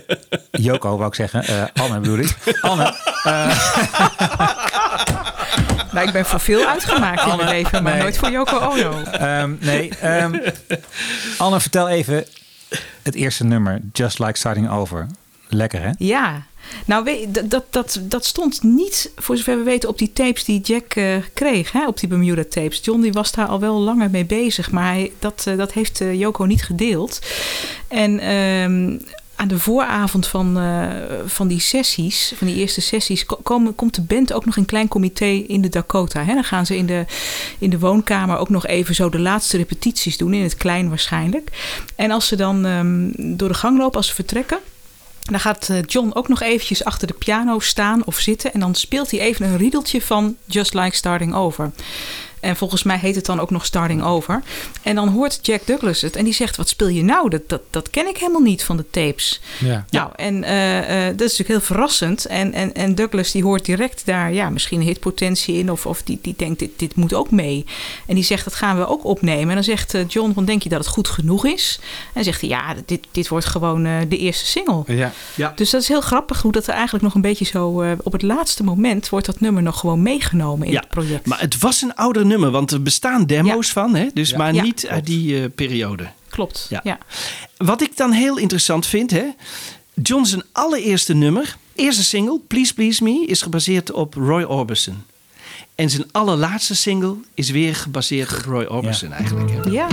Joko, 0.51 0.97
wou 0.97 1.09
ik 1.09 1.15
zeggen. 1.15 1.45
Eh, 1.45 1.83
Anne 1.85 2.01
bedoel 2.01 2.19
ik. 2.19 2.37
Anne, 2.61 2.95
Nou, 5.93 6.07
ik 6.07 6.13
ben 6.13 6.27
voor 6.27 6.41
veel 6.41 6.67
uitgemaakt 6.67 7.27
in 7.27 7.37
mijn 7.37 7.49
leven, 7.49 7.83
maar 7.83 7.93
nee. 7.93 8.03
nooit 8.03 8.19
voor 8.19 8.31
Yoko 8.31 8.59
Ono. 8.59 9.03
ehm, 9.03 9.55
nee. 9.61 9.91
ehm, 10.01 10.39
Anne, 11.39 11.61
vertel 11.61 11.89
even 11.89 12.25
het 13.03 13.15
eerste 13.15 13.45
nummer. 13.45 13.81
Just 13.93 14.19
Like 14.19 14.39
Starting 14.39 14.71
Over. 14.71 15.07
Lekker, 15.49 15.83
hè? 15.83 15.91
Ja, 15.99 16.43
Nou, 16.85 17.05
weet, 17.05 17.35
dat, 17.35 17.51
dat, 17.51 17.65
dat, 17.71 18.01
dat 18.03 18.25
stond 18.25 18.63
niet, 18.63 19.13
voor 19.17 19.37
zover 19.37 19.57
we 19.57 19.63
weten, 19.63 19.89
op 19.89 19.99
die 19.99 20.13
tapes 20.13 20.45
die 20.45 20.61
Jack 20.61 20.95
eh, 20.95 21.17
kreeg. 21.35 21.73
Hè, 21.73 21.87
op 21.87 22.01
die 22.01 22.09
Bermuda 22.09 22.45
tapes. 22.49 22.81
John 22.83 23.01
die 23.01 23.13
was 23.13 23.33
daar 23.33 23.47
al 23.47 23.61
wel 23.61 23.81
langer 23.81 24.11
mee 24.11 24.25
bezig. 24.25 24.71
Maar 24.71 24.85
hij, 24.85 25.13
dat, 25.19 25.45
eh, 25.47 25.57
dat 25.57 25.73
heeft 25.73 26.01
eh, 26.01 26.19
Joko 26.19 26.45
niet 26.45 26.63
gedeeld. 26.63 27.19
En 27.89 28.19
ehm, 28.19 28.99
aan 29.43 29.49
de 29.49 29.59
vooravond 29.59 30.27
van, 30.27 30.59
eh, 30.59 30.87
van 31.27 31.49
die 31.49 31.61
sessies, 31.61 32.33
van 32.37 32.47
die 32.47 32.57
eerste 32.57 32.81
sessies, 32.81 33.27
ko- 33.27 33.39
komen, 33.43 33.75
komt 33.75 33.95
de 33.95 34.03
band 34.03 34.33
ook 34.33 34.45
nog 34.45 34.57
in 34.57 34.65
klein 34.65 34.89
comité 34.89 35.25
in 35.27 35.61
de 35.61 35.69
Dakota. 35.69 36.25
Hè? 36.25 36.35
Dan 36.35 36.45
gaan 36.45 36.67
ze 36.67 36.77
in 36.77 36.87
de, 36.87 37.05
in 37.59 37.71
de 37.71 37.79
woonkamer 37.79 38.37
ook 38.39 38.49
nog 38.49 38.67
even 38.67 38.95
zo 38.95 39.09
de 39.09 39.19
laatste 39.19 39.57
repetities 39.57 40.17
doen, 40.17 40.35
in 40.35 40.43
het 40.43 40.57
klein 40.57 40.89
waarschijnlijk. 40.89 41.51
En 41.97 42.11
als 42.11 42.27
ze 42.27 42.37
dan 42.37 42.67
ehm, 42.67 43.37
door 43.37 43.49
de 43.49 43.55
gang 43.55 43.79
lopen, 43.79 43.97
als 43.97 44.07
ze 44.07 44.15
vertrekken. 44.15 44.59
Dan 45.23 45.41
gaat 45.41 45.69
eh, 45.69 45.77
John 45.87 46.11
ook 46.15 46.29
nog 46.29 46.41
eventjes 46.43 46.85
achter 46.85 47.07
de 47.07 47.15
piano 47.15 47.59
staan 47.59 48.05
of 48.05 48.19
zitten. 48.19 48.53
En 48.53 48.61
dan 48.61 48.75
speelt 48.75 49.11
hij 49.11 49.21
even 49.21 49.47
een 49.47 49.57
riedeltje 49.57 50.03
van 50.03 50.37
Just 50.45 50.75
Like 50.75 50.97
Starting 50.97 51.35
Over. 51.35 51.71
En 52.43 52.57
volgens 52.57 52.83
mij 52.83 52.99
heet 52.99 53.15
het 53.15 53.27
dan 53.27 53.41
ook 53.41 53.51
nog 53.51 53.65
Starting 53.65 54.03
Over. 54.03 54.43
En 54.83 54.95
dan 54.95 55.09
hoort 55.09 55.39
Jack 55.43 55.67
Douglas 55.67 56.01
het. 56.01 56.17
En 56.17 56.25
die 56.25 56.35
zegt, 56.35 56.57
wat 56.57 56.69
speel 56.69 56.89
je 56.89 57.03
nou? 57.03 57.29
Dat, 57.31 57.43
dat, 57.47 57.61
dat 57.71 57.91
ken 57.91 58.09
ik 58.09 58.17
helemaal 58.17 58.41
niet 58.41 58.65
van 58.65 58.77
de 58.77 58.85
tapes. 58.91 59.41
Ja. 59.59 59.85
Nou, 59.91 60.11
en 60.17 60.45
eh, 60.45 60.79
eh, 60.79 61.17
dat 61.17 61.29
is 61.29 61.39
natuurlijk 61.39 61.49
heel 61.49 61.61
verrassend. 61.77 62.27
En, 62.27 62.53
en, 62.53 62.75
en 62.75 62.95
Douglas 62.95 63.31
die 63.31 63.43
hoort 63.43 63.65
direct 63.65 64.03
daar 64.05 64.33
ja, 64.33 64.51
misschien 64.51 64.81
een 64.81 64.87
hitpotentie 64.87 65.59
in. 65.59 65.71
Of, 65.71 65.87
of 65.87 66.03
die, 66.03 66.19
die 66.23 66.35
denkt, 66.37 66.59
dit, 66.59 66.71
dit 66.77 66.95
moet 66.95 67.15
ook 67.15 67.31
mee. 67.31 67.65
En 68.07 68.15
die 68.15 68.25
zegt, 68.25 68.45
dat 68.45 68.55
gaan 68.55 68.79
we 68.79 68.87
ook 68.87 69.05
opnemen. 69.05 69.49
En 69.49 69.55
dan 69.55 69.65
zegt 69.65 69.95
eh, 69.95 70.09
John, 70.09 70.33
van, 70.35 70.45
denk 70.45 70.63
je 70.63 70.69
dat 70.69 70.79
het 70.79 70.89
goed 70.89 71.09
genoeg 71.09 71.47
is? 71.47 71.79
En 71.81 72.11
dan 72.15 72.25
zegt 72.25 72.41
hij, 72.41 72.51
ja, 72.51 72.75
dit, 72.87 73.07
dit 73.11 73.29
wordt 73.29 73.47
gewoon 73.47 73.85
eh, 73.85 73.97
de 74.09 74.19
eerste 74.19 74.47
single. 74.47 74.83
Ja. 74.87 75.13
Ja. 75.35 75.53
Dus 75.57 75.71
dat 75.71 75.81
is 75.81 75.89
heel 75.89 76.01
grappig 76.01 76.43
hoe 76.43 76.53
dat 76.53 76.67
er 76.67 76.75
eigenlijk 76.75 77.05
nog 77.05 77.15
een 77.15 77.21
beetje 77.21 77.45
zo... 77.45 77.81
eh, 77.81 77.93
op 78.03 78.13
het 78.13 78.23
laatste 78.23 78.65
moment 78.65 79.09
wordt 79.09 79.27
dat 79.27 79.41
nummer 79.41 79.63
nog 79.63 79.79
gewoon 79.79 80.03
meegenomen 80.03 80.67
in 80.67 80.73
Ja, 80.73 80.81
het 80.81 80.89
project. 80.89 81.27
Maar 81.27 81.41
het 81.41 81.59
was 81.59 81.83
een 81.83 81.95
ouder 81.95 82.21
nummer, 82.21 82.31
want 82.39 82.71
er 82.71 82.83
bestaan 82.83 83.27
demo's 83.27 83.73
van, 83.73 83.95
hè? 83.95 84.07
Dus, 84.15 84.31
Ja. 84.31 84.37
maar 84.37 84.55
Ja, 84.55 84.63
niet 84.63 84.87
uit 84.87 85.07
die 85.07 85.43
eh, 85.43 85.45
periode. 85.55 86.07
Klopt, 86.29 86.67
Ja. 86.71 86.81
ja. 86.85 86.99
Wat 87.57 87.83
ik 87.83 87.97
dan 87.97 88.13
heel 88.13 88.37
interessant 88.39 88.87
vind, 88.87 89.11
hè? 89.11 89.25
John 90.03 90.25
zijn 90.25 90.43
allereerste 90.53 91.15
nummer, 91.15 91.57
eerste 91.75 92.05
single, 92.05 92.41
Please 92.49 92.75
Please 92.75 93.03
Me, 93.05 93.25
is 93.27 93.43
gebaseerd 93.43 93.91
op 93.93 94.15
Roy 94.15 94.43
Orbison. 94.43 95.03
En 95.75 95.91
zijn 95.91 96.05
allerlaatste 96.13 96.77
single 96.77 97.15
is 97.35 97.51
weer 97.51 97.75
gebaseerd 97.75 98.33
op 98.33 98.45
Roy 98.45 98.65
Orbison 98.65 99.13
eigenlijk. 99.13 99.51
Hè? 99.51 99.71
Ja. 99.71 99.87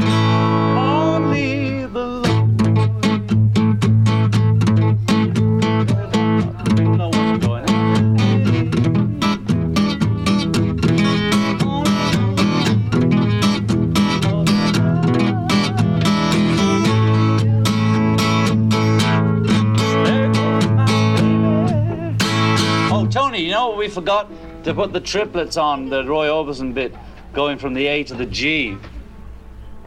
Forgot? 24.00 24.30
To 24.64 24.74
put 24.74 24.94
the 24.94 25.02
triplets 25.02 25.58
on 25.58 25.90
the 25.90 26.06
Roy 26.06 26.28
Orbison 26.28 26.74
bit, 26.74 26.96
going 27.34 27.58
from 27.58 27.74
the 27.74 27.86
A 27.88 28.04
to 28.06 28.14
the 28.14 28.26
G. 28.26 28.78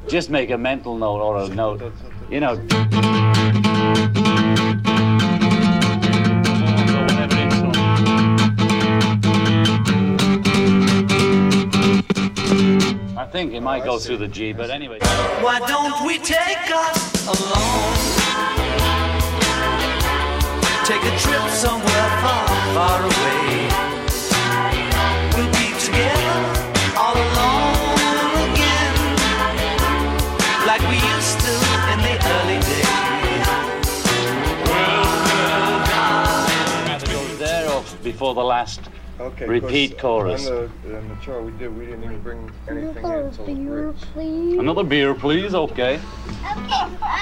Just 0.07 0.29
make 0.29 0.51
a 0.51 0.59
mental 0.59 0.99
note 0.99 1.23
or 1.23 1.39
a 1.39 1.49
note. 1.49 1.81
You 2.29 2.41
know. 2.41 2.53
I 13.17 13.27
think 13.33 13.55
it 13.55 13.63
might 13.63 13.85
go 13.85 13.99
through 13.99 14.19
the 14.19 14.29
G, 14.29 14.53
but 14.53 14.69
anyway. 14.69 14.99
Why 15.41 15.59
don't 15.67 16.07
we 16.07 16.19
take 16.19 16.71
us 16.71 17.27
alone? 17.27 18.13
Take 20.85 21.03
a 21.03 21.17
trip 21.19 21.49
somewhere 21.49 22.09
far, 22.21 22.49
far 22.75 23.03
away. 23.05 24.02
Before 38.03 38.35
the 38.35 38.45
last 38.45 38.81
Okay. 39.21 39.47
repeat 39.47 39.99
chorus. 39.99 40.49
On 40.49 40.71
the, 40.85 40.97
on 40.97 41.09
the 41.09 41.15
tour 41.25 41.43
we 41.43 41.53
did, 41.53 41.77
we 41.77 41.87
didn't 41.87 42.05
even 42.05 42.21
bring 42.23 42.51
anything 42.69 43.05
in 43.05 43.11
until 43.11 43.47
the 43.47 43.55
bridge. 43.55 44.59
Another 44.59 44.85
beer, 44.85 45.15
please. 45.15 45.55
Okay. 45.55 46.01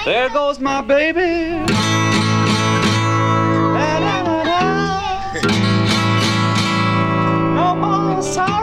There 0.05 0.29
goes 0.29 0.59
my 0.59 0.81
baby. 0.81 1.65
No 7.55 7.75
more 7.75 8.21
sorrow, 8.21 8.60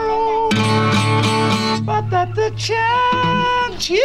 but 1.88 2.10
that 2.10 2.34
the 2.34 2.50
chance 2.56 3.92
you 3.92 4.04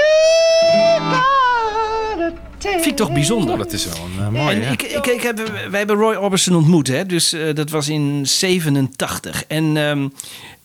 gotta 0.99 2.33
take. 2.57 2.73
Vind 2.79 2.85
ik 2.85 2.95
toch 2.95 3.11
bijzonder. 3.13 3.57
Dat 3.57 3.71
is 3.73 3.85
wel 3.85 3.95
een 4.25 4.33
mooie. 4.33 4.49
En 4.55 4.61
ja. 4.61 4.69
ik, 4.71 4.81
ik, 4.81 5.05
ik 5.07 5.21
heb, 5.21 5.37
wij 5.69 5.77
hebben 5.79 5.95
Roy 5.95 6.15
Orbison 6.15 6.55
ontmoet, 6.55 6.87
hè? 6.87 7.05
dus 7.05 7.33
eh, 7.33 7.53
dat 7.55 7.69
was 7.69 7.89
in 7.89 8.27
87. 8.27 9.45
En 9.47 9.77
ehm, 9.77 10.07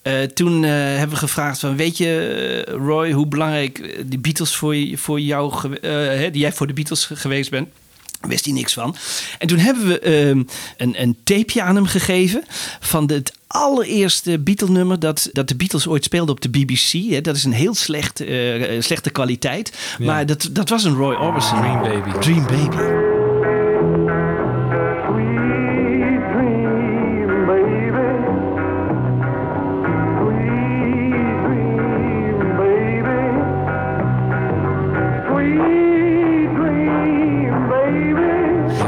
eh, 0.03 0.23
toen 0.23 0.65
eh, 0.65 0.71
hebben 0.71 1.09
we 1.11 1.17
gevraagd 1.17 1.59
van, 1.61 1.77
weet 1.77 1.97
je 1.97 2.65
Roy, 2.69 3.13
hoe 3.13 3.27
belangrijk 3.27 4.05
de 4.11 4.19
Beatles 4.19 4.57
voor, 4.57 4.77
je- 4.77 4.99
voor 4.99 5.21
jou, 5.21 5.53
hè, 5.81 6.31
die 6.31 6.41
jij 6.41 6.53
voor 6.53 6.67
de 6.67 6.73
Beatles 6.73 7.05
ge- 7.05 7.17
geweest 7.17 7.51
bent? 7.51 7.69
Wist 8.21 8.45
hij 8.45 8.55
niks 8.55 8.73
van. 8.73 8.97
En 9.39 9.47
toen 9.49 9.59
hebben 9.59 9.87
we 9.89 9.99
ehm, 10.01 10.43
een, 10.77 11.03
een 11.03 11.17
tapeje 11.25 11.63
aan 11.63 11.75
hem 11.75 11.87
gegeven 11.87 12.45
van 12.81 13.07
de, 13.07 13.15
het 13.15 13.33
allereerste 13.49 14.39
Beatle-nummer 14.39 14.99
dat, 14.99 15.29
dat 15.33 15.49
de 15.49 15.57
Beatles 15.57 15.87
ooit 15.87 16.05
speelden 16.05 16.35
op 16.35 16.41
de 16.41 16.49
BBC. 16.49 17.11
Hè. 17.11 17.21
Dat 17.21 17.37
is 17.37 17.45
een 17.45 17.53
heel 17.53 17.75
slecht, 17.75 18.21
eh, 18.21 18.81
slechte 18.81 19.11
kwaliteit. 19.11 19.79
Ja. 19.99 20.05
Maar 20.05 20.27
dat, 20.27 20.49
dat 20.53 20.69
was 20.69 20.85
een 20.85 20.95
Roy 20.95 21.15
Orbison. 21.15 21.59
Dream 21.61 21.83
Baby. 21.83 22.19
Dream 22.19 22.47
Baby. 22.47 23.17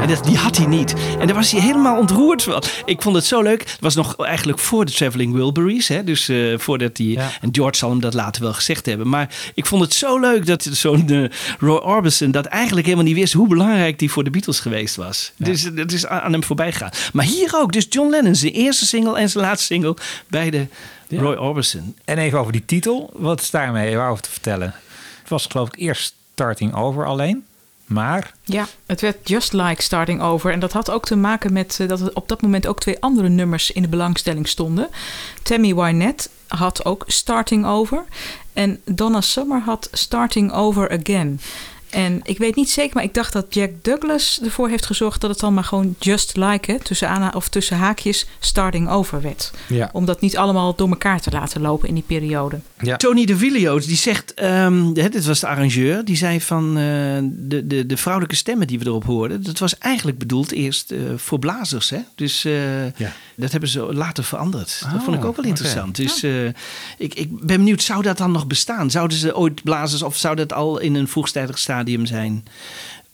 En 0.01 0.07
dat, 0.07 0.23
die 0.23 0.37
had 0.37 0.57
hij 0.57 0.65
niet. 0.65 0.95
En 1.21 1.27
daar 1.27 1.35
was 1.35 1.51
hij 1.51 1.61
helemaal 1.61 1.97
ontroerd 1.97 2.43
van. 2.43 2.63
Ik 2.85 3.01
vond 3.01 3.15
het 3.15 3.25
zo 3.25 3.41
leuk. 3.41 3.59
Het 3.59 3.77
was 3.79 3.95
nog 3.95 4.15
eigenlijk 4.17 4.59
voor 4.59 4.85
de 4.85 4.91
Traveling 4.91 5.33
Wilburys. 5.33 5.87
Hè? 5.87 6.03
Dus 6.03 6.29
eh, 6.29 6.57
voordat 6.57 6.97
hij... 6.97 7.17
En 7.41 7.49
George 7.51 7.77
zal 7.77 7.89
hem 7.89 7.99
dat 7.99 8.13
later 8.13 8.41
wel 8.41 8.53
gezegd 8.53 8.85
hebben. 8.85 9.09
Maar 9.09 9.35
ik 9.53 9.65
vond 9.65 9.81
het 9.81 9.93
zo 9.93 10.19
leuk 10.19 10.45
dat 10.45 10.67
zo'n 10.71 11.09
eh, 11.09 11.23
Roy 11.59 11.77
Orbison... 11.77 12.31
dat 12.31 12.45
eigenlijk 12.45 12.85
helemaal 12.85 13.07
niet 13.07 13.15
wist 13.15 13.33
hoe 13.33 13.47
belangrijk 13.47 13.99
die 13.99 14.11
voor 14.11 14.23
de 14.23 14.29
Beatles 14.29 14.59
geweest 14.59 14.95
was. 14.95 15.31
Dus 15.37 15.65
eh, 15.65 15.75
dat 15.75 15.91
is 15.91 16.07
aan 16.07 16.31
hem 16.31 16.43
voorbij 16.43 16.71
gegaan. 16.71 16.91
Maar 17.13 17.25
hier 17.25 17.51
ook. 17.55 17.73
Dus 17.73 17.85
John 17.89 18.09
Lennon, 18.09 18.35
zijn 18.35 18.53
eerste 18.53 18.85
single 18.85 19.19
en 19.19 19.29
zijn 19.29 19.45
laatste 19.45 19.73
single. 19.73 19.95
Beide 20.27 20.67
Roy 21.09 21.35
Orbison. 21.35 21.95
En 22.05 22.17
even 22.17 22.39
over 22.39 22.51
die 22.51 22.65
titel. 22.65 23.09
Wat 23.13 23.41
is 23.41 23.49
daarmee 23.49 23.97
over 23.97 24.23
te 24.23 24.29
vertellen? 24.29 24.75
Het 25.21 25.29
was 25.29 25.45
geloof 25.45 25.67
ik 25.67 25.79
eerst 25.79 26.13
Starting 26.33 26.75
Over 26.75 27.05
alleen. 27.05 27.45
Maar 27.91 28.33
Ja, 28.43 28.67
het 28.85 29.01
werd 29.01 29.29
Just 29.29 29.53
Like 29.53 29.81
Starting 29.81 30.21
Over. 30.21 30.51
En 30.51 30.59
dat 30.59 30.73
had 30.73 30.91
ook 30.91 31.05
te 31.05 31.15
maken 31.15 31.53
met 31.53 31.77
eh, 31.79 31.87
dat 31.87 32.01
er 32.01 32.11
op 32.13 32.27
dat 32.27 32.41
moment 32.41 32.67
ook 32.67 32.79
twee 32.79 32.99
andere 32.99 33.29
nummers 33.29 33.71
in 33.71 33.81
de 33.81 33.87
belangstelling 33.87 34.47
stonden. 34.47 34.89
Tammy 35.43 35.75
Wynette 35.75 36.29
had 36.47 36.85
ook 36.85 37.03
Starting 37.07 37.65
Over. 37.65 38.03
En 38.53 38.81
Donna 38.85 39.21
Summer 39.21 39.61
had 39.61 39.89
Starting 39.91 40.51
Over 40.53 40.89
Again. 40.99 41.39
En 41.91 42.19
ik 42.23 42.37
weet 42.37 42.55
niet 42.55 42.69
zeker, 42.69 42.91
maar 42.95 43.03
ik 43.03 43.13
dacht 43.13 43.33
dat 43.33 43.45
Jack 43.49 43.69
Douglas 43.81 44.39
ervoor 44.43 44.69
heeft 44.69 44.85
gezorgd 44.85 45.21
dat 45.21 45.29
het 45.29 45.39
dan 45.39 45.53
maar 45.53 45.63
gewoon 45.63 45.95
Just 45.99 46.35
Like, 46.37 46.71
hè, 46.71 46.79
tussen, 46.79 47.09
aanha- 47.09 47.31
of 47.35 47.49
tussen 47.49 47.77
haakjes, 47.77 48.25
Starting 48.39 48.89
Over 48.89 49.21
werd. 49.21 49.51
Ja. 49.67 49.89
Om 49.93 50.05
dat 50.05 50.21
niet 50.21 50.37
allemaal 50.37 50.75
door 50.75 50.89
elkaar 50.89 51.21
te 51.21 51.31
laten 51.31 51.61
lopen 51.61 51.87
in 51.87 51.93
die 51.93 52.03
periode. 52.07 52.59
Tony 52.97 53.25
de 53.25 53.37
Villio's, 53.37 53.85
die 53.85 53.95
zegt, 53.97 54.33
ehm, 54.33 54.85
hè, 54.93 55.09
dit 55.09 55.25
was 55.25 55.39
de 55.39 55.47
arrangeur, 55.47 56.05
die 56.05 56.15
zei 56.17 56.41
van 56.41 56.67
eh, 56.77 56.83
de, 57.23 57.67
de, 57.67 57.85
de 57.85 57.97
vrouwelijke 57.97 58.35
stemmen 58.35 58.67
die 58.67 58.79
we 58.79 58.85
erop 58.85 59.03
hoorden, 59.03 59.43
dat 59.43 59.59
was 59.59 59.77
eigenlijk 59.77 60.17
bedoeld 60.17 60.51
eerst 60.51 60.91
eh, 60.91 60.99
voor 61.15 61.39
blazers. 61.39 61.89
Hè? 61.89 61.99
Dus 62.15 62.45
eh, 62.45 62.83
Ja. 62.85 63.11
dat 63.35 63.51
hebben 63.51 63.69
ze 63.69 63.93
later 63.93 64.23
veranderd. 64.23 64.79
dat 64.83 64.93
Oh, 64.99 65.03
vond 65.03 65.17
ik 65.17 65.25
ook 65.25 65.35
wel 65.35 65.45
interessant. 65.45 65.95
Dus 65.95 66.23
eh, 66.23 66.45
ik, 66.97 67.13
ik 67.13 67.27
ben 67.29 67.57
benieuwd, 67.57 67.81
zou 67.81 68.01
dat 68.01 68.17
dan 68.17 68.31
nog 68.31 68.47
bestaan? 68.47 68.91
Zouden 68.91 69.17
ze 69.17 69.35
ooit 69.35 69.63
blazers 69.63 70.01
of 70.01 70.17
zou 70.17 70.35
dat 70.35 70.53
al 70.53 70.79
in 70.79 70.95
een 70.95 71.07
vroegtijdig 71.07 71.57
stadium 71.57 71.79
zijn 72.07 72.45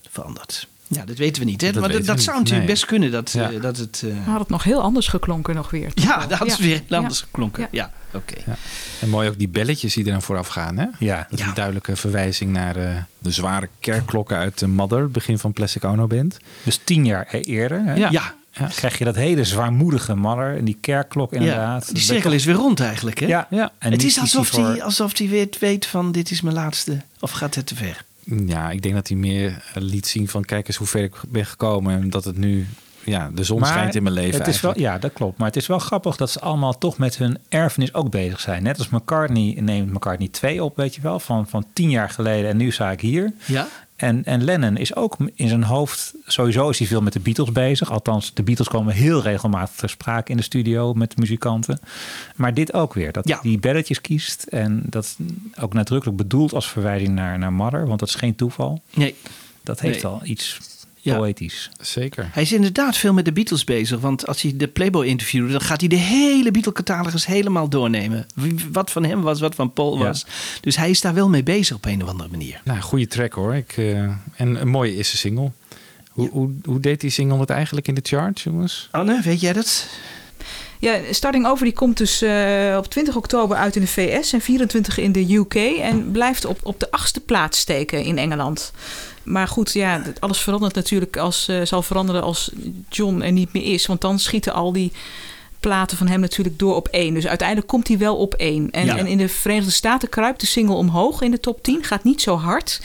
veranderd? 0.10 0.68
Ja, 0.90 1.06
dat 1.06 1.18
weten 1.18 1.42
we 1.44 1.50
niet. 1.50 1.62
Hè? 1.62 1.72
Dat 1.72 1.82
Maar 1.82 1.92
dat, 2.06 2.22
zou 2.22 2.38
natuurlijk 2.38 2.66
Nee. 2.66 2.66
best 2.76 2.86
kunnen 2.86 3.12
dat, 3.12 3.32
Ja. 3.32 3.52
eh, 3.52 3.62
dat 3.62 3.78
het... 3.78 4.04
eh, 4.06 4.26
Had 4.28 4.40
het 4.40 4.50
nog 4.50 4.64
heel 4.64 4.82
anders 4.82 5.08
geklonken 5.08 5.56
nog 5.56 5.70
weer. 5.70 5.92
ja, 5.94 6.18
dat 6.28 6.38
had 6.40 6.48
het 6.48 6.58
Ja. 6.58 6.64
weer 6.64 6.82
heel 6.88 6.98
anders 6.98 7.20
Ja. 7.20 7.26
geklonken. 7.26 7.68
Ja. 7.72 7.92
Ja, 8.12 8.18
oké. 8.18 8.34
En 9.02 9.10
mooi 9.10 9.30
ook 9.30 9.38
die 9.38 9.48
belletjes 9.50 9.94
die 9.94 10.06
eraan 10.08 10.22
vooraf 10.22 10.48
gaan. 10.48 10.78
Hè? 10.78 10.86
Ja. 11.00 11.28
Dat 11.30 11.40
is 11.40 11.46
een 11.46 11.54
duidelijke 11.54 11.96
verwijzing 11.96 12.52
naar 12.52 12.76
eh, 12.76 12.96
de 13.20 13.32
zware 13.32 13.70
kerkklokken 13.80 14.38
uit 14.38 14.60
de 14.60 14.68
Mother, 14.68 15.12
begin 15.12 15.40
van 15.40 15.54
Plastic 15.54 15.84
Ono 15.84 16.08
Band. 16.08 16.38
Dus 16.64 16.80
tien 16.84 17.06
jaar 17.06 17.28
eerder 17.28 17.82
hè? 17.84 17.94
Ja. 17.96 18.10
Ja, 18.12 18.34
krijg 18.76 18.98
je 18.98 19.04
dat 19.06 19.16
hele 19.16 19.44
zwaarmoedige 19.44 20.16
Mother 20.16 20.58
en 20.58 20.66
die 20.66 20.78
kerkklok 20.82 21.34
inderdaad. 21.34 21.88
ja, 21.88 21.94
die 21.94 22.02
cirkel 22.02 22.32
is 22.32 22.46
weer 22.46 22.56
rond 22.56 22.80
eigenlijk. 22.80 23.20
Hè? 23.20 23.26
Ja, 23.26 23.48
Ja. 23.50 23.72
En 23.80 23.92
het 23.92 24.04
is 24.04 24.20
alsof 24.20 24.52
hij 24.56 24.64
voor- 24.64 24.82
alsof 24.82 25.18
hij 25.18 25.28
weet, 25.30 25.60
weet 25.60 25.86
van 25.86 26.12
dit 26.12 26.32
is 26.32 26.42
mijn 26.42 26.56
laatste. 26.56 27.02
Of 27.20 27.32
gaat 27.32 27.56
het 27.56 27.66
te 27.66 27.76
ver? 27.76 28.06
Ja, 28.46 28.70
ik 28.72 28.82
denk 28.82 28.96
dat 28.96 29.08
hij 29.08 29.18
meer 29.18 29.64
eh, 29.74 29.82
liet 29.84 30.08
zien 30.08 30.28
van 30.28 30.46
kijk 30.46 30.68
eens 30.68 30.78
hoe 30.78 30.88
ver 30.88 31.04
ik 31.04 31.16
ben 31.30 31.46
gekomen 31.46 32.02
en 32.02 32.10
dat 32.10 32.24
het 32.24 32.38
nu 32.38 32.68
ja, 33.04 33.30
de 33.34 33.44
zon 33.44 33.60
Maar 33.60 33.70
schijnt 33.70 33.96
in 33.96 34.04
mijn 34.04 34.16
leven. 34.16 34.40
Het 34.40 34.48
is 34.48 34.62
wel, 34.62 34.80
ja, 34.80 34.98
dat 34.98 35.14
klopt. 35.14 35.38
Maar 35.38 35.48
het 35.48 35.56
is 35.56 35.68
wel 35.68 35.80
grappig 35.80 36.16
dat 36.16 36.30
ze 36.30 36.40
allemaal 36.40 36.78
toch 36.78 36.98
met 36.98 37.18
hun 37.18 37.38
erfenis 37.50 37.94
ook 37.94 38.12
bezig 38.12 38.40
zijn. 38.40 38.64
Net 38.64 38.78
als 38.78 38.90
McCartney 38.90 39.58
neemt 39.60 39.94
McCartney 39.94 40.28
2 40.28 40.64
op, 40.64 40.76
weet 40.76 40.96
je 40.96 41.02
wel, 41.02 41.20
van, 41.20 41.48
van 41.48 41.66
tien 41.74 41.90
jaar 41.90 42.10
geleden 42.10 42.50
en 42.50 42.58
nu 42.58 42.72
sta 42.72 42.92
ik 42.92 43.02
hier. 43.02 43.34
Ja? 43.46 43.68
En, 43.98 44.26
en 44.26 44.44
Lennon 44.44 44.78
is 44.78 44.96
ook 44.96 45.16
in 45.36 45.48
zijn 45.48 45.64
hoofd, 45.64 46.14
sowieso 46.26 46.70
is 46.70 46.78
hij 46.80 46.88
veel 46.88 47.02
met 47.02 47.14
de 47.14 47.20
Beatles 47.20 47.52
bezig. 47.52 47.92
Althans, 47.92 48.34
de 48.34 48.44
Beatles 48.44 48.68
komen 48.68 48.94
heel 48.94 49.22
regelmatig 49.22 49.76
ter 49.76 49.90
sprake 49.90 50.32
in 50.32 50.38
de 50.38 50.44
studio 50.44 50.94
met 50.94 51.10
de 51.10 51.16
muzikanten. 51.20 51.80
Maar 52.36 52.54
dit 52.54 52.74
ook 52.74 52.94
weer, 52.94 53.12
dat 53.12 53.26
hij 53.28 53.40
die 53.42 53.60
belletjes 53.60 54.02
kiest. 54.02 54.44
En 54.44 54.84
dat 54.86 55.18
ook 55.60 55.74
nadrukkelijk 55.74 56.18
bedoeld 56.18 56.54
als 56.54 56.70
verwijzing 56.70 57.10
naar, 57.16 57.40
naar 57.40 57.54
Mother, 57.54 57.88
want 57.88 58.00
dat 58.00 58.10
is 58.10 58.16
geen 58.16 58.36
toeval. 58.36 58.82
Nee. 58.94 59.16
Dat 59.64 59.80
heeft 59.80 60.04
Nee. 60.04 60.12
al 60.12 60.22
iets 60.24 60.60
Ja. 61.08 61.18
poëtisch. 61.18 61.70
Zeker. 61.82 62.30
Hij 62.32 62.44
is 62.44 62.52
inderdaad 62.54 62.98
veel 62.98 63.14
met 63.14 63.26
de 63.26 63.32
Beatles 63.32 63.64
bezig. 63.64 64.00
Want 64.00 64.28
als 64.28 64.42
hij 64.42 64.54
de 64.56 64.68
Playboy 64.68 65.06
interviewde, 65.06 65.52
dan 65.52 65.62
gaat 65.62 65.80
hij 65.80 65.90
de 65.90 65.96
hele 65.96 66.52
Beatle-catalogus 66.52 67.26
helemaal 67.26 67.70
doornemen. 67.70 68.26
Wie- 68.36 68.66
Wat 68.72 68.92
van 68.92 69.04
hem 69.06 69.22
was, 69.22 69.40
wat 69.40 69.56
van 69.56 69.74
Paul 69.74 69.98
Ja. 69.98 70.04
was. 70.04 70.26
Dus 70.62 70.76
hij 70.78 70.90
is 70.90 71.02
daar 71.02 71.14
wel 71.14 71.30
mee 71.30 71.44
bezig 71.44 71.76
op 71.76 71.86
een 71.86 72.04
of 72.04 72.10
andere 72.10 72.30
manier. 72.30 72.62
Nou, 72.64 72.80
goede 72.80 73.08
track 73.08 73.34
hoor. 73.34 73.56
Ik, 73.56 73.74
eh, 73.78 74.00
en 74.36 74.62
een 74.62 74.68
mooie 74.68 74.96
eerste 74.96 75.18
single. 75.18 75.52
Hoe, 76.12 76.30
hoe, 76.30 76.52
hoe 76.64 76.80
deed 76.80 77.02
die 77.02 77.10
single 77.10 77.40
het 77.40 77.50
eigenlijk 77.50 77.88
in 77.88 77.94
de 77.96 78.02
charts, 78.04 78.44
jongens? 78.44 78.88
Anne, 78.92 79.22
weet 79.24 79.40
jij 79.42 79.54
dat? 79.54 79.88
Ja, 80.80 80.98
Starting 81.12 81.48
Over 81.48 81.64
die 81.66 81.74
komt 81.74 81.98
dus 81.98 82.22
eh, 82.22 82.76
op 82.78 82.88
20 82.90 83.16
oktober 83.16 83.58
uit 83.58 83.76
in 83.76 83.82
de 83.82 83.88
VS 83.88 84.34
en 84.34 84.42
24 84.42 84.98
in 84.98 85.12
de 85.12 85.34
UK. 85.36 85.54
En 85.82 86.12
blijft 86.12 86.46
op, 86.46 86.60
op 86.64 86.80
de 86.80 86.92
achtste 86.92 87.20
plaats 87.20 87.60
steken 87.60 88.04
in 88.04 88.18
Engeland. 88.18 88.72
Maar 89.28 89.48
goed, 89.48 89.74
ja, 89.74 90.02
alles 90.20 90.40
verandert 90.40 90.76
natuurlijk 90.76 91.18
als, 91.18 91.48
eh, 91.48 91.62
zal 91.64 91.82
veranderen 91.82 92.22
als 92.24 92.52
John 92.90 93.22
er 93.22 93.32
niet 93.32 93.54
meer 93.54 93.74
is. 93.74 93.86
Want 93.86 94.02
dan 94.02 94.20
schieten 94.20 94.54
al 94.54 94.72
die 94.74 94.92
platen 95.60 95.98
van 95.98 96.08
hem 96.08 96.20
natuurlijk 96.20 96.60
door 96.60 96.76
op 96.76 96.88
één. 96.88 97.14
Dus 97.14 97.28
uiteindelijk 97.28 97.68
komt 97.68 97.88
hij 97.88 97.98
wel 97.98 98.16
op 98.18 98.34
één. 98.34 98.72
En, 98.72 98.86
Ja. 98.86 98.98
en 98.98 99.08
in 99.08 99.18
de 99.18 99.30
Verenigde 99.30 99.72
Staten 99.72 100.10
kruipt 100.10 100.40
de 100.40 100.46
single 100.46 100.76
omhoog 100.76 101.22
in 101.22 101.32
de 101.32 101.40
top 101.40 101.64
10. 101.64 101.84
Gaat 101.84 102.04
niet 102.04 102.22
zo 102.22 102.36
hard, 102.38 102.82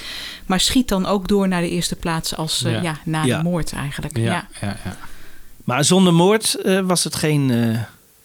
maar 0.47 0.61
schiet 0.61 0.89
dan 0.89 1.07
ook 1.07 1.29
door 1.29 1.49
naar 1.49 1.61
de 1.61 1.69
eerste 1.71 1.97
plaats 1.97 2.37
als 2.37 2.65
eh, 2.65 2.73
Ja. 2.73 2.81
ja. 2.83 2.99
na 3.05 3.25
Ja. 3.25 3.37
de 3.37 3.43
moord 3.43 3.73
eigenlijk. 3.73 4.17
Ja. 4.17 4.49
ja, 4.61 4.77
ja. 4.85 4.97
Maar 5.65 5.85
zonder 5.85 6.15
moord 6.15 6.55
eh, 6.55 6.81
was 6.81 7.05
het 7.05 7.15
geen 7.15 7.77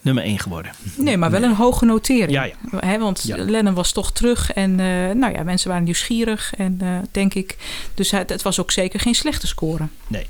nummer 0.01 0.23
1 0.23 0.39
geworden. 0.39 0.71
Nee, 0.95 1.17
maar 1.17 1.31
wel 1.31 1.43
een 1.43 1.55
hoge 1.55 1.85
notering. 1.85 2.31
Ja, 2.31 2.43
ja. 2.43 2.99
Want 2.99 3.23
Ja. 3.23 3.37
Lennon 3.37 3.73
was 3.73 3.91
toch 3.91 4.11
terug 4.11 4.53
en 4.53 4.79
eh, 4.79 4.85
nou 5.15 5.33
ja, 5.33 5.43
mensen 5.43 5.69
waren 5.69 5.83
nieuwsgierig 5.83 6.53
en 6.57 6.77
eh, 6.81 6.87
denk 7.11 7.33
ik. 7.33 7.57
Dus 7.93 8.11
het, 8.11 8.29
het 8.29 8.41
was 8.41 8.59
ook 8.59 8.71
zeker 8.71 8.99
geen 8.99 9.15
slechte 9.15 9.47
score. 9.47 9.87
Nee. 10.07 10.27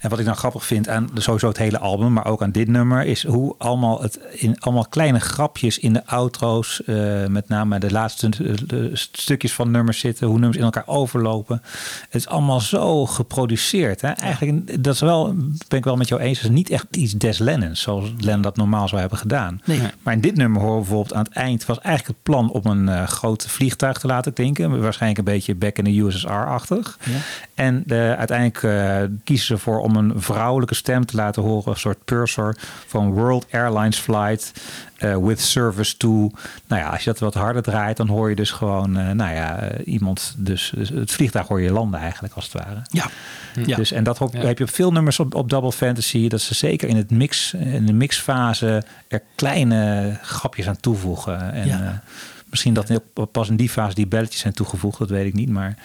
En 0.00 0.10
wat 0.10 0.18
ik 0.18 0.24
nou 0.24 0.36
grappig 0.36 0.64
vind 0.66 0.88
aan 0.88 1.08
de- 1.14 1.20
sowieso 1.20 1.48
het 1.48 1.56
hele 1.58 1.78
album, 1.78 2.12
maar 2.12 2.26
ook 2.26 2.42
aan 2.42 2.50
dit 2.50 2.68
nummer, 2.68 3.04
is 3.04 3.24
hoe 3.26 3.54
allemaal, 3.58 4.02
het, 4.02 4.18
in, 4.32 4.60
allemaal 4.60 4.86
kleine 4.86 5.20
grapjes 5.20 5.78
in 5.78 5.92
de 5.92 6.06
outro's, 6.06 6.82
eh, 6.84 7.26
met 7.26 7.48
name 7.48 7.78
de 7.78 7.90
laatste 7.90 8.26
eh, 8.28 8.54
de 8.66 8.90
stukjes 8.92 9.52
van 9.52 9.70
nummers 9.70 9.98
zitten, 9.98 10.26
hoe 10.26 10.36
nummers 10.38 10.56
in 10.58 10.64
elkaar 10.64 10.86
overlopen. 10.86 11.62
Het 12.00 12.14
is 12.14 12.26
allemaal 12.26 12.60
zo 12.60 13.06
geproduceerd. 13.06 14.00
Hè? 14.00 14.08
Eigenlijk, 14.08 14.84
dat 14.84 14.94
is 14.94 15.00
wel, 15.00 15.34
ben 15.68 15.78
ik 15.78 15.84
wel 15.84 15.96
met 15.96 16.08
jou 16.08 16.20
eens, 16.20 16.38
het 16.40 16.50
is 16.50 16.56
niet 16.56 16.70
echt 16.70 16.86
iets 16.90 17.12
des 17.12 17.38
Lennons, 17.38 17.80
zoals 17.80 18.10
Lennon 18.18 18.42
dat 18.42 18.56
normaal 18.56 18.88
zou 18.88 19.00
hebben 19.00 19.18
gedaan. 19.18 19.60
Nee. 19.64 19.80
Maar 20.02 20.14
in 20.14 20.20
dit 20.20 20.36
nummer 20.36 20.60
horen 20.60 20.74
we 20.76 20.80
bijvoorbeeld 20.82 21.14
aan 21.14 21.24
het 21.24 21.32
eind, 21.32 21.66
was 21.66 21.78
eigenlijk 21.80 22.16
het 22.16 22.22
plan 22.34 22.50
om 22.50 22.66
een 22.70 22.88
eh, 22.88 23.06
groot 23.06 23.46
vliegtuig 23.46 23.98
te 23.98 24.06
laten 24.06 24.32
klinken. 24.32 24.80
Waarschijnlijk 24.80 25.18
een 25.18 25.34
beetje 25.34 25.54
back 25.54 25.78
in 25.78 25.84
the 25.84 26.00
USSR-achtig. 26.00 26.98
Ja. 27.04 27.16
En 27.54 27.84
uiteindelijk 28.16 28.62
eh, 28.62 28.96
kiezen 29.24 29.46
ze 29.46 29.58
voor 29.58 29.78
om 29.80 29.89
een 29.96 30.12
vrouwelijke 30.16 30.74
stem 30.74 31.06
te 31.06 31.16
laten 31.16 31.42
horen. 31.42 31.72
Een 31.72 31.78
soort 31.78 32.04
purser 32.04 32.56
van 32.86 33.12
World 33.12 33.46
Airlines 33.50 33.98
Flight 33.98 34.52
eh, 34.96 35.16
with 35.16 35.40
service 35.40 35.96
to. 35.96 36.30
Nou 36.66 36.82
ja, 36.82 36.88
als 36.88 37.04
je 37.04 37.10
dat 37.10 37.18
wat 37.18 37.34
harder 37.34 37.62
draait, 37.62 37.96
dan 37.96 38.08
hoor 38.08 38.28
je 38.28 38.36
dus 38.36 38.50
gewoon, 38.50 38.96
eh, 38.98 39.10
nou 39.10 39.34
ja, 39.34 39.58
eh, 39.58 39.86
iemand, 39.92 40.34
dus, 40.36 40.72
dus 40.74 40.88
het 40.88 41.10
vliegtuig 41.12 41.46
hoor 41.48 41.60
je 41.60 41.72
landen 41.72 42.00
eigenlijk 42.00 42.34
als 42.34 42.44
het 42.44 42.52
ware. 42.52 42.82
Ja. 42.90 43.06
Ja. 43.66 43.76
Dus, 43.76 43.92
en 43.92 44.04
dat 44.04 44.18
hoop- 44.18 44.32
heb 44.32 44.58
je 44.58 44.64
op 44.64 44.70
veel 44.70 44.92
nummers 44.92 45.18
op, 45.20 45.34
op 45.34 45.50
Double 45.50 45.72
Fantasy. 45.72 46.28
Dat 46.28 46.40
ze 46.40 46.54
zeker 46.54 46.88
in, 46.88 46.96
het 46.96 47.10
mix, 47.10 47.54
in 47.54 47.86
de 47.86 47.92
mixfase 47.92 48.82
er 49.08 49.22
kleine 49.34 50.18
grapjes 50.22 50.68
aan 50.68 50.80
toevoegen. 50.80 51.52
En 51.52 51.66
Ja. 51.66 51.80
eh, 51.80 51.88
misschien 52.44 52.74
dat 52.74 53.00
pas 53.32 53.48
in 53.48 53.56
die 53.56 53.68
fase 53.70 53.94
die 53.94 54.06
belletjes 54.06 54.40
zijn 54.40 54.54
toegevoegd, 54.54 54.98
dat 54.98 55.08
weet 55.10 55.26
ik 55.26 55.34
niet. 55.34 55.48
Maar 55.50 55.76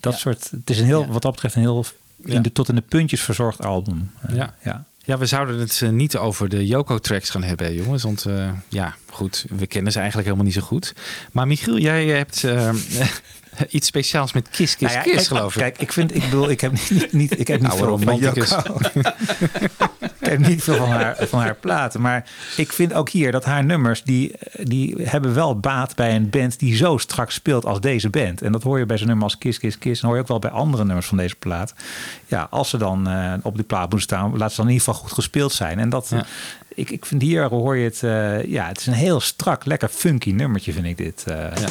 dat 0.00 0.18
soort. 0.18 0.50
Het 0.50 0.70
is 0.70 0.78
een 0.78 0.84
heel, 0.84 1.06
wat 1.06 1.22
dat 1.22 1.32
betreft, 1.32 1.54
een 1.54 1.60
heel 1.60 1.84
in 2.24 2.42
de, 2.42 2.52
tot 2.52 2.68
in 2.68 2.74
de 2.74 2.80
puntjes 2.88 3.20
verzorgd 3.20 3.64
album. 3.64 4.10
Eh, 4.20 4.36
Ja. 4.36 4.54
ja. 4.64 4.84
Ja, 5.04 5.18
we 5.18 5.26
zouden 5.26 5.58
het 5.58 5.80
eh, 5.82 5.88
niet 5.88 6.16
over 6.16 6.48
de 6.48 6.66
Yoko-tracks 6.66 7.30
gaan 7.30 7.42
hebben, 7.42 7.74
jongens. 7.74 8.02
Want 8.02 8.24
eh, 8.24 8.50
ja, 8.68 8.94
goed, 9.10 9.46
we 9.56 9.66
kennen 9.66 9.92
ze 9.92 9.98
eigenlijk 9.98 10.28
helemaal 10.28 10.50
niet 10.52 10.60
zo 10.62 10.66
goed. 10.66 10.94
Maar 11.32 11.46
Michiel, 11.46 11.78
jij 11.78 12.06
hebt 12.06 12.40
iets 13.68 13.86
speciaals 13.86 14.32
met 14.32 14.48
Kiss, 14.48 14.76
Kiss, 14.76 14.94
Nou 14.94 15.08
ja, 15.08 15.14
Kiss, 15.14 15.28
geloof 15.28 15.54
ik. 15.54 15.60
Kijk, 15.60 15.78
ik 15.78 15.92
vind, 15.92 16.14
ik 16.14 16.20
bedoel, 16.20 16.50
ik 16.50 16.60
heb 16.60 16.72
niet, 16.90 17.12
niet, 17.12 17.38
ik 17.40 17.48
heb 17.48 17.60
niet 17.60 17.70
Oude 17.70 17.84
veel 17.84 17.98
van 17.98 18.06
ik 20.20 20.26
heb 20.26 20.38
niet 20.38 20.62
veel 20.62 20.76
van 20.76 20.88
haar, 20.88 21.16
van 21.20 21.40
haar 21.40 21.54
platen. 21.54 22.00
Maar 22.00 22.30
ik 22.56 22.72
vind 22.72 22.92
ook 22.92 23.08
hier 23.08 23.32
dat 23.32 23.44
haar 23.44 23.64
nummers, 23.64 24.02
die, 24.02 24.32
die 24.62 24.96
hebben 25.02 25.34
wel 25.34 25.58
baat 25.58 25.96
bij 25.96 26.14
een 26.16 26.30
band 26.30 26.58
die 26.58 26.76
zo 26.76 26.96
strak 26.96 27.30
speelt 27.30 27.64
als 27.64 27.80
deze 27.80 28.10
band. 28.10 28.42
En 28.42 28.52
dat 28.52 28.62
hoor 28.62 28.78
je 28.78 28.86
bij 28.86 28.98
zo'n 28.98 29.06
nummer 29.06 29.24
als 29.24 29.38
Kiss, 29.38 29.58
Kiss, 29.58 29.78
Kiss. 29.78 30.00
En 30.00 30.06
hoor 30.06 30.16
je 30.16 30.22
ook 30.22 30.28
wel 30.28 30.38
bij 30.38 30.50
andere 30.50 30.84
nummers 30.84 31.06
van 31.06 31.16
deze 31.16 31.34
plaat. 31.36 31.74
Ja, 32.26 32.46
als 32.50 32.68
ze 32.70 32.76
dan 32.76 33.08
eh, 33.08 33.32
op 33.42 33.54
die 33.54 33.64
plaat 33.64 33.82
moeten 33.90 34.00
staan, 34.00 34.36
laat 34.36 34.50
ze 34.50 34.56
dan 34.56 34.66
in 34.66 34.72
ieder 34.72 34.86
geval 34.86 35.02
goed 35.02 35.12
gespeeld 35.12 35.52
zijn. 35.52 35.78
En 35.78 35.88
dat, 35.88 36.12
ik, 36.74 36.90
ik 36.90 37.06
vind 37.06 37.22
hier 37.22 37.48
hoor 37.48 37.76
je 37.76 37.84
het, 37.84 38.02
eh, 38.02 38.44
ja, 38.44 38.66
het 38.66 38.80
is 38.80 38.86
een 38.86 38.92
heel 38.92 39.20
strak, 39.20 39.64
lekker 39.64 39.88
funky 39.88 40.30
nummertje 40.30 40.72
vind 40.72 40.86
ik 40.86 40.96
dit. 40.96 41.24
eh. 41.26 41.52
Kiss, 41.54 41.66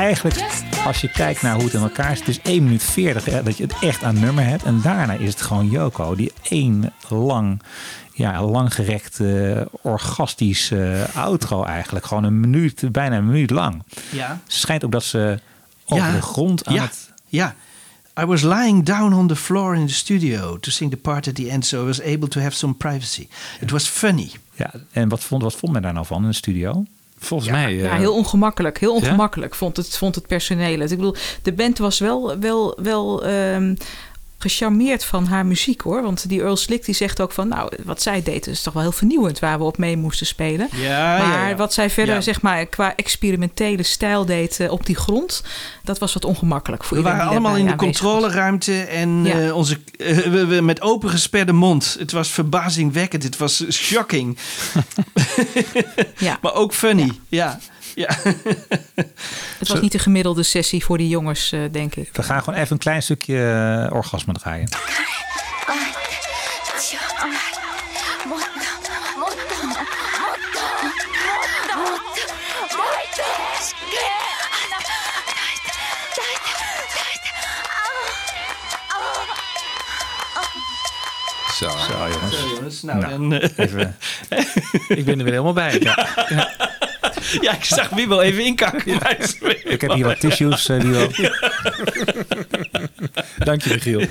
eigenlijk, 0.00 0.40
als 0.86 1.00
je 1.00 1.08
kijkt 1.08 1.42
naar 1.42 1.54
hoe 1.54 1.64
het 1.64 1.74
in 1.74 1.80
elkaar 1.80 2.16
zit, 2.16 2.26
het 2.26 2.36
is 2.36 2.52
1 2.52 2.62
minuut 2.62 2.82
40 2.82 3.24
hè, 3.24 3.42
dat 3.42 3.56
je 3.56 3.62
het 3.62 3.74
echt 3.80 4.02
aan 4.02 4.20
nummer 4.20 4.44
hebt. 4.44 4.62
En 4.62 4.80
daarna 4.80 5.12
is 5.12 5.28
het 5.28 5.42
gewoon 5.42 5.70
Yoko, 5.70 6.14
die 6.14 6.32
één 6.42 6.92
lang, 7.08 7.62
ja, 8.12 8.44
langgerekt, 8.44 9.20
eh, 9.20 9.60
orgastisch 9.82 10.70
eh, 10.70 11.16
outro 11.16 11.64
eigenlijk. 11.64 12.06
Gewoon 12.06 12.24
een 12.24 12.40
minuut, 12.40 12.92
bijna 12.92 13.16
een 13.16 13.26
minuut 13.26 13.50
lang. 13.50 13.82
Ja. 14.10 14.28
Het 14.44 14.52
schijnt 14.52 14.84
ook 14.84 14.92
dat 14.92 15.04
ze 15.04 15.38
over 15.84 16.06
Ja. 16.06 16.12
de 16.12 16.22
grond 16.22 16.66
aan 16.66 16.74
ja. 16.74 16.82
het... 16.82 17.12
Ja. 17.26 17.54
I 18.20 18.24
was 18.24 18.42
lying 18.42 18.84
down 18.84 19.12
on 19.12 19.26
the 19.26 19.36
floor 19.36 19.76
in 19.76 19.86
the 19.86 19.94
studio 19.94 20.58
to 20.58 20.70
sing 20.70 20.90
the 20.90 20.96
part 20.96 21.28
at 21.28 21.34
the 21.34 21.50
end, 21.50 21.66
so 21.66 21.82
I 21.82 21.86
was 21.86 22.02
able 22.02 22.28
to 22.28 22.40
have 22.40 22.56
some 22.56 22.74
privacy. 22.74 23.28
It 23.60 23.70
was 23.70 23.86
funny. 23.88 24.30
Ja, 24.54 24.70
en 24.92 25.08
wat 25.08 25.24
vond, 25.24 25.42
wat 25.42 25.54
vond 25.54 25.72
men 25.72 25.82
daar 25.82 25.92
nou 25.92 26.06
van 26.06 26.22
in 26.22 26.28
de 26.28 26.34
studio? 26.34 26.84
Volgens 27.20 27.50
Ja, 27.50 27.56
mij... 27.56 27.74
ja, 27.74 27.90
eh, 27.90 27.96
heel 27.98 28.14
ongemakkelijk. 28.14 28.78
Heel 28.78 28.90
Ja? 28.94 28.96
ongemakkelijk 28.96 29.54
vond, 29.54 29.76
het, 29.76 29.96
vond 29.98 30.14
het 30.14 30.26
personeel. 30.26 30.78
het. 30.80 30.90
Ik 30.90 30.96
bedoel, 30.96 31.14
de 31.42 31.52
band 31.52 31.78
was 31.78 31.98
wel, 31.98 32.38
wel, 32.38 32.78
wel 32.82 33.24
ehm, 33.24 33.74
gecharmeerd 34.42 35.04
van 35.04 35.26
haar 35.26 35.46
muziek 35.46 35.80
hoor. 35.80 36.02
Want 36.02 36.28
die 36.28 36.40
Earl 36.40 36.56
Slick 36.56 36.84
die 36.84 36.94
zegt 36.94 37.20
ook 37.20 37.32
van, 37.32 37.48
nou, 37.48 37.72
wat 37.84 38.02
zij 38.02 38.22
deed 38.22 38.46
is 38.46 38.62
toch 38.62 38.72
wel 38.72 38.82
heel 38.82 38.92
vernieuwend 38.92 39.38
waar 39.38 39.58
we 39.58 39.64
op 39.64 39.78
mee 39.78 39.96
moesten 39.96 40.26
spelen. 40.26 40.68
Ja, 40.72 41.18
maar 41.18 41.38
ja, 41.38 41.48
ja. 41.48 41.56
wat 41.56 41.72
zij 41.72 41.90
verder, 41.90 42.22
zeg 42.22 42.42
maar, 42.42 42.66
qua 42.66 42.96
experimentele 42.96 43.82
stijl 43.82 44.24
deed 44.24 44.60
eh, 44.60 44.72
op 44.72 44.86
die 44.86 44.96
grond, 44.96 45.42
dat 45.84 45.98
was 45.98 46.12
wat 46.12 46.24
ongemakkelijk 46.24 46.84
voor 46.84 46.96
We 46.96 47.02
waren 47.02 47.26
allemaal 47.26 47.56
in 47.56 47.66
de 47.66 47.76
controleruimte 47.76 48.80
en 48.80 49.26
eh, 49.26 49.56
onze, 49.56 49.78
eh, 49.96 50.16
we, 50.16 50.46
we 50.46 50.60
met 50.60 50.80
open 50.80 51.10
gesperde 51.10 51.52
mond. 51.52 51.96
Het 51.98 52.12
was 52.12 52.28
verbazingwekkend, 52.28 53.22
het 53.22 53.36
was 53.36 53.64
shocking. 53.70 54.38
Ja. 56.18 56.38
maar 56.42 56.54
ook 56.54 56.74
funny. 56.74 57.10
Ja. 57.28 57.58
Ja. 57.94 58.16
het 59.58 59.68
was 59.68 59.80
niet 59.80 59.92
de 59.92 59.98
gemiddelde 59.98 60.42
sessie 60.42 60.84
voor 60.84 60.98
die 60.98 61.08
jongens, 61.08 61.52
eh, 61.52 61.60
denk 61.70 61.94
ik. 61.94 62.08
We 62.12 62.22
gaan 62.22 62.42
gewoon 62.42 62.58
even 62.58 62.72
een 62.72 62.78
klein 62.78 63.02
stukje 63.02 63.36
eh, 63.88 63.96
orgasme 63.96 64.32
draaien. 64.32 64.68
Zo. 81.60 81.68
Zo, 81.68 82.19
jongens. 82.60 82.82
Nou, 82.82 83.00
Nou, 83.00 83.10
dan, 83.10 83.32
eh, 83.32 83.50
even, 83.56 83.96
Ik 84.98 85.04
ben 85.04 85.18
er 85.18 85.24
weer 85.24 85.32
helemaal 85.32 85.52
bij. 85.52 85.80
Ja. 85.80 86.08
ja, 87.40 87.54
ik 87.60 87.64
zag 87.64 87.88
wie 87.88 88.08
wel 88.08 88.22
even 88.22 88.44
inkakken. 88.44 88.92
ik 89.64 89.80
heb 89.80 89.92
hier 89.92 90.04
wat 90.04 90.20
tissues, 90.20 90.64
die 90.64 90.78
wel. 90.78 91.08
Dank 93.38 93.62
je, 93.62 93.70
Michiel. 93.70 94.06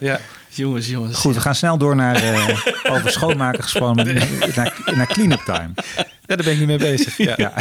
Ja. 0.00 0.20
Jongens, 0.48 0.88
jongens. 0.88 1.18
Goed, 1.18 1.34
we 1.34 1.40
gaan 1.40 1.54
snel 1.54 1.78
door 1.78 1.96
naar 1.96 2.22
uh, 2.24 2.48
over 2.90 3.10
schoonmaken 3.10 3.62
gesproken, 3.62 4.14
naar, 4.54 4.74
naar 4.94 5.06
clean-up 5.06 5.40
time. 5.40 5.70
Ja, 6.26 6.36
daar 6.36 6.44
ben 6.44 6.52
ik 6.52 6.58
niet 6.58 6.66
mee 6.66 6.78
bezig. 6.78 7.16
Ja. 7.16 7.34
Ja. 7.36 7.52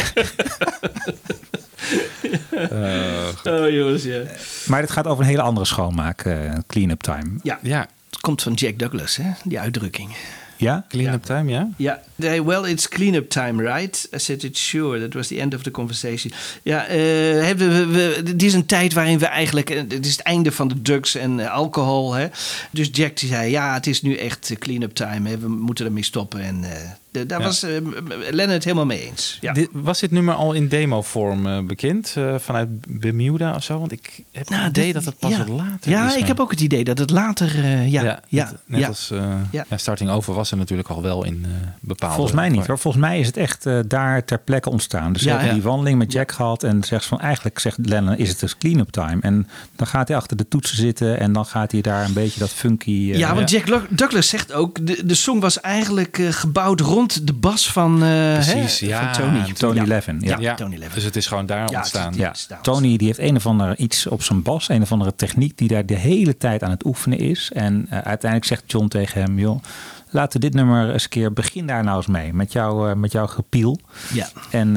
oh, 3.44 3.70
jongens, 3.70 4.04
ja. 4.04 4.22
Maar 4.66 4.82
dit 4.82 4.92
gaat 4.92 5.08
over 5.08 5.24
een 5.24 5.30
hele 5.30 5.42
andere 5.42 5.66
schoonmaak, 5.66 6.22
eh, 6.22 6.54
clean-up 6.68 7.02
time. 7.02 7.40
Ja. 7.44 7.60
ja. 7.62 7.88
Het 8.22 8.30
komt 8.30 8.42
van 8.42 8.54
Jack 8.54 8.80
Douglas, 8.80 9.16
hè? 9.16 9.30
die 9.44 9.60
uitdrukking. 9.60 10.10
Ja? 10.58 10.86
Clean-up 10.90 11.24
time, 11.24 11.52
ja? 11.52 11.70
Ja, 11.78 12.02
they, 12.20 12.44
well, 12.44 12.72
it's 12.72 12.88
clean-up 12.90 13.30
time, 13.30 13.64
right? 13.74 14.08
I 14.16 14.20
said 14.20 14.44
it 14.44 14.58
sure. 14.58 15.00
That 15.00 15.14
was 15.14 15.28
the 15.28 15.40
end 15.40 15.54
of 15.54 15.62
the 15.62 15.72
conversation. 15.72 16.34
Ja, 16.64 16.86
eh, 16.86 16.98
we, 16.98 17.56
we, 17.56 17.86
we, 17.86 18.22
het 18.26 18.44
is 18.44 18.54
een 18.54 18.66
tijd 18.66 18.94
waarin 18.94 19.20
we 19.20 19.26
eigenlijk... 19.26 19.70
eh, 19.70 19.78
Het 19.90 20.06
is 20.06 20.12
het 20.12 20.22
einde 20.22 20.52
van 20.52 20.68
de 20.68 20.82
drugs 20.82 21.16
en 21.16 21.40
eh, 21.40 21.52
alcohol. 21.52 22.14
Hè? 22.14 22.28
Dus 22.72 22.90
Jack 22.92 23.18
die 23.18 23.30
zei, 23.30 23.50
ja, 23.52 23.74
het 23.74 23.88
is 23.88 24.02
nu 24.02 24.16
echt 24.16 24.50
eh, 24.52 24.58
clean-up 24.58 24.94
time. 24.94 25.30
Hè? 25.30 25.38
We 25.38 25.48
moeten 25.48 25.86
ermee 25.86 26.04
stoppen. 26.04 26.42
En 26.42 26.64
eh, 26.64 26.90
de- 27.12 27.26
daar 27.26 27.40
Ja. 27.40 27.46
was 27.46 27.64
eh, 27.64 27.72
Lennon 28.30 28.54
het 28.54 28.64
helemaal 28.64 28.86
mee 28.86 29.06
eens. 29.08 29.38
Ja. 29.42 29.54
Dit, 29.54 29.70
was 29.72 30.00
dit 30.00 30.12
nummer 30.12 30.34
al 30.34 30.54
in 30.54 30.68
demovorm 30.68 31.48
eh, 31.48 31.60
bekend? 31.60 32.14
eh, 32.18 32.36
vanuit 32.38 32.68
Bermuda 32.88 33.56
of 33.56 33.64
zo? 33.64 33.80
Want 33.80 33.92
ik 33.92 34.24
heb 34.32 34.48
het 34.50 34.68
idee 34.68 34.94
dat 34.94 35.06
het 35.06 35.20
pas 35.20 35.32
ja. 35.32 35.46
later 35.48 35.92
Ja, 35.92 36.08
is. 36.08 36.16
ik 36.16 36.28
heb 36.28 36.40
ook 36.40 36.52
het 36.52 36.60
idee 36.62 36.84
dat 36.84 36.98
het 36.98 37.10
later... 37.10 37.48
eh, 37.64 37.92
ja, 37.92 38.02
ja, 38.04 38.20
ja, 38.28 38.44
net, 38.46 38.60
net 38.80 38.88
als 38.88 39.12
eh, 39.12 39.18
Ja. 39.52 39.66
ja. 39.70 39.78
Starting 39.78 40.10
Over 40.10 40.34
was 40.34 40.52
er 40.52 40.58
natuurlijk 40.58 40.90
al 40.90 41.02
wel 41.02 41.24
in 41.26 41.42
eh 41.46 41.52
bepaalde... 41.80 42.16
Volgens 42.16 42.36
mij 42.36 42.50
niet 42.50 42.68
hoor. 42.68 42.78
Volgens 42.80 43.04
mij 43.04 43.20
is 43.20 43.28
het 43.28 43.38
echt 43.38 43.66
daar 43.88 44.26
ter 44.26 44.40
plekke 44.40 44.70
ontstaan. 44.70 45.14
Dus 45.14 45.22
ze 45.22 45.30
hebben 45.30 45.48
ja. 45.48 45.54
die 45.54 45.62
wandeling 45.62 45.98
met 45.98 46.12
Jack 46.12 46.32
gehad 46.32 46.64
en 46.64 46.84
zegt 46.84 47.06
van 47.06 47.20
eigenlijk 47.20 47.60
zegt 47.60 47.78
Lennon 47.82 48.18
is 48.18 48.30
het 48.30 48.40
dus 48.40 48.58
clean-up 48.58 48.90
time. 48.90 49.18
En 49.22 49.48
dan 49.76 49.88
gaat 49.88 50.08
hij 50.08 50.18
achter 50.18 50.38
de 50.38 50.48
toetsen 50.48 50.78
zitten 50.78 51.20
en 51.20 51.34
dan 51.34 51.46
gaat 51.46 51.72
hij 51.72 51.82
daar 51.82 52.06
een 52.06 52.14
beetje 52.14 52.40
dat 52.40 52.50
funky... 52.50 52.92
Ja, 52.92 53.36
want 53.36 53.50
Jack 53.50 53.88
Douglas 53.90 54.28
zegt 54.28 54.54
ook, 54.54 54.86
de, 54.88 55.06
de 55.06 55.14
song 55.16 55.40
was 55.40 55.60
eigenlijk 55.60 56.18
eh, 56.20 56.28
gebouwd 56.32 56.80
rond 56.80 57.00
de 57.08 57.34
bas 57.34 57.72
van, 57.72 58.04
eh, 58.04 58.34
Precies, 58.34 58.80
hè, 58.80 58.88
ja. 58.88 59.14
van 59.14 59.24
Tony. 59.24 59.54
Tony 59.54 59.76
Ja. 59.80 59.84
Levin, 59.86 60.18
ja. 60.22 60.38
Ja, 60.40 60.54
Tony 60.56 60.76
Levin. 60.78 60.94
Dus 60.94 61.04
het 61.04 61.16
is 61.16 61.28
gewoon 61.28 61.46
daar 61.46 61.70
Ja, 61.72 61.78
ontstaan. 61.78 62.14
Ja, 62.16 62.34
Tony 62.62 62.98
die 62.98 63.08
heeft 63.08 63.20
een 63.20 63.36
of 63.36 63.46
andere 63.46 63.76
iets 63.76 64.08
op 64.08 64.24
zijn 64.24 64.42
bas, 64.42 64.70
een 64.70 64.82
of 64.82 64.92
andere 64.92 65.16
techniek 65.16 65.58
die 65.58 65.68
daar 65.68 65.86
de 65.86 65.98
hele 65.98 66.38
tijd 66.38 66.64
aan 66.64 66.70
het 66.72 66.86
oefenen 66.86 67.18
is. 67.20 67.52
En 67.54 67.86
eh, 67.90 67.98
uiteindelijk 68.00 68.46
zegt 68.46 68.64
John 68.66 68.88
tegen 68.88 69.22
hem, 69.22 69.40
joh, 69.40 69.64
laten 70.10 70.40
we 70.40 70.46
dit 70.46 70.56
nummer 70.56 70.92
eens 70.94 71.04
een 71.04 71.10
keer, 71.10 71.34
begin 71.34 71.66
daar 71.66 71.84
nou 71.84 71.98
eens 71.98 72.08
mee, 72.08 72.34
met, 72.34 72.52
jou, 72.52 72.90
eh, 72.90 72.96
met 72.96 73.12
jouw 73.12 73.28
gepiel. 73.28 73.80
Ja. 74.14 74.28
En 74.52 74.72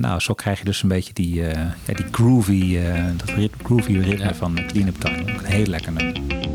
nou, 0.00 0.20
zo 0.20 0.34
krijg 0.34 0.58
je 0.58 0.64
dus 0.64 0.82
een 0.82 0.88
beetje 0.88 1.12
die, 1.12 1.34
ja, 1.34 1.74
die 1.86 2.06
groovy, 2.10 2.76
eh, 2.76 3.04
dat 3.16 3.28
rit- 3.30 3.52
groovy 3.62 3.98
ritme 3.98 4.34
van 4.34 4.54
Clean 4.66 4.88
Up 4.88 5.00
Time. 5.00 5.20
Ook 5.20 5.28
een 5.40 5.44
heel 5.44 5.66
lekker 5.66 5.92
nummer. 5.92 6.47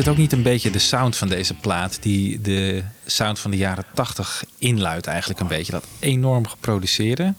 Het 0.00 0.08
ook 0.08 0.16
niet 0.16 0.32
een 0.32 0.42
beetje 0.42 0.70
de 0.70 0.78
sound 0.78 1.16
van 1.16 1.28
deze 1.28 1.54
plaat 1.54 1.98
die 2.02 2.40
de 2.40 2.82
sound 3.06 3.38
van 3.38 3.50
de 3.50 3.56
jaren 3.56 3.84
80 3.94 4.44
inluidt 4.58 5.06
eigenlijk 5.06 5.40
een 5.40 5.46
beetje? 5.46 5.72
Dat 5.72 5.84
enorm 5.98 6.46
geproduceerde. 6.46 7.34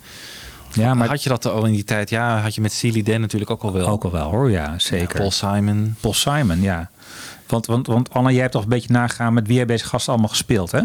Ja, 0.73 0.93
maar 0.93 1.07
had 1.07 1.23
je 1.23 1.29
dat 1.29 1.45
al 1.45 1.65
in 1.65 1.73
die 1.73 1.83
tijd? 1.83 2.09
Ja, 2.09 2.39
had 2.41 2.55
je 2.55 2.61
met 2.61 2.71
Steely 2.73 3.03
Dan 3.03 3.21
natuurlijk 3.21 3.51
ook 3.51 3.61
al 3.61 3.73
wel. 3.73 3.87
Ook 3.87 4.03
al 4.03 4.11
wel 4.11 4.29
hoor, 4.29 4.51
ja, 4.51 4.79
zeker. 4.79 5.17
Paul 5.17 5.31
Simon. 5.31 5.95
Paul 5.99 6.13
Simon, 6.13 6.61
ja. 6.61 6.89
Want, 7.47 7.65
want, 7.65 7.87
want 7.87 8.09
Anne, 8.13 8.31
jij 8.31 8.41
hebt 8.41 8.53
toch 8.53 8.63
een 8.63 8.69
beetje 8.69 8.91
nagegaan 8.91 9.33
met 9.33 9.47
wie 9.47 9.57
hebben 9.57 9.75
deze 9.75 9.89
gasten 9.89 10.11
allemaal 10.13 10.29
gespeeld, 10.31 10.71
hè? 10.71 10.81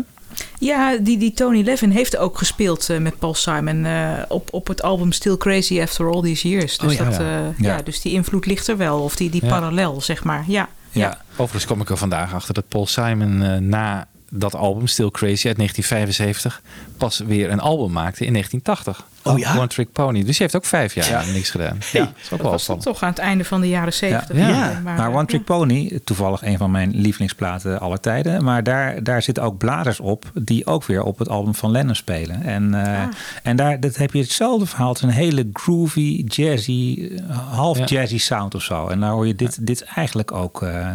Ja, 0.59 0.97
die, 0.97 1.19
die 1.19 1.33
Tony 1.33 1.63
Levin 1.63 1.91
heeft 1.91 2.17
ook 2.17 2.39
gespeeld 2.39 2.91
eh, 2.91 2.99
met 2.99 3.19
Paul 3.19 3.35
Simon 3.35 3.85
eh, 3.85 4.23
op, 4.29 4.49
op 4.53 4.67
het 4.69 4.83
album 4.83 5.13
Still 5.13 5.37
Crazy 5.37 5.81
After 5.81 6.11
All 6.13 6.23
These 6.23 6.49
Years. 6.49 6.79
Dus, 6.79 6.91
Oh 6.93 6.97
ja, 6.99 7.05
dat, 7.05 7.15
ja. 7.15 7.21
eh, 7.21 7.59
Ja. 7.59 7.77
ja, 7.77 7.83
dus 7.83 8.01
die 8.01 8.13
invloed 8.13 8.47
ligt 8.47 8.69
er 8.69 8.77
wel. 8.77 9.01
Of 9.01 9.17
die, 9.17 9.31
die 9.31 9.45
Ja. 9.45 9.49
parallel, 9.49 10.01
zeg 10.01 10.25
maar. 10.25 10.45
Ja, 10.47 10.69
Ja. 11.01 11.19
Overigens 11.33 11.67
kom 11.67 11.81
ik 11.81 11.91
er 11.91 11.97
vandaag 11.97 12.35
achter 12.35 12.55
dat 12.55 12.69
Paul 12.69 12.87
Simon 12.87 13.43
eh, 13.43 13.59
na 13.59 14.07
dat 14.31 14.55
album 14.55 14.87
Still 14.87 15.11
Crazy 15.11 15.47
uit 15.47 15.57
1975 15.57 16.63
pas 16.97 17.19
weer 17.19 17.51
een 17.51 17.61
album 17.61 17.93
maakte 17.93 18.25
in 18.25 18.33
1980. 18.33 19.07
Oh 19.27 19.39
ja? 19.39 19.57
One 19.57 19.67
Trick 19.67 19.93
Pony. 19.93 20.19
Dus 20.19 20.27
hij 20.27 20.35
heeft 20.39 20.57
ook 20.57 20.65
vijf 20.65 20.95
jaar 20.95 21.25
niks 21.33 21.51
gedaan. 21.51 21.79
Ja, 21.93 22.01
dat 22.01 22.13
is 22.23 22.33
ook 22.33 22.43
wel 22.43 22.51
was 22.51 22.71
toch 22.81 23.03
aan 23.03 23.09
het 23.09 23.19
einde 23.19 23.45
van 23.45 23.61
de 23.61 23.69
jaren 23.69 23.93
zeventig. 23.93 24.37
Ja. 24.37 24.81
Maar, 24.85 24.97
Maar 24.97 25.13
One 25.15 25.27
Trick 25.27 25.45
Pony, 25.45 26.01
toevallig 26.05 26.43
een 26.43 26.59
van 26.59 26.71
mijn 26.71 26.91
lievelingsplaten 26.95 27.81
aller 27.81 28.01
tijden. 28.01 28.45
Maar 28.45 28.63
daar, 28.63 29.03
daar 29.03 29.23
zitten 29.23 29.43
ook 29.45 29.59
bladers 29.59 30.01
op 30.01 30.25
die 30.35 30.67
ook 30.67 30.85
weer 30.85 31.03
op 31.03 31.19
het 31.19 31.29
album 31.29 31.55
van 31.55 31.71
Lennon 31.71 31.95
spelen. 31.95 32.43
En, 32.43 32.75
eh, 32.75 32.95
Ah. 33.03 33.03
en 33.43 33.57
daar 33.57 33.81
dat 33.81 33.97
heb 33.97 34.13
je 34.13 34.21
hetzelfde 34.21 34.67
verhaal. 34.67 34.89
Het 34.89 34.97
is 34.97 35.03
een 35.03 35.09
hele 35.11 35.49
groovy, 35.53 36.23
jazzy, 36.27 37.11
half 37.51 37.79
Ja. 37.79 37.85
jazzy 37.85 38.19
sound 38.19 38.55
of 38.55 38.63
zo. 38.63 38.89
En 38.89 39.01
daar 39.01 39.11
hoor 39.11 39.27
je 39.27 39.35
dit, 39.35 39.67
dit 39.67 39.83
eigenlijk 39.95 40.33
ook... 40.33 40.63
eh, 40.63 40.89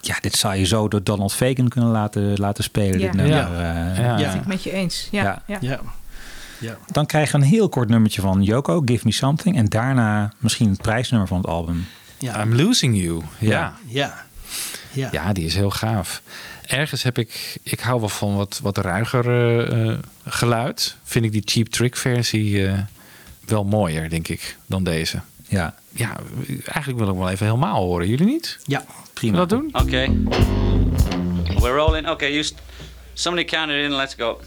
ja, 0.00 0.16
dit 0.20 0.34
zou 0.36 0.54
je 0.54 0.64
zo 0.64 0.88
door 0.88 1.02
Donald 1.02 1.34
Fagan 1.34 1.68
kunnen 1.68 1.90
laten, 1.90 2.32
laten 2.36 2.64
spelen. 2.64 2.98
Ja. 2.98 3.06
Dit 3.06 3.14
nummer. 3.14 3.36
Ja. 3.36 3.48
eh. 3.94 3.98
Ja. 4.04 4.16
dat 4.16 4.26
ben 4.32 4.34
ik 4.40 4.46
met 4.46 4.62
je 4.62 4.72
eens. 4.72 5.08
Ja, 5.10 5.42
Ja. 5.60 5.80
Ja. 6.58 6.78
Dan 6.86 7.06
krijg 7.06 7.30
je 7.30 7.36
een 7.36 7.42
heel 7.42 7.68
kort 7.68 7.88
nummertje 7.88 8.20
van 8.20 8.42
Yoko, 8.42 8.82
Give 8.84 9.00
Me 9.04 9.12
Something. 9.12 9.56
En 9.56 9.66
daarna 9.66 10.32
misschien 10.38 10.70
het 10.70 10.82
prijsnummer 10.82 11.28
van 11.28 11.36
het 11.36 11.46
album. 11.46 11.86
Ja. 12.18 12.42
I'm 12.42 12.54
Losing 12.54 13.00
You. 13.02 13.22
Ja. 13.38 13.74
Ja. 13.86 14.24
Ja. 14.92 15.08
Ja, 15.12 15.32
die 15.32 15.44
is 15.44 15.54
heel 15.54 15.70
gaaf. 15.70 16.22
Ergens 16.66 17.02
heb 17.02 17.18
ik, 17.18 17.58
ik 17.62 17.80
hou 17.80 18.00
wel 18.00 18.08
van 18.08 18.36
wat, 18.36 18.60
wat 18.62 18.78
ruiger 18.78 19.28
eh, 19.88 19.98
geluid. 20.24 20.96
Vind 21.04 21.24
ik 21.24 21.32
die 21.32 21.42
Cheap 21.44 21.66
Trick 21.66 21.96
versie 21.96 22.66
eh, 22.66 22.78
wel 23.46 23.64
mooier, 23.64 24.08
denk 24.08 24.28
ik, 24.28 24.56
dan 24.66 24.84
deze. 24.84 25.20
Ja. 25.48 25.74
Ja, 25.90 26.16
eigenlijk 26.64 26.98
wil 26.98 27.08
ik 27.08 27.18
wel 27.18 27.30
even 27.30 27.46
helemaal 27.46 27.82
horen. 27.84 28.08
Jullie 28.08 28.26
niet? 28.26 28.58
Ja, 28.64 28.84
prima. 29.12 29.36
dat 29.36 29.48
doen? 29.48 29.68
Okay. 29.72 30.16
We're 31.58 31.76
rolling. 31.76 32.08
Okay, 32.08 32.30
you. 32.30 32.42
St- 32.42 32.60
somebody 33.12 33.46
count 33.48 33.70
it 33.70 33.84
in. 33.84 33.90
Let's 33.94 34.14
go. 34.14 34.40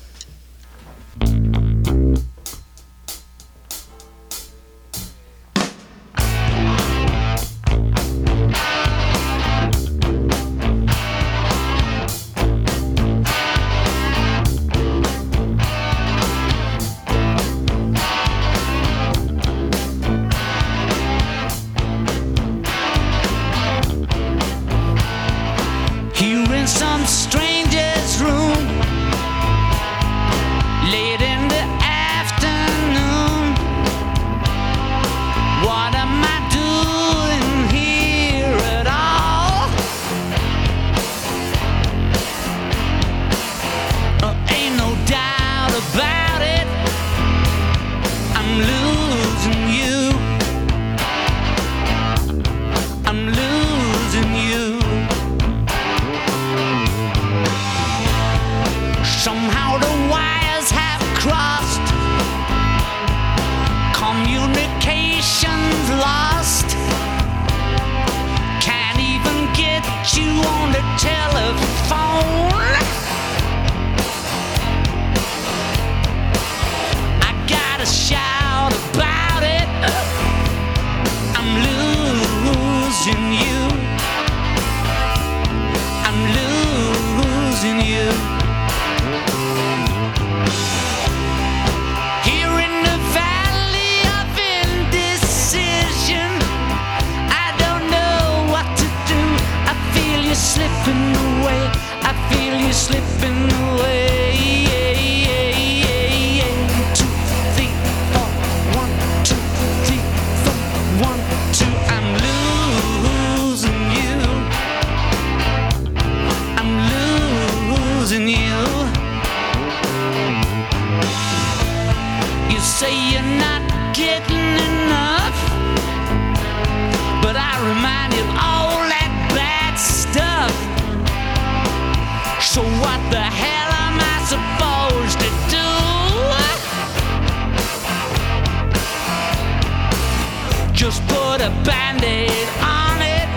Just 140.80 141.06
put 141.10 141.42
a 141.42 141.50
band-aid 141.66 142.48
on 142.64 143.02
it 143.02 143.28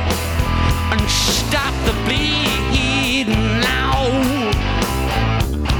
and 0.93 1.11
stop 1.11 1.75
the 1.87 1.93
bleeding 2.07 3.35
now. 3.61 4.07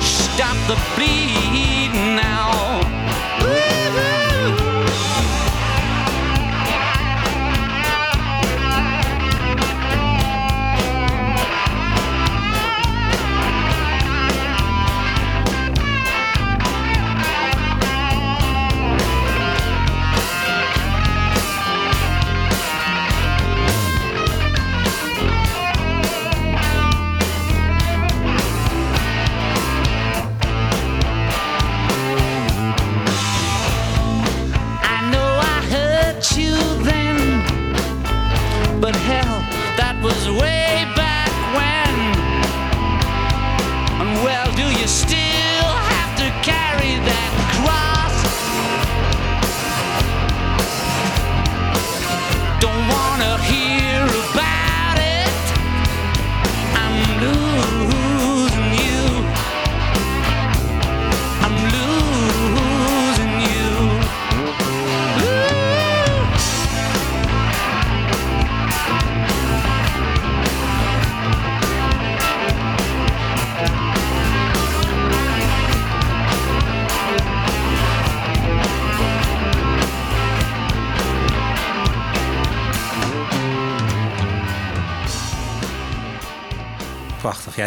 Stop 0.01 0.57
the 0.67 0.77
bleeding 0.97 1.42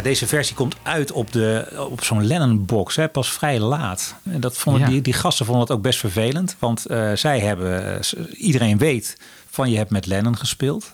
deze 0.05 0.27
versie 0.27 0.55
komt 0.55 0.75
uit 0.83 1.11
op, 1.11 1.31
de, 1.31 1.67
op 1.89 2.03
zo'n 2.03 2.25
Lennon-box, 2.25 2.95
hè, 2.95 3.07
pas 3.09 3.31
vrij 3.31 3.59
laat. 3.59 4.15
En 4.23 4.39
dat 4.39 4.57
vonden, 4.57 4.81
Ja. 4.81 4.87
die, 4.87 5.01
die 5.01 5.13
gasten 5.13 5.45
vonden 5.45 5.63
het 5.63 5.71
ook 5.75 5.81
best 5.81 5.99
vervelend. 5.99 6.55
Want 6.59 6.85
eh, 6.85 7.11
zij 7.13 7.39
hebben, 7.39 7.99
iedereen 8.31 8.77
weet 8.77 9.17
van 9.49 9.69
je 9.71 9.77
hebt 9.77 9.89
met 9.89 10.05
Lennon 10.05 10.37
gespeeld. 10.37 10.93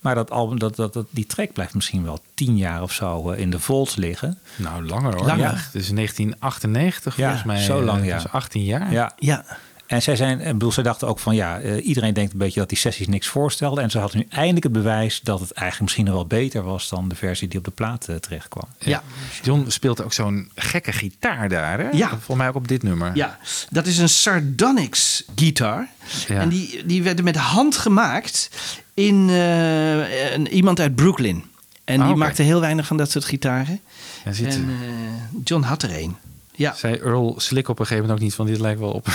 Maar 0.00 0.14
dat 0.14 0.30
album, 0.30 0.58
dat, 0.58 0.76
dat, 0.76 0.92
dat, 0.92 1.06
die 1.10 1.26
track 1.26 1.52
blijft 1.52 1.74
misschien 1.74 2.04
wel 2.04 2.18
tien 2.34 2.56
jaar 2.56 2.82
of 2.82 2.92
zo 2.92 3.30
eh, 3.30 3.38
in 3.38 3.50
de 3.50 3.58
vaults 3.60 3.96
liggen. 3.96 4.38
Nou, 4.56 4.86
langer 4.86 5.14
hoor. 5.14 5.26
Langer. 5.26 5.42
Ja. 5.44 5.50
Dus 5.72 5.88
1998 5.90 7.16
Ja, 7.16 7.22
volgens 7.24 7.46
mij. 7.46 7.62
zo 7.62 7.82
lang, 7.82 8.00
eh, 8.00 8.06
ja. 8.08 8.14
Dus 8.14 8.28
18 8.32 8.64
jaar. 8.64 8.92
Ja. 8.92 9.12
ja. 9.18 9.44
En 9.86 10.02
zij 10.02 10.16
zijn, 10.16 10.40
ik 10.40 10.52
bedoel, 10.52 10.72
zij 10.72 10.82
dachten 10.82 11.08
ook 11.08 11.18
van 11.18 11.34
ja, 11.34 11.60
eh, 11.60 11.86
iedereen 11.86 12.14
denkt 12.14 12.32
een 12.32 12.38
beetje 12.38 12.60
dat 12.60 12.68
die 12.68 12.78
sessies 12.78 13.06
niks 13.08 13.26
voorstelden. 13.28 13.82
En 13.84 13.90
ze 13.90 13.98
hadden 13.98 14.18
nu 14.18 14.26
eindelijk 14.30 14.64
het 14.64 14.72
bewijs 14.72 15.20
dat 15.22 15.40
het 15.40 15.50
eigenlijk 15.52 15.80
misschien 15.80 16.04
nog 16.04 16.14
wel 16.14 16.26
beter 16.40 16.62
was 16.62 16.88
dan 16.88 17.08
de 17.08 17.14
versie 17.14 17.48
die 17.48 17.58
op 17.58 17.64
de 17.64 17.70
plaat 17.70 18.08
eh, 18.08 18.16
terecht 18.16 18.48
kwam. 18.48 18.68
Ja. 18.78 19.02
John 19.42 19.64
speelt 19.68 20.02
ook 20.02 20.12
zo'n 20.12 20.50
gekke 20.54 20.92
gitaar 20.92 21.48
daar. 21.48 21.78
Hè? 21.78 21.88
Ja. 21.90 22.08
Volgens 22.08 22.36
mij 22.36 22.48
ook 22.48 22.54
op 22.54 22.68
dit 22.68 22.82
nummer. 22.82 23.10
Ja, 23.14 23.38
dat 23.70 23.86
is 23.86 23.98
een 23.98 24.08
Sardonyx 24.08 25.24
gitaar. 25.36 25.88
Ja. 26.28 26.40
En 26.40 26.48
die, 26.48 26.86
die 26.86 27.02
werden 27.02 27.24
met 27.24 27.36
hand 27.36 27.76
gemaakt 27.76 28.50
in 28.94 29.28
eh, 29.30 30.54
iemand 30.54 30.80
uit 30.80 30.94
Brooklyn. 30.94 31.44
En 31.84 32.00
Ah, 32.00 32.06
die 32.06 32.16
maakte 32.16 32.42
heel 32.42 32.60
weinig 32.60 32.86
van 32.86 32.96
dat 32.96 33.10
soort 33.10 33.24
gitaren. 33.24 33.80
Ja, 34.24 34.32
ziet 34.32 34.46
en 34.46 34.68
eh, 34.68 35.40
John 35.44 35.62
had 35.62 35.82
er 35.82 35.98
een. 35.98 36.16
Ja. 36.54 36.74
Zei 36.74 36.94
Earl 36.94 37.34
Slick 37.38 37.68
op 37.68 37.78
een 37.78 37.86
gegeven 37.86 38.02
moment 38.02 38.20
ook 38.20 38.24
niet 38.24 38.34
van 38.36 38.46
dit 38.46 38.60
lijkt 38.60 38.80
wel 38.80 38.90
op, 38.90 39.08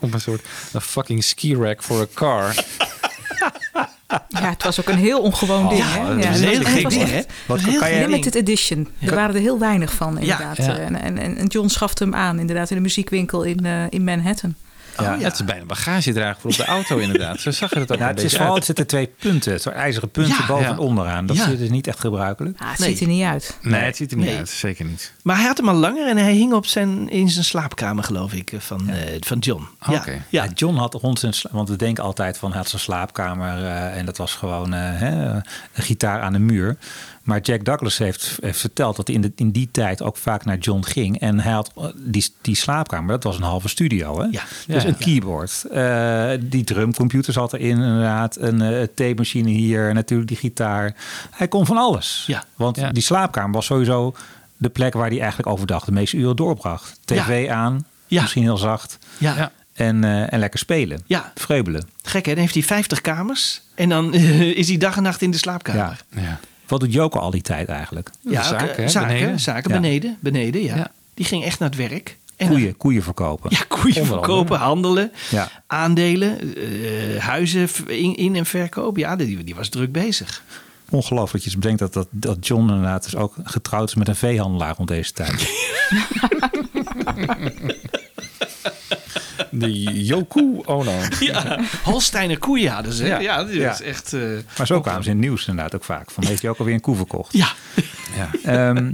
op 0.00 0.12
een 0.14 0.20
soort 0.20 0.44
een 0.72 0.80
fucking 0.80 1.24
ski 1.24 1.56
rack 1.56 1.82
voor 1.82 2.00
een 2.00 2.12
car. 2.14 2.54
Ja, 4.28 4.48
het 4.50 4.62
was 4.62 4.80
ook 4.80 4.88
een 4.88 4.98
heel 4.98 5.20
ongewoon 5.20 5.68
ding. 5.68 5.80
ja, 5.80 5.86
hè? 5.86 6.12
Ja, 6.12 6.50
echt 6.62 6.88
ding, 6.90 7.08
hè? 7.10 7.20
Wat 7.46 7.58
een 7.58 7.64
kan 7.64 7.82
heel 7.88 8.00
je- 8.00 8.08
limited 8.08 8.34
edition. 8.34 8.88
Er 9.00 9.14
waren 9.14 9.34
er 9.34 9.40
heel 9.40 9.58
weinig 9.58 9.92
van, 9.92 10.18
inderdaad. 10.18 10.56
Ja. 10.56 10.76
En, 10.78 10.96
en, 11.02 11.36
en 11.36 11.46
John 11.46 11.68
schafte 11.68 12.04
hem 12.04 12.14
aan, 12.14 12.38
inderdaad, 12.38 12.70
in 12.70 12.76
de 12.76 12.82
muziekwinkel 12.82 13.42
in, 13.42 13.64
eh, 13.66 13.84
in 13.88 14.04
Manhattan. 14.04 14.54
Ja, 14.98 15.18
Het 15.18 15.32
is 15.34 15.44
bijna 15.44 15.60
een 15.60 15.66
bagagedrager 15.66 16.40
voor 16.40 16.50
op 16.50 16.56
de 16.56 16.64
auto 16.64 16.96
inderdaad. 17.06 17.40
Zo 17.40 17.50
zag 17.50 17.74
je 17.74 17.78
het 17.80 17.92
ook 17.92 17.98
Nou, 17.98 18.10
een 18.10 18.16
het 18.16 18.24
is 18.24 18.36
vooral, 18.36 18.54
het 18.54 18.64
zitten 18.64 18.86
twee 18.86 19.06
punten, 19.18 19.60
zo 19.60 19.70
ijzeren 19.70 20.10
punten 20.10 20.36
Ja. 20.40 20.46
boven 20.46 20.64
Ja. 20.64 20.70
en 20.70 20.78
onderaan. 20.78 21.26
Dat 21.26 21.36
Ja. 21.36 21.46
is 21.46 21.58
dus 21.58 21.68
niet 21.68 21.86
echt 21.86 22.00
gebruikelijk. 22.00 22.60
Ah, 22.60 22.68
het 22.70 22.80
ziet 22.80 23.00
er 23.00 23.06
niet 23.06 23.24
uit. 23.24 23.56
Nee, 23.62 23.80
het 23.80 23.96
ziet 23.96 24.10
er 24.10 24.16
niet 24.16 24.26
Nee. 24.26 24.36
uit. 24.36 24.48
Zeker 24.48 24.84
niet. 24.84 25.12
Maar 25.26 25.36
hij 25.36 25.46
had 25.46 25.56
hem 25.56 25.68
al 25.68 25.74
langer 25.74 26.08
en 26.08 26.16
hij 26.16 26.32
hing 26.34 26.52
op 26.52 26.66
zijn, 26.66 27.08
in 27.08 27.28
zijn 27.28 27.44
slaapkamer, 27.44 28.04
geloof 28.04 28.32
ik, 28.32 28.52
eh, 28.52 28.60
van, 28.60 28.88
eh, 28.88 29.16
van 29.20 29.38
John. 29.38 29.66
Ja. 29.86 29.94
Oké. 29.94 30.22
Ja. 30.28 30.46
John 30.54 30.76
had 30.76 30.94
rond 30.94 31.18
zijn, 31.18 31.34
want 31.50 31.68
we 31.68 31.76
denken 31.76 32.04
altijd 32.04 32.38
van 32.38 32.48
hij 32.48 32.58
had 32.58 32.68
zijn 32.68 32.82
slaapkamer 32.82 33.64
eh, 33.64 33.96
en 33.98 34.04
dat 34.06 34.16
was 34.16 34.34
gewoon 34.34 34.74
eh, 34.74 34.80
hè, 34.82 35.34
een 35.34 35.42
gitaar 35.72 36.20
aan 36.20 36.32
de 36.32 36.38
muur. 36.38 36.76
Maar 37.22 37.40
Jack 37.40 37.64
Douglas 37.64 37.98
heeft, 37.98 38.38
heeft 38.40 38.58
verteld 38.60 38.96
dat 38.96 39.06
hij 39.06 39.16
in, 39.16 39.22
de, 39.22 39.32
in 39.36 39.50
die 39.50 39.68
tijd 39.70 40.02
ook 40.02 40.16
vaak 40.16 40.44
naar 40.44 40.58
John 40.58 40.82
ging. 40.84 41.20
En 41.20 41.40
hij 41.40 41.52
had 41.52 41.72
die, 41.96 42.34
die 42.40 42.56
slaapkamer, 42.56 43.08
dat 43.08 43.22
was 43.22 43.36
een 43.36 43.42
halve 43.42 43.68
studio. 43.68 44.20
Hè? 44.20 44.26
Ja. 44.30 44.42
Dus 44.66 44.82
Ja, 44.82 44.88
een 44.88 44.94
ja. 44.98 45.04
keyboard. 45.04 45.64
eh, 45.70 46.30
die 46.40 46.64
drumcomputer 46.64 47.32
zat 47.32 47.52
erin 47.52 47.68
inderdaad. 47.82 48.36
Een 48.36 48.60
eh, 48.62 48.82
theemachine 48.94 49.50
hier, 49.50 49.94
natuurlijk 49.94 50.28
die 50.28 50.36
gitaar. 50.38 50.94
Hij 51.30 51.48
kon 51.48 51.66
van 51.66 51.76
alles. 51.76 52.24
Ja. 52.26 52.44
Want 52.56 52.94
die 52.94 53.02
slaapkamer 53.02 53.52
was 53.54 53.66
sowieso 53.66 54.14
de 54.56 54.68
plek 54.68 54.92
waar 54.94 55.08
hij 55.08 55.18
eigenlijk 55.18 55.48
overdag 55.48 55.84
de 55.84 55.92
meeste 55.92 56.16
uren 56.16 56.36
doorbracht. 56.36 56.98
TV 57.04 57.48
aan, 57.48 57.86
misschien 58.08 58.42
heel 58.42 58.56
zacht. 58.56 58.98
Ja. 59.18 59.52
En, 59.72 60.04
eh, 60.04 60.32
en 60.32 60.38
lekker 60.38 60.58
spelen. 60.58 61.02
Ja. 61.06 61.32
Vreubelen. 61.34 61.88
Gek 62.02 62.24
hè, 62.26 62.32
dan 62.32 62.40
heeft 62.40 62.54
hij 62.54 62.62
50 62.62 63.00
kamers. 63.00 63.62
En 63.74 63.88
dan 63.88 64.12
eh, 64.14 64.40
is 64.40 64.68
hij 64.68 64.76
dag 64.76 64.96
en 64.96 65.02
nacht 65.02 65.22
in 65.22 65.30
de 65.30 65.36
slaapkamer. 65.38 66.04
Ja. 66.16 66.40
Wat 66.66 66.80
doet 66.80 66.92
Joko 66.92 67.18
al 67.18 67.30
die 67.30 67.42
tijd 67.42 67.68
eigenlijk? 67.68 68.10
Ja, 68.20 68.42
zaken, 68.42 68.90
zaken, 68.90 69.40
zaken 69.40 69.70
Ja. 69.70 69.80
beneden, 69.80 70.16
beneden 70.20 70.62
ja. 70.62 70.90
Die 71.14 71.24
ging 71.24 71.44
echt 71.44 71.58
naar 71.58 71.68
het 71.68 71.78
werk. 71.78 72.16
En 72.36 72.48
Koeien, 72.48 72.76
koeien 72.76 73.02
verkopen. 73.02 73.50
Ja, 73.52 73.58
koeien 73.68 74.06
verkopen, 74.06 74.58
handelen, 74.58 75.12
Ja. 75.30 75.48
aandelen, 75.66 76.54
eh, 76.56 77.18
huizen 77.24 77.68
in, 77.86 78.14
in- 78.16 78.36
en 78.36 78.46
verkoop. 78.46 78.96
Ja, 78.96 79.16
die, 79.16 79.44
die 79.44 79.54
was 79.54 79.68
druk 79.68 79.92
bezig. 79.92 80.42
Ongelooflijk 80.90 81.32
dat 81.32 81.42
je 81.44 81.50
dus 81.50 81.58
bedenkt 81.58 81.78
dat, 81.80 81.92
dat, 81.92 82.08
dat 82.10 82.46
John 82.46 82.68
inderdaad 82.68 83.04
dus 83.04 83.16
ook 83.16 83.34
getrouwd 83.44 83.88
is 83.88 83.94
met 83.94 84.08
een 84.08 84.16
veehandelaar 84.16 84.74
rond 84.76 84.88
deze 84.88 85.12
tijd. 85.12 85.48
De 89.50 89.82
Yoku 90.04 90.60
Ono. 90.64 90.92
Ja, 91.20 91.60
Holsteiner 91.84 92.38
koeien 92.38 92.72
hadden 92.72 92.92
ze. 92.92 93.04
Ja, 93.04 93.44
was 93.44 93.52
Ja. 93.54 93.80
echt... 93.80 94.12
eh, 94.12 94.20
Maar 94.58 94.66
zo 94.66 94.80
kwamen 94.80 95.02
ze 95.04 95.10
in 95.10 95.16
het 95.16 95.24
nieuws 95.26 95.46
inderdaad 95.46 95.74
ook 95.74 95.84
vaak. 95.84 96.10
Van 96.10 96.24
heeft 96.24 96.40
hij 96.42 96.50
ook 96.50 96.58
alweer 96.58 96.74
een 96.74 96.80
koe 96.80 96.96
verkocht? 96.96 97.32
Ja. 97.32 97.48
Ehm, 98.44 98.92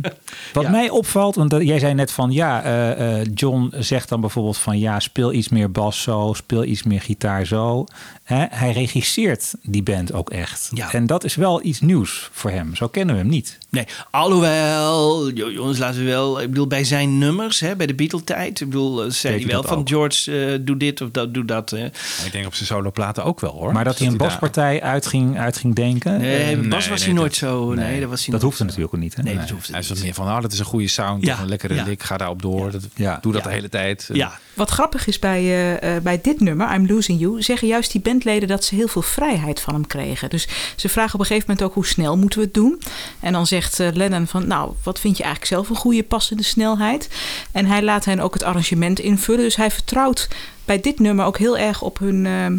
wat 0.52 0.68
mij 0.70 0.90
opvalt, 0.90 1.34
want 1.34 1.54
jij 1.60 1.78
zei 1.78 1.94
net 1.94 2.10
van 2.12 2.30
ja, 2.32 2.62
eh, 2.62 3.20
eh, 3.20 3.26
John 3.34 3.72
zegt 3.78 4.08
dan 4.08 4.20
bijvoorbeeld 4.20 4.58
van 4.58 4.78
ja, 4.78 5.00
speel 5.00 5.32
iets 5.32 5.48
meer 5.48 5.70
bas 5.70 6.02
zo, 6.02 6.32
speel 6.36 6.64
iets 6.64 6.82
meer 6.82 7.00
gitaar 7.00 7.46
zo. 7.46 7.84
Hè, 8.22 8.44
hij 8.50 8.72
regisseert 8.72 9.54
die 9.62 9.82
band 9.82 10.12
ook 10.12 10.30
echt. 10.30 10.70
En 10.92 11.06
dat 11.06 11.24
is 11.24 11.34
wel 11.34 11.64
iets 11.64 11.80
nieuws 11.80 12.28
voor 12.32 12.50
hem. 12.50 12.74
Zo 12.74 12.88
kennen 12.88 13.14
we 13.14 13.20
hem 13.20 13.30
niet. 13.30 13.58
Nee, 13.70 13.84
alhoewel, 14.10 15.30
jo- 15.30 15.50
jongens, 15.50 15.78
laten 15.78 16.00
we 16.00 16.06
wel. 16.06 16.40
Ik 16.40 16.48
bedoel, 16.48 16.66
bij 16.66 16.84
zijn 16.84 17.18
nummers, 17.18 17.60
hè, 17.60 17.76
bij 17.76 17.86
de 17.86 17.94
Beatle-tijd. 17.94 18.60
Ik 18.60 18.66
bedoel, 18.68 19.04
eh, 19.04 19.10
zei 19.10 19.36
hij 19.38 19.46
wel 19.46 19.62
van 19.62 19.78
ook. 19.78 19.88
George, 19.88 20.60
doe 20.64 20.76
dit 20.76 21.00
of 21.00 21.10
dat, 21.10 21.34
doe 21.34 21.44
dat. 21.44 21.70
hè. 21.70 21.84
Ik 22.24 22.28
denk 22.32 22.46
op 22.46 22.54
zijn 22.54 22.66
soloplaten 22.66 23.24
ook 23.24 23.40
wel 23.40 23.50
hoor. 23.52 23.72
Maar 23.72 23.84
dat 23.84 23.98
hij 23.98 24.06
een 24.06 24.16
daar- 24.16 24.28
baspartij 24.28 24.82
uit 24.82 25.06
ging, 25.06 25.38
uit 25.38 25.56
ging 25.56 25.74
denken. 25.74 26.20
Nee, 26.20 26.56
Bas 26.56 26.88
was 26.88 27.04
hij 27.04 27.12
nooit 27.12 27.34
zo. 27.34 27.74
Nee, 27.74 28.00
dat 28.00 28.08
was 28.10 28.26
hij 28.26 28.38
dat 28.38 28.54
zo. 28.54 28.64
natuurlijk 28.64 28.94
ook 28.94 29.00
niet. 29.00 29.11
Hè? 29.14 29.22
Nee, 29.22 29.36
dat 29.36 29.50
hoeft 29.50 29.68
Hij 29.68 29.80
is 29.80 29.88
wat 29.88 30.02
meer 30.02 30.14
van, 30.14 30.26
oh, 30.26 30.40
dat 30.40 30.52
is 30.52 30.58
een 30.58 30.64
goede 30.64 30.88
sound, 30.88 31.24
Ja, 31.24 31.40
een 31.40 31.48
lekkere 31.48 31.74
ja. 31.74 31.84
lik, 31.84 32.02
ga 32.02 32.16
daarop 32.16 32.42
door. 32.42 32.70
Dat, 32.70 32.82
Doe 33.20 33.32
dat 33.32 33.42
de 33.42 33.50
hele 33.50 33.68
tijd. 33.68 34.08
Ja. 34.12 34.38
Wat 34.54 34.70
grappig 34.70 35.06
is 35.06 35.18
bij, 35.18 35.40
eh, 35.40 35.96
eh, 35.96 36.02
bij 36.02 36.20
dit 36.20 36.40
nummer, 36.40 36.74
I'm 36.74 36.86
Losing 36.86 37.20
You, 37.20 37.42
zeggen 37.42 37.68
juist 37.68 37.92
die 37.92 38.00
bandleden 38.00 38.48
dat 38.48 38.64
ze 38.64 38.74
heel 38.74 38.88
veel 38.88 39.02
vrijheid 39.02 39.60
van 39.60 39.74
hem 39.74 39.86
kregen. 39.86 40.30
Dus 40.30 40.48
ze 40.76 40.88
vragen 40.88 41.14
op 41.14 41.20
een 41.20 41.26
gegeven 41.26 41.48
moment 41.48 41.66
ook 41.66 41.74
hoe 41.74 41.86
snel 41.86 42.16
moeten 42.16 42.38
we 42.38 42.44
het 42.44 42.54
doen. 42.54 42.82
En 43.20 43.32
dan 43.32 43.46
zegt 43.46 43.80
eh, 43.80 43.88
Lennon 43.92 44.26
van, 44.26 44.46
nou, 44.46 44.72
wat 44.82 45.00
vind 45.00 45.16
je 45.16 45.22
eigenlijk 45.22 45.52
zelf 45.52 45.68
een 45.68 45.82
goede 45.82 46.02
passende 46.02 46.42
snelheid? 46.42 47.08
En 47.52 47.66
hij 47.66 47.82
laat 47.82 48.04
hen 48.04 48.20
ook 48.20 48.34
het 48.34 48.42
arrangement 48.42 48.98
invullen. 48.98 49.42
Dus 49.44 49.56
hij 49.56 49.70
vertrouwt 49.70 50.28
bij 50.64 50.80
dit 50.80 50.98
nummer 51.00 51.24
ook 51.24 51.38
heel 51.38 51.58
erg 51.58 51.82
op 51.82 51.98
hun, 51.98 52.26
ehm, 52.26 52.56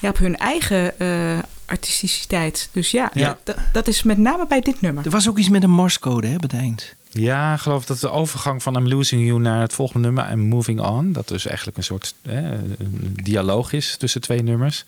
ja, 0.00 0.08
op 0.08 0.18
hun 0.18 0.36
eigen 0.36 0.98
eh 0.98 1.38
artisticiteit. 1.72 2.68
Dus 2.72 2.90
ja, 2.90 3.10
Ja. 3.14 3.38
Dat, 3.44 3.56
dat 3.72 3.86
is 3.88 4.02
met 4.02 4.18
name 4.18 4.46
bij 4.46 4.60
dit 4.60 4.80
nummer. 4.80 5.04
Er 5.04 5.10
was 5.10 5.28
ook 5.28 5.38
iets 5.38 5.48
met 5.48 5.62
een 5.62 5.70
morsecode 5.70 6.26
hè, 6.26 6.34
op 6.34 6.42
het 6.42 6.52
eind. 6.52 6.94
Ja, 7.10 7.54
ik 7.54 7.60
geloof 7.60 7.84
dat 7.84 8.00
de 8.00 8.10
overgang 8.10 8.62
van 8.62 8.76
I'm 8.76 8.88
Losing 8.88 9.26
You 9.26 9.40
naar 9.40 9.60
het 9.60 9.72
volgende 9.72 10.06
nummer, 10.06 10.32
I'm 10.32 10.40
Moving 10.40 10.80
On, 10.80 11.12
dat 11.12 11.28
dus 11.28 11.46
eigenlijk 11.46 11.76
een 11.76 11.84
soort 11.84 12.14
hè, 12.22 12.52
een 12.52 13.16
dialoog 13.22 13.72
is 13.72 13.96
tussen 13.96 14.20
twee 14.20 14.42
nummers. 14.42 14.84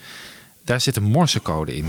Daar 0.64 0.80
zit 0.80 0.96
een 0.96 1.02
morsecode 1.02 1.76
in. 1.76 1.86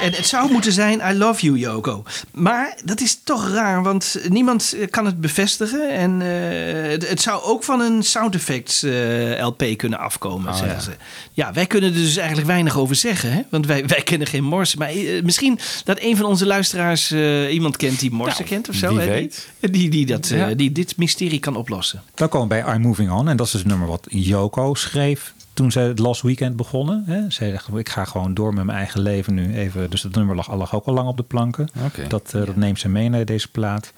En 0.00 0.12
het 0.12 0.26
zou 0.26 0.52
moeten 0.52 0.72
zijn 0.72 1.00
I 1.10 1.18
love 1.18 1.44
you, 1.46 1.58
Yoko. 1.58 2.02
Maar 2.32 2.76
dat 2.84 3.00
is 3.00 3.20
toch 3.24 3.48
raar, 3.48 3.82
want 3.82 4.16
niemand 4.28 4.72
eh, 4.72 4.88
kan 4.90 5.06
het 5.06 5.20
bevestigen. 5.20 5.90
En 5.90 6.22
eh, 6.22 6.90
het, 6.90 7.08
het 7.08 7.20
zou 7.20 7.42
ook 7.42 7.64
van 7.64 7.80
een 7.80 8.02
sound 8.02 8.34
effects 8.34 8.82
eh, 8.82 8.92
LP 9.46 9.64
kunnen 9.76 9.98
afkomen, 9.98 10.48
Oh, 10.52 10.56
zeggen 10.58 10.76
ja. 10.76 10.82
ze. 10.82 10.90
Ja, 11.32 11.52
wij 11.52 11.66
kunnen 11.66 11.90
er 11.90 11.96
dus 11.96 12.16
eigenlijk 12.16 12.46
weinig 12.48 12.78
over 12.78 12.94
zeggen. 12.96 13.32
Hè? 13.32 13.40
Want 13.50 13.66
wij, 13.66 13.86
wij 13.86 14.02
kennen 14.02 14.26
geen 14.28 14.44
Morse. 14.44 14.76
Maar 14.78 14.90
misschien 15.22 15.58
dat 15.84 15.98
een 16.00 16.16
van 16.16 16.26
onze 16.26 16.46
luisteraars 16.46 17.12
iemand 17.50 17.76
kent 17.76 18.00
die 18.00 18.10
Morse 18.10 18.36
Nou, 18.38 18.48
kent 18.50 18.68
of 18.68 18.74
zo. 18.74 18.88
wie 18.88 18.98
hè? 18.98 19.04
Die- 19.04 19.14
weet. 19.14 19.48
Die, 19.72 19.90
die, 19.90 20.06
dat, 20.06 20.30
eh, 20.30 20.38
Ja. 20.38 20.54
die 20.54 20.72
dit 20.72 20.96
mysterie 20.96 21.38
kan 21.40 21.56
oplossen. 21.56 22.02
Dan 22.14 22.28
komen 22.28 22.48
we 22.48 22.62
bij 22.64 22.74
I'm 22.74 22.80
Moving 22.80 23.10
On. 23.10 23.28
En 23.28 23.36
dat 23.36 23.46
is 23.46 23.52
het 23.52 23.64
nummer 23.66 23.88
wat 23.88 24.06
Yoko 24.08 24.74
schreef 24.74 25.32
toen 25.52 25.72
ze 25.72 25.80
het 25.80 25.98
Last 25.98 26.22
Weekend 26.22 26.56
begonnen. 26.56 27.02
Hè. 27.06 27.30
Zij 27.30 27.52
dacht, 27.52 27.76
ik 27.76 27.88
ga 27.88 28.04
gewoon 28.04 28.34
door 28.34 28.54
met 28.54 28.64
mijn 28.64 28.78
eigen 28.78 29.00
leven 29.00 29.34
nu 29.34 29.54
even. 29.54 29.90
Dus 29.90 30.00
dat 30.00 30.14
nummer 30.14 30.36
lag, 30.36 30.54
lag 30.54 30.74
ook 30.74 30.84
al 30.86 30.94
lang 30.94 31.08
op 31.08 31.16
de 31.16 31.22
planken. 31.22 31.68
Dat, 32.08 32.34
eh, 32.34 32.46
dat 32.46 32.56
neemt 32.56 32.78
ze 32.78 32.88
mee 32.88 33.08
naar 33.08 33.24
deze 33.24 33.50
plaat. 33.50 33.92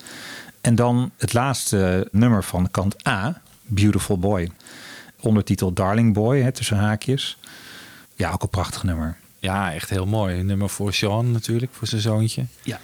En 0.60 0.74
dan 0.74 1.10
het 1.16 1.32
laatste 1.32 2.08
nummer 2.10 2.44
van 2.44 2.70
kant 2.70 3.06
A, 3.08 3.40
Beautiful 3.62 4.18
Boy. 4.18 4.50
Ondertitel 5.20 5.72
Darling 5.72 6.14
Boy, 6.14 6.40
hè, 6.40 6.52
tussen 6.52 6.76
haakjes. 6.76 7.38
Ja, 8.14 8.30
ook 8.30 8.42
een 8.42 8.48
prachtig 8.48 8.82
nummer. 8.82 9.16
Ja, 9.38 9.72
echt 9.72 9.90
heel 9.90 10.06
mooi. 10.06 10.38
Een 10.38 10.46
nummer 10.46 10.68
voor 10.68 10.92
Sean 10.92 11.30
natuurlijk, 11.30 11.72
voor 11.74 11.86
zijn 11.86 12.00
zoontje. 12.00 12.44
Ja. 12.62 12.80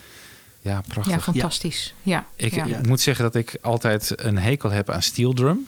Ja, 0.61 0.81
prachtig. 0.89 1.15
Ja, 1.15 1.21
fantastisch. 1.21 1.95
Ja. 2.03 2.27
Ik, 2.37 2.55
ja. 2.55 2.65
ik 2.65 2.87
moet 2.87 3.01
zeggen 3.01 3.25
dat 3.25 3.35
ik 3.35 3.59
altijd 3.63 4.13
een 4.23 4.39
hekel 4.39 4.71
heb 4.71 4.91
aan 4.91 5.03
steel 5.03 5.33
drum. 5.33 5.67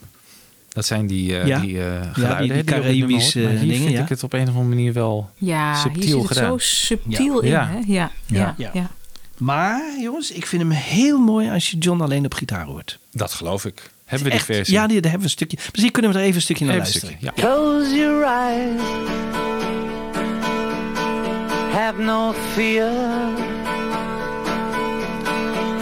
Dat 0.73 0.85
zijn 0.87 1.07
die, 1.07 1.39
eh 1.39 1.47
Ja. 1.47 1.59
die 1.59 1.79
eh, 1.85 2.03
Ja, 2.17 2.39
die- 2.41 2.53
die 2.53 2.65
Caribische, 2.65 3.39
hoort. 3.41 3.53
Maar 3.53 3.61
hier 3.63 3.71
dingen, 3.73 3.85
vind 3.87 3.97
ja. 3.97 4.03
ik 4.03 4.09
het 4.09 4.23
op 4.23 4.33
een 4.33 4.43
of 4.43 4.49
andere 4.49 4.65
manier 4.65 4.93
wel 4.93 5.31
Ja, 5.37 5.75
subtiel 5.75 6.03
hier 6.03 6.11
zit 6.13 6.19
het 6.19 6.27
gedaan. 6.27 6.51
zo 6.51 6.59
subtiel 6.59 7.45
Ja. 7.45 7.69
in. 7.69 7.77
Hè? 7.77 7.93
Ja, 7.93 8.11
ja, 8.27 8.55
ja. 8.59 8.71
Ja. 8.73 8.91
Maar 9.39 9.83
jongens, 10.01 10.33
ik 10.33 10.47
vind 10.47 10.63
hem 10.63 10.71
heel 10.71 11.19
mooi 11.19 11.51
als 11.51 11.71
je 11.71 11.79
John 11.79 12.01
alleen 12.01 12.25
op 12.25 12.35
gitaar 12.35 12.65
hoort. 12.65 12.99
Dat 13.13 13.33
geloof 13.33 13.65
ik. 13.65 13.91
Hebben 14.05 14.29
we 14.29 14.35
die 14.35 14.43
Echt, 14.47 14.57
versie? 14.57 14.75
Ja, 14.75 14.87
die, 14.87 15.01
daar 15.01 15.11
hebben 15.11 15.21
we 15.21 15.25
een 15.25 15.47
stukje. 15.47 15.57
Misschien 15.71 15.93
kunnen 15.93 16.11
we 16.13 16.17
er 16.19 16.23
even 16.25 16.37
een 16.37 16.43
stukje 16.43 16.65
naar 16.65 16.75
Even 16.75 16.87
luisteren. 16.87 17.17
stukje, 17.19 17.43
ja. 17.43 17.49
Close 17.49 17.95
your 17.97 18.23
eyes. 18.25 18.81
Have 21.73 22.03
no 22.03 22.33
fear. 22.55 23.50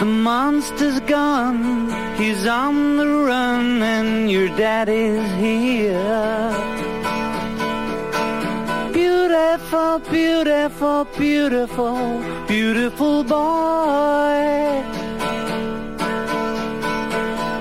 Monster's 0.09 1.01
gone. 1.01 1.89
He's 2.17 2.47
on 2.47 2.97
the 2.97 3.07
run, 3.07 3.83
and 3.83 4.31
your 4.31 4.49
daddy's 4.57 5.31
here. 5.35 6.51
Beautiful, 8.93 9.99
beautiful, 10.11 11.05
beautiful, 11.17 11.97
beautiful 12.47 13.25
boy. 13.25 14.85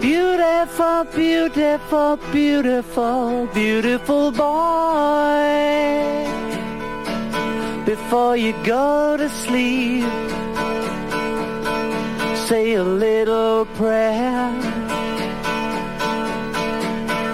Beautiful, 0.02 1.03
beautiful, 1.15 2.18
beautiful, 2.32 3.48
beautiful 3.53 4.32
boy. 4.32 5.57
Before 7.86 8.36
you 8.36 8.53
go 8.64 9.18
to 9.18 9.30
sleep, 9.30 10.03
say 12.48 12.76
a 12.76 12.84
little 12.84 13.65
prayer. 13.76 14.48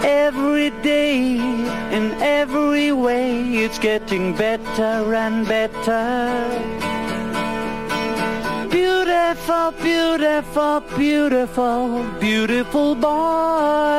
Every 0.03 0.71
day, 0.81 1.37
in 1.97 2.05
every 2.19 2.91
way, 2.91 3.53
it's 3.63 3.77
getting 3.77 4.35
better 4.35 5.13
and 5.13 5.47
better. 5.47 6.09
Beautiful, 8.71 9.71
beautiful, 9.83 10.81
beautiful, 10.97 12.03
beautiful 12.19 12.95
boy. 12.95 13.93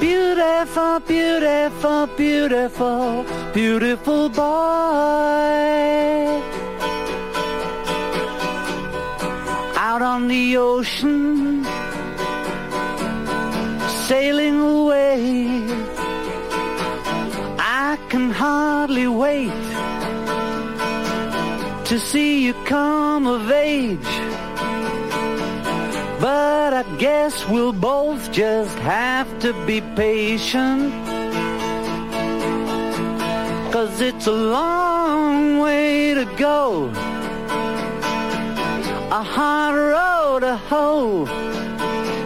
Beautiful, 0.00 1.00
beautiful, 1.00 2.06
beautiful, 2.18 3.24
beautiful 3.54 4.28
boy. 4.28 5.80
On 10.20 10.28
the 10.28 10.56
ocean, 10.56 11.64
sailing 14.08 14.60
away. 14.60 15.46
I 17.58 17.98
can 18.10 18.30
hardly 18.30 19.08
wait 19.08 19.62
to 21.88 21.98
see 21.98 22.44
you 22.46 22.54
come 22.64 23.26
of 23.26 23.50
age. 23.50 24.14
But 26.26 26.70
I 26.80 26.84
guess 26.98 27.34
we'll 27.48 27.78
both 27.94 28.30
just 28.30 28.76
have 28.80 29.28
to 29.44 29.50
be 29.66 29.80
patient. 29.96 30.92
Cause 33.72 34.00
it's 34.00 34.26
a 34.26 34.38
long 34.58 35.60
way 35.60 36.14
to 36.14 36.26
go. 36.36 36.92
A 39.12 39.24
hard 39.24 39.74
road 39.74 40.40
to 40.42 40.56
hoe. 40.56 41.24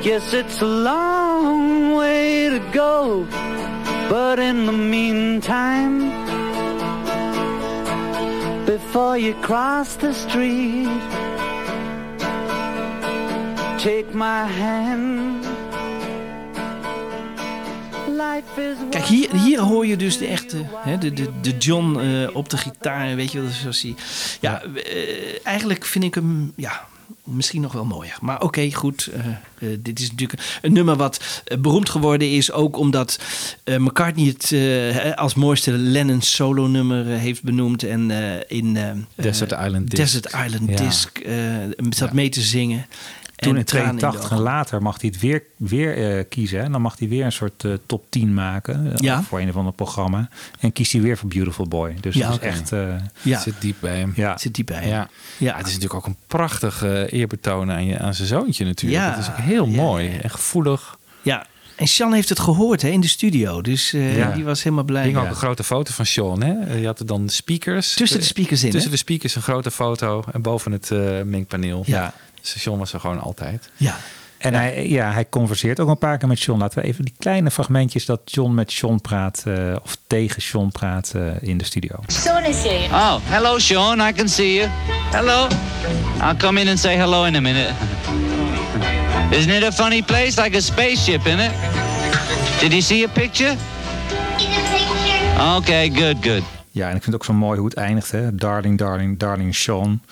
Yes, 0.02 0.34
it's 0.34 0.60
a 0.60 0.66
long 0.66 1.94
way 1.94 2.50
to 2.50 2.58
go. 2.72 3.26
But 4.10 4.38
in 4.38 4.66
the 4.66 4.72
meantime, 4.72 6.10
before 8.66 9.16
you 9.16 9.32
cross 9.40 9.96
the 9.96 10.12
street, 10.12 11.00
take 13.78 14.14
my 14.14 14.44
hand. 14.44 15.53
Kijk, 18.90 19.04
hier, 19.04 19.34
hier 19.36 19.60
hoor 19.60 19.86
je 19.86 19.96
dus 19.96 20.18
de 20.18 20.26
echte, 20.26 20.56
hè, 20.76 20.98
de, 20.98 21.12
de, 21.12 21.28
de 21.42 21.56
John 21.58 21.98
eh, 21.98 22.36
op 22.36 22.48
de 22.50 22.56
gitaar, 22.56 23.16
weet 23.16 23.32
je 23.32 23.40
wel, 23.40 23.50
zoals 23.50 23.82
hij... 23.82 23.94
Ja, 24.40 24.62
eh, 24.62 25.46
eigenlijk 25.46 25.84
vind 25.84 26.04
ik 26.04 26.14
hem, 26.14 26.52
ja, 26.56 26.84
misschien 27.24 27.60
nog 27.60 27.72
wel 27.72 27.84
mooier. 27.84 28.16
Maar 28.20 28.40
oké, 28.42 28.72
goed. 28.72 29.10
eh, 29.58 29.68
dit 29.80 30.00
is 30.00 30.10
natuurlijk 30.10 30.58
een 30.62 30.72
nummer 30.72 30.96
wat 30.96 31.42
beroemd 31.60 31.88
geworden 31.88 32.30
is, 32.30 32.52
ook 32.52 32.76
omdat 32.78 33.18
eh, 33.64 33.76
McCartney 33.76 34.26
het 34.26 34.52
eh, 34.52 35.14
als 35.14 35.34
mooiste 35.34 35.70
Lennon 35.70 36.20
solo 36.22 36.66
nummer 36.66 37.04
heeft 37.04 37.42
benoemd 37.42 37.82
en 37.82 38.10
eh, 38.10 38.58
in 38.58 38.76
eh, 38.76 38.90
Desert 39.14 39.52
Island 39.52 39.90
Disc. 39.90 40.02
Desert 40.02 40.26
Island 40.46 40.68
Ja. 40.70 40.76
Disc 40.86 41.18
eh, 41.18 41.36
zat 41.90 42.12
mee 42.12 42.28
te 42.28 42.40
zingen. 42.40 42.86
Toen 43.44 43.52
En 43.52 43.58
in 43.58 43.64
tranen 43.64 43.92
de 43.92 43.98
82 43.98 44.30
en 44.30 44.38
later 44.42 44.82
mag 44.82 45.00
hij 45.00 45.10
het 45.12 45.20
weer, 45.20 45.42
weer 45.56 46.16
eh, 46.18 46.24
kiezen. 46.28 46.60
En 46.62 46.72
dan 46.72 46.80
mag 46.82 46.98
hij 46.98 47.08
weer 47.08 47.24
een 47.24 47.32
soort 47.32 47.64
eh, 47.64 47.72
top 47.86 48.04
10 48.08 48.34
maken. 48.34 48.92
eh, 48.92 48.98
Ja. 48.98 49.22
Voor 49.22 49.40
een 49.40 49.48
of 49.48 49.56
ander 49.56 49.72
programma. 49.72 50.28
En 50.60 50.72
kiest 50.72 50.92
hij 50.92 51.00
weer 51.00 51.16
voor 51.16 51.28
Beautiful 51.28 51.68
Boy. 51.68 51.94
Dus 52.00 52.14
Ja, 52.14 52.28
dat 52.30 52.40
is 52.42 52.46
echt... 52.48 52.72
eh, 52.72 52.94
Ja. 53.22 53.38
Zit 53.40 53.54
diep 53.60 53.76
bij 53.80 53.96
hem. 53.98 54.12
Ja. 54.16 54.38
Zit 54.38 54.54
die 54.54 54.64
bij 54.64 54.76
hem. 54.80 54.88
Ja. 54.88 55.08
Ja. 55.38 55.56
het 55.56 55.66
is 55.66 55.72
natuurlijk 55.72 55.94
ook 55.94 56.06
een 56.06 56.16
prachtig 56.26 56.82
eh, 56.82 57.12
eerbetoon 57.12 57.70
aan, 57.70 57.84
je, 57.86 57.98
aan 57.98 58.14
zijn 58.14 58.28
zoontje 58.28 58.64
natuurlijk. 58.64 59.02
Ja. 59.02 59.10
Het 59.10 59.18
is 59.18 59.28
ook 59.28 59.36
heel 59.36 59.66
Ja, 59.68 59.76
mooi 59.76 60.08
en 60.22 60.30
gevoelig. 60.30 60.98
Ja, 61.22 61.46
en 61.76 61.86
Sean 61.86 62.12
heeft 62.12 62.28
het 62.28 62.38
gehoord 62.38 62.82
hè, 62.82 62.88
in 62.88 63.00
de 63.00 63.06
studio. 63.08 63.60
Dus 63.62 63.92
eh, 63.92 64.16
Ja. 64.16 64.30
die 64.30 64.44
was 64.44 64.62
helemaal 64.62 64.84
blij. 64.84 65.00
Er 65.00 65.06
hing 65.06 65.18
ook 65.18 65.24
Ja. 65.24 65.30
een 65.30 65.36
grote 65.36 65.64
foto 65.64 65.92
van 65.92 66.06
Sean. 66.06 66.42
Hè? 66.42 66.74
Je 66.74 66.86
had 66.86 66.98
er 66.98 67.06
dan 67.06 67.26
de 67.26 67.32
speakers. 67.32 67.94
Tussen 67.94 68.18
de 68.18 68.24
speakers 68.24 68.62
in, 68.64 68.70
Tussen 68.70 68.90
hè? 68.90 68.96
de 68.96 69.02
speakers 69.02 69.34
een 69.34 69.42
grote 69.42 69.70
foto. 69.70 70.24
En 70.32 70.42
boven 70.42 70.72
het 70.72 70.90
eh 70.90 71.22
mengpaneel. 71.22 71.82
Ja. 71.86 72.14
Sean 72.44 72.78
was 72.78 72.92
er 72.92 73.00
gewoon 73.00 73.20
altijd. 73.20 73.70
Ja. 73.76 73.96
En 74.38 74.54
Hij, 74.54 74.88
ja, 74.88 75.12
hij 75.12 75.26
converseert 75.28 75.80
ook 75.80 75.88
een 75.88 75.98
paar 75.98 76.18
keer 76.18 76.28
met 76.28 76.40
John. 76.42 76.60
Laten 76.60 76.82
we 76.82 76.88
even 76.88 77.04
die 77.04 77.14
kleine 77.18 77.50
fragmentjes 77.50 78.04
dat 78.06 78.20
John 78.24 78.54
met 78.54 78.72
John 78.74 78.96
praat. 79.02 79.42
eh, 79.46 79.76
of 79.82 79.96
tegen 80.06 80.42
John 80.42 80.68
praat 80.68 81.12
eh, 81.16 81.22
in 81.40 81.58
de 81.58 81.64
studio. 81.64 81.96
Sean 82.06 82.44
is 82.44 82.62
here. 82.62 82.84
Oh, 82.94 83.14
hello, 83.22 83.58
Sean. 83.58 84.00
I 84.08 84.12
can 84.12 84.28
see 84.28 84.54
you. 84.54 84.68
Hello. 85.10 85.48
I'll 86.20 86.36
come 86.36 86.60
in 86.60 86.68
and 86.68 86.78
say 86.78 86.96
hello 86.96 87.24
in 87.24 87.34
a 87.36 87.40
minute. 87.40 87.72
Isn't 89.30 89.52
it 89.52 89.62
a 89.62 89.72
funny 89.72 90.02
place? 90.02 90.42
Like 90.42 90.56
a 90.56 90.60
spaceship, 90.60 91.26
isn't 91.26 91.40
it? 91.40 91.52
Did 92.60 92.72
he 92.72 92.80
see 92.80 93.04
a 93.04 93.08
picture? 93.08 93.56
Okay, 95.56 95.88
good, 95.90 96.16
good. 96.20 96.42
Ja, 96.70 96.88
en 96.88 96.96
ik 96.96 97.02
vind 97.02 97.04
het 97.04 97.14
ook 97.14 97.24
zo 97.24 97.32
mooi 97.32 97.58
hoe 97.58 97.68
het 97.68 97.76
eindigt. 97.76 98.10
Hè? 98.10 98.34
Darling, 98.34 98.78
darling, 98.78 99.18
darling 99.18 99.54
Sean. 99.54 100.02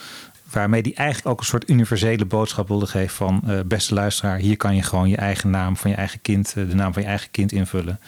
Waarmee 0.53 0.81
hij 0.83 0.95
eigenlijk 0.95 1.29
ook 1.29 1.41
een 1.41 1.47
soort 1.47 1.70
universele 1.70 2.24
boodschap 2.24 2.69
wilde 2.69 2.87
geven 2.87 3.16
van... 3.16 3.43
eh, 3.47 3.61
beste 3.66 3.95
luisteraar, 3.95 4.39
hier 4.39 4.57
kan 4.57 4.74
je 4.74 4.83
gewoon 4.83 5.09
je 5.09 5.16
eigen 5.16 5.51
naam 5.51 5.77
van 5.77 5.91
je 5.91 5.97
eigen 5.97 6.20
kind... 6.23 6.55
eh, 6.57 6.69
de 6.69 6.74
naam 6.74 6.93
van 6.93 7.03
je 7.03 7.09
eigen 7.09 7.31
kind 7.31 7.53
invullen. 7.53 8.01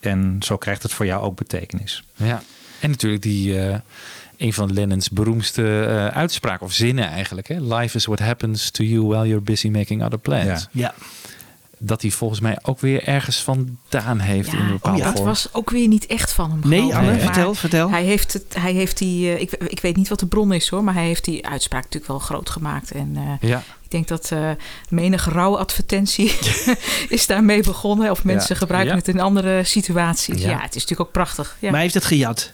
En 0.00 0.36
zo 0.40 0.56
krijgt 0.56 0.82
het 0.82 0.92
voor 0.92 1.06
jou 1.06 1.22
ook 1.22 1.36
betekenis. 1.36 2.04
Ja. 2.16 2.42
En 2.80 2.90
natuurlijk 2.90 3.22
die... 3.22 3.58
eh, 3.58 3.78
een 4.36 4.52
van 4.52 4.72
Lennon's 4.72 5.10
beroemdste 5.10 5.84
eh, 5.84 6.06
uitspraken, 6.06 6.66
of 6.66 6.72
zinnen 6.72 7.08
eigenlijk. 7.08 7.48
Hè? 7.48 7.60
Life 7.60 7.96
is 7.96 8.04
what 8.06 8.18
happens 8.18 8.70
to 8.70 8.84
you 8.84 9.06
while 9.06 9.26
you're 9.26 9.42
busy 9.42 9.68
making 9.68 10.04
other 10.04 10.18
plans. 10.18 10.46
Ja. 10.46 10.68
Ja. 10.72 10.94
Dat 11.82 12.02
hij 12.02 12.10
volgens 12.10 12.40
mij 12.40 12.58
ook 12.62 12.80
weer 12.80 13.02
ergens 13.08 13.42
vandaan 13.42 14.18
heeft 14.18 14.52
in 14.52 14.58
een 14.58 14.64
Ja, 14.66 14.70
bepaalde 14.72 15.02
dat 15.02 15.20
was 15.20 15.48
ook 15.52 15.70
weer 15.70 15.88
niet 15.88 16.06
echt 16.06 16.32
van 16.32 16.50
hem. 16.50 16.60
Nee. 16.64 16.94
Anne, 16.94 17.18
vertel, 17.18 17.54
vertel. 17.54 17.90
Hij 17.90 18.02
heeft, 18.04 18.32
het, 18.32 18.44
hij 18.58 18.72
heeft 18.72 18.98
die, 18.98 19.34
eh, 19.34 19.40
ik, 19.40 19.52
ik 19.52 19.80
weet 19.80 19.96
niet 19.96 20.08
wat 20.08 20.20
de 20.20 20.26
bron 20.26 20.52
is 20.52 20.68
hoor, 20.68 20.84
maar 20.84 20.94
hij 20.94 21.06
heeft 21.06 21.24
die 21.24 21.46
uitspraak 21.46 21.82
natuurlijk 21.82 22.12
wel 22.12 22.18
groot 22.20 22.50
gemaakt. 22.50 22.90
En 22.90 23.12
eh, 23.40 23.48
Ja. 23.48 23.58
ik 23.58 23.90
denk 23.90 24.08
dat 24.08 24.30
eh 24.32 24.50
menige 24.88 25.30
rouwadvertentie 25.30 26.32
is 27.08 27.26
daarmee 27.26 27.62
begonnen. 27.62 28.10
Of 28.10 28.24
mensen 28.24 28.54
Ja. 28.54 28.60
gebruiken 28.60 28.92
Ja. 28.92 28.98
het 28.98 29.08
in 29.08 29.20
andere 29.20 29.64
situaties. 29.64 30.42
Ja. 30.42 30.50
Ja, 30.50 30.56
het 30.60 30.74
is 30.74 30.80
natuurlijk 30.82 31.00
ook 31.08 31.12
prachtig. 31.12 31.48
Ja. 31.58 31.64
Maar 31.66 31.72
hij 31.72 31.82
heeft 31.82 31.94
het 31.94 32.04
gejat. 32.04 32.52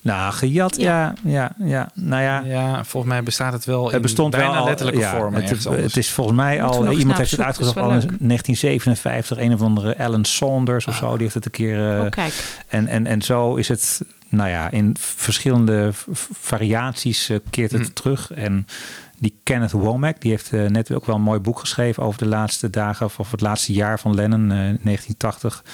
Nou, 0.00 0.32
gejat, 0.32 0.76
ja, 0.76 1.12
ja, 1.24 1.52
ja. 1.58 1.88
Nou 1.94 2.22
ja, 2.22 2.40
Ja, 2.40 2.84
volgens 2.84 3.12
mij 3.12 3.22
bestaat 3.22 3.52
het 3.52 3.64
wel 3.64 3.84
het 3.86 3.94
in 3.94 4.02
bestond 4.02 4.30
bijna 4.30 4.50
wel 4.50 4.60
al, 4.60 4.66
letterlijke 4.66 5.00
ja, 5.00 5.16
vorm. 5.16 5.34
Het, 5.34 5.96
is 5.96 6.10
volgens 6.10 6.36
mij 6.36 6.62
al, 6.62 6.90
iemand 6.92 7.18
heeft 7.18 7.30
het 7.30 7.40
uitgezocht 7.40 7.76
al 7.76 7.90
in 7.90 7.98
wel 7.98 8.00
1957. 8.18 9.38
Een 9.38 9.52
of 9.54 9.60
andere 9.62 9.98
Alan 9.98 10.24
Saunders 10.24 10.86
of 10.86 10.96
zo, 10.96 11.12
die 11.12 11.22
heeft 11.22 11.34
het 11.34 11.44
een 11.44 11.50
keer... 11.50 11.92
eh, 11.94 12.04
Oh, 12.04 12.10
kijk. 12.10 12.62
En, 12.68 12.86
en, 12.86 13.06
en 13.06 13.22
zo 13.22 13.54
is 13.54 13.68
het, 13.68 14.00
nou 14.28 14.48
ja, 14.50 14.70
in 14.70 14.96
verschillende 14.98 15.90
variaties 16.40 17.28
eh, 17.28 17.36
keert 17.50 17.72
het 17.72 17.94
terug. 17.94 18.32
En 18.32 18.66
die 19.20 19.38
Kenneth 19.42 19.70
Womack, 19.72 20.20
die 20.20 20.30
heeft 20.30 20.52
eh, 20.52 20.64
net 20.66 20.92
ook 20.92 21.06
wel 21.06 21.16
een 21.16 21.22
mooi 21.22 21.40
boek 21.40 21.58
geschreven 21.58 22.02
over 22.02 22.18
de 22.18 22.26
laatste 22.26 22.70
dagen 22.70 23.06
of, 23.06 23.18
of 23.18 23.30
het 23.30 23.40
laatste 23.40 23.72
jaar 23.72 24.00
van 24.00 24.14
Lennon, 24.14 24.42
eh, 24.42 24.56
1980. 24.56 25.64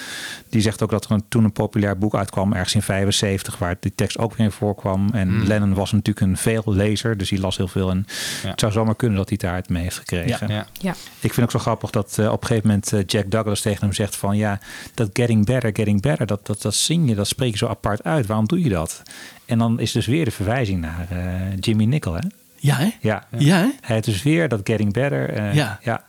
Die 0.49 0.61
zegt 0.61 0.83
ook 0.83 0.89
dat 0.89 1.05
er 1.05 1.11
een, 1.11 1.23
toen 1.27 1.43
een 1.43 1.51
populair 1.51 1.97
boek 1.97 2.15
uitkwam, 2.15 2.53
ergens 2.53 2.75
in 2.75 2.81
75, 2.81 3.57
waar 3.57 3.75
die 3.79 3.95
tekst 3.95 4.17
ook 4.17 4.35
weer 4.35 4.45
in 4.45 4.51
voorkwam. 4.51 5.09
En 5.13 5.27
Hmm. 5.29 5.43
Lennon 5.43 5.73
was 5.73 5.91
natuurlijk 5.91 6.25
een 6.25 6.37
veel 6.37 6.63
lezer, 6.65 7.17
dus 7.17 7.29
hij 7.29 7.39
las 7.39 7.57
heel 7.57 7.67
veel. 7.67 7.89
En 7.89 8.05
Ja. 8.43 8.49
het 8.49 8.59
zou 8.59 8.71
zomaar 8.71 8.95
kunnen 8.95 9.17
dat 9.17 9.29
hij 9.29 9.37
daar 9.37 9.55
het 9.55 9.69
mee 9.69 9.83
heeft 9.83 9.97
gekregen. 9.97 10.47
Ja. 10.47 10.67
Ja. 10.73 10.95
Ik 11.19 11.33
vind 11.33 11.45
ook 11.45 11.51
zo 11.51 11.59
grappig 11.59 11.89
dat 11.89 12.17
eh, 12.19 12.31
op 12.31 12.41
een 12.41 12.47
gegeven 12.47 12.67
moment 12.69 12.93
eh, 12.93 12.99
Jack 13.05 13.31
Douglas 13.31 13.61
tegen 13.61 13.81
hem 13.83 13.93
zegt 13.93 14.15
van 14.15 14.37
ja, 14.37 14.59
dat 14.93 15.09
getting 15.13 15.45
better, 15.45 15.69
getting 15.73 16.01
better, 16.01 16.25
dat, 16.25 16.45
dat, 16.45 16.61
dat 16.61 16.75
zing 16.75 17.09
je, 17.09 17.15
dat 17.15 17.27
spreek 17.27 17.51
je 17.51 17.57
zo 17.57 17.67
apart 17.67 18.03
uit. 18.03 18.25
Waarom 18.25 18.47
doe 18.47 18.61
je 18.61 18.69
dat? 18.69 19.01
En 19.45 19.57
dan 19.57 19.79
is 19.79 19.91
dus 19.91 20.05
weer 20.05 20.25
de 20.25 20.31
verwijzing 20.31 20.81
naar 20.81 21.07
eh, 21.09 21.57
Jimmy 21.59 21.85
Nickel, 21.85 22.13
hè? 22.13 22.21
Ja, 22.65 22.75
hè? 22.75 22.89
Ja. 23.01 23.23
Ja, 23.37 23.55
hè? 23.57 23.69
Hij 23.81 23.95
heeft 23.95 24.05
dus 24.05 24.23
weer 24.23 24.47
dat 24.49 24.59
getting 24.63 24.93
better. 24.93 25.29
eh, 25.29 25.53
Ja. 25.53 25.79
ja. 25.83 26.03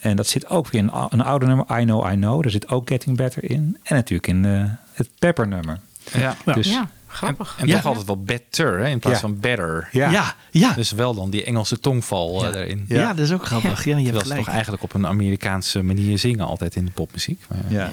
En 0.00 0.16
dat 0.16 0.26
zit 0.26 0.48
ook 0.48 0.68
weer 0.70 0.80
in 0.82 0.88
een, 0.92 1.06
een 1.10 1.20
oude 1.20 1.46
nummer, 1.46 1.80
I 1.80 1.84
Know, 1.84 2.10
I 2.12 2.14
Know. 2.14 2.42
Daar 2.42 2.50
zit 2.50 2.68
ook 2.68 2.88
getting 2.88 3.16
better 3.16 3.50
in. 3.50 3.78
En 3.82 3.94
natuurlijk 3.94 4.26
in 4.28 4.44
eh, 4.44 4.64
het 4.92 5.08
Pepper 5.18 5.48
nummer. 5.48 5.78
Ja. 6.12 6.36
Dus, 6.54 6.70
ja, 6.70 6.88
grappig. 7.06 7.56
En 7.58 7.66
Ja. 7.66 7.76
toch 7.76 7.86
altijd 7.86 8.06
wel 8.06 8.22
better 8.22 8.78
hè, 8.78 8.88
in 8.88 8.98
plaats 8.98 9.20
Ja. 9.20 9.26
van 9.28 9.40
better. 9.40 9.88
Ja. 9.92 10.10
Ja, 10.10 10.34
ja. 10.50 10.72
Dus 10.72 10.90
wel 10.92 11.14
dan 11.14 11.30
die 11.30 11.44
Engelse 11.44 11.80
tongval 11.80 12.46
eh, 12.52 12.60
erin. 12.60 12.84
Ja. 12.88 13.08
dat 13.14 13.24
is 13.24 13.32
ook 13.32 13.46
grappig. 13.46 13.84
Ja, 13.84 13.90
je 13.90 13.94
hebt 13.94 14.04
Terwijl 14.04 14.20
ze 14.20 14.26
gelijk. 14.26 14.44
toch 14.44 14.52
eigenlijk 14.54 14.82
op 14.82 14.94
een 14.94 15.06
Amerikaanse 15.06 15.82
manier 15.82 16.18
zingen 16.18 16.46
altijd 16.46 16.76
in 16.76 16.84
de 16.84 16.90
popmuziek. 16.90 17.44
Maar, 17.48 17.58
Ja. 17.68 17.90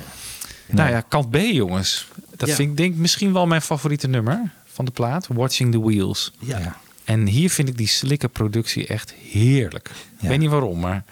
Nou 0.67 0.89
ja, 0.89 1.01
kant 1.01 1.29
B 1.29 1.35
jongens. 1.35 2.07
Dat 2.35 2.49
Ja. 2.49 2.55
vind 2.55 2.69
ik 2.71 2.77
denk 2.77 2.93
ik 2.93 2.99
misschien 2.99 3.33
wel 3.33 3.47
mijn 3.47 3.61
favoriete 3.61 4.07
nummer 4.07 4.51
van 4.65 4.85
de 4.85 4.91
plaat. 4.91 5.27
Watching 5.27 5.71
the 5.71 5.79
Wheels. 5.81 6.31
Ja. 6.39 6.75
En 7.09 7.27
hier 7.27 7.49
vind 7.49 7.67
ik 7.69 7.77
die 7.77 7.87
slikke 7.87 8.27
productie 8.27 8.87
echt 8.87 9.13
heerlijk. 9.13 9.89
Ik 10.21 10.27
weet 10.29 10.39
niet 10.39 10.49
waarom, 10.49 10.79
maar 10.79 11.03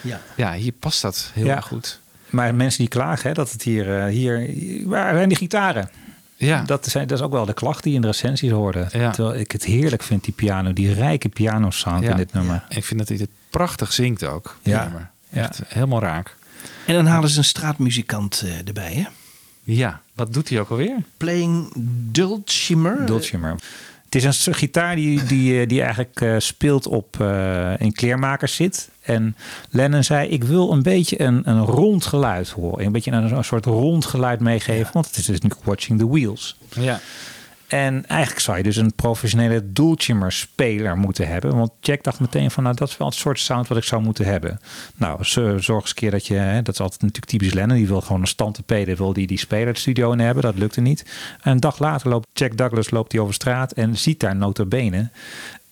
Ja. 0.00 0.20
ja, 0.36 0.52
hier 0.54 0.72
past 0.72 1.02
dat 1.02 1.30
heel 1.34 1.44
Ja. 1.46 1.56
erg 1.56 1.66
goed. 1.66 2.00
Maar 2.30 2.54
mensen 2.54 2.78
die 2.80 2.88
klagen 2.88 3.28
hè, 3.28 3.34
dat 3.34 3.52
het 3.52 3.62
hier, 3.62 3.98
eh, 4.00 4.06
hier, 4.12 4.48
waar 4.88 5.14
zijn 5.14 5.28
die 5.28 5.38
gitaren? 5.38 5.90
Ja, 6.36 6.62
Dat, 6.62 6.86
zijn, 6.86 7.06
dat 7.06 7.18
is 7.18 7.24
ook 7.24 7.32
wel 7.32 7.46
de 7.46 7.54
klacht 7.54 7.82
die 7.82 7.94
in 7.94 8.00
de 8.00 8.06
recensies 8.06 8.50
hoorde. 8.50 8.86
Ja. 8.92 9.10
Terwijl 9.10 9.38
ik 9.40 9.52
het 9.52 9.64
heerlijk 9.64 10.02
vind, 10.02 10.24
die 10.24 10.34
piano, 10.34 10.72
die 10.72 10.92
rijke 10.92 11.28
piano 11.28 11.70
sound 11.70 12.04
Ja. 12.04 12.10
in 12.10 12.16
dit 12.16 12.32
nummer. 12.32 12.64
ik 12.68 12.84
vind 12.84 12.98
dat 13.00 13.08
hij 13.08 13.18
het 13.18 13.30
prachtig 13.50 13.92
zingt 13.92 14.24
ook. 14.24 14.56
die 14.62 14.72
Ja. 14.72 14.82
nummer. 14.82 15.10
Ja. 15.28 15.42
Echt 15.42 15.60
helemaal 15.68 16.00
raak. 16.00 16.36
En 16.86 16.94
dan 16.94 17.06
halen 17.06 17.28
ze 17.30 17.38
een 17.38 17.44
straatmuzikant 17.44 18.42
eh, 18.44 18.66
erbij, 18.66 18.92
hè? 18.94 19.04
Ja, 19.62 20.00
wat 20.14 20.32
doet 20.32 20.48
hij 20.48 20.60
ook 20.60 20.70
alweer? 20.70 20.96
Playing 21.16 21.72
Dulcimer. 22.10 23.06
Dulcimer. 23.06 23.54
Het 24.22 24.24
is 24.24 24.46
een 24.46 24.54
gitaar 24.54 24.96
die, 24.96 25.24
die, 25.24 25.60
eh, 25.60 25.68
die 25.68 25.80
eigenlijk 25.82 26.20
eh, 26.20 26.34
speelt 26.38 26.86
op 26.86 27.20
eh 27.20 27.72
in 27.78 27.92
kleermakers 27.92 28.54
zit. 28.54 28.90
En 29.02 29.36
Lennon 29.70 30.04
zei, 30.04 30.28
ik 30.28 30.44
wil 30.44 30.72
een 30.72 30.82
beetje 30.82 31.20
een, 31.20 31.42
een 31.44 31.64
rond 31.64 32.06
geluid 32.06 32.48
horen. 32.48 32.86
Een 32.86 32.92
beetje 32.92 33.10
een, 33.10 33.36
een 33.36 33.44
soort 33.44 33.64
rond 33.64 34.04
geluid 34.04 34.40
meegeven. 34.40 34.92
Want 34.92 35.06
het 35.06 35.16
is 35.16 35.24
dus 35.24 35.40
nu 35.40 35.50
Watching 35.64 35.98
the 35.98 36.08
Wheels. 36.08 36.56
Ja. 36.68 37.00
En 37.66 38.06
eigenlijk 38.06 38.40
zou 38.40 38.56
je 38.56 38.62
dus 38.62 38.76
een 38.76 38.94
professionele 38.94 39.72
Dulcimer 39.72 40.32
speler 40.32 40.96
moeten 40.96 41.28
hebben. 41.28 41.56
Want 41.56 41.70
Jack 41.80 42.02
dacht 42.02 42.20
meteen 42.20 42.50
van, 42.50 42.62
nou 42.62 42.76
dat 42.76 42.88
is 42.88 42.96
wel 42.96 43.08
het 43.08 43.16
soort 43.16 43.38
sound 43.38 43.68
wat 43.68 43.78
ik 43.78 43.84
zou 43.84 44.02
moeten 44.02 44.24
hebben. 44.24 44.60
Nou, 44.96 45.24
zorg 45.24 45.68
eens 45.68 45.68
een 45.68 45.94
keer 45.94 46.10
dat 46.10 46.26
je, 46.26 46.34
hè, 46.34 46.62
dat 46.62 46.74
is 46.74 46.80
altijd 46.80 47.02
natuurlijk 47.02 47.30
typisch 47.30 47.52
Lennon. 47.52 47.76
Die 47.76 47.86
wil 47.86 48.00
gewoon 48.00 48.20
een 48.20 48.26
standtepede, 48.26 48.96
wil 48.96 49.12
die 49.12 49.26
die 49.26 49.38
speler 49.38 49.66
het 49.66 49.78
studio 49.78 50.12
in 50.12 50.18
hebben. 50.18 50.42
Dat 50.42 50.58
lukte 50.58 50.80
niet. 50.80 51.04
En 51.40 51.52
een 51.52 51.60
dag 51.60 51.78
later 51.78 52.08
loopt 52.08 52.28
Jack 52.32 52.56
Douglas 52.56 52.90
loopt 52.90 53.12
hij 53.12 53.20
over 53.20 53.34
straat 53.34 53.72
en 53.72 53.96
ziet 53.96 54.20
daar 54.20 54.36
nota 54.36 54.64
bene 54.64 55.10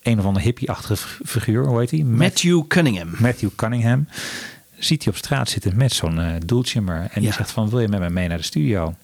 een 0.02 0.18
of 0.18 0.24
andere 0.24 0.44
hippie-achtige 0.44 1.24
figuur, 1.24 1.66
hoe 1.66 1.78
heet 1.78 1.90
hij? 1.90 2.02
Matthew 2.02 2.66
Cunningham. 2.66 3.14
Matthew 3.18 3.50
Cunningham. 3.56 4.08
Ziet 4.78 5.04
hij 5.04 5.12
op 5.12 5.18
straat 5.18 5.48
zitten 5.48 5.76
met 5.76 5.92
zo'n 5.92 6.20
Dulcimer. 6.46 7.08
En 7.10 7.20
die 7.20 7.32
zegt 7.32 7.50
van, 7.50 7.70
wil 7.70 7.80
je 7.80 7.88
met 7.88 7.98
mij 7.98 8.10
mee 8.10 8.28
naar 8.28 8.36
de 8.36 8.44
studio? 8.44 8.94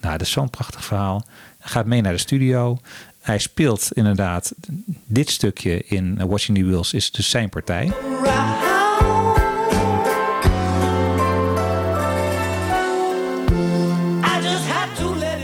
Nou, 0.00 0.12
dat 0.12 0.26
is 0.26 0.30
zo'n 0.30 0.50
prachtig 0.50 0.84
verhaal. 0.84 1.24
Gaat 1.60 1.86
mee 1.86 2.00
naar 2.00 2.12
de 2.12 2.18
studio. 2.18 2.78
Hij 3.20 3.38
speelt 3.38 3.92
inderdaad 3.92 4.52
dit 5.04 5.30
stukje 5.30 5.84
in 5.84 6.26
Watching 6.26 6.58
the 6.58 6.64
Wheels 6.64 6.92
is 6.92 7.10
dus 7.10 7.30
zijn 7.30 7.48
partij. 7.48 7.92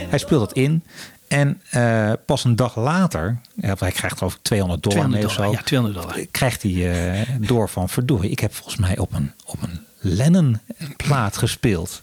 Hij 0.08 0.18
speelt 0.18 0.48
het 0.48 0.52
in. 0.52 0.82
En 1.28 1.60
eh, 1.70 2.12
pas 2.26 2.44
een 2.44 2.56
dag 2.56 2.76
later, 2.76 3.40
hij 3.60 3.92
krijgt 3.92 4.18
geloof 4.18 4.34
ik 4.34 4.38
200 4.42 4.82
dollar 4.82 4.98
200 4.98 5.10
mee 5.12 5.24
of 5.24 5.32
zo. 5.32 5.42
dollar, 5.42 5.58
ja, 5.58 5.62
200 5.64 6.02
dollar. 6.02 6.26
Krijgt 6.30 6.62
hij 6.62 7.12
eh, 7.12 7.28
door 7.40 7.68
van 7.68 7.88
verdorie, 7.88 8.30
ik 8.30 8.40
heb 8.40 8.54
volgens 8.54 8.76
mij 8.76 8.98
op 8.98 9.12
een, 9.14 9.32
op 9.44 9.62
een 9.62 9.80
Lennon 9.98 10.60
plaat 10.96 11.36
gespeeld. 11.36 12.02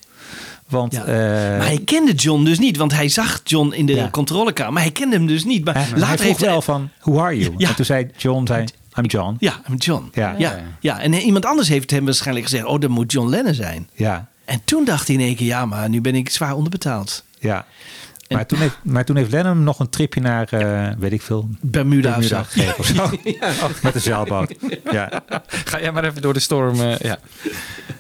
Want 0.74 0.94
Ja. 0.94 1.04
eh, 1.04 1.14
maar 1.58 1.66
hij 1.68 1.82
kende 1.86 2.14
John 2.14 2.44
dus 2.44 2.60
niet, 2.60 2.78
want 2.78 2.94
hij 2.94 3.10
zag 3.10 3.42
John 3.44 3.74
in 3.74 3.86
de 3.86 3.94
Ja. 3.94 4.10
controlekamer. 4.10 4.74
Maar 4.74 4.82
hij 4.82 4.92
kende 4.92 5.16
hem 5.16 5.28
dus 5.28 5.44
niet. 5.46 5.66
Maar 5.66 5.74
later 5.76 5.98
hij 5.98 6.08
vroeg 6.08 6.20
heeft 6.28 6.40
hij 6.40 6.50
wel 6.50 6.62
van, 6.62 6.90
who 7.02 7.20
are 7.20 7.38
you? 7.40 7.54
Ja. 7.58 7.70
En 7.70 7.76
toen 7.76 7.86
zei 7.86 8.08
John, 8.18 8.48
zei, 8.48 8.66
I'm 9.00 9.06
John. 9.06 9.36
Ja, 9.40 9.62
John. 9.78 10.10
Ja. 10.14 10.36
Ja, 10.38 10.60
ja. 10.80 11.00
en 11.00 11.14
iemand 11.14 11.46
anders 11.46 11.68
heeft 11.68 11.92
hem 11.92 12.06
waarschijnlijk 12.06 12.46
gezegd: 12.46 12.66
Oh, 12.66 12.80
dat 12.80 12.90
moet 12.90 13.12
John 13.12 13.30
Lennon 13.30 13.54
zijn. 13.54 13.90
Ja, 13.94 14.28
En 14.46 14.62
toen 14.66 14.86
dacht 14.86 15.08
hij 15.08 15.16
in 15.16 15.22
één 15.22 15.36
keer: 15.36 15.46
Ja, 15.48 15.66
maar 15.66 15.90
nu 15.90 16.02
ben 16.02 16.16
ik 16.16 16.30
zwaar 16.30 16.56
onderbetaald. 16.56 17.24
ja. 17.40 17.66
Maar 18.34 18.46
toen, 18.46 18.60
heeft, 18.60 18.78
maar 18.84 19.06
toen 19.06 19.16
heeft 19.16 19.32
Lennon 19.32 19.64
nog 19.64 19.80
een 19.80 19.90
tripje 19.90 20.22
naar, 20.22 20.48
eh, 20.54 20.96
weet 20.98 21.12
ik 21.12 21.22
veel, 21.22 21.50
Bermuda, 21.62 22.18
of 22.18 22.24
zo. 22.24 22.42
gegeven 22.44 22.78
of 22.80 22.86
zo. 22.86 23.10
Met 23.84 23.96
een 23.96 24.02
zeilboot. 24.02 24.54
Ja. 24.92 25.12
Ga 25.48 25.80
jij 25.80 25.92
maar 25.92 26.04
even 26.04 26.22
door 26.22 26.34
de 26.34 26.40
storm. 26.40 26.80
eh, 26.82 26.98
ja. 26.98 27.18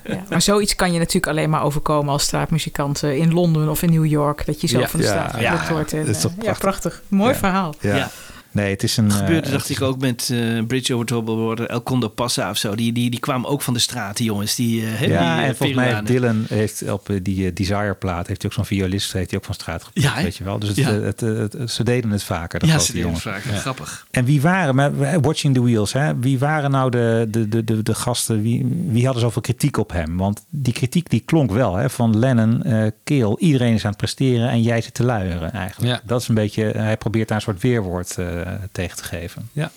Ja, 0.05 0.23
maar 0.30 0.41
zoiets 0.41 0.76
kan 0.76 0.91
je 0.93 0.97
natuurlijk 0.99 1.27
alleen 1.27 1.49
maar 1.49 1.64
overkomen 1.64 2.11
als 2.14 2.23
straatmuzikant 2.23 3.03
eh, 3.03 3.18
in 3.18 3.34
Londen 3.34 3.69
of 3.69 3.81
in 3.81 3.91
New 3.91 4.05
York. 4.05 4.45
Dat 4.45 4.61
je 4.61 4.68
zo 4.68 4.80
Ja. 4.80 4.88
van 4.88 4.99
de 4.99 5.05
Ja. 5.05 5.11
straat 5.11 5.41
Ja, 5.41 5.65
wordt. 5.69 5.93
En, 5.93 6.05
dat 6.05 6.15
is 6.15 6.22
toch 6.22 6.31
eh, 6.39 6.43
ja, 6.43 6.53
prachtig. 6.53 7.01
Mooi 7.07 7.31
Ja. 7.31 7.38
verhaal. 7.38 7.76
Ja. 7.80 8.10
Nee, 8.53 8.69
het 8.69 8.84
is 8.84 8.97
een... 8.97 9.09
eh, 9.11 9.15
gebeurde, 9.17 9.41
het 9.41 9.51
dacht 9.51 9.69
ik 9.69 9.81
ook 9.81 9.99
met 9.99 10.30
eh, 10.31 10.63
Bridge 10.67 10.93
over 10.93 11.05
Troubled 11.05 11.38
Water, 11.38 11.65
El 11.69 11.84
Condo 11.84 12.07
Passa 12.07 12.49
of 12.49 12.57
zo. 12.57 12.75
Die, 12.75 12.91
die, 12.93 13.09
die 13.09 13.19
kwamen 13.19 13.49
ook 13.49 13.61
van 13.61 13.73
de 13.73 13.80
straat, 13.80 14.17
die 14.17 14.25
jongens. 14.25 14.55
Die, 14.55 14.81
eh, 14.81 14.88
hè, 14.93 15.05
Ja, 15.05 15.35
die, 15.35 15.41
eh, 15.43 15.47
en 15.49 15.55
volgens 15.55 15.77
mij 15.80 15.93
heeft. 15.93 16.07
Dylan 16.07 16.45
heeft 16.49 16.91
op 16.91 17.09
eh, 17.09 17.17
die 17.21 17.45
eh, 17.47 17.53
Desire 17.55 17.93
plaat 17.95 18.27
heeft 18.27 18.41
hij 18.41 18.51
ook 18.51 18.57
zo'n 18.57 18.65
violist 18.77 19.13
heeft 19.13 19.30
hij 19.30 19.39
ook 19.39 19.45
van 19.45 19.53
straat 19.55 19.84
gepakt, 19.84 20.01
Ja, 20.05 20.23
weet 20.23 20.35
je 20.38 20.43
wel. 20.43 20.59
Dus 20.59 20.67
het, 20.69 20.77
Ja. 20.77 20.93
eh, 20.95 21.01
het, 21.01 21.21
eh, 21.21 21.38
het- 21.38 21.71
ze 21.71 21.84
deden 21.84 22.11
het 22.11 22.23
vaker. 22.23 22.59
de 22.59 22.65
Ja, 22.65 22.71
grote 22.71 22.85
ze 22.88 22.93
deden 22.93 23.13
het 23.13 23.21
jongens. 23.23 23.43
vaker. 23.43 23.59
Grappig. 23.59 24.07
En 24.11 24.25
wie 24.25 24.41
waren, 24.41 24.75
maar 24.75 24.99
eh, 25.01 25.17
Watching 25.21 25.53
the 25.53 25.61
Wheels, 25.63 25.93
hè, 25.93 26.19
wie 26.19 26.39
waren 26.39 26.71
nou 26.71 26.89
de, 26.91 27.27
de, 27.30 27.47
de, 27.49 27.63
de, 27.63 27.84
de 27.84 27.95
gasten, 27.95 28.41
wie, 28.41 28.84
wie 28.88 29.03
hadden 29.05 29.21
zoveel 29.23 29.41
kritiek 29.41 29.77
op 29.77 29.91
hem? 29.91 30.17
Want 30.17 30.45
die 30.49 30.73
kritiek 30.73 31.09
die 31.09 31.19
klonk 31.25 31.51
wel, 31.51 31.75
hè, 31.75 31.89
van 31.89 32.19
Lennon, 32.19 32.63
eh 32.63 32.88
Keel, 33.03 33.39
iedereen 33.39 33.73
is 33.73 33.84
aan 33.84 33.89
het 33.89 33.97
presteren 33.99 34.49
en 34.49 34.61
jij 34.61 34.81
zit 34.81 34.93
te 34.93 35.03
luieren 35.03 35.51
eigenlijk. 35.51 35.91
Ja. 35.93 36.01
Dat 36.05 36.21
is 36.21 36.27
een 36.27 36.35
beetje, 36.35 36.63
hij 36.63 36.97
probeert 36.97 37.27
daar 37.27 37.38
een 37.38 37.43
soort 37.43 37.61
weerwoord 37.61 38.17
eh, 38.17 38.25
tegen 38.71 38.97
te 38.97 39.03
geven. 39.03 39.49
ja. 39.53 39.71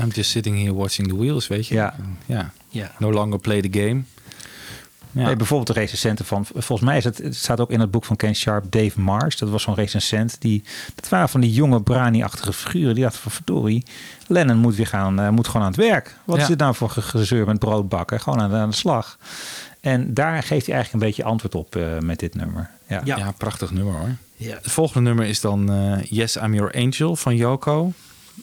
I'm 0.00 0.08
just 0.08 0.30
sitting 0.30 0.58
here 0.58 0.74
watching 0.74 1.08
the 1.08 1.16
wheels, 1.16 1.46
weet 1.46 1.66
je. 1.66 1.74
Ja. 1.74 1.94
ja. 2.26 2.50
Ja. 2.68 2.90
No 2.98 3.12
longer 3.12 3.38
play 3.38 3.60
the 3.62 3.78
game. 3.80 4.02
Ja. 5.12 5.24
Nee, 5.26 5.36
bijvoorbeeld 5.36 5.74
de 5.74 5.80
recensenten 5.80 6.24
van, 6.24 6.46
volgens 6.46 6.80
mij 6.80 6.96
is 6.96 7.04
het, 7.04 7.18
het 7.18 7.36
staat 7.36 7.60
ook 7.60 7.70
in 7.70 7.80
het 7.80 7.90
boek 7.90 8.04
van 8.04 8.16
Ken 8.16 8.34
Sharp, 8.34 8.64
Dave 8.72 9.00
Marsh. 9.00 9.36
Dat 9.36 9.48
was 9.48 9.62
zo'n 9.62 9.74
recensent. 9.74 10.36
Die, 10.40 10.64
dat 10.94 11.08
waren 11.08 11.28
van 11.28 11.40
die 11.40 11.52
jonge 11.52 11.80
Brani-achtige 11.82 12.52
figuren. 12.52 12.94
Die 12.94 13.02
dachten 13.02 13.20
van 13.22 13.30
verdorie, 13.32 13.84
Lennon 14.26 14.56
moet 14.56 14.74
weer 14.76 14.86
gaan, 14.86 15.20
eh, 15.20 15.28
moet 15.28 15.46
gewoon 15.46 15.62
aan 15.62 15.72
het 15.72 15.80
werk. 15.80 16.16
Wat 16.24 16.36
Ja. 16.36 16.42
is 16.42 16.48
dit 16.48 16.58
nou 16.58 16.74
voor 16.74 16.90
ge- 16.90 17.02
gezeur 17.02 17.46
met 17.46 17.58
brood 17.58 17.88
bakken? 17.88 18.20
Gewoon 18.20 18.40
aan, 18.40 18.54
aan 18.54 18.70
de 18.70 18.76
slag. 18.76 19.18
En 19.80 20.14
daar 20.14 20.42
geeft 20.42 20.66
hij 20.66 20.74
eigenlijk 20.74 20.92
een 20.92 21.08
beetje 21.10 21.24
antwoord 21.24 21.54
op 21.54 21.76
eh, 21.76 21.98
met 21.98 22.18
dit 22.18 22.34
nummer. 22.34 22.70
Ja. 22.88 23.00
Ja. 23.04 23.16
Ja, 23.16 23.30
prachtig 23.30 23.70
nummer 23.70 23.94
hoor. 23.94 24.14
Ja. 24.36 24.54
Het 24.62 24.70
volgende 24.72 25.00
nummer 25.08 25.26
is 25.26 25.40
dan 25.40 25.70
eh, 25.72 26.02
Yes, 26.02 26.36
I'm 26.36 26.54
Your 26.54 26.74
Angel 26.74 27.16
van 27.16 27.36
Yoko. 27.36 27.92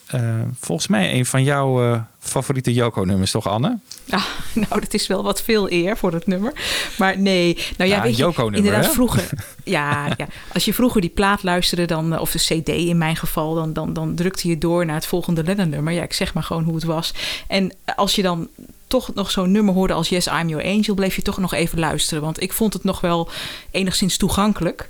Eh, 0.05 0.41
volgens 0.59 0.87
mij 0.87 1.13
een 1.13 1.25
van 1.25 1.43
jouw 1.43 1.83
eh, 1.83 2.01
favoriete 2.19 2.73
Yoko-nummers, 2.73 3.31
toch 3.31 3.47
Anne? 3.47 3.77
Ah, 4.09 4.25
nou, 4.69 4.81
dat 4.81 4.93
is 4.93 5.07
wel 5.07 5.23
wat 5.23 5.41
veel 5.41 5.71
eer 5.71 5.97
voor 5.97 6.13
het 6.13 6.27
nummer. 6.27 6.53
Maar 6.97 7.19
nee, 7.19 7.57
nou 7.77 7.89
ja, 7.89 7.95
Ja, 7.95 8.01
weet 8.01 8.17
je, 8.17 8.49
inderdaad 8.51 8.85
hè? 8.85 8.91
vroeger. 8.91 9.29
Ja, 9.63 10.05
ja, 10.17 10.27
als 10.53 10.65
je 10.65 10.73
vroeger 10.73 11.01
die 11.01 11.09
plaat 11.09 11.43
luisterde, 11.43 11.85
dan, 11.85 12.13
eh, 12.13 12.21
of 12.21 12.31
de 12.31 12.39
CD 12.39 12.67
in 12.67 12.97
mijn 12.97 13.15
geval, 13.15 13.53
dan, 13.53 13.73
dan, 13.73 13.93
dan 13.93 14.15
drukte 14.15 14.47
je 14.47 14.57
door 14.57 14.85
naar 14.85 14.95
het 14.95 15.05
volgende 15.05 15.43
Lennon-nummer. 15.43 15.93
Ja, 15.93 16.03
ik 16.03 16.13
zeg 16.13 16.33
maar 16.33 16.43
gewoon 16.43 16.63
hoe 16.63 16.75
het 16.75 16.83
was. 16.83 17.13
En 17.47 17.73
als 17.95 18.15
je 18.15 18.21
dan 18.21 18.47
toch 18.87 19.13
nog 19.13 19.31
zo'n 19.31 19.51
nummer 19.51 19.73
hoorde 19.73 19.93
als 19.93 20.09
Yes, 20.09 20.27
I'm 20.27 20.49
Your 20.49 20.65
Angel, 20.65 20.95
bleef 20.95 21.15
je 21.15 21.21
toch 21.21 21.37
nog 21.37 21.53
even 21.53 21.79
luisteren. 21.79 22.23
Want 22.23 22.41
ik 22.41 22.53
vond 22.53 22.73
het 22.73 22.83
nog 22.83 23.01
wel 23.01 23.29
enigszins 23.71 24.17
toegankelijk. 24.17 24.89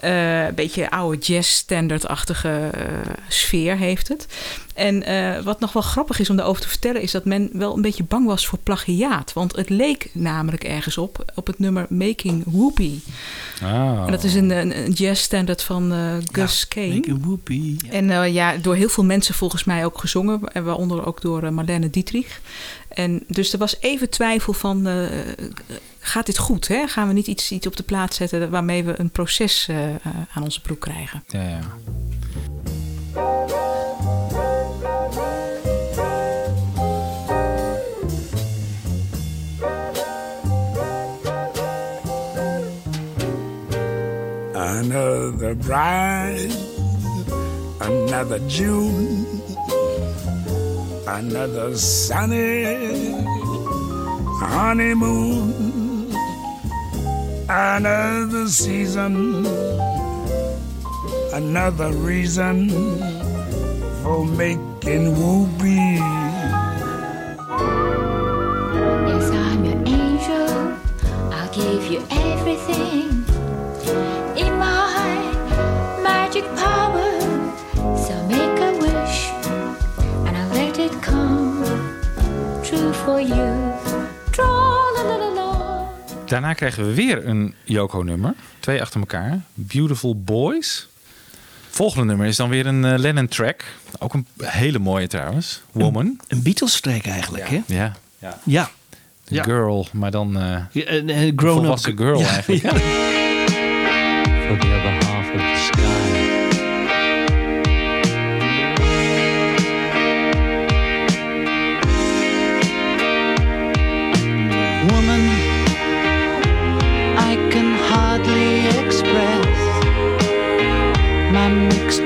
Eh, 0.00 0.46
een 0.46 0.54
beetje 0.54 0.90
oude 0.90 1.18
jazz-standard-achtige 1.18 2.70
eh, 2.72 2.84
sfeer 3.28 3.76
heeft 3.76 4.08
het. 4.08 4.26
En 4.80 5.02
eh, 5.02 5.42
wat 5.42 5.60
nog 5.60 5.72
wel 5.72 5.82
grappig 5.82 6.18
is 6.18 6.30
om 6.30 6.36
daarover 6.36 6.62
te 6.62 6.68
vertellen, 6.68 7.02
is 7.02 7.10
dat 7.10 7.24
men 7.24 7.50
wel 7.52 7.76
een 7.76 7.82
beetje 7.82 8.04
bang 8.04 8.26
was 8.26 8.46
voor 8.46 8.58
plagiaat. 8.58 9.32
Want 9.32 9.56
het 9.56 9.68
leek 9.68 10.10
namelijk 10.12 10.64
ergens 10.64 10.98
op, 10.98 11.24
op 11.34 11.46
het 11.46 11.58
nummer 11.58 11.86
Making 11.88 12.44
Whoopie. 12.46 13.02
Ah. 13.62 14.02
En 14.04 14.10
dat 14.10 14.24
is 14.24 14.34
een, 14.34 14.50
een, 14.50 14.78
een 14.78 14.92
jazz-standard 14.92 15.62
van 15.62 15.92
eh, 15.92 16.14
Gus 16.32 16.68
Kane. 16.68 17.02
Whoopie. 17.20 17.76
Ja. 17.84 17.90
En 17.90 18.10
eh, 18.10 18.34
ja, 18.34 18.56
door 18.56 18.74
heel 18.74 18.88
veel 18.88 19.04
mensen 19.04 19.34
volgens 19.34 19.64
mij 19.64 19.84
ook 19.84 19.98
gezongen. 19.98 20.40
En 20.52 20.64
waaronder 20.64 21.06
ook 21.06 21.20
door 21.20 21.52
Marlene 21.52 21.90
Dietrich. 21.90 22.40
En 22.90 23.22
dus 23.26 23.52
er 23.52 23.58
was 23.58 23.76
even 23.80 24.10
twijfel 24.10 24.52
van, 24.52 24.86
eh, 24.86 25.06
gaat 25.98 26.26
dit 26.26 26.38
goed? 26.38 26.68
Hè? 26.68 26.86
Gaan 26.86 27.08
we 27.08 27.12
niet 27.12 27.26
iets, 27.26 27.52
iets 27.52 27.66
op 27.66 27.76
de 27.76 27.82
plaats 27.82 28.16
zetten 28.16 28.50
waarmee 28.50 28.84
we 28.84 29.00
een 29.00 29.10
proces 29.10 29.66
eh, 29.68 29.94
eh, 29.94 29.98
aan 30.34 30.42
onze 30.42 30.60
broek 30.60 30.80
krijgen? 30.80 31.24
Ja, 31.26 31.42
ja. 31.42 31.60
Another 44.54 45.56
bride, 45.56 46.54
another 47.78 48.46
June, 48.46 49.24
another 51.18 51.76
sunny 51.76 53.12
honeymoon, 54.38 56.12
another 57.48 58.46
season, 58.46 59.44
another 61.32 61.92
reason 61.92 62.70
for 64.02 64.24
making 64.24 65.16
whoopee. 65.16 65.98
Yes, 69.08 69.30
I'm 69.30 69.64
your 69.64 69.82
angel. 69.86 70.48
I'll 71.32 71.52
give 71.52 71.90
you 71.90 72.00
everything 72.10 73.24
in 74.36 74.52
my 74.58 75.98
magic 76.02 76.44
power. 76.56 77.19
For 82.92 83.20
you. 83.22 83.58
Daarna 86.26 86.52
krijgen 86.52 86.86
we 86.86 86.94
weer 86.94 87.26
een 87.26 87.54
Yoko-nummer. 87.64 88.34
Twee 88.60 88.80
achter 88.80 89.00
elkaar. 89.00 89.40
Beautiful 89.54 90.20
Boys. 90.22 90.88
Volgende 91.70 92.04
nummer 92.04 92.26
is 92.26 92.36
dan 92.36 92.48
weer 92.48 92.66
een 92.66 92.84
eh, 92.84 92.98
Lennon-track. 92.98 93.64
Ook 93.98 94.14
een 94.14 94.26
hele 94.42 94.78
mooie 94.78 95.06
trouwens. 95.06 95.62
Woman. 95.72 96.20
Een 96.28 96.42
Beatles-track 96.42 97.06
eigenlijk, 97.06 97.48
hè? 97.48 97.60
Ja. 97.66 97.92
ja. 98.18 98.38
Ja. 98.44 98.70
The 99.24 99.34
Ja. 99.34 99.42
Girl, 99.42 99.86
maar 99.92 100.10
dan 100.10 100.36
eh 100.38 100.42
Ja, 100.72 100.82
Een 100.86 101.08
een 101.08 101.32
grown-up 101.36 101.62
volwassen 101.62 101.96
girl 101.96 102.18
Ja, 102.20 102.28
eigenlijk. 102.28 102.62
ja. 102.62 102.70
for 102.70 104.58
the 104.58 104.66
other 104.66 105.04
half 105.08 105.30
of 105.34 105.40
the 105.40 105.70
sky. 105.72 106.09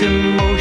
the. 0.04 0.53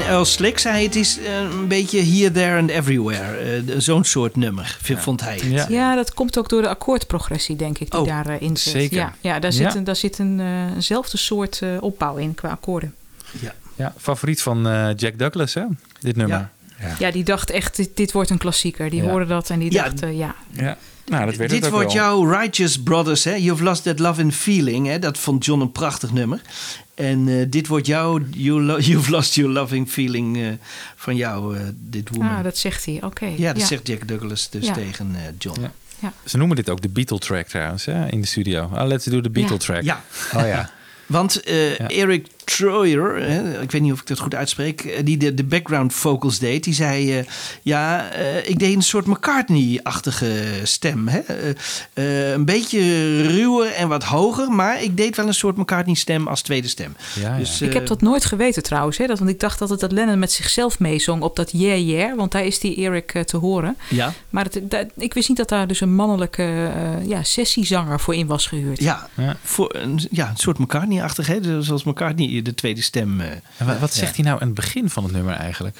Earl 0.08 0.24
Slick 0.24 0.58
zei 0.58 0.84
het 0.84 0.96
is 0.96 1.18
eh, 1.18 1.40
een 1.40 1.68
beetje 1.68 2.02
here, 2.04 2.30
there 2.30 2.58
and 2.58 2.70
everywhere. 2.70 3.36
Eh, 3.36 3.74
Zo'n 3.78 4.04
soort 4.04 4.36
nummer, 4.36 4.78
vond 4.82 5.20
hij 5.20 5.38
het. 5.42 5.68
Ja. 5.68 5.94
dat 5.94 6.14
komt 6.14 6.38
ook 6.38 6.48
door 6.48 6.62
de 6.62 6.68
akkoordprogressie, 6.68 7.56
denk 7.56 7.78
ik, 7.78 7.90
die 7.90 8.00
Oh, 8.00 8.06
daarin 8.06 8.56
zit. 8.56 8.72
zeker. 8.72 8.96
Ja, 8.96 9.14
ja, 9.20 9.38
daar 9.38 9.52
Ja. 9.52 9.56
zit, 9.56 9.74
een, 9.74 9.84
daar 9.84 9.96
zit 9.96 10.18
een, 10.18 10.40
eh, 10.40 10.74
eenzelfde 10.74 11.16
soort 11.16 11.62
eh, 11.62 11.68
opbouw 11.80 12.16
in 12.16 12.34
qua 12.34 12.48
akkoorden. 12.50 12.94
Ja. 13.40 13.54
Ja, 13.76 13.94
favoriet 13.98 14.42
van 14.42 14.68
eh, 14.68 14.88
Jack 14.96 15.18
Douglas, 15.18 15.54
hè? 15.54 15.62
Dit 16.00 16.16
nummer. 16.16 16.48
Ja, 16.98 17.10
die 17.10 17.24
dacht 17.24 17.50
echt, 17.50 17.76
dit, 17.76 17.90
dit 17.96 18.12
wordt 18.12 18.30
een 18.30 18.38
klassieker. 18.38 18.90
Die 18.90 19.02
Ja. 19.02 19.08
hoorde 19.10 19.26
dat 19.26 19.50
en 19.50 19.58
die 19.58 19.72
Ja. 19.72 19.82
dacht, 19.82 20.00
ja. 20.14 20.34
Ja. 20.50 20.76
Nou, 21.06 21.26
dat 21.26 21.36
werd 21.36 21.50
Dit 21.50 21.68
wordt 21.68 21.92
jouw 21.92 22.24
Righteous 22.30 22.82
Brothers, 22.82 23.24
hè? 23.24 23.34
You've 23.34 23.62
Lost 23.62 23.82
That 23.82 23.98
Love 23.98 24.22
and 24.22 24.34
Feeling. 24.34 24.86
Hè? 24.86 24.98
Dat 24.98 25.18
vond 25.18 25.44
John 25.44 25.60
een 25.60 25.72
prachtig 25.72 26.12
nummer. 26.12 26.40
En 26.94 27.28
eh, 27.28 27.44
dit 27.48 27.66
wordt 27.66 27.86
jouw 27.86 28.20
you 28.30 28.62
lo- 28.62 28.78
You've 28.88 29.10
Lost 29.10 29.34
Your 29.34 29.52
Loving 29.52 29.88
Feeling 29.90 30.36
eh, 30.36 30.46
van 30.96 31.16
jou, 31.16 31.56
eh, 31.56 31.62
dit 31.74 32.08
woman. 32.08 32.36
Ah, 32.36 32.42
dat 32.44 32.56
zegt 32.58 32.84
hij, 32.84 32.98
oké. 33.02 33.26
ja, 33.36 33.52
dat 33.52 33.62
zegt 33.62 33.86
Jack 33.86 34.08
Douglas 34.08 34.50
dus 34.50 34.66
Ja. 34.66 34.72
tegen 34.72 35.14
eh, 35.14 35.20
John. 35.38 35.60
Ja. 36.00 36.12
Ze 36.24 36.36
noemen 36.36 36.56
dit 36.56 36.70
ook 36.70 36.80
de 36.80 36.88
Beatle 36.88 37.18
track 37.18 37.46
trouwens, 37.46 37.84
hè? 37.84 38.08
In 38.08 38.20
de 38.20 38.26
studio. 38.26 38.70
Ah, 38.74 38.86
let's 38.86 39.04
do 39.04 39.20
the 39.20 39.30
Beatle 39.30 39.52
Ja. 39.56 39.58
track. 39.60 39.82
Ja. 39.82 40.02
Oh 40.36 40.46
ja. 40.46 40.70
Want 41.06 41.40
eh, 41.42 41.90
Eric 42.00 42.26
Troyer, 42.56 43.16
hè, 43.28 43.60
ik 43.62 43.70
weet 43.70 43.82
niet 43.82 43.92
of 43.92 44.00
ik 44.00 44.06
dat 44.06 44.18
goed 44.18 44.34
uitspreek, 44.34 44.80
eh, 44.84 45.04
die 45.04 45.16
de, 45.16 45.34
de 45.34 45.44
background 45.44 45.92
vocals 45.94 46.38
deed, 46.38 46.64
die 46.64 46.74
zei: 46.74 47.18
eh, 47.18 47.24
Ja, 47.62 48.10
eh, 48.10 48.48
ik 48.48 48.58
deed 48.58 48.74
een 48.74 48.82
soort 48.82 49.06
McCartney-achtige 49.06 50.42
stem. 50.62 51.08
Hè? 51.08 51.20
Een 52.34 52.44
beetje 52.44 52.80
ruwer 53.22 53.72
en 53.72 53.88
wat 53.88 54.04
hoger, 54.04 54.50
maar 54.50 54.82
ik 54.82 54.96
deed 54.96 55.16
wel 55.16 55.26
een 55.26 55.34
soort 55.34 55.56
McCartney-stem 55.56 56.28
als 56.28 56.42
tweede 56.42 56.68
stem. 56.68 56.96
Ja, 57.20 57.36
Dus, 57.38 57.60
Ik 57.60 57.72
heb 57.72 57.86
dat 57.86 58.00
nooit 58.02 58.24
geweten 58.24 58.62
trouwens. 58.62 58.98
Hè? 58.98 59.06
Dat, 59.06 59.18
want 59.18 59.30
ik 59.30 59.40
dacht 59.40 59.60
altijd 59.60 59.80
dat 59.80 59.92
Lennon 59.92 60.18
met 60.18 60.32
zichzelf 60.32 60.78
meezong 60.78 61.22
op 61.22 61.36
dat 61.36 61.50
Yeah 61.52 61.80
Yeah. 61.86 62.16
Want 62.16 62.32
daar 62.32 62.44
is 62.44 62.58
die 62.58 62.76
Eric 62.84 63.22
te 63.24 63.36
horen. 63.36 63.76
Ja. 63.88 64.12
Maar 64.30 64.44
het, 64.44 64.60
dat- 64.70 64.86
ik 64.96 65.14
wist 65.14 65.28
niet 65.28 65.38
dat 65.38 65.48
daar 65.48 65.66
dus 65.66 65.80
een 65.80 65.94
mannelijke 65.94 66.70
ja, 67.06 67.22
sessiezanger 67.22 68.00
voor 68.00 68.14
in 68.14 68.26
was 68.26 68.46
gehuurd. 68.46 68.80
Ja, 68.80 69.08
Voor 69.42 69.74
een, 69.74 70.00
ja, 70.10 70.28
een 70.28 70.36
soort 70.36 70.58
McCartney-achtig, 70.58 71.26
hè? 71.26 71.62
Zoals 71.62 71.84
McCartney 71.84 72.41
de 72.42 72.54
tweede 72.54 72.82
stem. 72.82 73.20
eh, 73.20 73.30
En 73.56 73.66
wa- 73.66 73.78
wat 73.78 73.94
ja. 73.94 73.98
zegt 74.00 74.16
hij 74.16 74.24
nou 74.24 74.40
aan 74.40 74.46
het 74.46 74.56
begin 74.56 74.90
van 74.90 75.02
het 75.04 75.12
nummer 75.12 75.34
eigenlijk? 75.34 75.76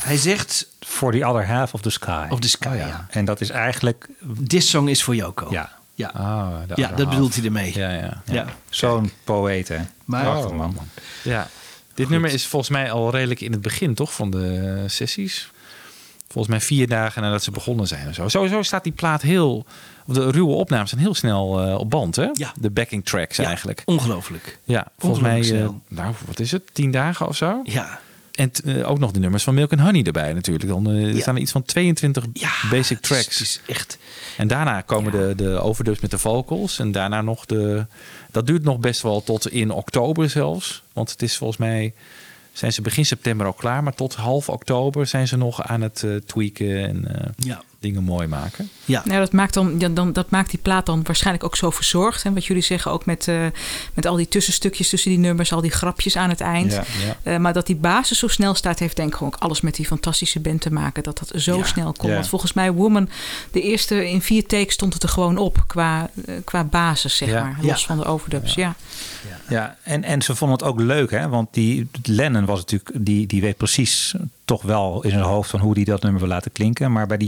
Hij 0.00 0.16
zegt... 0.16 0.66
For 0.80 1.12
the 1.12 1.24
other 1.26 1.46
half 1.46 1.74
of 1.74 1.80
the 1.80 1.90
sky. 1.90 2.26
Of 2.30 2.40
the 2.40 2.48
sky, 2.48 2.76
ja. 2.76 3.06
En 3.10 3.24
dat 3.24 3.40
is 3.40 3.50
eigenlijk... 3.50 4.08
This 4.46 4.70
song 4.70 4.88
is 4.88 5.02
voor 5.02 5.14
Yoko. 5.14 5.46
Ja. 5.50 5.72
Ja, 5.94 6.08
Ah, 6.14 6.48
ja 6.74 6.88
dat 6.88 6.96
half. 6.98 7.08
bedoelt 7.10 7.34
hij 7.34 7.44
ermee. 7.44 7.72
Ja, 7.78 7.90
ja. 7.90 8.22
Ja. 8.24 8.46
Zo'n 8.68 9.10
poëet, 9.24 9.68
hè. 9.68 9.78
Maar- 10.04 10.22
Prachtig, 10.24 10.52
man. 10.52 10.76
Ja, 11.22 11.48
dit 11.94 12.08
nummer 12.08 12.30
is 12.30 12.46
volgens 12.46 12.70
mij 12.70 12.90
al 12.90 13.10
redelijk 13.10 13.40
in 13.40 13.52
het 13.52 13.62
begin, 13.62 13.94
toch? 13.94 14.14
Van 14.14 14.30
de 14.30 14.74
eh, 14.82 14.88
sessies. 14.90 15.50
Volgens 16.34 16.54
mij 16.54 16.64
vier 16.66 16.88
dagen 16.88 17.22
nadat 17.22 17.42
ze 17.42 17.50
begonnen 17.50 17.86
zijn. 17.86 18.08
of 18.08 18.14
Zo. 18.14 18.28
Sowieso 18.28 18.62
staat 18.62 18.82
die 18.84 18.92
plaat 18.92 19.22
heel... 19.22 19.64
De 20.06 20.30
ruwe 20.30 20.52
opnames 20.54 20.90
zijn 20.90 21.00
heel 21.00 21.14
snel 21.14 21.60
eh, 21.62 21.78
op 21.78 21.90
band, 21.90 22.16
hè? 22.16 22.28
Ja. 22.32 22.52
De 22.60 22.70
backing 22.70 23.04
tracks 23.04 23.36
Ja, 23.36 23.44
eigenlijk. 23.44 23.82
Ongelooflijk. 23.84 24.58
Ja, 24.64 24.86
volgens 24.98 25.22
mij... 25.22 25.36
Ongelooflijk 25.38 25.72
eh, 25.90 25.96
nou, 25.96 26.14
wat 26.26 26.40
is 26.40 26.50
het? 26.52 26.62
Tien 26.72 26.90
dagen 26.90 27.28
of 27.28 27.36
zo? 27.36 27.60
Ja. 27.64 28.00
En 28.32 28.50
eh, 28.64 28.90
ook 28.90 28.98
nog 28.98 29.10
de 29.10 29.18
nummers 29.18 29.44
van 29.44 29.54
Milk 29.54 29.72
and 29.72 29.80
Honey 29.80 30.02
erbij 30.02 30.32
natuurlijk. 30.32 30.68
Dan 30.68 30.86
er 30.86 31.14
Ja. 31.14 31.20
staan 31.20 31.34
er 31.34 31.40
iets 31.40 31.52
van 31.52 31.62
22 31.62 32.24
basic 32.70 33.00
tracks. 33.00 33.24
Het 33.24 33.40
is 33.40 33.60
echt... 33.66 33.98
En 34.36 34.48
daarna 34.48 34.80
komen 34.80 35.12
de, 35.12 35.32
de 35.36 35.58
overdubs 35.60 36.00
met 36.00 36.10
de 36.10 36.18
vocals. 36.18 36.78
En 36.78 36.92
daarna 36.92 37.22
nog 37.22 37.46
de... 37.46 37.86
Dat 38.30 38.46
duurt 38.46 38.62
nog 38.64 38.78
best 38.78 39.02
wel 39.02 39.22
tot 39.22 39.50
in 39.50 39.70
oktober 39.70 40.30
zelfs. 40.30 40.82
Want 40.92 41.10
het 41.10 41.22
is 41.22 41.36
volgens 41.36 41.58
mij... 41.58 41.94
Zijn 42.54 42.72
ze 42.72 42.82
begin 42.82 43.04
september 43.06 43.46
al 43.46 43.52
klaar. 43.52 43.82
Maar 43.82 43.94
tot 43.94 44.14
half 44.14 44.48
oktober 44.48 45.06
zijn 45.06 45.28
ze 45.28 45.36
nog 45.36 45.62
aan 45.62 45.80
het 45.80 46.02
eh, 46.02 46.16
tweaken 46.16 46.88
en 46.88 47.20
eh, 47.20 47.30
Ja. 47.36 47.62
Dingen 47.84 48.02
mooi 48.02 48.26
maken. 48.26 48.68
Ja. 48.84 49.02
Nou, 49.04 49.18
dat, 49.18 49.32
maakt 49.32 49.54
dan, 49.54 49.74
ja, 49.78 49.88
dan, 49.88 50.12
dat 50.12 50.30
maakt 50.30 50.50
die 50.50 50.58
plaat 50.62 50.86
dan 50.86 51.02
waarschijnlijk 51.02 51.44
ook 51.44 51.56
zo 51.56 51.70
verzorgd. 51.70 52.24
En 52.24 52.34
wat 52.34 52.44
jullie 52.44 52.62
zeggen 52.62 52.90
ook 52.92 53.06
met, 53.06 53.28
eh, 53.28 53.46
met 53.94 54.06
al 54.06 54.16
die 54.16 54.28
tussenstukjes 54.28 54.88
tussen 54.88 55.10
die 55.10 55.18
nummers, 55.18 55.52
al 55.52 55.60
die 55.60 55.70
grapjes 55.70 56.16
aan 56.16 56.28
het 56.28 56.40
eind. 56.40 56.72
Ja, 56.72 56.84
ja. 57.06 57.16
Eh, 57.32 57.38
maar 57.38 57.52
dat 57.52 57.66
die 57.66 57.76
basis 57.76 58.18
zo 58.18 58.28
snel 58.28 58.54
staat, 58.54 58.78
heeft 58.78 58.96
denk 58.96 59.14
ik 59.14 59.22
ook 59.22 59.36
alles 59.38 59.60
met 59.60 59.74
die 59.74 59.86
fantastische 59.86 60.40
band 60.40 60.60
te 60.60 60.72
maken. 60.72 61.02
Dat 61.02 61.18
dat 61.18 61.42
zo 61.42 61.56
Ja, 61.56 61.64
snel 61.64 61.92
komt. 61.92 62.08
ja. 62.08 62.14
Want 62.14 62.28
volgens 62.28 62.52
mij, 62.52 62.72
Woman, 62.72 63.08
de 63.52 63.60
eerste 63.60 64.10
in 64.10 64.22
vier 64.22 64.46
takes 64.46 64.74
stond 64.74 64.92
het 64.94 65.02
er 65.02 65.08
gewoon 65.08 65.36
op 65.38 65.64
qua, 65.66 66.10
eh, 66.26 66.34
qua 66.44 66.64
basis, 66.64 67.16
zeg 67.16 67.28
Ja. 67.28 67.42
maar. 67.42 67.56
Los 67.62 67.80
Ja. 67.80 67.86
van 67.86 67.96
de 67.96 68.04
overdubs, 68.04 68.54
ja. 68.54 68.74
Ja, 69.48 69.76
en, 69.82 70.04
en 70.04 70.22
ze 70.22 70.34
vonden 70.34 70.58
het 70.58 70.66
ook 70.66 70.80
leuk, 70.80 71.10
hè? 71.10 71.28
Want 71.28 71.48
die 71.50 71.88
Lennon 72.02 72.44
was 72.44 72.58
natuurlijk, 72.58 72.90
die, 72.94 73.26
die 73.26 73.40
weet 73.40 73.56
precies 73.56 74.14
toch 74.44 74.62
wel 74.62 75.02
in 75.02 75.10
zijn 75.10 75.22
hoofd 75.22 75.50
van 75.50 75.60
hoe 75.60 75.74
die 75.74 75.84
dat 75.84 76.02
nummer 76.02 76.20
wil 76.20 76.28
laten 76.30 76.52
klinken. 76.52 76.92
Maar 76.92 77.06
bij 77.06 77.16
de 77.16 77.26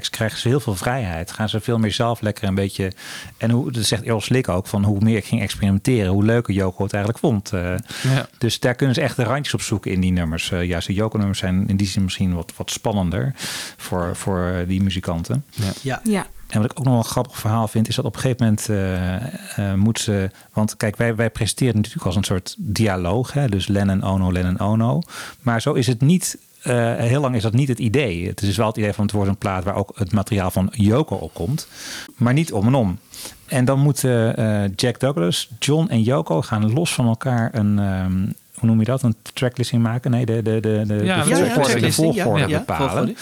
Krijgen 0.00 0.38
ze 0.38 0.48
heel 0.48 0.60
veel 0.60 0.74
vrijheid. 0.74 1.32
Gaan 1.32 1.48
ze 1.48 1.60
veel 1.60 1.78
meer 1.78 1.92
zelf 1.92 2.20
lekker 2.20 2.48
een 2.48 2.54
beetje. 2.54 2.92
En 3.36 3.50
hoe, 3.50 3.72
dat 3.72 3.84
zegt 3.84 4.02
Earl 4.02 4.20
Slick 4.20 4.48
ook, 4.48 4.66
van 4.66 4.84
hoe 4.84 5.00
meer 5.00 5.16
ik 5.16 5.24
ging 5.24 5.40
experimenteren, 5.40 6.12
hoe 6.12 6.24
leuker 6.24 6.54
Yoko 6.54 6.82
het 6.82 6.92
eigenlijk 6.92 7.24
vond. 7.24 7.52
Eh, 7.52 7.74
Ja. 8.02 8.28
Dus 8.38 8.60
daar 8.60 8.74
kunnen 8.74 8.94
ze 8.94 9.00
echt 9.00 9.16
de 9.16 9.22
randjes 9.22 9.54
op 9.54 9.60
zoeken 9.62 9.90
in 9.90 10.00
die 10.00 10.12
nummers. 10.12 10.50
Eh 10.50 10.64
juist 10.64 10.86
de 10.86 10.94
Yoko-nummers 10.94 11.38
zijn 11.38 11.68
in 11.68 11.76
die 11.76 11.86
zin 11.86 12.02
misschien 12.02 12.34
wat, 12.34 12.52
wat 12.56 12.70
spannender 12.70 13.34
voor, 13.76 14.16
voor 14.16 14.46
eh, 14.46 14.66
die 14.66 14.82
muzikanten. 14.82 15.44
Ja. 15.82 16.00
ja. 16.04 16.26
En 16.48 16.60
wat 16.60 16.70
ik 16.70 16.78
ook 16.78 16.84
nog 16.84 16.94
wel 16.94 17.02
een 17.02 17.08
grappig 17.08 17.38
verhaal 17.38 17.68
vind, 17.68 17.88
is 17.88 17.94
dat 17.94 18.04
op 18.04 18.14
een 18.14 18.20
gegeven 18.20 18.44
moment 18.44 18.68
eh, 18.68 19.70
eh, 19.70 19.78
moet 19.78 19.98
ze. 20.00 20.30
Want 20.52 20.76
kijk, 20.76 20.96
wij, 20.96 21.14
wij 21.14 21.30
presenteren 21.30 21.76
natuurlijk 21.76 22.06
als 22.06 22.16
een 22.16 22.24
soort 22.24 22.54
dialoog. 22.58 23.32
Hè? 23.32 23.48
Dus 23.48 23.66
Lennon, 23.66 24.02
Ono, 24.02 24.32
Lennon, 24.32 24.60
Ono. 24.60 25.00
Maar 25.40 25.60
zo 25.60 25.72
is 25.72 25.86
het 25.86 26.00
niet. 26.00 26.38
Eh, 26.62 26.94
heel 26.94 27.20
lang 27.20 27.34
is 27.34 27.42
dat 27.42 27.52
niet 27.52 27.68
het 27.68 27.78
idee. 27.78 28.26
Het 28.26 28.42
is 28.42 28.56
wel 28.56 28.66
het 28.66 28.76
idee 28.76 28.92
van 28.92 29.04
het 29.04 29.12
wordt 29.14 29.28
een 29.28 29.36
plaat 29.36 29.64
waar 29.64 29.74
ook 29.74 29.92
het 29.94 30.12
materiaal 30.12 30.50
van 30.50 30.68
Yoko 30.72 31.16
op 31.16 31.34
komt. 31.34 31.68
Maar 32.16 32.32
niet 32.32 32.52
om 32.52 32.66
en 32.66 32.74
om. 32.74 32.98
En 33.46 33.64
dan 33.64 33.78
moeten 33.78 34.36
eh, 34.36 34.70
Jack 34.76 35.00
Douglas, 35.00 35.50
John 35.58 35.88
en 35.88 36.02
Yoko 36.02 36.42
gaan 36.42 36.72
los 36.72 36.94
van 36.94 37.06
elkaar 37.06 37.50
een. 37.52 37.78
ehm, 37.78 38.26
hoe 38.52 38.68
noem 38.70 38.78
je 38.78 38.84
dat? 38.84 39.02
Een 39.02 39.16
tracklisting 39.32 39.82
maken? 39.82 40.10
Nee, 40.10 40.26
de, 40.26 40.42
de, 40.42 40.60
de, 40.60 40.82
de, 40.86 40.94
Ja, 40.94 41.24
de 41.24 41.30
ja, 41.30 41.36
ja, 41.36 41.90
volgorde, 41.90 42.46
de 42.46 42.58
bepalen. 42.58 43.16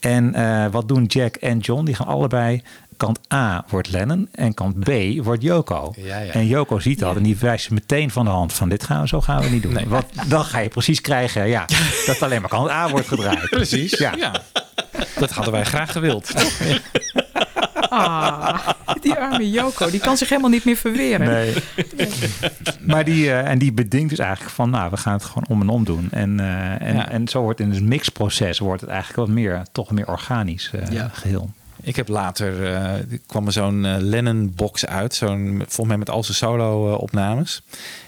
En 0.00 0.34
wat 0.70 0.88
doen 0.88 1.04
Jack 1.04 1.36
en 1.36 1.58
John? 1.58 1.84
Die 1.84 1.94
gaan 1.94 2.06
allebei. 2.06 2.62
Kant 3.02 3.20
A 3.32 3.64
wordt 3.68 3.90
Lennon 3.90 4.28
en 4.32 4.54
kant 4.54 4.78
B 4.80 4.90
wordt. 5.22 5.42
Ja, 5.42 5.62
ja. 6.18 6.32
En 6.32 6.46
Yoko 6.46 6.78
ziet 6.78 6.98
dat 6.98 7.16
en 7.16 7.22
die 7.22 7.36
wijst 7.36 7.64
ze 7.64 7.74
meteen 7.74 8.10
van 8.10 8.24
de 8.24 8.30
hand 8.30 8.52
van 8.52 8.68
dit 8.68 8.84
gaan 8.84 9.00
we, 9.00 9.08
zo 9.08 9.20
gaan 9.20 9.42
we 9.42 9.48
niet 9.48 9.62
doen. 9.62 9.72
Nee. 9.72 9.86
Want 9.86 10.04
dan 10.30 10.44
ga 10.44 10.58
je 10.58 10.68
precies 10.68 11.00
krijgen 11.00 11.48
ja, 11.48 11.64
dat 12.06 12.22
alleen 12.22 12.40
maar 12.40 12.50
kant 12.50 12.70
A 12.70 12.88
wordt 12.90 13.08
gedraaid. 13.08 13.48
Precies. 13.60 13.98
Ja. 13.98 14.14
Ja. 14.16 14.32
Dat 15.18 15.30
hadden 15.30 15.52
wij 15.52 15.64
graag 15.64 15.92
gewild. 15.92 16.32
Ah, 17.88 18.68
die 19.00 19.14
arme 19.14 19.50
Joko, 19.50 19.90
die 19.90 20.00
kan 20.00 20.16
zich 20.16 20.28
helemaal 20.28 20.50
niet 20.50 20.64
meer 20.64 20.76
verweren. 20.76 21.26
Nee. 21.26 21.54
maar 22.80 23.04
die, 23.04 23.30
eh, 23.30 23.50
en 23.50 23.58
die 23.58 23.72
bedingt 23.72 24.10
dus 24.10 24.18
eigenlijk 24.18 24.54
van, 24.54 24.70
nou, 24.70 24.90
we 24.90 24.96
gaan 24.96 25.12
het 25.12 25.24
gewoon 25.24 25.44
om 25.48 25.60
en 25.60 25.68
om 25.68 25.84
doen. 25.84 26.08
En, 26.10 26.40
eh, 26.40 26.88
en, 26.88 26.94
Ja. 26.96 27.08
en 27.08 27.28
zo 27.28 27.42
wordt 27.42 27.60
in 27.60 27.70
het 27.70 27.82
mixproces 27.82 28.58
wordt 28.58 28.80
het 28.80 28.90
eigenlijk 28.90 29.18
wat 29.20 29.36
meer, 29.36 29.62
toch 29.72 29.90
meer 29.90 30.08
organisch 30.08 30.70
eh, 30.72 30.90
Ja. 30.90 31.10
geheel. 31.12 31.50
Ik 31.82 31.96
heb 31.96 32.08
later, 32.08 32.64
eh, 32.64 32.94
er 32.94 33.20
kwam 33.26 33.46
er 33.46 33.52
zo'n 33.52 33.84
eh, 33.84 33.96
Lennon-box 33.98 34.86
uit. 34.86 35.14
Zo'n, 35.14 35.54
volgens 35.58 35.86
mij 35.86 35.98
met 35.98 36.10
al 36.10 36.24
zijn 36.24 36.36
solo-opnames. 36.36 37.62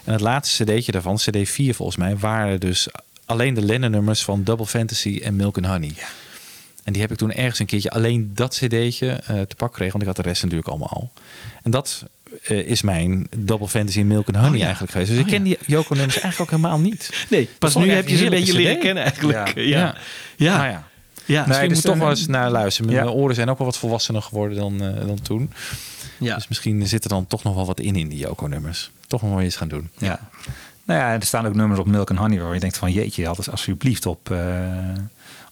en 0.05 0.13
het 0.13 0.21
laatste 0.21 0.65
cd'tje 0.65 0.93
daarvan, 0.93 1.17
cd 1.17 1.49
4 1.49 1.75
volgens 1.75 1.97
mij, 1.97 2.17
waren 2.17 2.61
dus 2.61 2.89
alleen 3.25 3.55
de 3.55 3.63
Lennon-nummers 3.63 4.25
van 4.25 4.45
Double 4.45 4.67
Fantasy 4.67 5.21
en 5.23 5.37
Milk 5.37 5.57
and 5.57 5.67
Honey. 5.67 5.95
En 6.85 6.93
die 6.93 7.03
heb 7.03 7.11
ik 7.11 7.17
toen 7.17 7.33
ergens 7.33 7.59
een 7.59 7.67
keertje 7.67 7.91
alleen 7.91 8.31
dat 8.35 8.55
cd'tje 8.55 9.09
eh, 9.09 9.41
te 9.41 9.57
pak 9.57 9.71
gekregen. 9.71 9.93
Want 9.93 10.03
ik 10.03 10.07
had 10.07 10.17
de 10.17 10.23
rest 10.23 10.43
natuurlijk 10.43 10.69
allemaal 10.69 10.89
al. 10.89 11.13
En 11.63 11.71
dat 11.71 12.05
eh, 12.43 12.59
is 12.59 12.83
mijn 12.83 13.27
Double 13.37 13.69
Fantasy 13.69 14.01
en 14.01 14.07
Milk 14.07 14.27
and 14.27 14.37
Honey 14.37 14.51
Oh 14.51 14.57
ja. 14.57 14.65
eigenlijk 14.65 14.93
geweest. 14.93 15.11
Dus 15.11 15.21
ik 15.21 15.25
Oh 15.25 15.31
ken 15.31 15.47
ja. 15.47 15.57
die 15.57 15.67
Yoko-nummers 15.67 16.21
eigenlijk 16.21 16.53
ook 16.53 16.59
helemaal 16.59 16.81
niet. 16.81 17.27
Nee, 17.29 17.49
pas 17.59 17.75
nu 17.75 17.91
heb 17.91 18.09
je 18.09 18.17
ze 18.17 18.25
een 18.25 18.31
beetje 18.31 18.53
leren 18.53 18.79
kennen 18.79 19.03
eigenlijk. 19.03 19.55
Ja. 19.55 19.63
Ja. 19.63 19.95
Ja. 20.37 20.57
Nou 20.57 20.83
ja. 21.27 21.35
Ja. 21.41 21.47
Misschien 21.47 21.69
dus 21.69 21.77
moet 21.77 21.87
toch 21.87 21.97
wel 22.01 22.11
eens 22.11 22.27
naar 22.27 22.51
luisteren. 22.51 22.93
Mijn 22.93 23.05
Ja. 23.07 23.11
oren 23.13 23.35
zijn 23.35 23.51
ook 23.51 23.59
wel 23.59 23.67
wat 23.67 23.77
volwassener 23.79 24.23
geworden 24.23 24.59
dan, 24.59 24.83
eh, 24.83 25.07
dan 25.07 25.21
toen. 25.23 25.51
Ja. 26.19 26.35
Dus 26.35 26.49
misschien 26.49 26.87
zit 26.89 27.05
er 27.05 27.11
dan 27.11 27.27
toch 27.27 27.43
nog 27.43 27.55
wel 27.55 27.67
wat 27.67 27.81
in 27.81 27.97
in 27.97 28.09
die 28.09 28.19
Yoko-nummers. 28.19 28.91
Toch 29.07 29.23
nog 29.23 29.31
wel 29.31 29.41
eens 29.41 29.57
gaan 29.57 29.69
doen. 29.69 29.91
Ja. 29.99 30.21
Nou 30.85 31.01
ja, 31.01 31.13
er 31.13 31.23
staan 31.23 31.47
ook 31.47 31.55
nummers 31.55 31.81
op 31.81 31.87
Milk 31.87 32.11
and 32.11 32.19
Honey 32.19 32.41
waar 32.41 32.55
je 32.55 32.61
denkt 32.61 32.77
van 32.77 32.93
jeetje, 32.93 33.23
je 33.23 33.29
had 33.29 33.37
het 33.37 33.51
alsjeblieft 33.51 34.07
op, 34.07 34.31
eh, 34.31 34.39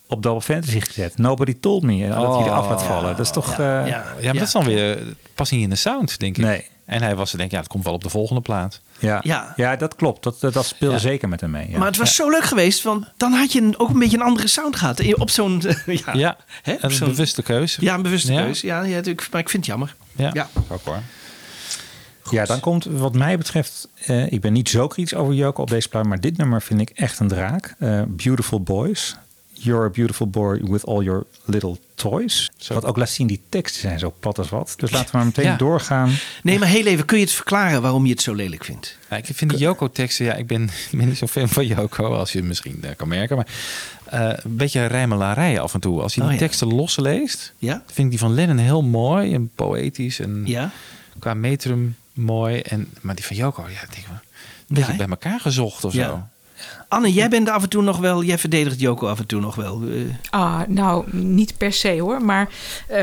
op 0.07 0.23
Double 0.23 0.41
Fantasy 0.43 0.81
gezet. 0.81 1.19
Nobody 1.19 1.57
told 1.61 1.83
me. 1.83 2.05
En 2.05 2.11
dat 2.11 2.37
hij 2.37 2.45
eraf 2.47 2.69
laat 2.69 2.83
vallen. 2.83 3.17
Dat 3.17 3.27
is 3.27 3.31
toch... 3.33 3.51
Oh, 3.51 3.57
Ja, 3.87 4.05
maar 4.25 4.33
dat 4.33 4.43
is 4.43 4.53
dan 4.53 4.65
weer... 4.65 4.99
past 5.35 5.53
niet 5.53 5.63
in 5.63 5.71
de 5.71 5.77
sound, 5.77 6.19
denk 6.19 6.37
ik. 6.39 6.45
Nee. 6.45 6.67
En 6.93 7.03
hij 7.03 7.15
was 7.17 7.31
er 7.33 7.37
denk 7.39 7.49
ik, 7.51 7.55
ja, 7.57 7.63
het 7.63 7.71
komt 7.73 7.85
wel 7.85 7.93
op 7.93 8.03
de 8.03 8.09
volgende 8.09 8.41
plaat. 8.43 8.81
Ja, 8.99 9.21
Ja. 9.23 9.53
ja. 9.57 9.77
dat 9.77 9.95
klopt. 9.97 10.23
Dat, 10.23 10.41
dat, 10.41 10.53
dat 10.53 10.67
speelde 10.67 10.95
Ja. 10.95 11.01
zeker 11.01 11.29
met 11.29 11.41
hem 11.41 11.51
mee. 11.51 11.71
Ja. 11.71 11.79
Maar 11.79 11.87
het 11.87 11.97
was 11.97 12.15
zo 12.15 12.31
leuk 12.31 12.45
geweest, 12.45 12.83
want 12.83 13.07
dan 13.17 13.33
had 13.33 13.53
je 13.53 13.75
ook 13.77 13.89
een 13.89 13.99
beetje 13.99 14.17
een 14.17 14.23
andere 14.23 14.49
sound 14.49 14.77
gehad. 14.77 15.01
Eh, 15.01 15.13
Op 15.21 15.31
zo'n... 15.31 15.63
ja, 15.87 16.13
Ja, 16.13 16.37
hè, 16.63 16.73
op 16.73 16.83
een 16.83 16.91
zo'n- 16.91 17.09
bewuste 17.09 17.43
keuze. 17.43 17.85
Ja, 17.85 17.95
een 17.95 18.03
bewuste 18.03 18.33
Ja. 18.33 18.43
keuze. 18.43 18.67
Ja, 18.67 18.83
ja, 18.83 18.95
natuurlijk, 18.95 19.29
maar 19.31 19.41
ik 19.41 19.49
vind 19.49 19.63
het 19.67 19.73
jammer. 19.73 19.95
Ja, 20.17 20.31
Ja. 20.33 20.49
ook 20.69 20.85
hoor. 20.85 20.99
Ja, 22.31 22.45
dan 22.45 22.61
komt 22.61 22.85
wat 22.85 23.15
mij 23.15 23.39
betreft, 23.39 23.89
eh, 24.05 24.33
ik 24.33 24.41
ben 24.41 24.53
niet 24.53 24.69
zo 24.69 24.87
kritisch 24.87 25.15
over 25.19 25.35
Joko 25.35 25.63
op 25.63 25.71
deze 25.71 25.89
plaat, 25.89 26.05
maar 26.07 26.21
dit 26.21 26.37
nummer 26.37 26.63
vind 26.63 26.81
ik 26.81 26.91
echt 26.91 27.19
een 27.19 27.29
draak. 27.29 27.75
Eh, 27.79 28.03
Beautiful 28.09 28.61
Boys. 28.61 29.17
You're 29.65 29.85
a 29.85 29.91
beautiful 29.91 30.29
boy 30.31 30.61
with 30.63 30.85
all 30.87 31.03
your 31.05 31.27
little 31.45 31.77
toys. 31.95 32.51
Wat 32.69 32.85
ook 32.85 32.97
laat 32.97 33.09
zien, 33.11 33.27
die 33.27 33.41
teksten 33.49 33.81
zijn 33.81 33.99
zo 33.99 34.15
plat 34.21 34.39
als 34.39 34.49
wat. 34.49 34.75
Dus 34.77 34.91
laten 34.91 35.11
we 35.11 35.17
maar 35.17 35.27
meteen 35.27 35.45
Ja. 35.45 35.57
doorgaan. 35.57 36.13
Nee, 36.43 36.59
maar 36.59 36.69
heel 36.69 36.87
even, 36.87 37.05
kun 37.05 37.19
je 37.19 37.25
het 37.25 37.33
verklaren 37.33 37.83
waarom 37.83 38.05
je 38.07 38.13
het 38.13 38.23
zo 38.23 38.35
lelijk 38.35 38.65
vindt? 38.65 38.99
Ja, 39.11 39.17
ik 39.17 39.25
vind 39.33 39.51
die 39.51 39.59
Joko-teksten, 39.59 40.25
ja, 40.25 40.35
ik 40.35 40.47
ben, 40.47 40.63
ik 40.63 40.99
ben 40.99 41.09
niet 41.09 41.19
zo 41.19 41.27
fan 41.27 41.49
van 41.49 41.67
Joko, 41.67 42.15
als 42.15 42.33
je 42.33 42.39
het 42.39 42.47
misschien 42.47 42.79
eh, 42.85 42.91
kan 42.97 43.09
merken. 43.09 43.37
Maar 43.37 43.47
eh, 44.05 44.39
een 44.45 44.57
beetje 44.57 44.87
rijmelarij 44.87 45.61
af 45.61 45.75
en 45.75 45.81
toe. 45.81 46.01
Als 46.03 46.15
je 46.15 46.21
die 46.21 46.29
Oh, 46.29 46.35
ja. 46.35 46.41
teksten 46.43 46.75
losleest, 46.75 47.53
Ja? 47.59 47.83
vind 47.87 47.99
ik 47.99 48.11
die 48.11 48.19
van 48.19 48.35
Lennon 48.35 48.57
heel 48.59 48.83
mooi 48.83 49.35
en 49.35 49.51
poëtisch. 49.55 50.19
En 50.21 50.43
Ja? 50.45 50.71
qua 51.19 51.35
metrum 51.35 51.97
mooi. 52.13 52.61
En, 52.61 52.89
maar 53.01 53.15
die 53.15 53.25
van 53.25 53.37
Joko, 53.37 53.63
ja, 53.63 53.83
ik 53.83 53.95
denk 53.95 54.07
wel, 54.07 54.17
een 54.69 54.75
beetje 54.77 54.97
bij 54.97 55.07
elkaar 55.09 55.41
gezocht 55.41 55.85
of 55.85 55.93
Ja. 55.93 56.07
zo. 56.09 56.27
Anne, 56.93 57.13
jij 57.13 57.29
bent 57.29 57.49
af 57.49 57.63
en 57.63 57.69
toe 57.69 57.83
nog 57.83 57.99
wel, 57.99 58.23
jij 58.23 58.39
verdedigt 58.39 58.81
Joko 58.81 59.07
af 59.09 59.19
en 59.19 59.27
toe 59.27 59.41
nog 59.41 59.55
wel. 59.55 59.83
eh, 59.89 60.15
Ah, 60.31 60.61
nou, 60.69 61.05
niet 61.11 61.57
per 61.57 61.73
se 61.73 62.01
hoor. 62.01 62.23
Maar 62.23 62.49
eh, 62.89 63.03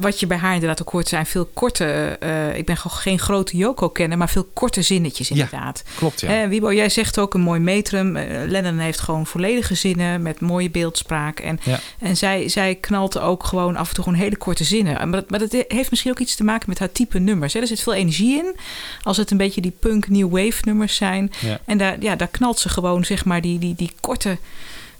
wat 0.00 0.20
je 0.20 0.26
bij 0.26 0.36
haar 0.36 0.54
inderdaad 0.54 0.80
ook 0.82 0.88
hoort 0.92 1.08
zijn 1.08 1.26
veel 1.26 1.50
korte... 1.54 1.84
eh, 2.20 2.56
ik 2.56 2.66
ben 2.66 2.76
gewoon 2.76 2.96
geen 2.98 3.18
grote 3.18 3.56
Joko-kenner, 3.56 4.18
maar 4.18 4.28
veel 4.28 4.48
korte 4.52 4.82
zinnetjes 4.82 5.30
inderdaad. 5.30 5.82
klopt, 5.96 6.20
ja. 6.20 6.42
Eh, 6.42 6.48
Wiebo, 6.48 6.72
jij 6.72 6.88
zegt 6.88 7.18
ook 7.18 7.34
een 7.34 7.40
mooi 7.40 7.60
metrum. 7.60 8.12
Lennon 8.46 8.78
heeft 8.78 9.00
gewoon 9.00 9.26
volledige 9.26 9.74
zinnen 9.74 10.22
met 10.22 10.40
mooie 10.40 10.70
beeldspraak. 10.70 11.40
En, 11.40 11.58
Ja. 11.62 11.78
en 11.98 12.16
zij, 12.16 12.48
zij 12.48 12.74
knalt 12.74 13.18
ook 13.18 13.44
gewoon 13.44 13.76
af 13.76 13.88
en 13.88 13.94
toe 13.94 14.04
gewoon 14.04 14.18
hele 14.18 14.36
korte 14.36 14.64
zinnen. 14.64 14.94
Maar 14.94 15.20
dat, 15.20 15.30
maar 15.30 15.38
dat 15.38 15.64
heeft 15.68 15.90
misschien 15.90 16.10
ook 16.10 16.18
iets 16.20 16.36
te 16.36 16.44
maken 16.44 16.68
met 16.68 16.78
haar 16.78 16.92
type 16.92 17.18
nummers. 17.18 17.52
Hè. 17.52 17.60
Er 17.60 17.66
zit 17.66 17.80
veel 17.82 17.94
energie 17.94 18.38
in. 18.38 18.56
Als 19.02 19.16
het 19.16 19.30
een 19.30 19.36
beetje 19.36 19.60
die 19.60 19.76
punk 19.80 20.08
new 20.08 20.30
wave 20.30 20.62
nummers 20.64 20.96
zijn. 20.96 21.32
Ja. 21.40 21.60
En 21.64 21.78
daar, 21.78 21.96
ja, 22.00 22.16
daar 22.16 22.28
knalt 22.28 22.58
ze 22.58 22.68
gewoon 22.68 23.04
zeg 23.22 23.30
maar 23.32 23.40
die, 23.40 23.58
die, 23.58 23.74
die, 23.74 23.90
korte, 24.00 24.38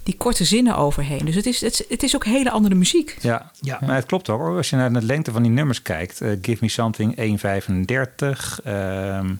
die 0.03 0.15
korte 0.17 0.43
zinnen 0.45 0.75
overheen. 0.77 1.25
Dus 1.25 1.35
het 1.35 1.45
is, 1.45 1.61
het, 1.61 1.73
is- 1.79 1.89
het 1.89 2.03
is 2.03 2.15
ook 2.15 2.25
hele 2.25 2.51
andere 2.51 2.75
muziek. 2.75 3.17
Ja, 3.21 3.51
Ja. 3.61 3.79
maar 3.85 3.95
het 3.95 4.05
klopt 4.05 4.29
ook. 4.29 4.39
hoor. 4.39 4.57
Als 4.57 4.69
je 4.69 4.75
naar 4.75 4.93
de 4.93 5.01
lengte 5.01 5.31
van 5.31 5.41
die 5.43 5.51
nummers 5.51 5.81
kijkt. 5.81 6.21
eh, 6.21 6.29
Give 6.41 6.57
Me 6.61 6.69
Something 6.69 7.15
1,35. 7.17 8.59
ehm 8.63 9.33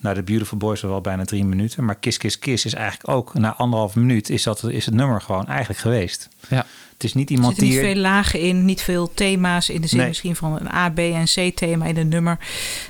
nou, 0.00 0.14
The 0.14 0.22
Beautiful 0.22 0.58
Boys 0.58 0.82
is 0.82 0.88
wel 0.88 1.00
bijna 1.00 1.24
drie 1.24 1.44
minuten. 1.44 1.84
Maar 1.84 1.94
Kiss 1.94 2.18
Kiss 2.18 2.38
Kiss 2.38 2.64
is 2.64 2.74
eigenlijk 2.74 3.08
ook 3.08 3.34
na 3.34 3.54
anderhalf 3.54 3.94
minuut... 3.94 4.30
is, 4.30 4.42
dat, 4.42 4.62
is 4.64 4.86
het 4.86 4.94
nummer 4.94 5.20
gewoon 5.20 5.46
eigenlijk 5.46 5.80
geweest. 5.80 6.28
Ja. 6.48 6.66
Het 6.92 7.10
is 7.10 7.16
niet 7.16 7.28
Er 7.30 7.34
iemand 7.36 7.56
zitten 7.56 7.74
niet 7.74 7.84
veel 7.84 8.00
lagen 8.02 8.40
in, 8.40 8.64
niet 8.64 8.82
veel 8.82 9.10
thema's 9.14 9.68
in 9.68 9.80
de 9.80 9.86
zin 9.86 9.98
Nee. 9.98 10.08
misschien 10.08 10.36
van 10.36 10.58
een 10.60 10.72
A, 10.74 10.90
B 10.90 10.98
en 10.98 11.24
C 11.24 11.56
thema 11.56 11.84
in 11.84 11.96
een 11.96 12.08
nummer. 12.08 12.38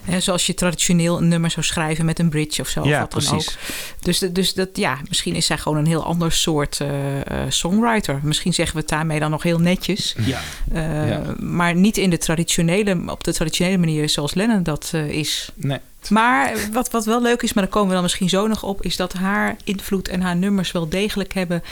Hè, 0.04 0.20
zoals 0.20 0.46
je 0.46 0.54
traditioneel 0.54 1.16
een 1.18 1.28
nummer 1.28 1.50
zou 1.50 1.66
schrijven 1.66 2.04
met 2.04 2.18
een 2.18 2.28
bridge 2.28 2.60
of 2.60 2.68
zo. 2.68 2.84
Ja, 2.84 2.94
of 2.94 3.00
wat 3.00 3.10
dan 3.22 3.30
precies. 3.36 3.48
ook. 3.52 4.04
Dus, 4.04 4.18
dus 4.18 4.54
dat, 4.54 4.68
ja, 4.72 4.98
misschien 5.08 5.34
is 5.34 5.46
zij 5.46 5.58
gewoon 5.58 5.78
een 5.78 5.86
heel 5.86 6.04
ander 6.04 6.32
soort 6.32 6.80
eh, 6.80 7.20
eh, 7.20 7.50
songwriter. 7.50 8.20
Misschien 8.22 8.54
zeggen 8.54 8.74
we 8.74 8.80
het 8.80 8.90
daarmee 8.90 9.20
dan 9.20 9.30
nog 9.30 9.42
heel 9.42 9.58
netjes. 9.58 10.14
ja. 10.24 10.40
Eh, 10.72 11.08
Ja. 11.08 11.22
Maar 11.40 11.74
niet 11.74 11.96
in 11.96 12.10
de 12.10 12.18
traditionele, 12.18 13.02
op 13.06 13.24
de 13.24 13.32
traditionele 13.32 13.78
manier 13.78 14.08
zoals 14.08 14.34
Lennon 14.34 14.62
dat 14.62 14.90
eh, 14.94 15.08
is. 15.08 15.48
Nee. 15.54 15.78
Maar 16.08 16.52
wat, 16.72 16.90
wat 16.90 17.04
wel 17.04 17.22
leuk 17.22 17.42
is, 17.42 17.52
maar 17.52 17.62
daar 17.62 17.72
komen 17.72 17.88
we 17.88 17.94
dan 17.94 18.02
misschien 18.02 18.28
zo 18.28 18.46
nog 18.46 18.62
op, 18.62 18.82
is 18.82 18.96
dat 18.96 19.12
haar 19.12 19.56
invloed 19.64 20.08
en 20.08 20.20
haar 20.20 20.36
nummers 20.36 20.72
wel 20.72 20.88
degelijk 20.88 21.34
hebben 21.34 21.62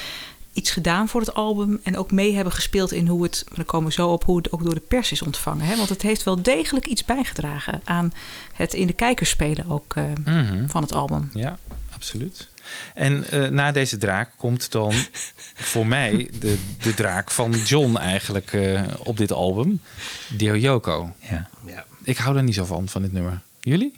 iets 0.53 0.71
gedaan 0.71 1.09
voor 1.09 1.21
het 1.21 1.35
album. 1.35 1.81
En 1.83 1.97
ook 1.97 2.11
mee 2.11 2.35
hebben 2.35 2.53
gespeeld 2.53 2.93
in 2.93 3.07
hoe 3.07 3.23
het, 3.23 3.45
maar 3.49 3.57
daar 3.57 3.65
komen 3.65 3.89
we 3.89 3.93
zo 3.95 4.09
op, 4.09 4.25
hoe 4.25 4.37
het 4.37 4.53
ook 4.53 4.65
door 4.65 4.75
de 4.75 4.81
pers 4.81 5.13
is 5.13 5.23
ontvangen. 5.23 5.67
Hè? 5.67 5.77
Want 5.77 5.89
het 5.89 6.03
heeft 6.03 6.23
wel 6.23 6.43
degelijk 6.43 6.87
iets 6.87 7.05
bijgedragen 7.05 7.81
aan 7.85 8.13
het 8.53 8.75
in 8.75 8.87
de 8.87 8.93
kijkers 8.93 9.31
spelen 9.31 9.71
ook 9.71 9.95
eh, 9.97 10.05
Mhm. 10.25 10.67
van 10.69 10.83
het 10.83 10.93
album. 10.93 11.31
Ja, 11.35 11.59
absoluut. 11.95 12.49
En 12.95 13.31
eh, 13.31 13.49
na 13.49 13.73
deze 13.73 13.97
draak 13.99 14.31
komt 14.37 14.71
dan 14.73 14.93
voor 15.73 15.87
mij 15.87 16.31
de, 16.39 16.59
de 16.83 16.95
draak 16.95 17.31
van 17.31 17.51
John 17.53 17.97
eigenlijk 17.97 18.53
eh, 18.53 18.83
op 18.99 19.17
dit 19.17 19.33
album. 19.33 19.81
Dio 20.29 20.57
Yoko. 20.57 21.13
Ja. 21.31 21.49
Ja. 21.67 21.85
Ik 22.03 22.17
hou 22.17 22.37
er 22.37 22.43
niet 22.43 22.55
zo 22.55 22.65
van, 22.65 22.89
van 22.89 23.03
dit 23.03 23.13
nummer. 23.13 23.41
Jullie? 23.61 23.93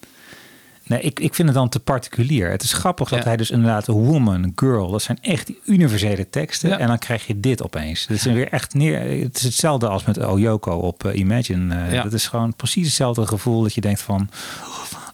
Nee, 0.87 1.01
ik, 1.01 1.21
ik 1.21 1.35
vind 1.35 1.49
het 1.49 1.57
dan 1.57 1.69
te 1.69 1.81
particulier. 1.81 2.51
Het 2.51 2.63
is 2.63 2.73
grappig 2.73 3.09
dat 3.09 3.25
hij 3.25 3.37
dus 3.37 3.51
inderdaad 3.51 3.87
woman, 3.87 4.53
girl, 4.57 4.91
dat 4.91 5.03
zijn 5.03 5.19
echt 5.21 5.47
die 5.47 5.61
universele 5.65 6.31
teksten. 6.31 6.69
Ja. 6.69 6.79
En 6.79 6.87
dan 6.87 6.99
krijg 6.99 7.27
je 7.27 7.41
dit 7.41 7.63
opeens. 7.63 8.01
Het 8.01 8.11
is 8.17 8.23
weer 8.25 8.49
echt 8.49 8.75
neer. 8.75 9.23
Het 9.23 9.37
is 9.37 9.43
hetzelfde 9.43 9.89
als 9.89 10.05
met 10.05 10.19
Oyoko 10.19 10.73
op 10.73 11.05
eh, 11.05 11.19
Imagine. 11.19 11.75
Eh, 11.75 11.93
Ja. 11.93 12.03
Dat 12.03 12.13
is 12.13 12.27
gewoon 12.27 12.55
precies 12.57 12.87
hetzelfde 12.87 13.27
gevoel 13.27 13.63
dat 13.63 13.75
je 13.75 13.81
denkt 13.81 14.01
van. 14.01 14.29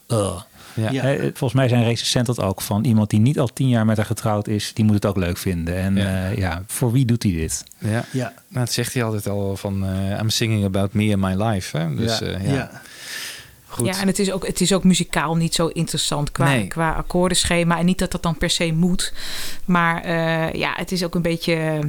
"Ugh." 0.07 0.41
Ja. 0.73 0.91
Ja. 0.91 1.15
Volgens 1.19 1.53
mij 1.53 1.67
zijn 1.67 1.83
recensent 1.83 2.25
dat 2.25 2.41
ook 2.41 2.61
van 2.61 2.83
iemand 2.85 3.09
die 3.09 3.19
niet 3.19 3.39
al 3.39 3.47
tien 3.47 3.69
jaar 3.69 3.85
met 3.85 3.97
haar 3.97 4.05
getrouwd 4.05 4.47
is, 4.47 4.73
die 4.73 4.85
moet 4.85 4.93
het 4.95 5.05
ook 5.05 5.17
leuk 5.17 5.37
vinden. 5.37 5.75
En 5.75 5.95
Ja. 5.95 6.09
ja, 6.09 6.27
ja 6.37 6.63
voor 6.67 6.91
wie 6.91 7.05
doet 7.05 7.23
hij 7.23 7.31
dit? 7.31 7.63
Ja. 7.77 8.05
Ja. 8.11 8.33
Nou, 8.47 8.65
dat 8.65 8.71
zegt 8.73 8.93
hij 8.93 9.03
altijd 9.03 9.27
al 9.27 9.55
van 9.57 9.85
eh, 9.85 10.19
I'm 10.19 10.29
singing 10.29 10.65
about 10.65 10.93
me 10.93 11.15
and 11.17 11.21
my 11.37 11.43
life. 11.45 11.77
Hè? 11.77 11.95
Dus 11.95 12.19
Ja. 12.19 12.25
eh, 12.25 12.53
ja. 12.53 12.81
Ja. 13.69 13.75
Goed. 13.75 13.85
Ja, 13.85 14.01
en 14.01 14.07
het 14.07 14.19
is, 14.19 14.31
ook, 14.31 14.47
het 14.47 14.61
is 14.61 14.73
ook 14.73 14.83
muzikaal 14.83 15.35
niet 15.35 15.53
zo 15.55 15.67
interessant 15.67 16.31
qua, 16.31 16.45
Nee. 16.45 16.67
qua 16.67 16.91
akkoordenschema. 16.91 17.77
En 17.77 17.85
niet 17.85 17.99
dat 17.99 18.11
dat 18.11 18.23
dan 18.23 18.37
per 18.37 18.49
se 18.49 18.71
moet. 18.73 19.13
Maar 19.65 20.01
eh, 20.03 20.53
ja, 20.53 20.73
het 20.75 20.91
is 20.91 21.03
ook 21.03 21.15
een 21.15 21.21
beetje 21.21 21.79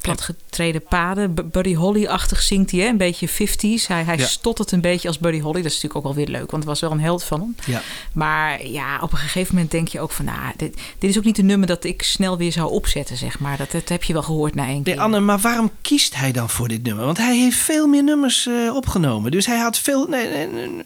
platgetreden 0.00 0.82
paden. 0.82 1.34
Buddy 1.50 1.74
Holly-achtig 1.74 2.42
zingt 2.42 2.70
hij, 2.70 2.80
hè? 2.80 2.86
een 2.88 2.96
beetje 2.96 3.28
50s. 3.28 3.86
Hij, 3.86 4.02
hij 4.02 4.16
Ja. 4.16 4.26
stottert 4.26 4.72
een 4.72 4.80
beetje 4.80 5.08
als 5.08 5.18
Buddy 5.18 5.40
Holly. 5.40 5.62
Dat 5.62 5.72
is 5.72 5.82
natuurlijk 5.82 5.96
ook 5.96 6.02
wel 6.14 6.24
weer 6.24 6.34
leuk, 6.34 6.50
want 6.50 6.62
het 6.62 6.64
was 6.64 6.80
wel 6.80 6.90
een 6.90 7.00
held 7.00 7.24
van 7.24 7.40
hem. 7.40 7.56
Ja. 7.64 7.82
Maar 8.12 8.66
ja, 8.66 8.98
op 9.00 9.12
een 9.12 9.18
gegeven 9.18 9.54
moment 9.54 9.72
denk 9.72 9.88
je 9.88 10.00
ook 10.00 10.10
van... 10.12 10.24
Nou, 10.24 10.52
dit, 10.56 10.76
dit 10.98 11.10
is 11.10 11.18
ook 11.18 11.24
niet 11.24 11.38
een 11.38 11.46
nummer 11.46 11.66
dat 11.68 11.84
ik 11.84 12.02
snel 12.02 12.36
weer 12.36 12.52
zou 12.52 12.70
opzetten, 12.70 13.16
zeg 13.16 13.38
maar. 13.38 13.56
Dat, 13.56 13.70
dat 13.70 13.88
heb 13.88 14.02
je 14.04 14.12
wel 14.12 14.22
gehoord 14.22 14.54
na 14.54 14.66
één 14.66 14.82
keer. 14.82 14.94
Nee, 14.94 15.02
Anne, 15.04 15.20
maar 15.20 15.38
waarom 15.38 15.70
kiest 15.82 16.14
hij 16.16 16.32
dan 16.32 16.50
voor 16.50 16.68
dit 16.68 16.82
nummer? 16.82 17.04
Want 17.04 17.18
hij 17.18 17.36
heeft 17.36 17.56
veel 17.58 17.86
meer 17.86 18.04
nummers 18.04 18.46
eh, 18.46 18.74
opgenomen. 18.74 19.30
Dus 19.30 19.46
hij 19.46 19.58
had 19.58 19.78
veel. 19.78 20.06
Nee, 20.06 20.28
nee, 20.28 20.46
nee. 20.46 20.82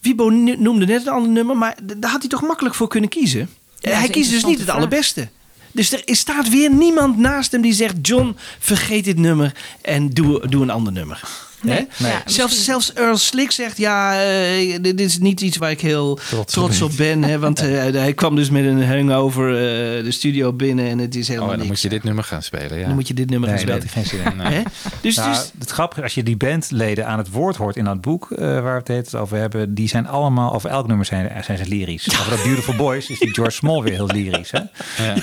Wibo 0.00 0.28
noemde 0.58 0.86
net 0.86 1.06
een 1.06 1.12
ander 1.12 1.30
nummer, 1.32 1.56
maar 1.56 1.76
daar 1.82 2.10
had 2.10 2.20
hij 2.20 2.30
toch 2.30 2.42
makkelijk 2.42 2.74
voor 2.74 2.88
kunnen 2.88 3.10
kiezen? 3.10 3.48
Ja, 3.78 3.90
hij 3.98 4.08
kiest 4.08 4.30
dus 4.30 4.44
niet 4.44 4.58
het 4.58 4.70
allerbeste. 4.70 5.28
Dus 5.76 5.92
er 5.92 6.16
staat 6.16 6.48
weer 6.48 6.70
niemand 6.70 7.18
naast 7.18 7.52
hem 7.52 7.60
die 7.60 7.72
zegt: 7.72 7.94
John, 8.02 8.36
vergeet 8.58 9.04
dit 9.04 9.18
nummer 9.18 9.54
en 9.82 10.08
doe, 10.08 10.48
doe 10.48 10.62
een 10.62 10.70
ander 10.70 10.92
nummer. 10.92 11.45
Nee, 11.66 11.76
Hè? 11.76 12.04
nee. 12.04 12.12
Ja, 12.12 12.22
zelfs, 12.26 12.64
zelfs 12.64 12.92
Earl 12.92 13.16
Slick 13.16 13.50
zegt: 13.50 13.78
Ja, 13.78 14.22
eh, 14.22 14.78
dit 14.80 15.00
is 15.00 15.18
niet 15.18 15.40
iets 15.40 15.56
waar 15.56 15.70
ik 15.70 15.80
heel 15.80 16.18
trots, 16.46 16.82
op 16.82 16.92
ben. 16.96 17.22
Hè, 17.24 17.38
want 17.38 17.60
eh, 17.66 17.66
hij 17.92 18.14
kwam 18.14 18.36
dus 18.36 18.50
met 18.50 18.64
een 18.64 18.84
hangover 18.86 19.48
eh, 19.48 20.04
de 20.04 20.10
studio 20.10 20.52
binnen 20.52 20.86
en 20.88 20.98
het 20.98 21.14
is 21.14 21.22
Oh, 21.22 21.28
helemaal 21.28 21.52
en 21.52 21.58
dan 21.58 21.66
niks. 21.66 21.82
moet 21.82 21.90
je 21.92 21.96
dit 21.96 22.04
nummer 22.04 22.24
gaan 22.24 22.42
spelen. 22.42 22.78
Ja. 22.78 22.86
Dan 22.86 22.94
moet 22.94 23.08
je 23.08 23.14
dit 23.14 23.30
nummer 23.30 23.48
Nee, 23.48 23.58
gaan 23.58 23.66
spelen. 23.68 23.88
geen 23.88 24.06
zin 24.06 24.18
in. 24.52 24.64
Dus, 25.00 25.16
Nou, 25.16 25.30
dus, 25.30 25.52
het 25.58 25.70
grappige, 25.70 26.02
als 26.02 26.14
je 26.14 26.22
die 26.22 26.36
bandleden 26.36 27.06
aan 27.06 27.18
het 27.18 27.30
woord 27.30 27.56
hoort 27.56 27.76
in 27.76 27.84
dat 27.84 28.00
boek 28.00 28.30
eh, 28.30 28.38
waar 28.46 28.62
we 28.72 28.78
het 28.78 28.88
heet 28.88 29.14
over 29.14 29.36
hebben, 29.38 29.74
die 29.74 29.88
zijn 29.88 30.06
allemaal, 30.06 30.52
over 30.54 30.70
elk 30.70 30.86
nummer 30.86 31.06
zijn, 31.06 31.44
zijn 31.44 31.58
ze 31.58 31.66
lyrisch. 31.66 32.08
Over 32.20 32.30
dat 32.30 32.42
Beautiful 32.42 32.74
Boys 32.76 33.08
is 33.10 33.18
die 33.18 33.34
George 33.34 33.52
Small 33.56 33.82
weer 33.82 33.92
heel 33.92 34.06
lyrisch. 34.06 34.50
Hè? 34.50 34.60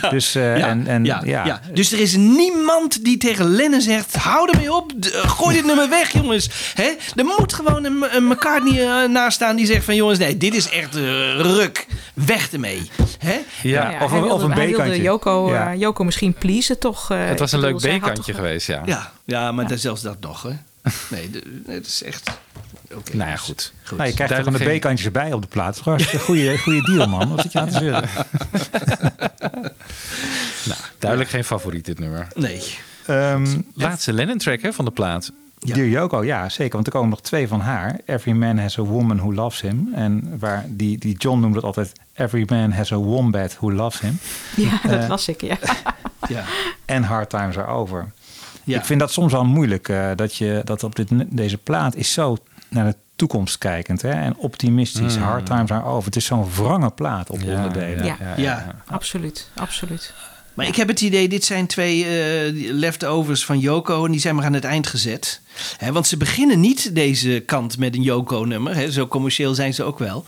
Ja. 0.01 0.09
Dus, 0.09 0.35
eh, 0.35 0.57
Ja, 0.57 0.67
en, 0.67 0.87
en, 0.87 1.05
ja, 1.05 1.21
ja, 1.25 1.45
ja. 1.45 1.61
Dus 1.73 1.91
er 1.91 1.99
is 1.99 2.15
niemand 2.15 3.03
die 3.05 3.17
tegen 3.17 3.45
Lennon 3.55 3.81
zegt: 3.81 4.15
hou 4.15 4.49
ermee 4.51 4.73
op, 4.73 4.91
gooi 5.11 5.55
dit 5.55 5.65
nummer 5.65 5.89
weg, 5.89 6.13
jongens. 6.33 6.73
Hè? 6.75 6.91
Er 7.15 7.25
moet 7.25 7.53
gewoon 7.53 7.83
een, 7.83 8.05
een 8.15 8.27
McCartney 8.27 8.81
eh, 9.03 9.09
naast 9.09 9.35
staan 9.35 9.55
die 9.55 9.65
zegt: 9.65 9.85
van 9.85 9.95
jongens, 9.95 10.19
nee, 10.19 10.37
dit 10.37 10.53
is 10.55 10.69
echt 10.69 10.95
eh, 10.95 11.01
ruk. 11.35 11.85
Weg 12.13 12.51
ermee. 12.51 12.89
Hè? 13.19 13.39
Ja, 13.61 13.91
Ja, 13.91 14.03
of 14.03 14.09
hij 14.09 14.19
een- 14.19 14.23
wilde, 14.25 14.33
of 14.33 14.41
een 14.43 14.51
hij 14.51 14.65
wilde 14.67 14.81
B-kantje. 14.83 15.01
Joko, 15.01 15.51
Ja. 15.53 15.71
eh, 15.71 15.79
Joko 15.79 16.03
misschien 16.03 16.33
pleasen, 16.33 16.79
toch? 16.79 17.11
eh, 17.11 17.25
Het 17.25 17.39
was 17.39 17.51
een 17.51 17.59
leuk 17.59 17.77
B-kantje 17.77 18.13
toch- 18.23 18.35
geweest, 18.35 18.67
ja. 18.67 18.81
Ja, 18.85 19.11
ja 19.25 19.51
maar 19.51 19.67
dan 19.67 19.77
zelfs 19.77 20.01
dat 20.01 20.17
nog. 20.19 20.41
Hè? 20.43 20.49
Nee, 21.09 21.29
het 21.67 21.87
is 21.87 22.03
echt. 22.03 22.29
Oké. 22.95 23.15
Nou 23.15 23.29
ja, 23.29 23.35
goed. 23.35 23.73
Goed. 23.83 23.97
Nou, 23.97 24.09
je 24.09 24.15
krijgt 24.15 24.33
er 24.33 24.43
van 24.43 24.53
de 24.53 24.75
B-kantjes 24.77 25.05
erbij 25.05 25.33
op 25.33 25.41
de 25.41 25.47
plaats. 25.47 25.81
Een 25.85 26.19
goede, 26.19 26.57
goede 26.57 26.81
deal, 26.81 27.07
man. 27.07 27.29
Wat 27.29 27.41
zit 27.41 27.51
je 27.51 27.59
aan 27.59 27.69
te 27.69 27.77
zeuren? 27.77 28.09
Nou, 30.65 30.79
duidelijk 30.99 31.29
geen 31.31 31.43
favoriet 31.43 31.85
dit 31.85 31.99
nummer. 31.99 32.27
Nee. 32.35 32.61
Ehm, 33.05 33.45
Laatste 33.73 34.13
Lennon-track 34.13 34.61
hè, 34.61 34.73
van 34.73 34.85
de 34.85 34.91
plaat. 34.91 35.31
Dear 35.65 35.87
Yoko, 35.87 36.23
ja, 36.23 36.49
zeker. 36.49 36.73
Want 36.73 36.85
er 36.87 36.91
komen 36.93 37.09
nog 37.09 37.21
twee 37.21 37.47
van 37.47 37.59
haar. 37.59 37.99
Every 38.05 38.37
Man 38.37 38.57
Has 38.57 38.79
a 38.79 38.81
Woman 38.81 39.17
Who 39.17 39.33
Loves 39.33 39.61
Him. 39.61 39.89
En 39.93 40.35
waar 40.39 40.65
die, 40.67 40.97
die 40.97 41.15
John 41.17 41.39
noemde 41.39 41.55
het 41.55 41.65
altijd... 41.65 41.91
Every 42.13 42.45
Man 42.49 42.71
Has 42.71 42.91
a 42.91 42.95
Wombat 42.95 43.55
Who 43.55 43.71
Loves 43.71 43.99
Him. 43.99 44.17
Ja, 44.55 44.79
dat 44.83 45.01
Eh, 45.01 45.07
las 45.09 45.27
ik, 45.27 45.41
ja. 45.41 45.57
ja. 46.27 46.43
En 46.85 47.03
Hard 47.03 47.29
Times 47.29 47.57
Are 47.57 47.67
Over. 47.71 48.11
Ja. 48.63 48.77
Ik 48.79 48.85
vind 48.85 48.99
dat 48.99 49.11
soms 49.11 49.31
wel 49.31 49.45
moeilijk. 49.45 49.89
eh, 49.89 50.09
dat, 50.15 50.35
je, 50.35 50.61
dat 50.63 50.83
op 50.83 50.95
dit, 50.95 51.09
deze 51.29 51.57
plaat 51.57 51.95
is 51.95 52.13
zo 52.13 52.37
naar 52.69 52.85
de 52.85 52.95
toekomst 53.15 53.57
kijkend. 53.57 54.01
Hè? 54.01 54.09
En 54.09 54.35
optimistisch. 54.37 55.17
Mm. 55.17 55.23
Hard 55.23 55.45
Times 55.45 55.71
Are 55.71 55.85
Over. 55.85 56.05
Het 56.05 56.15
is 56.15 56.25
zo'n 56.25 56.47
wrange 56.55 56.89
plaat 56.89 57.29
op 57.29 57.43
onderdelen. 57.43 58.05
Ja. 58.05 58.17
Ja. 58.37 58.75
absoluut, 58.85 59.49
absoluut. 59.55 60.13
Maar 60.53 60.67
ik 60.67 60.75
heb 60.75 60.87
het 60.87 61.01
idee, 61.01 61.29
dit 61.29 61.45
zijn 61.45 61.67
twee 61.67 62.03
eh, 62.03 62.11
leftovers 62.73 63.45
van 63.45 63.59
Yoko 63.59 64.05
en 64.05 64.11
die 64.11 64.19
zijn 64.21 64.35
maar 64.35 64.45
aan 64.45 64.53
het 64.53 64.63
eind 64.63 64.87
gezet. 64.87 65.41
Hè, 65.77 65.91
want 65.91 66.07
ze 66.07 66.17
beginnen 66.17 66.59
niet 66.59 66.95
deze 66.95 67.43
kant 67.45 67.77
met 67.77 67.95
een 67.95 68.01
Yoko-nummer. 68.01 68.75
hè, 68.75 68.91
Zo 68.91 69.07
commercieel 69.07 69.53
zijn 69.53 69.73
ze 69.73 69.83
ook 69.83 69.99
wel. 69.99 70.25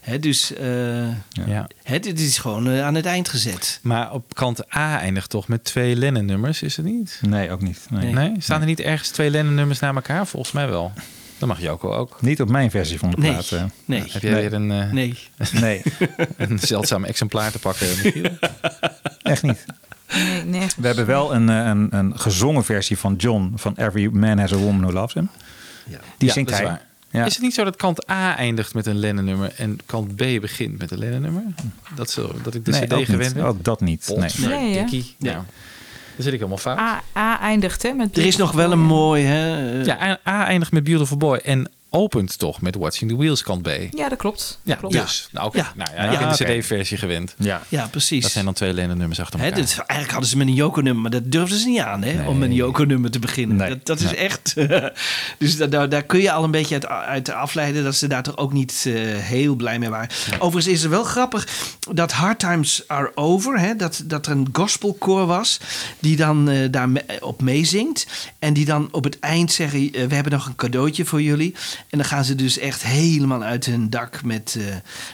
Hè, 0.00 0.18
dus 0.18 0.54
eh, 0.54 1.08
Ja. 1.46 1.66
hè, 1.82 1.98
dit 1.98 2.20
is 2.20 2.38
gewoon 2.38 2.68
eh, 2.70 2.84
aan 2.84 2.94
het 2.94 3.06
eind 3.06 3.28
gezet. 3.28 3.78
Maar 3.82 4.12
op 4.12 4.34
kant 4.34 4.74
A 4.76 5.00
eindigt 5.00 5.30
toch 5.30 5.48
met 5.48 5.64
twee 5.64 5.96
Lennon-nummers, 5.96 6.62
is 6.62 6.76
het 6.76 6.86
niet? 6.86 7.18
Nee, 7.26 7.50
ook 7.50 7.60
niet. 7.62 7.78
Nee. 7.90 8.12
Nee? 8.12 8.32
Staan 8.38 8.60
er 8.60 8.66
niet 8.66 8.80
ergens 8.80 9.08
twee 9.08 9.30
Lennon-nummers 9.30 9.78
na 9.80 9.94
elkaar? 9.94 10.26
Volgens 10.26 10.52
mij 10.52 10.68
wel. 10.68 10.92
Dan 11.38 11.48
mag 11.48 11.60
Joko 11.60 11.92
ook. 11.92 12.22
Niet 12.22 12.40
op 12.40 12.48
mijn 12.48 12.70
versie 12.70 12.98
van 12.98 13.10
de 13.10 13.16
Nee. 13.16 13.30
plaat. 13.30 13.52
eh. 13.52 13.64
Nee. 13.84 14.04
Heb 14.08 14.22
jij 14.22 14.34
weer 14.34 14.52
een, 14.52 14.70
eh, 14.70 14.90
Nee. 14.92 15.18
Nee, 15.52 15.82
een 16.36 16.58
zeldzaam 16.58 17.04
exemplaar 17.04 17.50
te 17.52 17.58
pakken, 17.58 17.86
Michiel? 17.88 18.30
echt 19.22 19.42
niet. 19.42 19.64
Nee, 20.14 20.42
nee. 20.44 20.66
We 20.76 20.86
hebben 20.86 21.06
wel 21.06 21.34
een, 21.34 21.48
eh, 21.48 21.56
een, 21.66 21.88
een 21.96 22.18
gezongen 22.18 22.64
versie 22.64 22.98
van 22.98 23.14
John 23.16 23.52
van 23.56 23.74
Every 23.76 24.06
Man 24.12 24.38
Has 24.38 24.52
a 24.52 24.56
Woman 24.56 24.80
Who 24.80 24.92
Loves 24.92 25.14
Him. 25.14 25.28
Die 26.18 26.28
Ja, 26.28 26.32
zingt 26.34 26.50
dat 26.50 26.58
is 26.58 26.64
hij. 26.64 26.74
waar. 26.74 26.86
Ja. 27.10 27.24
Is 27.24 27.32
het 27.34 27.42
niet 27.42 27.54
zo 27.54 27.64
dat 27.64 27.76
kant 27.76 28.10
A 28.10 28.36
eindigt 28.36 28.74
met 28.74 28.86
een 28.86 28.98
Lennon-nummer 28.98 29.52
en 29.56 29.78
kant 29.86 30.14
B 30.14 30.18
begint 30.18 30.78
met 30.78 30.90
een 30.90 30.98
Lennon-nummer? 30.98 31.42
Dat, 31.94 32.10
zo, 32.10 32.34
dat 32.42 32.54
ik 32.54 32.64
de 32.64 32.70
Nee, 32.70 32.86
CD 32.86 33.04
gewend 33.10 33.34
ben? 33.34 33.44
Ook 33.44 33.64
dat 33.64 33.80
niet. 33.80 34.12
Nee. 34.16 34.30
Nee, 34.48 34.76
hè? 34.78 34.84
Zit 36.18 36.32
ik 36.32 36.38
helemaal 36.38 36.58
fout. 36.58 36.78
A, 36.78 37.02
A 37.16 37.40
eindigt 37.40 37.82
hè, 37.82 37.92
met... 37.92 38.16
Er 38.16 38.26
is 38.26 38.36
nog 38.36 38.52
wel 38.52 38.72
een 38.72 38.80
mooi... 38.80 39.24
Hè, 39.24 39.78
eh, 39.80 39.84
Ja, 39.84 40.00
A 40.00 40.18
A 40.28 40.46
eindigt 40.46 40.72
met 40.72 40.84
Beautiful 40.84 41.16
Boy 41.16 41.36
en 41.36 41.70
opent 41.90 42.38
toch 42.38 42.60
met 42.60 42.74
Watching 42.76 43.10
the 43.10 43.16
Wheels 43.16 43.42
kant 43.42 43.62
B. 43.62 43.68
Ja, 43.90 44.08
dat 44.08 44.18
klopt. 44.18 44.58
Ja, 44.62 44.74
klopt. 44.74 44.94
dus. 44.94 45.28
Nou, 45.32 45.46
oké. 45.46 45.56
Ja. 45.58 45.72
Nou, 45.76 45.90
ja, 45.94 46.02
Ja, 46.04 46.10
ik 46.10 46.18
heb 46.18 46.36
de 46.36 46.44
oké. 46.44 46.58
CD-versie 46.58 46.96
gewend. 46.98 47.34
Ja. 47.38 47.62
ja, 47.68 47.86
precies. 47.86 48.22
Dat 48.22 48.30
zijn 48.30 48.44
dan 48.44 48.54
twee 48.54 48.72
Lennon-nummers 48.72 49.20
achter 49.20 49.38
Hè, 49.40 49.44
elkaar. 49.46 49.60
dit, 49.60 49.74
eigenlijk 49.76 50.10
hadden 50.10 50.28
ze 50.28 50.36
met 50.36 50.46
een 50.46 50.54
Yoko-nummer, 50.54 51.02
maar 51.02 51.10
dat 51.10 51.22
durfden 51.32 51.58
ze 51.58 51.68
niet 51.68 51.80
aan, 51.80 52.02
hè, 52.02 52.26
om 52.28 52.38
met 52.38 52.48
een 52.48 52.54
Yoko-nummer 52.54 53.10
te 53.10 53.18
beginnen. 53.18 53.56
Nee. 53.56 53.68
Dat, 53.68 53.86
dat 53.86 53.98
is 54.00 54.04
Nee. 54.04 54.16
echt. 54.16 54.54
dus 55.38 55.56
da- 55.56 55.66
da- 55.66 55.86
daar 55.86 56.02
kun 56.02 56.20
je 56.20 56.32
al 56.32 56.44
een 56.44 56.50
beetje 56.50 56.74
uit, 56.74 56.86
uit 56.86 57.30
afleiden 57.30 57.84
dat 57.84 57.94
ze 57.94 58.06
daar 58.06 58.22
toch 58.22 58.36
ook 58.36 58.52
niet 58.52 58.84
eh, 58.86 58.92
heel 59.16 59.54
blij 59.54 59.78
mee 59.78 59.88
waren. 59.88 60.08
Overigens 60.38 60.74
is 60.74 60.82
het 60.82 60.90
wel 60.90 61.04
grappig 61.04 61.48
dat 61.92 62.12
Hard 62.12 62.38
Times 62.38 62.82
Are 62.86 63.12
Over, 63.14 63.58
hè, 63.60 63.76
dat, 63.76 64.02
dat 64.04 64.26
er 64.26 64.32
een 64.32 64.48
gospelkoor 64.52 65.26
was 65.26 65.60
die 65.98 66.16
dan 66.16 66.48
eh, 66.48 66.58
daar 66.70 66.88
me- 66.88 67.04
op 67.20 67.42
meezingt. 67.42 68.06
En 68.38 68.52
die 68.52 68.64
dan 68.64 68.88
op 68.90 69.04
het 69.04 69.18
eind 69.20 69.52
zeggen: 69.52 69.92
eh, 69.92 70.06
We 70.06 70.14
hebben 70.14 70.32
nog 70.32 70.46
een 70.46 70.56
cadeautje 70.56 71.04
voor 71.04 71.22
jullie. 71.22 71.54
En 71.88 71.98
dan 71.98 72.06
gaan 72.06 72.24
ze 72.24 72.34
dus 72.34 72.58
echt 72.58 72.82
helemaal 72.82 73.42
uit 73.42 73.66
hun 73.66 73.90
dak 73.90 74.22
met, 74.24 74.56
eh, 74.58 74.64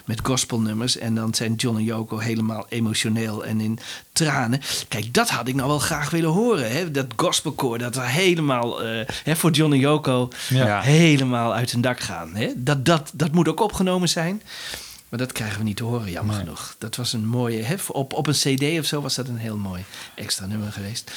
met 0.04 0.20
gospelnummers. 0.22 0.98
En 0.98 1.14
dan 1.14 1.34
zijn 1.34 1.54
John 1.54 1.76
en 1.76 1.84
Yoko 1.84 2.18
helemaal 2.18 2.66
emotioneel 2.68 3.44
en 3.44 3.60
in 3.60 3.78
tranen. 4.12 4.60
Kijk, 4.88 5.14
dat 5.14 5.30
had 5.30 5.48
ik 5.48 5.54
nou 5.54 5.68
wel 5.68 5.78
graag 5.78 6.10
willen 6.10 6.30
horen. 6.30 6.70
Hè? 6.72 6.90
Dat 6.90 7.06
gospelkoor, 7.16 7.78
dat 7.78 7.96
er 7.96 8.06
helemaal 8.06 8.82
eh, 8.82 9.06
hè, 9.24 9.36
voor 9.36 9.50
John 9.50 9.72
en 9.72 9.78
Yoko 9.78 10.28
Ja. 10.48 10.80
helemaal 10.80 11.54
uit 11.54 11.70
hun 11.70 11.80
dak 11.80 12.00
gaan. 12.00 12.34
Hè? 12.34 12.48
Dat, 12.56 12.84
dat, 12.84 13.10
dat 13.14 13.32
moet 13.32 13.48
ook 13.48 13.60
opgenomen 13.60 14.08
zijn. 14.08 14.42
Maar 15.14 15.22
dat 15.26 15.32
krijgen 15.32 15.58
we 15.58 15.64
niet 15.64 15.76
te 15.76 15.84
horen, 15.84 16.10
jammer 16.10 16.34
genoeg. 16.36 16.74
Dat 16.78 16.96
was 16.96 17.12
een 17.12 17.26
mooie, 17.26 17.62
hè? 17.62 17.74
op, 17.88 18.12
op 18.12 18.26
een 18.26 18.32
cd 18.34 18.78
of 18.78 18.84
zo 18.84 19.00
was 19.00 19.14
dat 19.14 19.28
een 19.28 19.36
heel 19.36 19.56
mooi 19.56 19.84
extra 20.14 20.46
nummer 20.46 20.72
geweest. 20.72 21.10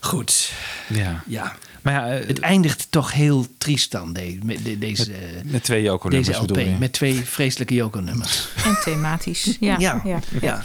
Goed, 0.00 0.52
Ja. 0.88 1.22
ja. 1.26 1.56
Maar 1.82 1.92
ja, 1.92 2.08
eh, 2.18 2.26
Het 2.26 2.38
eindigt 2.38 2.86
toch 2.90 3.12
heel 3.12 3.46
triest 3.58 3.90
dan, 3.90 4.12
de, 4.12 4.38
met 4.42 4.64
de- 4.64 4.78
deze, 4.78 5.12
met 5.44 5.64
twee 5.64 5.82
Joko-nummers 5.82 6.38
deze? 6.40 6.68
LP. 6.70 6.78
Met 6.78 6.92
twee 6.92 7.14
vreselijke 7.24 7.74
Yoko-nummers. 7.74 8.48
En 8.64 8.78
thematisch. 8.84 9.56
Ja, 9.60 9.76
Ja. 9.78 10.00
ja, 10.04 10.20
ja, 10.40 10.64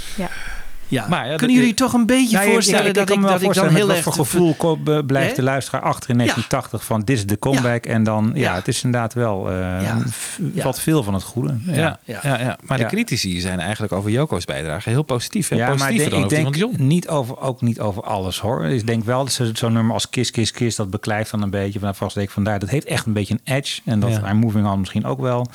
Ja. 0.87 1.07
Maar 1.07 1.27
dat- 1.29 1.37
Kunnen 1.37 1.57
jullie 1.57 1.73
toch 1.73 1.93
een 1.93 2.05
beetje 2.05 2.37
Nou, 2.37 2.51
voorstellen 2.51 2.81
ja, 2.83 2.87
ik 2.89 2.93
dat, 2.95 3.05
kan 3.05 3.15
ik, 3.15 3.21
me 3.21 3.27
wel 3.27 3.37
dat 3.39 3.41
ik 3.47 3.53
dan 3.53 3.63
voorstellen 3.63 3.87
heel 3.87 3.95
erg... 3.95 4.05
wat 4.05 4.15
voor 4.15 4.25
gevoel 4.25 4.77
be- 4.83 5.03
blijft 5.05 5.35
de 5.35 5.41
luisteraar 5.43 5.81
achter 5.81 6.09
in 6.09 6.15
1980 6.17 6.85
van 6.85 7.01
dit 7.01 7.17
is 7.17 7.25
de 7.25 7.39
comeback. 7.39 7.85
En 7.85 8.03
dan, 8.03 8.31
ja, 8.33 8.41
Ja. 8.41 8.55
het 8.55 8.67
is 8.67 8.83
inderdaad 8.83 9.13
wel 9.13 9.49
eh, 9.49 9.55
Ja. 9.81 9.97
v- 10.07 10.37
Ja. 10.53 10.63
wat 10.63 10.79
veel 10.79 11.03
van 11.03 11.13
het 11.13 11.23
goede. 11.23 11.55
Ja, 11.65 11.73
ja. 11.73 12.19
Ja. 12.23 12.39
Ja, 12.39 12.57
maar 12.65 12.77
Ja. 12.77 12.83
de 12.83 12.89
critici 12.89 13.39
zijn 13.39 13.59
eigenlijk 13.59 13.93
over 13.93 14.09
Joko's 14.11 14.45
bijdrage 14.45 14.89
heel 14.89 15.03
positief. 15.03 15.49
Hè? 15.49 15.55
Ja, 15.55 15.67
maar 15.67 15.75
Positiever 15.75 16.05
ik 16.19 16.29
denk, 16.29 16.55
ik 16.55 16.77
niet 16.77 17.07
over, 17.07 17.39
ook 17.39 17.61
niet 17.61 17.79
over 17.79 18.03
alles 18.03 18.39
hoor. 18.39 18.65
Ik 18.65 18.87
denk 18.87 19.03
wel 19.03 19.23
dat 19.23 19.33
ze 19.33 19.49
zo'n 19.53 19.73
nummer 19.73 19.93
als 19.93 20.09
Kiss, 20.09 20.31
Kiss, 20.31 20.51
Kiss, 20.51 20.77
dat 20.77 20.89
beklijft 20.89 21.31
dan 21.31 21.41
een 21.41 21.49
beetje. 21.49 21.79
Vanaf 21.79 21.97
vast 21.97 22.15
denk 22.15 22.27
ik 22.27 22.33
vandaar, 22.33 22.59
dat 22.59 22.69
heeft 22.69 22.85
echt 22.85 23.05
een 23.05 23.13
beetje 23.13 23.33
een 23.43 23.55
edge. 23.55 23.81
En 23.85 23.99
dat 23.99 24.09
Ja. 24.09 24.29
I'm 24.29 24.37
Moving 24.37 24.67
On 24.67 24.79
misschien 24.79 25.05
ook 25.05 25.19
wel. 25.19 25.47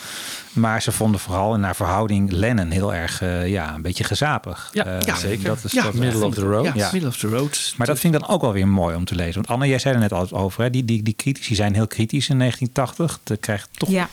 Maar 0.52 0.82
ze 0.82 0.92
vonden 0.92 1.20
vooral 1.20 1.54
in 1.54 1.62
haar 1.62 1.76
verhouding 1.76 2.32
Lennon 2.32 2.70
heel 2.70 2.94
erg, 2.94 3.22
eh, 3.22 3.48
ja, 3.48 3.74
een 3.74 3.82
beetje 3.82 4.04
gezapig. 4.04 4.68
Ja, 4.72 4.84
Eh, 4.86 5.00
ja, 5.00 5.14
zeker. 5.28 5.44
Dat 5.44 5.64
is, 5.64 5.72
Ja, 5.72 5.82
dat 5.82 5.94
middle 5.94 6.24
of 6.26 6.34
the 6.34 6.40
road. 6.40 6.64
Ja, 6.64 6.72
Ja. 6.74 6.88
middle 6.92 7.08
of 7.08 7.16
the 7.16 7.28
road. 7.28 7.74
Maar 7.76 7.86
dat 7.86 7.98
vind 7.98 8.14
ik 8.14 8.20
dan 8.20 8.28
ook 8.28 8.40
wel 8.40 8.52
weer 8.52 8.68
mooi 8.68 8.96
om 8.96 9.04
te 9.04 9.14
lezen. 9.14 9.34
Want 9.34 9.46
Anne, 9.48 9.66
jij 9.68 9.78
zei 9.78 9.94
er 9.94 10.00
net 10.00 10.12
al 10.12 10.30
over, 10.32 10.62
hè? 10.62 10.70
Die, 10.70 10.84
die, 10.84 11.02
die 11.02 11.14
critici 11.16 11.54
zijn 11.54 11.74
heel 11.74 11.86
kritisch 11.86 12.28
in 12.28 12.38
1980. 12.38 13.20
Dat 13.24 13.40
krijgt 13.40 13.68
toch 13.72 13.88
Ja. 13.90 14.08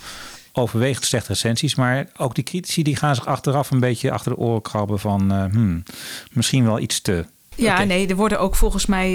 overwegend 0.52 1.06
slechte 1.06 1.28
recensies. 1.34 1.76
Maar 1.76 2.08
ook 2.18 2.36
die 2.36 2.44
critici 2.44 2.84
die 2.84 2.96
gaan 2.96 3.16
zich 3.16 3.26
achteraf 3.26 3.72
een 3.72 3.80
beetje 3.80 4.12
achter 4.12 4.32
de 4.32 4.38
oren 4.38 4.62
krabben 4.62 5.00
van... 5.00 5.32
eh, 5.32 5.44
hmm, 5.52 5.84
misschien 6.32 6.66
wel 6.66 6.80
iets 6.80 7.02
te... 7.02 7.26
Ja, 7.58 7.84
nee, 7.84 8.08
er 8.08 8.16
worden 8.16 8.40
ook 8.40 8.56
volgens 8.56 8.86
mij 8.86 9.10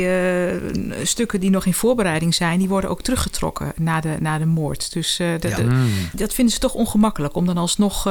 eh, 0.50 0.56
stukken 1.02 1.40
die 1.40 1.50
nog 1.50 1.66
in 1.66 1.74
voorbereiding 1.74 2.34
zijn, 2.34 2.58
die 2.58 2.68
worden 2.68 2.90
ook 2.90 3.02
teruggetrokken 3.02 3.72
na 3.76 4.00
de, 4.00 4.16
na 4.20 4.38
de 4.38 4.46
moord. 4.46 4.92
Dus 4.92 5.18
eh, 5.18 5.26
de- 5.40 5.48
Ja. 5.48 5.56
de- 5.56 5.62
Mm. 5.62 5.90
dat 6.12 6.34
vinden 6.34 6.54
ze 6.54 6.60
toch 6.60 6.74
ongemakkelijk 6.74 7.34
om 7.36 7.46
dan 7.46 7.56
alsnog 7.56 8.04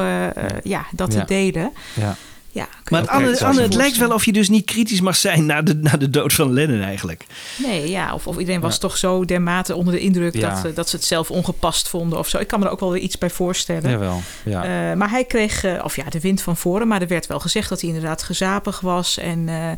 ja, 0.62 0.86
dat 0.92 1.12
Ja. 1.12 1.20
te 1.20 1.24
delen. 1.26 1.72
Ja. 1.94 2.16
Ja, 2.52 2.68
Maar 2.88 3.02
ook 3.02 3.08
Anne, 3.40 3.62
het 3.62 3.74
lijkt 3.74 3.96
wel 3.96 4.10
of 4.12 4.24
je 4.24 4.32
dus 4.32 4.48
niet 4.48 4.64
kritisch 4.64 5.00
mag 5.00 5.16
zijn 5.16 5.46
na 5.46 5.62
de, 5.62 5.74
na 5.74 5.96
de 5.96 6.10
dood 6.10 6.32
van 6.32 6.52
Lennon 6.52 6.80
eigenlijk. 6.82 7.26
Nee, 7.56 7.90
ja, 7.90 8.14
of, 8.14 8.26
of 8.26 8.38
iedereen 8.38 8.60
was 8.60 8.78
toch 8.78 8.96
zo 8.96 9.24
dermate 9.24 9.74
onder 9.74 9.94
de 9.94 10.00
indruk 10.00 10.34
Ja. 10.34 10.60
dat, 10.62 10.76
dat 10.76 10.88
ze 10.88 10.96
het 10.96 11.04
zelf 11.04 11.30
ongepast 11.30 11.88
vonden 11.88 12.18
of 12.18 12.28
zo. 12.28 12.38
Ik 12.38 12.46
kan 12.46 12.60
me 12.60 12.66
er 12.66 12.72
ook 12.72 12.80
wel 12.80 12.92
weer 12.92 13.00
iets 13.02 13.18
bij 13.18 13.30
voorstellen. 13.30 13.90
Jawel, 13.90 14.22
ja. 14.44 14.90
Eh, 14.90 14.96
maar 14.96 15.10
hij 15.10 15.24
kreeg, 15.24 15.64
eh, 15.64 15.84
of 15.84 15.96
ja, 15.96 16.04
de 16.10 16.20
wind 16.20 16.42
van 16.42 16.56
voren. 16.56 16.88
Maar 16.88 17.00
er 17.00 17.08
werd 17.08 17.26
wel 17.26 17.40
gezegd 17.40 17.68
dat 17.68 17.80
hij 17.80 17.90
inderdaad 17.90 18.22
gezapig 18.22 18.80
was. 18.80 19.18
En 19.18 19.48
eh, 19.48 19.70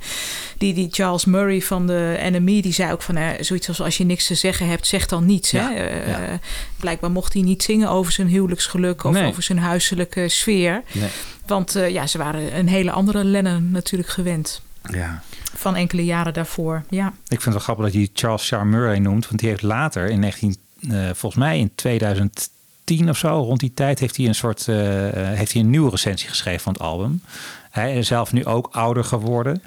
die, 0.59 0.75
die 0.75 0.89
Charles 0.91 1.25
Murray 1.25 1.61
van 1.63 1.87
de 1.87 2.19
NME, 2.31 2.63
die 2.63 2.73
zei 2.73 2.93
ook 2.93 3.03
van... 3.03 3.19
zoiets 3.41 3.69
als 3.69 3.81
als 3.81 3.97
je 3.97 4.05
niks 4.05 4.27
te 4.27 4.35
zeggen 4.35 4.69
hebt, 4.69 4.87
zeg 4.87 5.07
dan 5.07 5.27
niets. 5.27 5.51
Ja, 5.51 5.71
Hè? 5.73 5.75
Eh, 5.75 6.09
ja. 6.09 6.39
Blijkbaar 6.77 7.11
mocht 7.11 7.33
hij 7.33 7.43
niet 7.43 7.63
zingen 7.63 7.89
over 7.89 8.13
zijn 8.13 8.27
huwelijksgeluk... 8.29 9.05
of 9.05 9.13
Nee. 9.13 9.27
over 9.29 9.43
zijn 9.43 9.59
huiselijke 9.59 10.29
sfeer. 10.29 10.83
Nee. 10.93 11.09
Want 11.47 11.77
eh, 11.77 11.91
ja, 11.91 12.07
ze 12.07 12.19
waren 12.19 12.59
een 12.59 12.69
hele 12.69 12.91
andere 12.91 13.25
Lennon 13.25 13.71
natuurlijk 13.71 14.09
gewend. 14.09 14.63
Ja. 14.91 15.23
Van 15.55 15.77
enkele 15.77 16.05
jaren 16.05 16.33
daarvoor, 16.33 16.83
ja. 16.89 17.07
Ik 17.07 17.13
vind 17.41 17.45
het 17.45 17.53
wel 17.53 17.63
grappig 17.63 17.85
dat 17.85 17.95
je 17.95 18.11
Charles 18.13 18.49
Char 18.49 18.67
Murray 18.67 18.99
noemt. 18.99 19.29
Want 19.29 19.41
die 19.41 19.49
heeft 19.49 19.63
later 19.63 20.09
in 20.11 20.21
19... 20.21 20.57
eh, 20.91 21.05
volgens 21.05 21.35
mij 21.35 21.59
in 21.59 21.73
2010 21.75 23.09
of 23.09 23.17
zo, 23.17 23.29
rond 23.29 23.61
die 23.61 23.75
tijd... 23.75 23.99
heeft 23.99 24.17
hij 24.17 24.27
een 24.27 24.35
soort... 24.35 24.69
eh, 24.69 24.77
heeft 25.13 25.53
hij 25.53 25.63
een 25.63 25.71
nieuwe 25.71 25.91
recensie 25.91 26.29
geschreven 26.29 26.61
van 26.61 26.73
het 26.73 26.83
album. 26.83 27.23
Hij 27.71 27.97
is 27.97 28.07
zelf 28.07 28.33
nu 28.33 28.45
ook 28.45 28.69
ouder 28.71 29.05
geworden. 29.05 29.63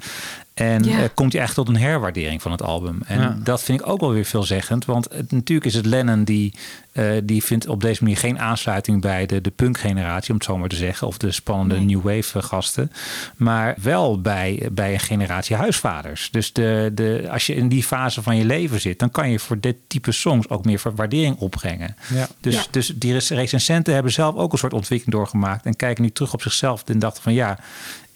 En 0.56 0.84
Ja. 0.84 0.98
eh, 0.98 1.08
komt 1.14 1.32
hij 1.32 1.42
echt 1.42 1.54
tot 1.54 1.68
een 1.68 1.76
herwaardering 1.76 2.42
van 2.42 2.50
het 2.52 2.62
album. 2.62 2.98
En 3.06 3.20
Ja. 3.20 3.36
dat 3.42 3.62
vind 3.62 3.80
ik 3.80 3.86
ook 3.88 4.00
wel 4.00 4.12
weer 4.12 4.24
veelzeggend. 4.24 4.84
Want 4.84 5.08
het, 5.14 5.30
natuurlijk 5.32 5.66
is 5.66 5.74
het 5.74 5.86
Lennon 5.86 6.24
die, 6.24 6.54
eh, 6.92 7.04
die 7.24 7.44
vindt 7.44 7.68
op 7.68 7.80
deze 7.80 8.02
manier 8.02 8.18
geen 8.18 8.38
aansluiting 8.38 9.00
bij 9.00 9.26
de, 9.26 9.40
de 9.40 9.50
punkgeneratie, 9.50 10.28
om 10.30 10.34
het 10.36 10.44
zo 10.44 10.58
maar 10.58 10.68
te 10.68 10.76
zeggen. 10.76 11.06
Of 11.06 11.18
de 11.18 11.30
spannende 11.32 11.74
Nee. 11.74 11.84
New 11.84 12.02
Wave 12.02 12.42
gasten. 12.42 12.92
Maar 13.36 13.74
wel 13.82 14.20
bij, 14.20 14.68
bij 14.72 14.92
een 14.92 15.00
generatie 15.00 15.56
huisvaders. 15.56 16.28
Dus 16.30 16.52
de, 16.52 16.90
de, 16.94 17.26
als 17.30 17.46
je 17.46 17.54
in 17.54 17.68
die 17.68 17.82
fase 17.84 18.22
van 18.22 18.36
je 18.36 18.44
leven 18.44 18.80
zit, 18.80 18.98
dan 18.98 19.10
kan 19.10 19.30
je 19.30 19.38
voor 19.38 19.60
dit 19.60 19.76
type 19.86 20.12
songs 20.12 20.48
ook 20.48 20.64
meer 20.64 20.80
waardering 20.94 21.36
opbrengen. 21.36 21.96
Ja. 22.14 22.28
Dus, 22.40 22.54
Ja. 22.54 22.62
dus 22.70 22.92
die 22.94 23.12
rec- 23.12 23.28
recensenten 23.28 23.94
hebben 23.94 24.12
zelf 24.12 24.34
ook 24.34 24.52
een 24.52 24.58
soort 24.58 24.72
ontwikkeling 24.72 25.16
doorgemaakt. 25.16 25.66
En 25.66 25.76
kijken 25.76 26.02
nu 26.02 26.10
terug 26.10 26.32
op 26.34 26.42
zichzelf 26.42 26.82
en 26.86 26.98
dachten 26.98 27.22
van 27.22 27.32
ja, 27.34 27.58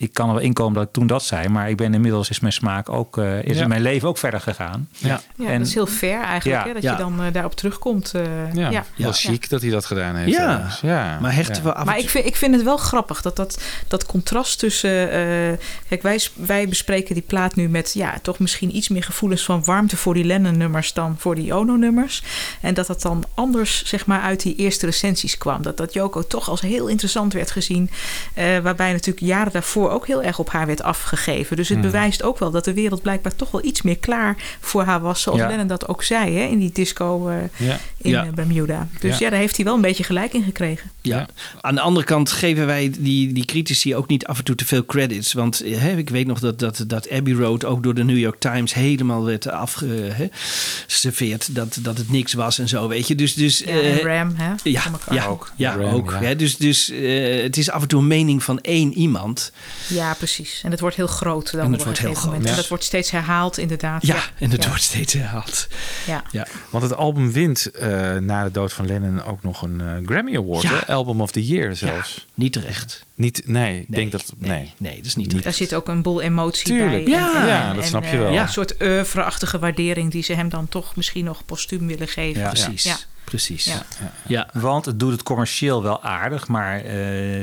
ik 0.01 0.12
kan 0.12 0.28
er 0.28 0.35
wel 0.35 0.43
inkomen 0.43 0.74
dat 0.74 0.82
ik 0.82 0.93
toen 0.93 1.06
dat 1.06 1.22
zei, 1.22 1.48
maar 1.48 1.68
ik 1.70 1.77
ben 1.77 1.94
inmiddels 1.94 2.31
is 2.31 2.40
mijn 2.40 2.52
smaak 2.52 2.89
ook, 2.89 3.18
eh, 3.18 3.43
is 3.43 3.56
Ja. 3.56 3.62
in 3.62 3.68
mijn 3.68 3.82
leven 3.82 4.09
ook 4.09 4.18
verder 4.18 4.40
gegaan. 4.40 4.89
Ja. 4.98 5.20
Ja, 5.36 5.47
En- 5.48 5.59
dat 5.59 5.66
is 5.66 5.74
heel 5.74 5.86
fair 5.86 6.22
eigenlijk, 6.22 6.60
Ja. 6.60 6.66
hè, 6.66 6.72
dat 6.74 6.82
Ja. 6.82 6.90
je 6.93 6.97
dan 6.98 7.22
eh, 7.22 7.32
daarop 7.32 7.55
terugkomt. 7.55 8.14
eh, 8.14 8.22
Ja, 8.52 8.70
ja. 8.70 8.85
wel 8.97 9.12
chic 9.12 9.48
dat 9.48 9.60
hij 9.62 9.70
dat 9.70 9.85
gedaan 9.85 10.14
heeft. 10.16 10.36
Ja. 10.36 10.66
ja. 10.82 11.18
Maar 11.20 11.35
hechten 11.35 11.56
ja. 11.56 11.62
we 11.62 11.74
af 11.74 11.85
Maar 11.85 11.98
ik 11.98 12.10
vind, 12.10 12.27
ik 12.27 12.36
vind 12.36 12.55
het 12.55 12.64
wel 12.64 12.77
grappig 12.77 13.22
dat 13.22 13.36
dat, 13.36 13.62
dat 13.89 14.06
contrast 14.06 14.59
tussen. 14.59 15.10
eh, 15.10 15.59
kijk, 15.89 16.02
wij, 16.02 16.20
wij 16.35 16.68
bespreken 16.68 17.14
die 17.14 17.24
plaat 17.27 17.55
nu 17.56 17.68
met 17.68 17.93
ja, 17.94 18.18
toch 18.22 18.39
misschien 18.39 18.77
iets 18.77 18.89
meer 18.89 19.02
gevoelens 19.02 19.44
van 19.44 19.64
warmte 19.64 19.97
voor 19.97 20.14
die 20.14 20.24
Lennon-nummers 20.24 20.93
dan 20.93 21.14
voor 21.18 21.35
die 21.35 21.55
Ono-nummers. 21.55 22.22
En 22.60 22.74
dat 22.74 22.86
dat 22.86 23.02
dan 23.02 23.24
anders, 23.35 23.85
zeg 23.85 24.06
maar, 24.06 24.20
uit 24.20 24.43
die 24.43 24.56
eerste 24.56 24.86
recensies 24.86 25.39
kwam. 25.39 25.62
Dat 25.62 25.77
dat 25.77 25.93
Yoko 25.93 26.27
toch 26.27 26.48
als 26.48 26.60
heel 26.60 26.86
interessant 26.86 27.32
werd 27.32 27.51
gezien. 27.51 27.90
eh, 28.35 28.59
waarbij 28.59 28.93
natuurlijk 28.93 29.27
jaren 29.27 29.52
daarvoor 29.52 29.89
ook 29.90 30.06
heel 30.06 30.22
erg 30.22 30.38
op 30.38 30.50
haar 30.50 30.66
werd 30.66 30.82
afgegeven. 30.82 31.56
Dus 31.56 31.68
het 31.68 31.78
Mhm. 31.78 31.86
bewijst 31.86 32.22
ook 32.22 32.38
wel 32.38 32.50
dat 32.50 32.64
de 32.64 32.74
wereld 32.74 33.02
blijkbaar 33.02 33.36
toch 33.36 33.50
wel 33.50 33.64
iets 33.64 33.82
meer 33.82 33.98
klaar 33.98 34.36
voor 34.60 34.82
haar 34.82 35.00
was. 35.00 35.22
Zoals 35.22 35.38
Ja. 35.38 35.46
Lennon 35.48 35.66
dat 35.66 35.88
ook 35.88 36.02
zei 36.02 36.36
hè, 36.38 36.44
in 36.44 36.58
die 36.58 36.72
disco 36.72 37.28
eh, 37.28 37.36
Ja. 37.56 37.78
In 38.01 38.10
Ja. 38.10 38.24
eh, 38.24 38.32
Bermuda. 38.32 38.89
Dus 39.01 39.18
Ja. 39.18 39.24
ja. 39.24 39.31
daar 39.31 39.39
heeft 39.39 39.56
hij 39.56 39.64
wel 39.64 39.74
een 39.74 39.81
beetje 39.81 40.05
gelijk 40.05 40.32
in 40.32 40.43
gekregen. 40.43 40.90
Ja. 41.02 41.27
Aan 41.60 41.74
de 41.74 41.81
andere 41.81 42.06
kant 42.06 42.32
geven 42.32 42.66
wij 42.66 42.93
die, 42.98 43.32
die 43.32 43.44
critici 43.44 43.97
ook 43.97 44.09
niet 44.09 44.27
af 44.27 44.39
en 44.39 44.44
toe 44.44 44.55
te 44.55 44.66
veel 44.66 44.86
credits. 44.86 45.32
Want 45.32 45.60
eh, 45.60 45.78
hè, 45.78 45.97
ik 45.97 46.10
weet 46.10 46.27
nog 46.27 46.39
dat, 46.40 46.59
dat, 46.59 46.85
dat 46.86 47.10
Abbey 47.10 47.32
Road 47.35 47.64
ook 47.64 47.82
door 47.82 47.94
de 47.94 48.05
New 48.05 48.18
York 48.18 48.39
Times 48.40 48.74
helemaal 48.74 49.24
werd 49.24 49.48
afgeserveerd. 49.51 51.55
Dat, 51.55 51.78
dat 51.81 51.98
het 51.98 52.10
niks 52.10 52.32
was 52.32 52.59
en 52.59 52.68
zo, 52.68 52.89
weet 52.89 53.09
je. 53.09 53.14
Dus, 53.14 53.35
dus, 53.35 53.59
Ja, 53.59 53.66
en 53.66 53.98
eh, 53.98 54.02
Ram, 54.18 54.35
hè? 54.36 54.52
Ja, 54.62 54.82
ja, 55.10 55.27
Ook. 55.27 55.52
ja, 55.56 55.74
Ram, 55.77 55.94
ook. 55.94 56.10
ja. 56.10 56.22
Hè, 56.22 56.36
dus 56.36 56.56
dus 56.56 56.90
eh, 56.90 57.43
het 57.43 57.56
is 57.56 57.70
af 57.70 57.82
en 57.82 57.89
toe 57.89 58.01
een 58.01 58.06
mening 58.06 58.43
van 58.43 58.60
één 58.60 58.93
iemand. 58.93 59.52
Ja, 59.89 60.14
precies. 60.14 60.60
En 60.64 60.70
het 60.70 60.81
wordt 60.81 60.97
heel 60.97 61.06
groot 61.06 61.52
dan 61.52 61.60
En 61.60 61.72
het 61.72 61.85
wordt 61.85 61.98
heel 61.98 62.14
groot. 62.14 62.35
En 62.35 62.43
Ja. 62.43 62.55
dat 62.56 62.68
wordt 62.68 62.85
steeds 62.85 63.10
herhaald, 63.10 63.59
inderdaad. 63.59 64.06
Ja, 64.06 64.22
en 64.39 64.51
het 64.51 64.62
Ja. 64.62 64.68
wordt 64.68 64.82
steeds 64.82 65.12
herhaald. 65.12 65.68
Ja. 66.06 66.22
Ja. 66.31 66.47
Want 66.70 66.85
het 66.85 66.94
album 66.97 67.32
wint 67.32 67.70
eh, 67.90 68.16
na 68.20 68.44
de 68.44 68.50
dood 68.50 68.72
van 68.72 68.86
Lennon 68.86 69.22
ook 69.24 69.42
nog 69.42 69.62
een 69.62 69.80
eh, 69.80 69.86
Grammy 70.06 70.36
Award. 70.36 70.62
Ja. 70.62 70.78
Album 70.94 71.20
of 71.20 71.30
the 71.30 71.46
Year 71.46 71.76
zelfs. 71.76 72.26
Niet 72.34 72.52
terecht. 72.52 73.04
Niet, 73.14 73.42
nee, 73.46 73.80
ik 73.80 73.94
denk 73.94 74.12
dat... 74.12 74.32
Nee, 74.38 74.72
nee, 74.76 74.96
dat 74.96 75.04
is 75.04 75.16
niet 75.16 75.42
Daar 75.42 75.52
zit 75.52 75.74
ook 75.74 75.88
een 75.88 76.02
boel 76.02 76.20
emotie 76.20 76.64
Tuurlijk. 76.64 77.04
bij. 77.04 77.12
Ja, 77.14 77.46
ja, 77.46 77.74
dat 77.74 77.84
snap 77.84 78.04
je 78.04 78.16
wel. 78.16 78.26
eh, 78.26 78.32
Ja. 78.34 78.42
Een 78.42 78.48
soort 78.48 78.82
oeuvre-achtige 78.82 79.58
waardering 79.58 80.10
die 80.10 80.22
ze 80.22 80.32
hem 80.34 80.48
dan 80.48 80.68
toch 80.68 80.96
misschien 80.96 81.24
nog 81.24 81.44
postuum 81.44 81.86
willen 81.86 82.08
geven. 82.08 82.40
Ja. 82.42 82.48
Precies. 82.48 82.82
Ja. 82.82 82.96
Precies. 83.24 83.64
Ja. 83.64 83.82
Ja. 84.26 84.48
Want 84.52 84.84
het 84.84 84.98
doet 85.00 85.12
het 85.12 85.22
commercieel 85.22 85.82
wel 85.82 86.02
aardig, 86.02 86.48
maar 86.48 86.76
eh, 86.84 86.94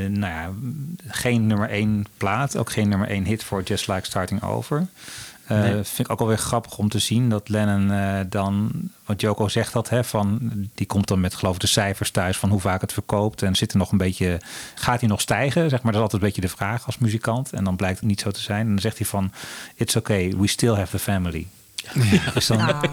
nou 0.09 0.19
ja, 0.33 0.51
geen 1.07 1.47
nummer 1.47 1.69
één 1.69 2.05
plaat, 2.17 2.57
ook 2.57 2.71
geen 2.71 2.89
nummer 2.89 3.07
één 3.07 3.25
hit 3.25 3.43
voor 3.43 3.61
Just 3.63 3.87
Like 3.87 4.05
Starting 4.05 4.43
Over. 4.43 4.87
Eh, 5.47 5.59
Nee. 5.59 5.71
Vind 5.73 5.99
ik 5.99 6.09
ook 6.09 6.19
alweer 6.19 6.37
grappig 6.37 6.77
om 6.77 6.89
te 6.89 6.99
zien 6.99 7.29
dat 7.29 7.49
Lennon 7.49 7.91
eh, 7.91 8.19
dan, 8.29 8.71
want 9.05 9.21
Joko 9.21 9.47
zegt 9.47 9.73
dat, 9.73 9.89
hè, 9.89 10.03
van, 10.03 10.39
die 10.75 10.85
komt 10.87 11.07
dan 11.07 11.19
met 11.19 11.35
geloof 11.35 11.55
ik 11.55 11.61
de 11.61 11.67
cijfers 11.67 12.11
thuis 12.11 12.37
van 12.37 12.49
hoe 12.49 12.59
vaak 12.59 12.81
het 12.81 12.93
verkoopt 12.93 13.41
en 13.41 13.55
zit 13.55 13.71
er 13.71 13.77
nog 13.77 13.91
een 13.91 13.97
beetje, 13.97 14.41
gaat 14.75 14.99
hij 14.99 15.09
nog 15.09 15.21
stijgen? 15.21 15.69
Zeg 15.69 15.81
maar, 15.81 15.91
dat 15.91 16.01
is 16.01 16.07
altijd 16.11 16.21
een 16.21 16.27
beetje 16.27 16.41
de 16.41 16.55
vraag 16.55 16.85
als 16.85 16.97
muzikant 16.97 17.53
en 17.53 17.63
dan 17.63 17.75
blijkt 17.75 17.99
het 17.99 18.07
niet 18.07 18.21
zo 18.21 18.31
te 18.31 18.41
zijn. 18.41 18.61
En 18.61 18.67
dan 18.67 18.79
zegt 18.79 18.97
hij 18.97 19.07
van, 19.07 19.31
it's 19.75 19.95
okay, 19.95 20.33
we 20.37 20.47
still 20.47 20.73
have 20.73 20.91
the 20.91 20.99
family. 20.99 21.47
Dus 22.33 22.47
dan 22.51 22.59
Ah. 22.59 22.83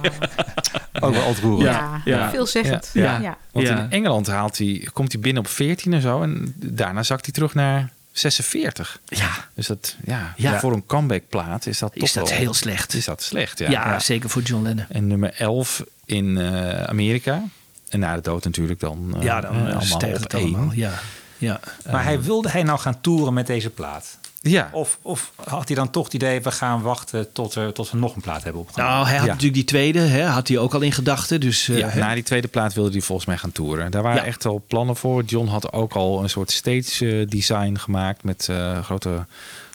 ook 1.00 1.14
wel 1.14 1.24
ontroerend. 1.26 1.62
Ja, 1.74 2.00
Ja. 2.04 2.30
veelzeggend. 2.30 2.90
Ja. 2.92 3.02
Ja. 3.04 3.20
Ja. 3.20 3.36
Want 3.52 3.66
Ja. 3.66 3.78
in 3.78 3.90
Engeland 3.90 4.26
haalt 4.26 4.58
hij, 4.58 4.88
komt 4.92 5.12
hij 5.12 5.20
binnen 5.20 5.42
op 5.42 5.48
14 5.48 5.92
en 5.92 6.00
zo. 6.00 6.22
En 6.22 6.54
daarna 6.56 7.02
zakt 7.02 7.24
hij 7.24 7.34
terug 7.34 7.54
naar 7.54 7.92
46. 8.18 9.00
Ja. 9.06 9.30
Dus 9.54 9.66
dat, 9.66 9.96
ja, 10.04 10.32
Ja. 10.36 10.58
voor 10.60 10.72
een 10.72 10.86
comeback-plaat 10.86 11.66
is 11.66 11.78
dat 11.78 11.94
Is 11.96 12.12
toch 12.12 12.22
dat 12.22 12.28
wel- 12.30 12.38
heel 12.38 12.54
slecht. 12.54 12.94
Is 12.94 13.04
dat 13.04 13.22
slecht, 13.22 13.58
ja. 13.58 13.70
Ja, 13.70 13.98
zeker 13.98 14.30
voor 14.30 14.42
John 14.42 14.62
Lennon. 14.62 14.86
En 14.88 15.06
nummer 15.06 15.34
11 15.38 15.84
in 16.04 16.38
eh, 16.38 16.82
Amerika. 16.84 17.42
En 17.88 17.98
na 17.98 18.14
de 18.14 18.20
dood 18.20 18.44
natuurlijk 18.44 18.80
dan. 18.80 19.14
eh, 19.16 19.22
Ja, 19.22 19.40
dan 19.40 19.50
allemaal 19.50 19.94
op 19.96 20.00
het 20.00 20.34
één. 20.34 20.42
allemaal. 20.54 20.72
Ja. 20.72 20.92
Ja. 21.38 21.60
Maar 21.90 22.04
hij 22.04 22.22
wilde 22.22 22.50
hij 22.50 22.62
nou 22.62 22.78
gaan 22.78 23.00
toeren 23.00 23.34
met 23.34 23.46
deze 23.46 23.70
plaat? 23.70 24.18
Ja. 24.50 24.68
Of, 24.72 24.98
of 25.02 25.32
had 25.44 25.66
hij 25.68 25.76
dan 25.76 25.90
toch 25.90 26.04
het 26.04 26.14
idee, 26.14 26.40
we 26.42 26.50
gaan 26.50 26.82
wachten 26.82 27.32
tot, 27.32 27.54
er, 27.54 27.72
tot 27.72 27.90
we 27.90 27.96
nog 27.98 28.14
een 28.14 28.20
plaat 28.22 28.42
hebben 28.42 28.60
opgenomen? 28.62 28.94
Nou, 28.94 29.06
hij 29.06 29.16
had 29.16 29.26
Ja. 29.26 29.32
natuurlijk 29.32 29.54
die 29.58 29.64
tweede, 29.64 29.98
hè, 29.98 30.24
had 30.24 30.48
hij 30.48 30.58
ook 30.58 30.74
al 30.74 30.80
in 30.80 30.92
gedachten. 30.92 31.40
Dus, 31.40 31.68
eh, 31.68 31.78
Ja, 31.78 31.94
na 31.94 32.14
die 32.14 32.22
tweede 32.22 32.48
plaat 32.48 32.74
wilde 32.74 32.90
hij 32.90 33.00
volgens 33.00 33.26
mij 33.26 33.36
gaan 33.38 33.52
toeren. 33.52 33.90
Daar 33.90 34.02
waren 34.02 34.20
Ja. 34.22 34.26
echt 34.26 34.44
al 34.46 34.62
plannen 34.66 34.96
voor. 34.96 35.22
John 35.22 35.46
had 35.48 35.72
ook 35.72 35.92
al 35.94 36.22
een 36.22 36.30
soort 36.30 36.50
stage 36.50 37.20
eh, 37.20 37.28
design 37.28 37.74
gemaakt 37.76 38.22
met 38.24 38.48
eh, 38.50 38.82
grote 38.84 39.26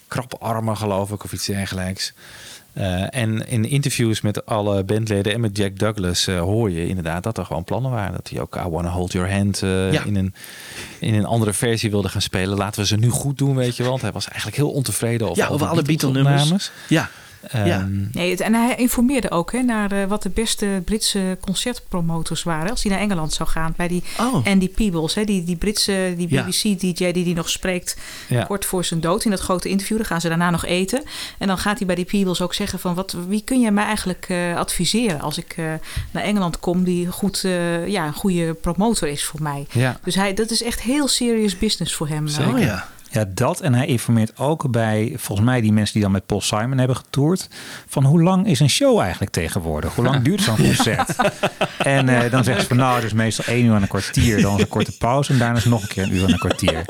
kraparmen, 0.08 0.76
geloof 0.76 1.10
ik, 1.10 1.24
of 1.24 1.32
iets 1.32 1.46
dergelijks. 1.46 2.12
Eh, 2.72 3.14
en 3.16 3.48
in 3.48 3.64
interviews 3.64 4.20
met 4.20 4.46
alle 4.46 4.84
bandleden 4.84 5.32
en 5.32 5.40
met 5.40 5.56
Jack 5.56 5.78
Douglas 5.78 6.26
eh, 6.26 6.40
hoor 6.40 6.70
je 6.70 6.86
inderdaad 6.88 7.22
dat 7.22 7.38
er 7.38 7.44
gewoon 7.44 7.64
plannen 7.64 7.90
waren. 7.90 8.12
Dat 8.12 8.28
hij 8.28 8.40
ook 8.40 8.56
I 8.56 8.68
Wanna 8.68 8.88
Hold 8.90 9.12
Your 9.12 9.32
Hand 9.32 9.62
eh, 9.62 9.92
Ja. 9.92 10.04
in, 10.04 10.16
een, 10.16 10.34
in 10.98 11.14
een 11.14 11.24
andere 11.24 11.52
versie 11.52 11.90
wilde 11.90 12.08
gaan 12.08 12.22
spelen. 12.22 12.56
Laten 12.58 12.80
we 12.80 12.86
ze 12.86 12.96
nu 12.96 13.08
goed 13.08 13.38
doen, 13.38 13.56
weet 13.56 13.76
je 13.76 13.82
wel. 13.82 13.90
Want 13.90 14.02
hij 14.02 14.12
was 14.12 14.26
eigenlijk 14.28 14.56
heel 14.56 14.70
ontevreden 14.70 15.28
over, 15.30 15.42
ja, 15.42 15.48
over 15.48 15.66
alle 15.66 15.82
Beatle-opnames. 15.82 16.30
Beatle-nummers. 16.30 16.70
Ja. 17.52 17.58
Ehm, 17.58 17.66
Ja. 17.66 17.88
Nee, 18.12 18.30
het- 18.30 18.40
en 18.40 18.54
hij 18.54 18.74
informeerde 18.76 19.30
ook 19.30 19.52
hè, 19.52 19.62
naar 19.62 19.92
eh, 19.92 20.04
wat 20.04 20.22
de 20.22 20.28
beste 20.28 20.82
Britse 20.84 21.38
concertpromotors 21.40 22.42
waren. 22.42 22.70
Als 22.70 22.82
hij 22.82 22.92
naar 22.92 23.00
Engeland 23.00 23.32
zou 23.32 23.48
gaan. 23.48 23.74
Bij 23.76 23.88
die 23.88 24.02
Oh. 24.20 24.46
Andy 24.46 24.68
Peebles, 24.68 25.14
hè, 25.14 25.24
die, 25.24 25.44
die 25.44 25.56
Britse 25.56 26.14
die 26.16 26.26
Ja. 26.30 26.42
BBC-DJ 26.44 27.12
die 27.12 27.24
die 27.24 27.34
nog 27.34 27.48
spreekt 27.50 27.96
Ja. 28.28 28.42
kort 28.44 28.64
voor 28.64 28.84
zijn 28.84 29.00
dood. 29.00 29.24
In 29.24 29.30
dat 29.30 29.40
grote 29.40 29.68
interview. 29.68 29.96
Dan 29.96 30.06
gaan 30.06 30.20
ze 30.20 30.28
daarna 30.28 30.50
nog 30.50 30.64
eten. 30.64 31.02
En 31.38 31.46
dan 31.46 31.58
gaat 31.58 31.76
hij 31.78 31.86
bij 31.86 31.96
die 31.96 32.04
Peebles 32.04 32.40
ook 32.40 32.54
zeggen 32.54 32.78
van... 32.78 32.94
Wat, 32.94 33.16
wie 33.28 33.42
kun 33.44 33.60
jij 33.60 33.70
mij 33.72 33.84
eigenlijk 33.84 34.26
eh, 34.28 34.56
adviseren 34.56 35.20
als 35.20 35.38
ik 35.38 35.54
eh, 35.56 35.64
naar 36.10 36.22
Engeland 36.22 36.60
kom... 36.60 36.84
die 36.84 37.06
goed, 37.06 37.44
eh, 37.44 37.86
ja, 37.88 38.06
een 38.06 38.12
goede 38.12 38.54
promotor 38.54 39.08
is 39.08 39.24
voor 39.24 39.42
mij. 39.42 39.66
Ja. 39.72 39.98
Dus 40.04 40.14
hij, 40.14 40.34
dat 40.34 40.50
is 40.50 40.62
echt 40.62 40.80
heel 40.80 41.08
serious 41.08 41.58
business 41.58 41.94
voor 41.94 42.08
hem. 42.08 42.26
Oh 42.40 42.58
ja. 42.60 42.88
Ja, 43.12 43.24
dat. 43.28 43.60
En 43.60 43.74
hij 43.74 43.86
informeert 43.86 44.38
ook 44.38 44.70
bij, 44.70 45.12
volgens 45.16 45.46
mij, 45.46 45.60
die 45.60 45.72
mensen 45.72 45.92
die 45.92 46.02
dan 46.02 46.12
met 46.12 46.26
Paul 46.26 46.40
Simon 46.40 46.78
hebben 46.78 46.96
getoerd. 46.96 47.48
van 47.88 48.04
hoe 48.04 48.22
lang 48.22 48.46
is 48.46 48.60
een 48.60 48.70
show 48.70 49.00
eigenlijk 49.00 49.32
tegenwoordig? 49.32 49.94
Hoe 49.94 50.04
lang 50.04 50.22
duurt 50.24 50.42
zo'n 50.42 50.56
concert? 50.56 51.16
en 51.78 52.08
eh, 52.08 52.30
dan 52.30 52.44
zeggen 52.44 52.62
ze 52.62 52.68
van 52.68 52.76
nou, 52.76 53.04
is 53.04 53.12
meestal 53.12 53.54
één 53.54 53.64
uur 53.64 53.74
en 53.74 53.82
een 53.82 53.88
kwartier. 53.88 54.42
Dan 54.42 54.54
is 54.54 54.62
een 54.62 54.68
korte 54.68 54.96
pauze 54.98 55.32
en 55.32 55.38
daarna 55.38 55.58
is 55.58 55.64
nog 55.64 55.82
een 55.82 55.88
keer 55.88 56.02
een 56.02 56.14
uur 56.14 56.24
en 56.24 56.32
een 56.32 56.38
kwartier. 56.38 56.84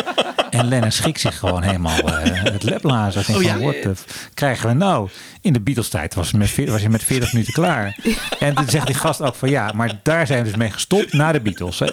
En 0.51 0.68
Lennon 0.68 0.92
schikt 0.92 1.20
zich 1.20 1.38
gewoon 1.38 1.62
helemaal 1.62 1.98
eh 1.98 2.42
het 2.42 2.62
leplazen. 2.62 3.22
Hij 3.26 3.34
Oh, 3.34 3.42
ja? 3.42 3.52
van, 3.52 3.60
what 3.60 3.82
the 3.82 3.94
krijgen 4.34 4.68
we 4.68 4.74
nou? 4.74 5.09
In 5.40 5.52
de 5.52 5.60
Beatles-tijd 5.60 6.14
was, 6.14 6.30
was 6.66 6.82
je 6.82 6.88
met 6.88 7.05
40 7.05 7.32
minuten 7.32 7.52
klaar. 7.52 7.97
En 8.38 8.55
toen 8.55 8.68
zegt 8.68 8.86
die 8.86 8.94
gast 8.94 9.22
ook 9.22 9.34
van 9.34 9.51
ja, 9.51 9.72
maar 9.74 10.01
daar 10.02 10.26
zijn 10.26 10.38
we 10.38 10.44
dus 10.48 10.56
mee 10.56 10.70
gestopt 10.70 11.12
na 11.12 11.32
de 11.32 11.40
Beatles. 11.40 11.78
Hè? 11.78 11.86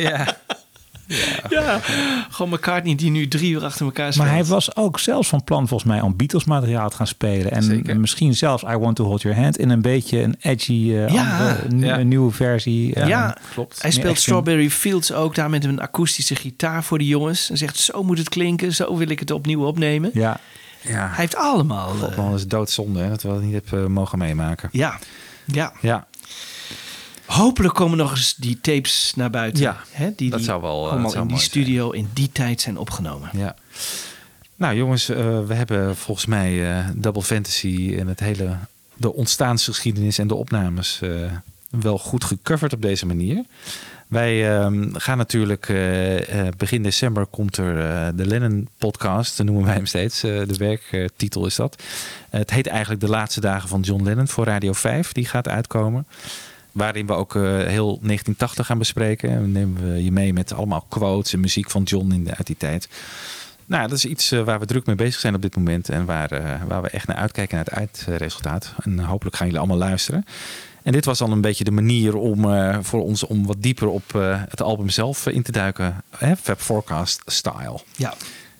ja. 0.00 0.36
Ja, 1.48 1.80
gewoon 2.30 2.52
McCartney 2.52 2.94
die 2.94 3.10
nu 3.10 3.28
drie 3.28 3.52
uur 3.52 3.64
achter 3.64 3.84
elkaar 3.86 4.12
speelt. 4.12 4.26
Maar 4.28 4.36
hij 4.36 4.44
was 4.44 4.76
ook 4.76 4.98
zelfs 4.98 5.28
van 5.28 5.44
plan 5.44 5.68
volgens 5.68 5.90
mij 5.90 6.00
om 6.00 6.16
Beatles 6.16 6.44
materiaal 6.44 6.90
te 6.90 6.96
gaan 6.96 7.06
spelen. 7.06 7.50
En 7.52 7.62
Zeker. 7.62 8.00
misschien 8.00 8.34
zelfs 8.34 8.62
I 8.62 8.76
Want 8.76 8.96
To 8.96 9.04
Hold 9.04 9.22
Your 9.22 9.38
Hand 9.40 9.58
in 9.58 9.70
een 9.70 9.82
beetje 9.82 10.22
een 10.22 10.36
edgy 10.40 10.72
eh, 10.72 11.08
Ja. 11.08 11.38
andere, 11.38 11.64
een, 11.68 11.78
Ja. 11.78 11.98
een 11.98 12.08
nieuwe 12.08 12.32
versie. 12.32 12.94
eh, 12.94 13.08
ja, 13.08 13.36
klopt. 13.52 13.82
Hij 13.82 13.90
speelt. 13.90 14.18
Strawberry 14.18 14.70
Fields 14.70 15.12
ook 15.12 15.34
daar 15.34 15.50
met 15.50 15.64
een 15.64 15.80
akoestische 15.80 16.34
gitaar 16.34 16.84
voor 16.84 16.98
de 16.98 17.06
jongens. 17.06 17.50
En 17.50 17.56
zegt, 17.56 17.76
zo 17.76 18.02
moet 18.02 18.18
het 18.18 18.28
klinken, 18.28 18.74
zo 18.74 18.96
wil 18.96 19.08
ik 19.08 19.18
het 19.20 19.30
opnieuw 19.30 19.64
opnemen. 19.66 20.10
ja. 20.14 20.40
ja. 20.80 21.06
Hij 21.06 21.16
heeft 21.16 21.36
allemaal... 21.36 21.88
eh, 21.94 22.00
God, 22.00 22.16
man, 22.16 22.30
dat 22.30 22.38
is 22.38 22.46
doodzonde 22.46 23.00
hè, 23.00 23.08
dat 23.08 23.22
we 23.22 23.28
dat 23.28 23.42
niet 23.42 23.52
hebben 23.52 23.82
eh, 23.84 23.86
mogen 23.90 24.18
meemaken. 24.18 24.68
ja, 24.72 24.98
ja. 25.44 25.72
Ja, 25.80 26.06
Hopelijk 27.28 27.74
komen 27.74 27.98
nog 27.98 28.10
eens 28.10 28.34
die 28.34 28.60
tapes 28.60 29.12
naar 29.16 29.30
buiten. 29.30 29.62
Ja, 29.62 29.76
hè, 29.90 30.12
die, 30.16 30.30
dat 30.30 30.38
die 30.38 30.48
zou 30.48 30.62
wel, 30.62 30.84
eh, 30.84 30.90
allemaal 30.90 31.02
dat 31.02 31.12
zou 31.12 31.24
in 31.24 31.34
die 31.34 31.42
studio 31.42 31.90
in 31.90 32.08
die 32.12 32.30
tijd 32.32 32.60
zijn 32.60 32.78
opgenomen. 32.78 33.30
ja. 33.32 33.54
Nou 34.56 34.76
jongens, 34.76 35.08
eh, 35.08 35.46
we 35.46 35.54
hebben 35.54 35.96
volgens 35.96 36.26
mij 36.26 36.78
eh, 36.78 36.86
Double 36.94 37.22
Fantasy 37.22 37.94
en 37.98 38.06
het 38.06 38.20
hele, 38.20 38.56
de 38.94 39.14
ontstaansgeschiedenis 39.14 40.18
en 40.18 40.28
de 40.28 40.34
opnames 40.34 41.00
wel 41.70 41.98
goed 41.98 42.24
gecoverd 42.24 42.72
op 42.72 42.82
deze 42.82 43.06
manier. 43.06 43.44
Wij 44.06 44.58
ehm, 44.58 44.92
gaan 44.92 45.18
natuurlijk, 45.18 45.66
begin 46.56 46.82
december 46.82 47.26
komt 47.26 47.56
er 47.56 47.76
de 48.16 48.26
Lennon 48.26 48.68
podcast, 48.78 49.34
zo 49.34 49.44
noemen 49.44 49.64
wij 49.64 49.74
hem 49.74 49.86
steeds. 49.86 50.20
de 50.20 50.54
werktitel 50.58 51.46
is 51.46 51.54
dat. 51.54 51.82
het 52.30 52.50
heet 52.50 52.66
eigenlijk 52.66 53.00
De 53.00 53.08
Laatste 53.08 53.40
Dagen 53.40 53.68
van 53.68 53.80
John 53.80 54.04
Lennon 54.04 54.28
voor 54.28 54.44
Radio 54.44 54.72
5. 54.72 55.12
Die 55.12 55.26
gaat 55.26 55.48
uitkomen. 55.48 56.06
Waarin 56.78 57.06
we 57.06 57.12
ook 57.12 57.34
eh, 57.34 57.42
heel 57.42 57.86
1980 57.86 58.66
gaan 58.66 58.78
bespreken. 58.78 59.30
En 59.30 59.40
dan 59.40 59.52
nemen 59.52 59.92
we 59.92 60.04
je 60.04 60.12
mee 60.12 60.32
met 60.32 60.52
allemaal 60.52 60.86
quotes 60.88 61.32
en 61.32 61.40
muziek 61.40 61.70
van 61.70 61.82
John 61.82 62.12
in 62.12 62.24
de, 62.24 62.34
uit 62.34 62.46
die 62.46 62.56
tijd. 62.56 62.88
Nou, 63.66 63.88
dat 63.88 63.96
is 63.96 64.04
iets 64.04 64.32
eh, 64.32 64.42
waar 64.42 64.58
we 64.58 64.66
druk 64.66 64.86
mee 64.86 64.96
bezig 64.96 65.20
zijn 65.20 65.34
op 65.34 65.42
dit 65.42 65.56
moment. 65.56 65.88
En 65.88 66.04
waar, 66.04 66.30
eh, 66.30 66.62
waar 66.68 66.82
we 66.82 66.88
echt 66.88 67.06
naar 67.06 67.16
uitkijken 67.16 67.56
naar 67.56 67.64
het 67.64 67.74
eindresultaat. 67.74 68.74
En 68.82 68.98
hopelijk 68.98 69.36
gaan 69.36 69.46
jullie 69.46 69.60
allemaal 69.60 69.88
luisteren. 69.88 70.24
En 70.82 70.92
dit 70.92 71.04
was 71.04 71.18
dan 71.18 71.32
een 71.32 71.40
beetje 71.40 71.64
de 71.64 71.70
manier 71.70 72.16
om 72.16 72.42
voor 72.84 73.02
ons 73.02 73.26
om 73.26 73.46
wat 73.46 73.62
dieper 73.62 73.88
op 73.88 74.12
het 74.48 74.62
album 74.62 74.88
zelf 74.88 75.26
in 75.26 75.42
te 75.42 75.52
duiken. 75.52 76.02
Hè? 76.16 76.36
Fab 76.36 76.60
Forecast 76.60 77.22
style. 77.26 77.80
Ja. 77.96 78.14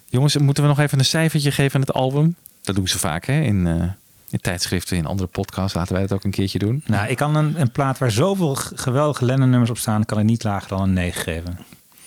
Jongens, 0.09 0.36
moeten 0.36 0.62
we 0.62 0.69
nog 0.69 0.78
even 0.78 0.99
een 0.99 1.05
cijfertje 1.05 1.51
geven 1.51 1.74
aan 1.74 1.81
het 1.81 1.93
album? 1.93 2.35
Dat 2.62 2.74
doen 2.74 2.89
ze 2.89 2.99
vaak 2.99 3.24
hè? 3.24 3.40
In, 3.40 3.66
in 4.30 4.40
tijdschriften, 4.40 4.96
in 4.96 5.06
andere 5.06 5.28
podcasts. 5.28 5.74
Laten 5.74 5.92
wij 5.92 6.02
het 6.02 6.12
ook 6.12 6.24
een 6.24 6.30
keertje 6.30 6.59
doen. 6.59 6.82
Nou, 6.86 7.09
ik 7.09 7.16
kan 7.16 7.34
een, 7.36 7.60
een 7.60 7.72
plaat 7.72 7.98
waar 7.98 8.10
zoveel 8.10 8.55
geweldige 8.55 9.24
Lennon-nummers 9.24 9.70
op 9.70 9.78
staan, 9.78 10.05
kan 10.05 10.18
ik 10.18 10.24
niet 10.24 10.44
lager 10.44 10.68
dan 10.68 10.82
een 10.82 10.92
9 10.92 11.22
geven. 11.22 11.59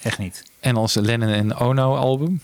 Echt 0.04 0.18
niet. 0.18 0.44
En 0.60 0.76
als 0.76 0.94
Lennon 0.96 1.30
en 1.30 1.56
Ono 1.56 1.96
album? 1.96 2.42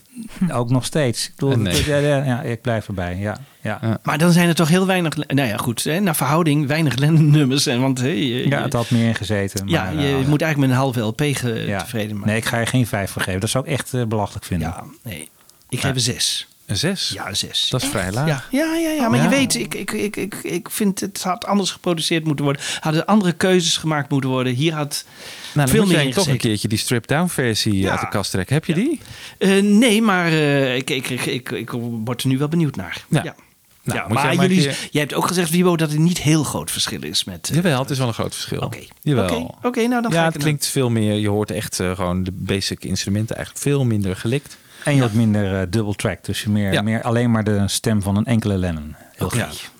Ook 0.52 0.70
nog 0.70 0.86
steeds. 0.86 1.28
Ik, 1.28 1.34
bedoel, 1.36 1.68
ja, 1.70 1.98
ja, 1.98 2.24
ja, 2.24 2.42
ik 2.42 2.62
blijf 2.62 2.88
erbij. 2.88 3.16
Ja, 3.18 3.38
ja. 3.62 4.00
Maar 4.04 4.18
dan 4.18 4.32
zijn 4.32 4.48
er 4.48 4.56
toch 4.56 4.68
heel 4.68 4.86
weinig... 4.86 5.16
Nou 5.16 5.48
ja, 5.48 5.58
goed. 5.58 5.84
Hè, 5.84 6.00
naar 6.00 6.16
verhouding 6.16 6.68
weinig 6.68 6.96
Lennon-nummers. 6.96 7.66
En 7.66 7.82
Want 7.82 8.00
hè, 8.00 8.08
je, 8.08 8.48
ja, 8.50 8.62
het 8.62 8.74
had 8.74 8.90
meer 8.90 9.08
in 9.08 9.16
gezeten. 9.16 9.68
ja, 9.68 9.84
maar, 9.84 9.94
je 10.04 10.08
eh, 10.08 10.14
moet 10.28 10.42
eigenlijk 10.42 10.58
met 10.58 10.70
een 10.70 10.76
halve 10.76 11.00
LP 11.00 11.22
ge- 11.22 11.64
ja. 11.68 11.80
tevreden 11.80 12.14
maken. 12.16 12.28
Nee, 12.30 12.38
ik 12.38 12.46
ga 12.46 12.58
er 12.58 12.68
geen 12.68 12.88
5 12.88 13.12
voor 13.12 13.22
geven. 13.22 13.40
Dat 13.40 13.50
zou 13.50 13.66
ik 13.66 13.72
echt 13.72 13.94
eh, 13.94 14.04
belachelijk 14.06 14.46
vinden. 14.46 14.68
Ja, 14.68 14.84
nee. 15.04 15.30
Ik 15.70 15.80
geef 15.80 15.94
een 15.94 16.00
6. 16.00 16.48
Een 16.68 16.78
6? 16.78 17.10
Ja, 17.14 17.28
een 17.28 17.36
6. 17.38 17.70
Dat 17.70 17.82
is 17.82 17.88
vrij 17.90 18.12
laag. 18.12 18.28
Ja, 18.28 18.44
ja, 18.52 18.76
ja, 18.76 18.90
ja 18.90 19.08
maar 19.10 19.18
Ja. 19.18 19.24
je 19.24 19.30
weet, 19.30 19.56
ik, 19.56 19.74
ik, 19.76 19.92
ik, 19.92 20.16
ik, 20.16 20.34
ik 20.44 20.70
vind 20.70 21.00
het 21.00 21.24
had 21.24 21.46
anders 21.46 21.72
geproduceerd 21.72 22.24
moeten 22.26 22.46
worden. 22.46 22.62
Hadden 22.80 23.06
andere 23.06 23.34
keuzes 23.34 23.78
gemaakt 23.78 24.10
moeten 24.10 24.30
worden. 24.30 24.54
Hier 24.54 24.74
had 24.74 25.06
Nou, 25.54 25.70
veel 25.70 25.86
meer 25.86 26.14
toch 26.14 26.28
een 26.28 26.38
keertje 26.38 26.68
die 26.68 26.78
stripped-down 26.78 27.28
versie 27.28 27.90
uit 27.90 28.00
de 28.00 28.08
kast 28.10 28.32
trekken. 28.32 28.56
Heb 28.56 28.66
je 28.66 28.74
die? 28.74 29.00
Eh, 29.38 29.62
nee, 29.64 30.02
maar 30.02 30.28
eh, 30.28 30.76
ik, 30.76 30.90
ik, 30.90 31.10
ik, 31.10 31.26
ik, 31.26 31.50
ik 31.52 31.70
word 32.04 32.22
er 32.22 32.28
nu 32.28 32.38
wel 32.38 32.48
benieuwd 32.48 32.76
naar. 32.76 33.06
Ja. 33.10 33.24
Ja. 33.24 33.36
Nou, 33.84 34.00
ja, 34.00 34.08
maar 34.08 34.24
jij 34.36 34.48
jullie, 34.48 34.62
keer- 34.64 34.88
jij 34.92 35.02
hebt 35.02 35.14
ook 35.14 35.28
gezegd, 35.28 35.50
Wibo, 35.50 35.76
dat 35.78 35.92
er 35.92 36.00
niet 36.00 36.18
heel 36.22 36.44
groot 36.44 36.72
verschil 36.72 37.04
is 37.04 37.24
met... 37.24 37.50
eh, 37.50 37.56
Jawel, 37.56 37.80
het 37.80 37.90
is 37.90 37.98
wel 37.98 38.08
een 38.08 38.14
groot 38.14 38.34
verschil. 38.34 38.60
Oké. 38.60 38.80
Jawel. 39.02 39.58
Oké, 39.62 39.88
nou 39.88 40.02
dan 40.02 40.12
ga 40.12 40.18
ja, 40.22 40.28
ik 40.28 40.34
het 40.34 40.42
klinkt 40.42 40.66
veel 40.68 40.90
meer. 40.90 41.14
Je 41.14 41.30
hoort 41.30 41.52
echt 41.52 41.80
eh, 41.80 41.96
gewoon 41.96 42.24
de 42.24 42.32
basic 42.34 42.84
instrumenten 42.84 43.36
eigenlijk 43.36 43.66
veel 43.66 43.86
minder 43.86 44.16
gelikt. 44.16 44.58
En 44.88 44.96
je 44.96 45.02
hebt 45.02 45.14
minder 45.14 45.60
eh, 45.62 45.68
double 45.70 45.96
track. 45.96 46.24
Dus 46.24 46.42
je 46.44 46.50
meer, 46.50 46.72
Ja. 46.74 46.82
meer 46.82 47.02
alleen 47.02 47.32
maar 47.32 47.44
de 47.44 47.64
stem 47.68 48.02
van 48.02 48.16
een 48.16 48.26
enkele 48.26 48.58
Lennon. 48.58 48.96
Heel 49.16 49.32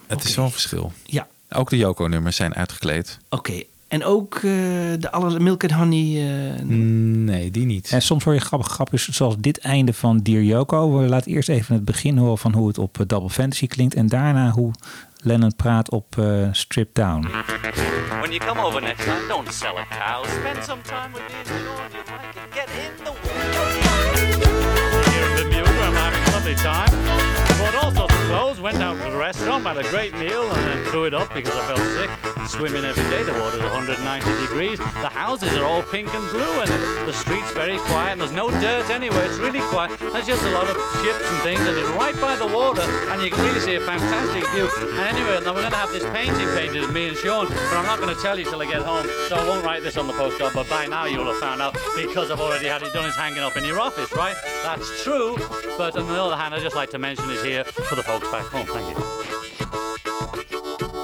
het 0.08 0.24
is 0.24 0.36
een 0.36 0.52
verschil. 0.52 0.92
Ja. 1.04 1.28
Ook 1.50 1.70
de 1.70 1.78
Yoko-nummers 1.78 2.36
zijn 2.36 2.54
uitgekleed. 2.56 3.18
Oké, 3.30 3.64
en 3.88 4.04
ook 4.06 4.36
eh, 4.36 4.42
de 5.00 5.08
alle 5.12 5.40
Milk 5.40 5.64
and 5.64 5.72
Honey... 5.72 6.30
eh, 6.58 6.62
Nee, 6.66 7.52
die 7.52 7.66
niet. 7.66 7.92
En 7.92 8.02
soms 8.02 8.24
hoor 8.24 8.34
je 8.34 8.40
grappige 8.40 8.72
grapjes 8.74 9.08
zoals 9.08 9.36
dit 9.40 9.58
einde 9.60 9.94
van 9.94 10.18
Dear 10.20 10.42
Yoko. 10.44 10.98
We 10.98 11.08
laten 11.08 11.32
eerst 11.32 11.50
even 11.50 11.76
het 11.76 11.86
begin 11.86 12.18
horen 12.18 12.38
van 12.38 12.54
hoe 12.54 12.68
het 12.68 12.78
op 12.78 13.04
Double 13.08 13.30
Fantasy 13.30 13.68
klinkt. 13.68 13.94
En 13.96 14.08
daarna 14.08 14.50
hoe 14.50 14.72
Lennon 15.22 15.56
praat 15.56 15.90
op 15.92 16.18
eh 16.18 16.48
Strip 16.52 16.96
Down. 16.96 17.28
When 18.20 18.32
you 18.32 18.40
come 18.48 18.62
over 18.62 18.82
next 18.82 19.04
time, 19.06 19.28
don't 19.28 19.54
sell 19.54 19.76
a 19.76 19.86
cow. 19.90 20.26
Spend 20.26 20.66
some 20.66 20.82
time 20.82 21.12
with 21.14 21.22
me 21.30 21.38
and 21.38 21.48
George 21.48 21.94
if 22.02 22.10
I 22.10 22.32
can 22.34 22.50
get 22.54 22.68
in 22.70 23.04
the 23.04 23.12
I'm 26.48 26.56
having 26.56 26.66
a 26.66 26.88
lovely 26.88 27.36
time. 27.36 27.47
Clothes, 28.28 28.60
went 28.60 28.78
out 28.78 28.98
to 29.04 29.10
the 29.10 29.18
restaurant, 29.18 29.64
had 29.64 29.78
a 29.78 29.88
great 29.90 30.14
meal, 30.14 30.44
and 30.44 30.64
then 30.68 30.84
threw 30.92 31.06
it 31.06 31.14
up 31.14 31.34
because 31.34 31.56
I 31.56 31.74
felt 31.74 31.80
sick. 31.96 32.10
Swimming 32.48 32.86
every 32.86 33.04
day, 33.10 33.24
the 33.24 33.34
water's 33.34 33.62
190 33.62 34.00
degrees. 34.42 34.78
The 34.78 35.12
houses 35.12 35.52
are 35.58 35.66
all 35.66 35.84
pink 35.84 36.14
and 36.14 36.30
blue, 36.32 36.60
and 36.62 36.70
the 37.08 37.14
street's 37.14 37.52
very 37.52 37.78
quiet, 37.92 38.14
and 38.14 38.22
there's 38.22 38.32
no 38.32 38.50
dirt 38.50 38.90
anywhere. 38.90 39.26
It's 39.26 39.38
really 39.38 39.60
quiet. 39.72 40.00
There's 40.00 40.28
just 40.28 40.44
a 40.44 40.52
lot 40.52 40.68
of 40.68 40.76
ships 41.04 41.24
and 41.28 41.40
things, 41.44 41.60
and 41.60 41.78
it's 41.78 41.90
right 41.90 42.16
by 42.20 42.36
the 42.36 42.48
water, 42.48 42.82
and 43.12 43.22
you 43.22 43.32
can 43.32 43.44
really 43.46 43.60
see 43.60 43.76
a 43.76 43.82
fantastic 43.82 44.48
view. 44.52 44.70
And 44.80 45.00
anyway, 45.00 45.40
now 45.44 45.54
we're 45.54 45.62
going 45.62 45.72
to 45.72 45.78
have 45.78 45.92
this 45.92 46.06
painting 46.12 46.48
painted 46.56 46.84
of 46.84 46.94
me 46.94 47.10
and 47.10 47.18
Sean, 47.18 47.48
but 47.48 47.78
I'm 47.80 47.86
not 47.86 48.00
going 48.00 48.14
to 48.16 48.22
tell 48.22 48.38
you 48.38 48.46
till 48.46 48.62
I 48.62 48.66
get 48.66 48.82
home, 48.82 49.08
so 49.28 49.36
I 49.36 49.48
won't 49.48 49.64
write 49.66 49.84
this 49.84 49.98
on 49.98 50.08
the 50.08 50.14
postcard, 50.14 50.54
but 50.54 50.70
by 50.70 50.86
now 50.88 51.06
you'll 51.06 51.26
have 51.26 51.40
found 51.40 51.62
out 51.62 51.76
because 51.96 52.32
I've 52.32 52.40
already 52.40 52.68
had 52.68 52.82
it 52.82 52.94
done. 52.94 53.06
It's 53.06 53.16
hanging 53.16 53.40
up 53.40 53.56
in 53.58 53.64
your 53.64 53.80
office, 53.80 54.12
right? 54.14 54.36
That's 54.64 55.04
true, 55.04 55.38
but 55.78 55.98
on 55.98 56.08
the 56.08 56.22
other 56.22 56.36
hand, 56.36 56.54
I'd 56.56 56.62
just 56.62 56.76
like 56.76 56.90
to 56.92 57.00
mention 57.00 57.30
it 57.30 57.44
here 57.44 57.64
for 57.64 57.96
the 57.96 58.04
Thank 58.22 58.66
you. 58.74 59.04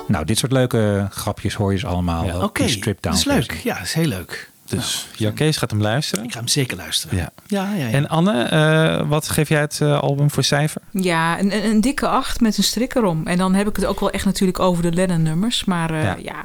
Nou, 0.08 0.26
dit 0.26 0.38
soort 0.38 0.52
leuke 0.52 1.08
grapjes 1.12 1.54
hoor 1.54 1.72
je 1.72 1.78
ze 1.80 1.88
allemaal 1.88 2.36
op 2.36 2.44
Oké, 2.44 2.68
Strip 2.68 3.02
Down. 3.02 3.16
dat 3.16 3.26
is 3.26 3.26
leuk. 3.26 3.44
versie. 3.46 3.70
Ja, 3.70 3.74
dat 3.76 3.84
is 3.84 3.94
heel 3.94 4.06
leuk. 4.08 4.52
Dus 4.66 5.08
Jan 5.16 5.34
Kees 5.34 5.58
gaat 5.58 5.72
hem 5.72 5.82
luisteren. 5.82 6.24
Ik 6.26 6.32
ga 6.32 6.38
hem 6.38 6.48
zeker 6.48 6.78
luisteren. 6.78 7.18
Ja. 7.18 7.30
Ja, 7.48 7.74
ja, 7.74 7.86
ja. 7.88 7.92
En 7.94 8.08
Anne, 8.10 8.42
eh, 8.44 9.10
wat 9.10 9.30
geef 9.30 9.50
jij 9.50 9.60
het 9.62 9.80
eh, 9.82 10.00
album 10.00 10.32
voor 10.32 10.44
cijfer? 10.44 10.82
Ja, 10.92 11.40
een, 11.40 11.54
een, 11.56 11.66
een 11.66 11.82
dikke 11.82 12.08
acht 12.08 12.40
met 12.42 12.58
een 12.58 12.64
strik 12.64 12.96
erom. 12.96 13.28
En 13.28 13.38
dan 13.38 13.54
heb 13.54 13.68
ik 13.68 13.76
het 13.76 13.86
ook 13.86 14.00
wel 14.00 14.12
echt 14.12 14.26
natuurlijk 14.26 14.60
over 14.60 14.84
de 14.84 14.92
Lennon-nummers. 14.94 15.66
Maar 15.66 15.92
eh, 15.94 16.04
Ja. 16.04 16.16
ja, 16.22 16.44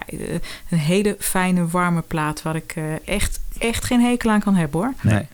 een 0.71 0.79
hele 0.79 1.17
fijne, 1.19 1.67
warme 1.67 2.03
plaat 2.03 2.43
waar 2.43 2.57
ik 2.57 2.73
eh, 2.77 2.85
echt, 3.05 3.41
echt 3.59 3.85
geen 3.85 4.01
hekel 4.01 4.31
aan 4.31 4.41
kan 4.41 4.55
hebben 4.55 4.81
hoor. 4.81 4.93
Nee. 5.01 5.27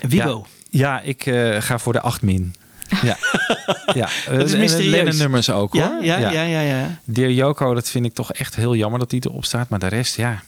Wibo. 0.00 0.46
Ja, 0.70 0.94
ja 0.94 1.00
ik 1.00 1.26
eh, 1.26 1.56
ga 1.60 1.78
voor 1.78 1.92
de 1.92 2.00
8 2.00 2.22
min. 2.22 2.54
Ja, 3.02 3.16
ja. 3.94 4.08
Dat 4.36 4.46
is 4.48 4.56
mysterieus. 4.56 4.90
Lennon 4.90 5.16
nummers 5.16 5.50
ook 5.50 5.74
Ja, 5.74 5.88
hoor. 5.92 6.04
ja, 6.04 6.18
ja, 6.18 6.42
ja, 6.42 6.60
ja. 6.60 6.98
Dear 7.04 7.30
Yoko, 7.30 7.74
dat 7.74 7.88
vind 7.90 8.04
ik 8.04 8.14
toch 8.14 8.32
echt 8.32 8.56
heel 8.56 8.74
jammer 8.74 8.98
dat 8.98 9.10
die 9.10 9.20
erop 9.26 9.44
staat. 9.44 9.68
Maar 9.68 9.78
de 9.78 9.86
rest, 9.86 10.16
ja. 10.16 10.42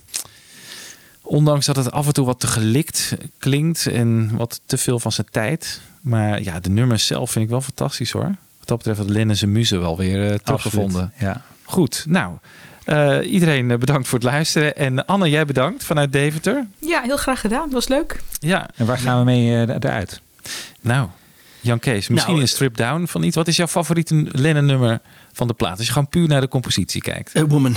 Ondanks 1.23 1.67
dat 1.67 1.77
het 1.77 1.91
af 1.91 2.07
en 2.07 2.13
toe 2.13 2.27
wat 2.27 2.41
te 2.41 2.47
gelikt 2.47 3.15
klinkt 3.39 3.87
en 3.87 4.37
wat 4.37 4.61
te 4.67 4.79
veel 4.79 4.99
van 4.99 5.13
zijn 5.13 5.27
tijd. 5.31 5.81
Maar 6.01 6.43
ja, 6.43 6.61
de 6.61 6.71
nummers 6.71 7.07
zelf 7.07 7.31
vind 7.31 7.45
ik 7.45 7.51
wel 7.51 7.61
fantastisch 7.61 8.11
hoor. 8.11 8.35
Wat 8.59 8.69
dat 8.69 8.77
betreft 8.77 8.99
had 8.99 9.09
Lennon 9.09 9.37
zijn 9.37 9.53
muze 9.53 9.79
wel 9.79 9.97
weer 9.97 10.31
eh, 10.31 10.39
teruggevonden. 10.39 11.13
Ja. 11.19 11.43
Goed, 11.65 12.05
nou. 12.09 12.37
eh, 12.85 13.19
iedereen 13.33 13.71
eh, 13.71 13.79
bedankt 13.79 14.09
voor 14.09 14.19
het 14.19 14.29
luisteren. 14.29 14.77
En 14.77 15.07
Anne, 15.07 15.31
jij 15.31 15.45
bedankt 15.45 15.85
vanuit 15.85 16.13
Deventer. 16.13 16.67
Ja, 16.79 17.01
heel 17.03 17.17
graag 17.17 17.41
gedaan. 17.41 17.65
Dat 17.65 17.73
was 17.73 17.89
leuk. 17.89 18.21
Ja. 18.39 18.69
En 18.77 18.87
waar 18.87 18.99
gaan 18.99 19.19
we 19.19 19.25
mee 19.25 19.67
eruit? 19.67 20.21
Nou, 20.81 21.09
Jan 21.63 21.79
Kees, 21.79 22.09
misschien 22.09 22.33
Nou, 22.33 22.45
een 22.45 22.49
strip 22.51 22.77
down 22.77 23.05
van 23.07 23.23
iets. 23.23 23.37
Wat 23.37 23.49
is 23.49 23.57
jouw 23.57 23.67
favoriete 23.67 24.27
Lennon 24.33 24.65
nummer 24.67 25.01
van 25.33 25.47
de 25.47 25.55
plaat? 25.55 25.77
Als 25.79 25.87
je 25.87 25.93
gewoon 25.93 26.09
puur 26.09 26.29
naar 26.29 26.41
de 26.41 26.49
compositie 26.49 27.01
kijkt. 27.03 27.33
Eh, 27.33 27.43
woman. 27.49 27.75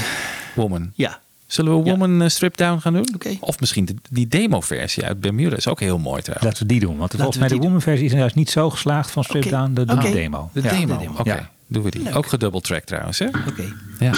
Woman. 0.56 0.92
Ja. 0.96 1.20
Zullen 1.48 1.84
we. 1.84 1.90
Woman 1.90 2.22
eh, 2.22 2.30
strip 2.30 2.58
down 2.58 2.80
gaan 2.80 2.94
doen? 2.94 3.08
Oké. 3.16 3.38
Of 3.40 3.60
misschien 3.60 3.86
de- 3.86 3.96
die 4.10 4.28
demo-versie 4.28 5.06
uit 5.06 5.22
Bermuda 5.22 5.56
is 5.56 5.68
ook 5.68 5.80
heel 5.80 5.98
mooi 5.98 6.22
trouwens. 6.22 6.48
Laten 6.50 6.68
we 6.68 6.74
die 6.74 6.80
doen. 6.80 6.98
Want 6.98 7.02
Laten 7.02 7.18
volgens 7.18 7.38
mij 7.38 7.48
de 7.48 7.54
die 7.54 7.62
doen. 7.64 7.72
Woman 7.72 7.88
versie 7.88 8.06
is 8.06 8.12
juist 8.14 8.36
niet 8.36 8.50
zo 8.50 8.70
geslaagd 8.70 9.12
van 9.12 9.24
Strip. 9.24 9.50
Down. 9.50 9.74
De, 9.74 9.86
demo. 9.86 10.50
De 10.54 10.62
Ja. 10.62 10.70
demo. 10.70 10.94
de 10.98 11.04
demo. 11.04 11.20
Oké, 11.20 11.30
Ja. 11.34 11.50
doen 11.68 11.84
we 11.84 11.92
die. 11.92 12.04
Leuk. 12.04 12.16
Ook 12.16 12.28
gedouble 12.28 12.62
track 12.62 12.84
trouwens, 12.84 13.20
hè? 13.20 13.26
Oké. 13.28 13.74
Ja, 14.00 14.12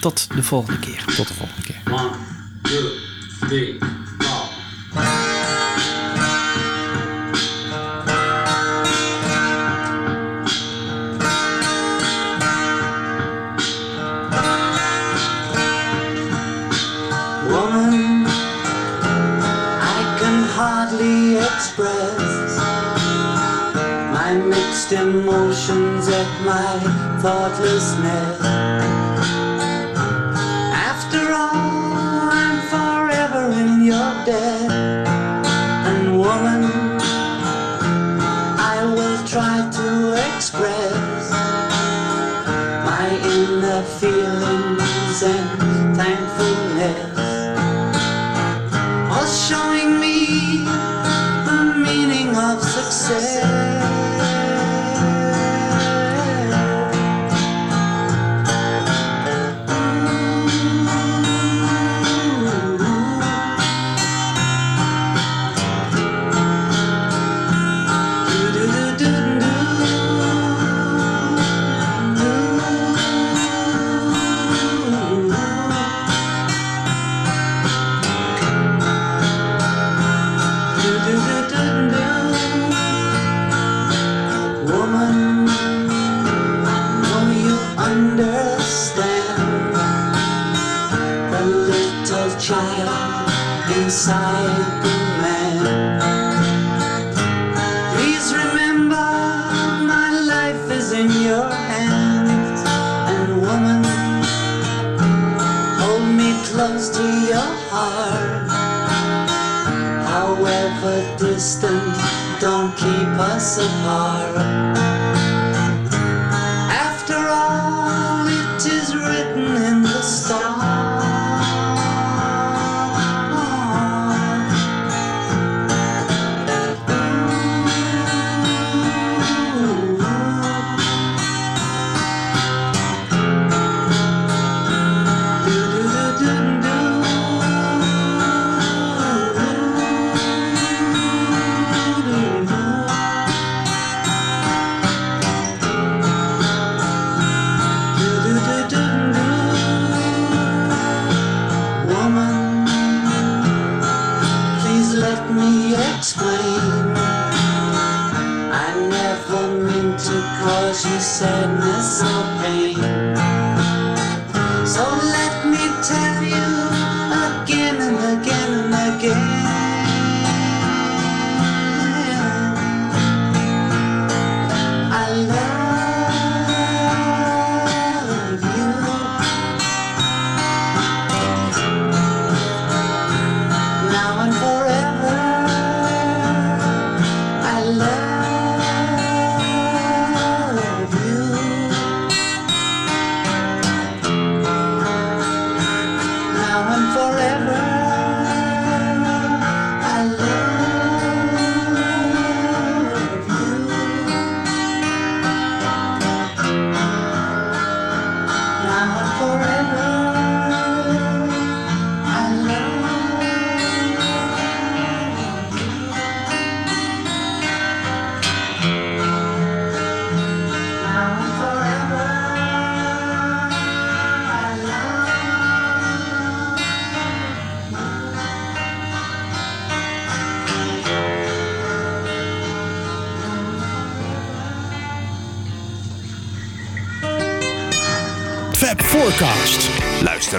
Tot 0.00 0.28
de 0.34 0.42
volgende 0.42 0.78
keer. 0.80 1.04
tot 1.16 1.28
de 1.28 1.34
volgende 1.34 1.62
keer. 1.62 1.80
One, 1.92 2.10
two, 2.62 3.48
three, 3.48 3.76
four. 4.18 5.33
Express 21.64 22.58
my 24.12 24.34
mixed 24.34 24.92
emotions 24.92 26.08
at 26.08 26.44
my 26.44 27.18
thoughtlessness. 27.22 29.03